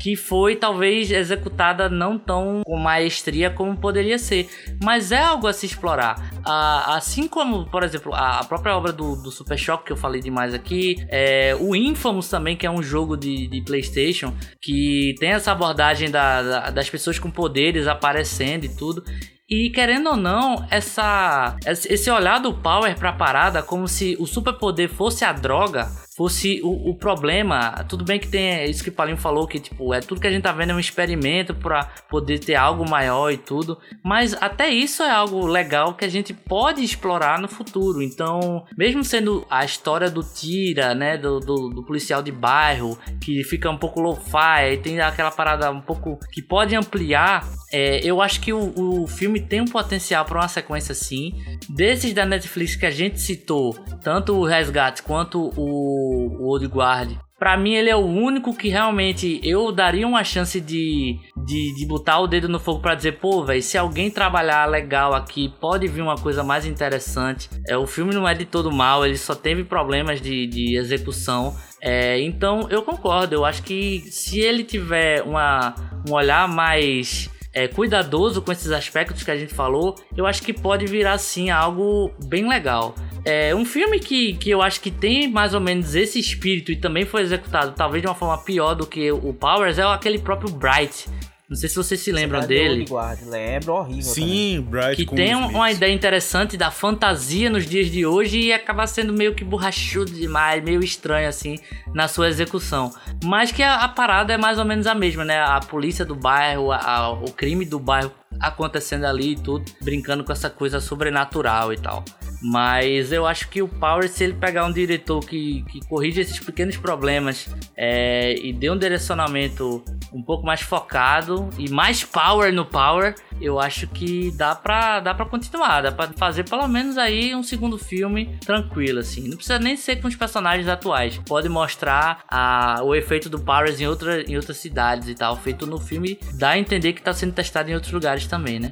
Que 0.00 0.16
foi 0.16 0.56
talvez 0.56 1.10
executada 1.10 1.88
não 1.88 2.18
tão 2.18 2.62
com 2.64 2.76
maestria 2.78 3.50
como 3.50 3.76
poderia 3.76 4.18
ser, 4.18 4.48
mas 4.82 5.12
é 5.12 5.18
algo 5.18 5.46
a 5.46 5.52
se 5.52 5.66
explorar. 5.66 6.30
Ah, 6.46 6.94
assim 6.96 7.28
como, 7.28 7.66
por 7.66 7.82
exemplo, 7.82 8.14
a 8.14 8.42
própria 8.44 8.74
obra 8.76 8.92
do, 8.92 9.14
do 9.16 9.30
Super 9.30 9.58
Shock 9.58 9.84
que 9.84 9.92
eu 9.92 9.96
falei 9.96 10.20
demais 10.22 10.54
aqui, 10.54 10.96
é, 11.10 11.54
o 11.60 11.76
Infamous 11.76 12.28
também, 12.28 12.56
que 12.56 12.66
é 12.66 12.70
um 12.70 12.82
jogo 12.82 13.16
de, 13.16 13.46
de 13.46 13.60
PlayStation, 13.62 14.34
que 14.62 15.14
tem 15.20 15.30
essa 15.30 15.52
abordagem 15.52 16.10
da- 16.10 16.42
da- 16.42 16.70
das 16.70 16.88
pessoas 16.88 17.18
com 17.18 17.30
poderes 17.30 17.86
aparecendo 17.86 18.64
e 18.64 18.68
tudo. 18.74 19.04
E 19.52 19.68
querendo 19.70 20.10
ou 20.10 20.16
não, 20.16 20.64
essa 20.70 21.56
esse 21.66 22.08
olhar 22.08 22.38
do 22.38 22.54
Power 22.54 22.96
pra 22.96 23.12
parada 23.12 23.62
como 23.62 23.88
se 23.88 24.16
o 24.20 24.24
superpoder 24.26 24.88
fosse 24.88 25.24
a 25.24 25.32
droga, 25.32 25.88
fosse 26.20 26.60
o, 26.62 26.90
o 26.90 26.94
problema. 26.94 27.82
Tudo 27.88 28.04
bem 28.04 28.20
que 28.20 28.28
tem 28.28 28.68
isso 28.68 28.84
que 28.84 28.90
o 28.90 28.92
Paulinho 28.92 29.16
falou, 29.16 29.46
que 29.46 29.58
tipo, 29.58 29.94
é 29.94 30.00
tudo 30.00 30.20
que 30.20 30.26
a 30.26 30.30
gente 30.30 30.42
tá 30.42 30.52
vendo 30.52 30.72
é 30.72 30.74
um 30.74 30.78
experimento 30.78 31.54
pra 31.54 31.84
poder 32.10 32.38
ter 32.38 32.56
algo 32.56 32.86
maior 32.86 33.30
e 33.30 33.38
tudo. 33.38 33.78
Mas 34.04 34.34
até 34.34 34.68
isso 34.68 35.02
é 35.02 35.10
algo 35.10 35.46
legal 35.46 35.94
que 35.94 36.04
a 36.04 36.10
gente 36.10 36.34
pode 36.34 36.84
explorar 36.84 37.40
no 37.40 37.48
futuro. 37.48 38.02
Então, 38.02 38.66
mesmo 38.76 39.02
sendo 39.02 39.46
a 39.48 39.64
história 39.64 40.10
do 40.10 40.22
Tira, 40.22 40.94
né, 40.94 41.16
do, 41.16 41.40
do, 41.40 41.70
do 41.70 41.82
policial 41.82 42.22
de 42.22 42.30
bairro, 42.30 42.98
que 43.18 43.42
fica 43.42 43.70
um 43.70 43.78
pouco 43.78 43.98
lo-fi, 43.98 44.76
tem 44.82 45.00
aquela 45.00 45.30
parada 45.30 45.70
um 45.70 45.80
pouco 45.80 46.18
que 46.30 46.42
pode 46.42 46.76
ampliar 46.76 47.48
é, 47.72 48.00
eu 48.04 48.20
acho 48.20 48.40
que 48.40 48.52
o, 48.52 48.72
o 48.76 49.06
filme 49.06 49.40
tem 49.40 49.60
um 49.60 49.64
potencial 49.64 50.24
para 50.24 50.40
uma 50.40 50.48
sequência 50.48 50.90
assim. 50.90 51.32
Desses 51.68 52.12
da 52.12 52.26
Netflix 52.26 52.74
que 52.74 52.84
a 52.84 52.90
gente 52.90 53.20
citou, 53.20 53.74
tanto 54.02 54.34
o 54.34 54.44
Resgate 54.44 55.02
quanto 55.02 55.52
o, 55.56 56.09
o 56.10 56.68
Guard. 56.68 57.16
Pra 57.38 57.56
mim, 57.56 57.72
ele 57.72 57.88
é 57.88 57.96
o 57.96 58.04
único 58.04 58.54
que 58.54 58.68
realmente 58.68 59.40
eu 59.42 59.72
daria 59.72 60.06
uma 60.06 60.22
chance 60.22 60.60
de, 60.60 61.18
de, 61.46 61.74
de 61.74 61.86
botar 61.86 62.20
o 62.20 62.26
dedo 62.26 62.50
no 62.50 62.60
fogo 62.60 62.80
para 62.80 62.94
dizer, 62.94 63.12
pô, 63.12 63.42
velho, 63.42 63.62
se 63.62 63.78
alguém 63.78 64.10
trabalhar 64.10 64.66
legal 64.66 65.14
aqui, 65.14 65.50
pode 65.58 65.88
vir 65.88 66.02
uma 66.02 66.16
coisa 66.16 66.44
mais 66.44 66.66
interessante. 66.66 67.48
É, 67.66 67.78
o 67.78 67.86
filme 67.86 68.14
não 68.14 68.28
é 68.28 68.34
de 68.34 68.44
todo 68.44 68.70
mal, 68.70 69.06
ele 69.06 69.16
só 69.16 69.34
teve 69.34 69.64
problemas 69.64 70.20
de, 70.20 70.46
de 70.46 70.76
execução. 70.76 71.56
É, 71.80 72.20
então 72.20 72.68
eu 72.68 72.82
concordo, 72.82 73.34
eu 73.34 73.44
acho 73.46 73.62
que 73.62 74.00
se 74.10 74.38
ele 74.38 74.62
tiver 74.62 75.22
uma, 75.22 75.74
um 76.06 76.12
olhar 76.12 76.46
mais 76.46 77.30
é, 77.54 77.66
cuidadoso 77.66 78.42
com 78.42 78.52
esses 78.52 78.70
aspectos 78.70 79.22
que 79.22 79.30
a 79.30 79.36
gente 79.36 79.54
falou, 79.54 79.94
eu 80.16 80.26
acho 80.26 80.42
que 80.42 80.52
pode 80.52 80.86
virar 80.86 81.18
sim 81.18 81.50
algo 81.50 82.12
bem 82.26 82.46
legal. 82.48 82.94
É 83.24 83.54
um 83.54 83.64
filme 83.64 83.98
que, 83.98 84.34
que 84.34 84.50
eu 84.50 84.62
acho 84.62 84.80
que 84.80 84.90
tem 84.90 85.30
mais 85.30 85.54
ou 85.54 85.60
menos 85.60 85.94
esse 85.94 86.18
espírito 86.18 86.72
e 86.72 86.76
também 86.76 87.04
foi 87.04 87.22
executado 87.22 87.74
talvez 87.76 88.02
de 88.02 88.08
uma 88.08 88.14
forma 88.14 88.38
pior 88.38 88.74
do 88.74 88.86
que 88.86 89.10
o 89.12 89.32
Powers 89.34 89.78
é 89.78 89.82
aquele 89.82 90.18
próprio 90.18 90.50
Bright, 90.50 91.06
não 91.50 91.56
sei 91.56 91.68
se 91.68 91.74
vocês 91.74 91.98
se 91.98 92.12
lembram 92.12 92.46
dele. 92.46 92.84
Lembro, 93.26 93.72
horrível. 93.72 94.02
Sim, 94.04 94.62
também. 94.64 94.70
Bright 94.70 95.04
Que 95.04 95.16
tem 95.16 95.34
um, 95.34 95.48
uma 95.48 95.72
ideia 95.72 95.92
interessante 95.92 96.56
da 96.56 96.70
fantasia 96.70 97.50
nos 97.50 97.66
dias 97.66 97.90
de 97.90 98.06
hoje 98.06 98.38
e 98.38 98.52
acaba 98.52 98.86
sendo 98.86 99.12
meio 99.12 99.34
que 99.34 99.42
borrachudo 99.42 100.12
demais, 100.12 100.62
meio 100.62 100.78
estranho 100.78 101.28
assim 101.28 101.58
na 101.92 102.06
sua 102.06 102.28
execução. 102.28 102.94
Mas 103.24 103.50
que 103.50 103.64
a, 103.64 103.82
a 103.82 103.88
parada 103.88 104.32
é 104.32 104.36
mais 104.36 104.60
ou 104.60 104.64
menos 104.64 104.86
a 104.86 104.94
mesma, 104.94 105.24
né? 105.24 105.40
A 105.40 105.58
polícia 105.58 106.04
do 106.04 106.14
bairro, 106.14 106.70
a, 106.70 106.78
a, 106.78 107.10
o 107.10 107.32
crime 107.32 107.64
do 107.64 107.80
bairro 107.80 108.12
acontecendo 108.38 109.04
ali 109.06 109.32
e 109.32 109.36
tudo, 109.36 109.64
brincando 109.82 110.22
com 110.22 110.30
essa 110.30 110.48
coisa 110.48 110.78
sobrenatural 110.78 111.72
e 111.72 111.76
tal. 111.76 112.04
Mas 112.42 113.12
eu 113.12 113.26
acho 113.26 113.48
que 113.48 113.60
o 113.60 113.68
Power, 113.68 114.08
se 114.08 114.24
ele 114.24 114.34
pegar 114.34 114.64
um 114.64 114.72
diretor 114.72 115.20
que, 115.20 115.62
que 115.70 115.80
corrige 115.86 116.20
esses 116.20 116.38
pequenos 116.38 116.76
problemas 116.76 117.48
é, 117.76 118.34
e 118.34 118.52
dê 118.52 118.70
um 118.70 118.78
direcionamento 118.78 119.84
um 120.12 120.22
pouco 120.22 120.44
mais 120.44 120.60
focado 120.60 121.48
e 121.58 121.70
mais 121.70 122.02
power 122.04 122.52
no 122.52 122.64
Power, 122.64 123.14
eu 123.40 123.60
acho 123.60 123.86
que 123.86 124.30
dá 124.32 124.54
pra, 124.54 125.00
dá 125.00 125.14
pra 125.14 125.26
continuar, 125.26 125.82
dá 125.82 125.92
pra 125.92 126.08
fazer 126.16 126.48
pelo 126.48 126.66
menos 126.66 126.98
aí 126.98 127.34
um 127.34 127.42
segundo 127.42 127.78
filme 127.78 128.38
tranquilo, 128.44 129.00
assim. 129.00 129.28
Não 129.28 129.36
precisa 129.36 129.58
nem 129.58 129.76
ser 129.76 130.00
com 130.00 130.08
os 130.08 130.16
personagens 130.16 130.68
atuais. 130.68 131.18
Pode 131.26 131.48
mostrar 131.48 132.24
a, 132.28 132.80
o 132.82 132.94
efeito 132.94 133.28
do 133.28 133.38
Powers 133.38 133.80
em, 133.80 133.86
outra, 133.86 134.22
em 134.22 134.36
outras 134.36 134.56
cidades 134.56 135.08
e 135.08 135.14
tal, 135.14 135.36
feito 135.36 135.66
no 135.66 135.78
filme, 135.78 136.18
dá 136.34 136.50
a 136.50 136.58
entender 136.58 136.92
que 136.92 137.02
tá 137.02 137.12
sendo 137.12 137.32
testado 137.32 137.70
em 137.70 137.74
outros 137.74 137.92
lugares 137.92 138.26
também, 138.26 138.58
né? 138.58 138.70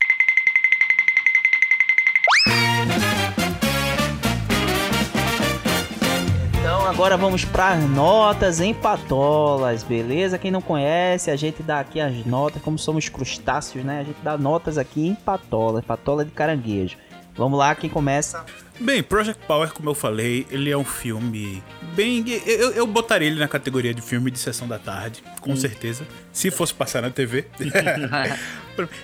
Agora 6.99 7.16
vamos 7.16 7.44
para 7.44 7.74
as 7.74 7.90
notas 7.90 8.61
em 8.61 8.74
patolas, 8.74 9.84
beleza? 9.84 10.36
Quem 10.36 10.51
não 10.51 10.61
conhece, 10.61 11.30
a 11.30 11.36
gente 11.36 11.62
dá 11.62 11.78
aqui 11.78 12.01
as 12.01 12.26
notas, 12.26 12.61
como 12.61 12.76
somos 12.76 13.09
crustáceos, 13.09 13.84
né? 13.84 14.01
A 14.01 14.03
gente 14.03 14.16
dá 14.20 14.36
notas 14.36 14.76
aqui 14.76 15.07
em 15.07 15.14
patola, 15.14 15.80
patola 15.80 16.24
de 16.24 16.32
caranguejo. 16.32 16.96
Vamos 17.36 17.57
lá, 17.57 17.72
quem 17.76 17.88
começa? 17.88 18.44
Bem, 18.80 19.01
Project 19.01 19.46
Power, 19.46 19.72
como 19.72 19.90
eu 19.90 19.94
falei, 19.94 20.44
ele 20.51 20.72
é 20.72 20.76
um 20.76 20.84
filme 20.84 21.62
bem. 21.94 22.24
Eu, 22.44 22.72
eu 22.72 22.84
botaria 22.84 23.28
ele 23.28 23.38
na 23.38 23.46
categoria 23.46 23.94
de 23.94 24.03
filme 24.03 24.28
de 24.28 24.38
sessão 24.40 24.66
da 24.66 24.80
tarde, 24.80 25.22
com 25.40 25.55
certeza. 25.55 26.05
Se 26.32 26.51
fosse 26.51 26.74
passar 26.74 27.01
na 27.01 27.11
TV. 27.11 27.46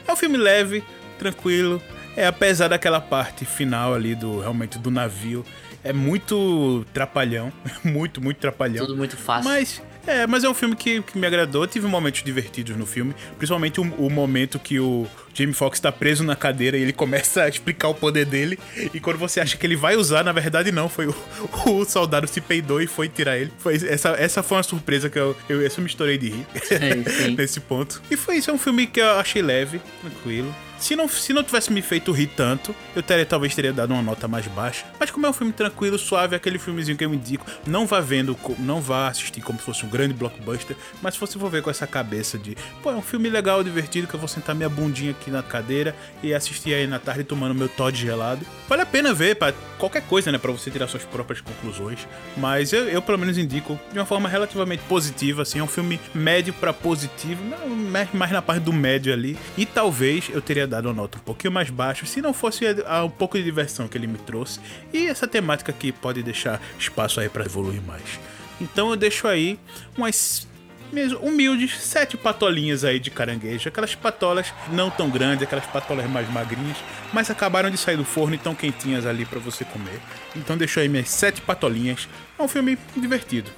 é 0.09 0.13
um 0.13 0.17
filme 0.17 0.37
leve, 0.37 0.83
tranquilo. 1.17 1.81
É 2.17 2.27
apesar 2.27 2.67
daquela 2.67 3.01
parte 3.01 3.45
final 3.45 3.95
ali 3.95 4.17
do 4.17 4.41
realmente 4.41 4.81
do 4.81 4.91
navio. 4.91 5.45
É 5.85 5.93
muito 5.93 6.85
trapalhão. 6.93 7.53
Muito, 7.85 8.21
muito 8.21 8.39
trapalhão. 8.39 8.87
Tudo 8.87 8.97
muito 8.97 9.17
fácil. 9.17 9.51
Mas. 9.51 9.83
É, 10.07 10.27
mas 10.27 10.45
é 10.45 10.49
um 10.49 10.55
filme 10.55 10.75
que, 10.75 11.03
que 11.03 11.19
me 11.19 11.27
agradou. 11.27 11.67
Tive 11.67 11.87
momentos 11.87 12.23
divertidos 12.23 12.77
no 12.77 12.87
filme. 12.87 13.15
Principalmente 13.37 13.81
o, 13.81 13.85
o 13.99 14.11
momento 14.11 14.59
que 14.59 14.79
o 14.81 15.07
Jamie 15.35 15.55
Foxx 15.55 15.81
tá 15.81 15.93
preso 15.93 16.25
na 16.25 16.35
cadeira 16.35 16.77
e 16.77 16.83
ele 16.83 16.93
começa 16.93 17.43
a 17.43 17.49
explicar 17.49 17.89
o 17.89 17.95
poder 17.95 18.25
dele. 18.25 18.59
E 18.93 19.01
quando 19.01 19.19
você 19.19 19.41
acha 19.41 19.57
que 19.57 19.67
ele 19.67 19.77
vai 19.77 19.97
usar, 19.97 20.25
na 20.25 20.33
verdade 20.33 20.73
não. 20.73 20.89
Foi 20.89 21.07
o, 21.07 21.15
o 21.69 21.85
soldado 21.85 22.27
se 22.27 22.41
peidou 22.41 22.81
e 22.81 22.87
foi 22.87 23.09
tirar 23.09 23.37
ele. 23.37 23.53
Foi, 23.59 23.75
essa, 23.75 24.11
essa 24.11 24.43
foi 24.43 24.57
uma 24.57 24.63
surpresa 24.63 25.11
que 25.11 25.19
eu, 25.19 25.37
eu, 25.49 25.61
eu 25.61 25.71
me 25.79 25.87
estourei 25.87 26.17
de 26.17 26.31
rir 26.31 26.47
Sim, 26.63 27.11
sim. 27.11 27.35
nesse 27.37 27.61
ponto. 27.61 28.03
E 28.11 28.17
foi 28.17 28.37
isso. 28.37 28.51
É 28.51 28.55
um 28.55 28.59
filme 28.59 28.87
que 28.87 29.01
eu 29.01 29.11
achei 29.19 29.43
leve, 29.43 29.81
tranquilo. 30.01 30.55
Se 30.79 30.97
não, 30.97 31.09
se 31.09 31.33
não 31.33 31.43
tivesse 31.43 31.73
me 31.73 31.81
feito 31.81 32.13
rir 32.13 32.27
tanto, 32.27 32.75
eu 32.95 33.03
teria, 33.03 33.25
talvez 33.25 33.55
teria 33.55 33.73
dado 33.73 33.93
uma 33.93 34.03
nota 34.03 34.29
mais 34.29 34.47
baixa. 34.47 34.85
Mas 34.99 35.11
como 35.11 35.27
é 35.27 35.31
um 35.31 35.33
filme 35.33 35.53
tranquilo, 35.53 35.99
suave, 35.99 36.37
aquele 36.37 36.59
filmezinho 36.59 36.97
que 36.97 37.05
eu 37.05 37.15
indico, 37.15 37.47
não 37.67 37.87
vá 37.87 38.01
vendo, 38.01 38.37
não 38.59 38.81
vá 38.81 39.09
assistir 39.09 39.41
como 39.41 39.59
se 39.59 39.65
fosse 39.65 39.87
um 39.87 39.89
grande 39.89 40.15
blockbuster, 40.15 40.77
mas 41.01 41.15
se 41.15 41.21
você 41.21 41.39
for 41.39 41.51
ver 41.51 41.63
com 41.63 41.71
essa 41.71 41.87
cabeça 41.87 42.39
de, 42.39 42.57
pô, 42.83 42.91
é 42.91 42.97
um 42.97 43.03
filme 43.03 43.29
legal, 43.29 43.63
divertido, 43.63 44.07
que 44.07 44.15
eu 44.15 44.21
vou 44.21 44.29
sentar 44.29 44.55
minha 44.55 44.69
bundinha 44.69 45.13
aqui 45.13 45.31
na 45.31 45.43
cadeira 45.43 45.95
e 46.23 46.35
assistir 46.35 46.75
aí 46.75 46.87
na 46.87 46.99
tarde 46.99 47.25
tomando 47.25 47.55
meu 47.55 47.69
Todd 47.69 47.97
gelado. 47.97 48.45
Vale 48.69 48.83
a 48.83 48.87
pena 48.87 49.15
ver, 49.15 49.37
para 49.37 49.55
qualquer 49.79 50.03
coisa, 50.03 50.33
né, 50.33 50.39
para 50.39 50.53
você 50.53 50.71
tirar 50.71 50.89
suas 50.89 51.05
próprias 51.05 51.41
conclusões. 51.41 52.07
Mas 52.37 52.73
eu, 52.73 52.89
eu, 52.89 53.01
pelo 53.01 53.19
menos 53.19 53.39
indico 53.39 53.79
de 53.93 53.99
uma 53.99 54.07
forma 54.07 54.29
relativamente 54.29 54.83
positiva, 54.89 55.43
assim, 55.43 55.59
é 55.59 55.63
um 55.63 55.69
filme 55.69 56.01
médio 56.15 56.53
para 56.55 56.73
positivo, 56.73 57.43
mais 57.91 58.13
mais 58.13 58.33
na 58.33 58.43
parte 58.43 58.63
do 58.63 58.73
médio 58.73 59.13
ali. 59.13 59.37
E 59.57 59.67
talvez 59.67 60.31
eu 60.31 60.41
teria 60.41 60.67
dado 60.75 60.87
uma 60.87 60.95
nota 60.95 61.19
um 61.19 61.21
pouquinho 61.21 61.53
mais 61.53 61.71
baixa 61.71 62.07
se 62.07 62.21
não 62.21 62.35
fosse 62.35 62.65
um 63.05 63.11
pouco 63.11 63.37
de 63.37 63.45
diversão 63.45 63.87
que 63.87 63.97
ele 63.97 64.07
me 64.07 64.19
trouxe 64.19 64.61
e 64.93 65.07
essa 65.07 65.27
temática 65.27 65.73
que 65.73 65.93
pode 65.93 66.23
deixar 66.23 66.61
espaço 66.79 67.21
aí 67.21 67.29
para 67.29 67.45
evoluir 67.45 67.81
mais. 67.83 68.19
Então 68.61 68.91
eu 68.91 68.97
deixo 68.97 69.27
aí 69.27 69.59
umas 69.97 70.47
mesmo 70.93 71.19
humildes, 71.19 71.81
sete 71.81 72.17
patolinhas 72.17 72.85
aí 72.85 73.01
de 73.01 73.11
caranguejo. 73.11 73.69
Aquelas 73.69 73.95
patolas 73.95 74.53
não 74.71 74.91
tão 74.91 75.11
grandes, 75.11 75.43
aquelas 75.43 75.67
patolas 75.67 76.09
mais 76.09 76.31
magrinhas, 76.31 76.77
mas 77.13 77.31
acabaram 77.31 77.69
de 77.69 77.77
sair 77.77 77.97
do 77.97 78.05
forno 78.05 78.35
e 78.35 78.39
tão 78.39 78.55
quentinhas 78.55 79.05
ali 79.05 79.25
pra 79.25 79.41
você 79.41 79.65
comer. 79.65 80.01
Então 80.37 80.57
deixo 80.57 80.79
aí 80.79 80.89
minhas 80.89 81.09
sete 81.09 81.41
patolinhas. 81.41 82.09
É 82.39 82.43
um 82.43 82.49
filme 82.49 82.79
divertido. 82.97 83.51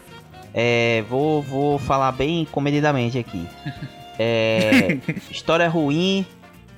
É, 0.55 1.05
vou, 1.09 1.43
vou 1.43 1.79
falar 1.79 2.13
bem 2.13 2.47
comedidamente 2.51 3.19
aqui. 3.19 3.47
É, 4.19 4.99
história 5.31 5.69
ruim, 5.69 6.27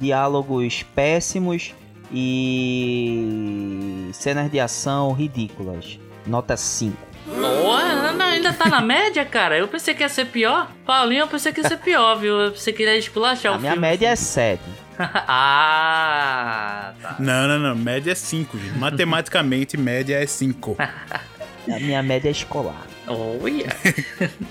diálogos 0.01 0.83
péssimos 0.95 1.75
e 2.13 4.11
cenas 4.13 4.51
de 4.51 4.59
ação 4.61 5.13
ridículas. 5.13 5.99
Nota 6.27 6.57
5. 6.57 6.97
Porra, 7.27 8.13
não, 8.13 8.27
ainda 8.27 8.53
tá 8.53 8.69
na 8.69 8.81
média, 8.81 9.25
cara? 9.25 9.59
Eu 9.59 9.69
pensei 9.69 9.95
que 9.95 10.03
ia 10.03 10.09
ser 10.09 10.27
pior. 10.27 10.71
Paulinho, 10.87 11.21
eu 11.23 11.29
pensei 11.29 11.53
que 11.53 11.61
ia 11.61 11.69
ser 11.69 11.79
pior, 11.79 12.17
viu? 12.19 12.39
Eu 12.41 12.53
pensei 12.53 12.73
que 12.73 12.83
ia 12.83 12.97
esculachar 12.97 13.53
A 13.53 13.57
o 13.57 13.61
minha 13.61 13.73
filme. 13.73 13.87
média 13.87 14.09
é 14.09 14.17
7. 14.17 14.63
ah, 14.99 16.93
tá. 17.01 17.17
Não, 17.19 17.47
não, 17.49 17.59
não. 17.59 17.75
Média 17.77 18.13
é 18.13 18.15
5, 18.15 18.59
gente. 18.59 18.79
Matematicamente, 18.79 19.77
média 19.77 20.17
é 20.23 20.27
5. 20.27 20.77
A 20.79 21.79
minha 21.81 22.03
média 22.03 22.29
é 22.29 22.33
escolar. 22.33 22.87
Olha. 23.09 23.67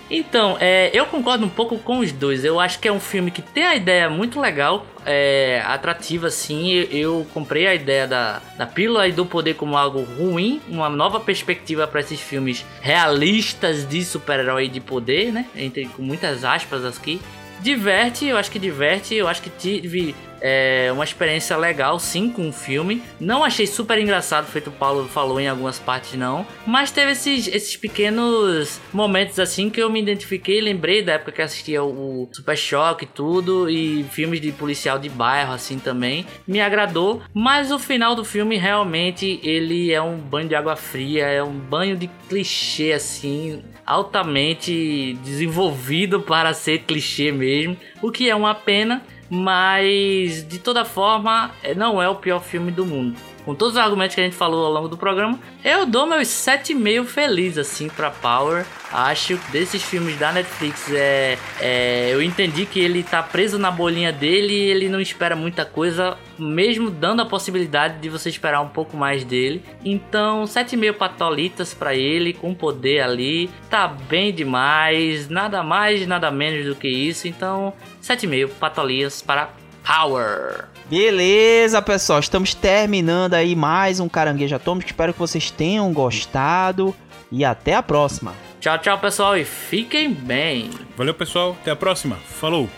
então, 0.09 0.57
é, 0.59 0.89
eu 0.93 1.05
concordo 1.05 1.45
um 1.45 1.49
pouco 1.49 1.77
com 1.77 1.99
os 1.99 2.11
dois. 2.11 2.43
Eu 2.43 2.59
acho 2.59 2.79
que 2.79 2.87
é 2.87 2.91
um 2.91 2.99
filme 2.99 3.31
que 3.31 3.41
tem 3.41 3.65
a 3.65 3.75
ideia 3.75 4.09
muito 4.09 4.39
legal, 4.39 4.85
é, 5.05 5.61
atrativa, 5.65 6.27
assim. 6.27 6.71
Eu, 6.71 6.83
eu 6.91 7.27
comprei 7.33 7.67
a 7.67 7.75
ideia 7.75 8.07
da, 8.07 8.41
da 8.57 8.65
pílula 8.65 9.07
e 9.07 9.11
do 9.11 9.25
poder 9.25 9.55
como 9.55 9.77
algo 9.77 10.01
ruim, 10.01 10.61
uma 10.67 10.89
nova 10.89 11.19
perspectiva 11.19 11.87
para 11.87 12.01
esses 12.01 12.19
filmes 12.19 12.65
realistas 12.81 13.87
de 13.87 14.03
super-herói 14.03 14.67
de 14.67 14.79
poder, 14.79 15.31
né? 15.31 15.45
Entre, 15.55 15.85
com 15.85 16.01
muitas 16.01 16.43
aspas 16.43 16.85
aqui. 16.85 17.21
Diverte, 17.61 18.25
eu 18.25 18.37
acho 18.37 18.51
que 18.51 18.59
diverte, 18.59 19.15
eu 19.15 19.27
acho 19.27 19.41
que 19.41 19.49
tive 19.49 20.15
é, 20.41 20.89
uma 20.91 21.03
experiência 21.03 21.55
legal 21.57 21.99
sim 21.99 22.29
com 22.29 22.49
o 22.49 22.53
filme. 22.53 23.01
Não 23.19 23.43
achei 23.43 23.67
super 23.67 23.97
engraçado, 23.99 24.45
feito 24.45 24.69
o 24.69 24.73
Paulo 24.73 25.07
falou 25.07 25.39
em 25.39 25.47
algumas 25.47 25.79
partes, 25.79 26.13
não. 26.13 26.45
Mas 26.65 26.91
teve 26.91 27.11
esses, 27.11 27.47
esses 27.47 27.75
pequenos 27.75 28.79
momentos 28.93 29.39
assim 29.39 29.69
que 29.69 29.81
eu 29.81 29.89
me 29.89 30.01
identifiquei, 30.01 30.61
lembrei 30.61 31.01
da 31.01 31.13
época 31.13 31.31
que 31.31 31.41
assistia 31.41 31.83
o 31.83 32.29
Super 32.31 32.57
Choque 32.57 33.05
e 33.05 33.07
tudo, 33.07 33.69
e 33.69 34.03
filmes 34.11 34.41
de 34.41 34.51
policial 34.51 34.99
de 34.99 35.09
bairro 35.09 35.53
assim 35.53 35.79
também. 35.79 36.25
Me 36.47 36.61
agradou, 36.61 37.21
mas 37.33 37.71
o 37.71 37.79
final 37.79 38.15
do 38.15 38.23
filme 38.23 38.57
realmente 38.57 39.39
ele 39.43 39.91
é 39.91 40.01
um 40.01 40.17
banho 40.17 40.47
de 40.47 40.55
água 40.55 40.75
fria, 40.75 41.25
é 41.25 41.43
um 41.43 41.53
banho 41.53 41.95
de 41.95 42.09
clichê 42.29 42.91
assim, 42.91 43.63
altamente 43.85 45.17
desenvolvido 45.23 46.21
para 46.21 46.53
ser 46.53 46.79
clichê 46.79 47.31
mesmo, 47.31 47.77
o 48.01 48.11
que 48.11 48.29
é 48.29 48.35
uma 48.35 48.53
pena, 48.53 49.01
mas 49.29 50.47
de 50.47 50.59
toda 50.59 50.85
forma 50.85 51.51
é- 51.63 51.75
não 51.75 52.01
é 52.01 52.07
o 52.09 52.15
pior 52.15 52.41
filme 52.41 52.71
do 52.71 52.85
mundo. 52.85 53.17
Com 53.47 53.55
todos 53.55 53.75
os 53.75 53.79
argumentos 53.79 54.13
que 54.13 54.19
a 54.19 54.25
gente 54.25 54.35
falou 54.35 54.65
ao 54.65 54.71
longo 54.73 54.89
do 54.89 54.97
programa, 54.97 55.39
eu 55.63 55.85
dou 55.85 56.05
meus 56.05 56.27
7,5 56.27 57.05
feliz 57.05 57.57
assim 57.57 57.87
para 57.87 58.11
Power. 58.11 58.65
Acho 58.91 59.37
que 59.37 59.51
desses 59.53 59.81
filmes 59.81 60.19
da 60.19 60.33
Netflix 60.33 60.91
é, 60.91 61.37
é, 61.61 62.09
eu 62.11 62.21
entendi 62.21 62.65
que 62.65 62.77
ele 62.77 63.03
tá 63.03 63.23
preso 63.23 63.57
na 63.57 63.71
bolinha 63.71 64.11
dele 64.11 64.53
e 64.53 64.69
ele 64.69 64.89
não 64.89 64.99
espera 64.99 65.33
muita 65.33 65.63
coisa, 65.63 66.17
mesmo 66.37 66.89
dando 66.89 67.21
a 67.21 67.25
possibilidade 67.25 67.99
de 67.99 68.09
você 68.09 68.27
esperar 68.27 68.59
um 68.59 68.67
pouco 68.67 68.97
mais 68.97 69.23
dele. 69.23 69.63
Então, 69.85 70.43
7,5 70.43 70.95
patolitas 70.95 71.73
para 71.73 71.95
ele 71.95 72.33
com 72.33 72.53
poder 72.53 72.99
ali, 72.99 73.49
tá 73.69 73.87
bem 73.87 74.33
demais, 74.33 75.29
nada 75.29 75.63
mais, 75.63 76.05
nada 76.05 76.29
menos 76.29 76.65
do 76.65 76.75
que 76.75 76.89
isso. 76.89 77.29
Então, 77.29 77.71
7,5 78.03 78.49
patolias 78.59 79.21
para 79.21 79.51
Power. 79.85 80.76
Beleza, 80.89 81.81
pessoal, 81.81 82.19
estamos 82.21 82.53
terminando 82.53 83.33
aí 83.33 83.57
mais 83.57 83.99
um 83.99 84.07
Caranguejo 84.07 84.55
Atômico. 84.55 84.89
Espero 84.89 85.11
que 85.11 85.19
vocês 85.19 85.51
tenham 85.51 85.91
gostado 85.91 86.95
e 87.29 87.43
até 87.43 87.75
a 87.75 87.83
próxima. 87.83 88.33
Tchau, 88.61 88.77
tchau, 88.77 88.97
pessoal, 88.97 89.37
e 89.37 89.43
fiquem 89.43 90.13
bem. 90.13 90.69
Valeu, 90.95 91.13
pessoal. 91.13 91.57
Até 91.61 91.71
a 91.71 91.75
próxima. 91.75 92.15
Falou. 92.15 92.69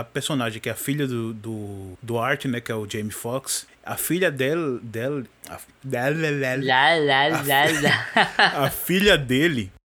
A 0.00 0.04
personagem 0.04 0.60
que 0.60 0.68
é 0.68 0.72
a 0.72 0.76
filha 0.76 1.06
do, 1.06 1.32
do, 1.32 1.98
do 2.02 2.18
Art, 2.18 2.44
né, 2.46 2.60
que 2.60 2.70
é 2.70 2.74
o 2.74 2.88
Jamie 2.88 3.10
Foxx, 3.10 3.66
a 3.84 3.96
filha 3.96 4.30
dela, 4.30 4.78
dela, 4.82 5.24
a, 5.48 5.58
lá. 7.82 8.64
a 8.66 8.70
filha 8.70 9.16
dele 9.16 9.72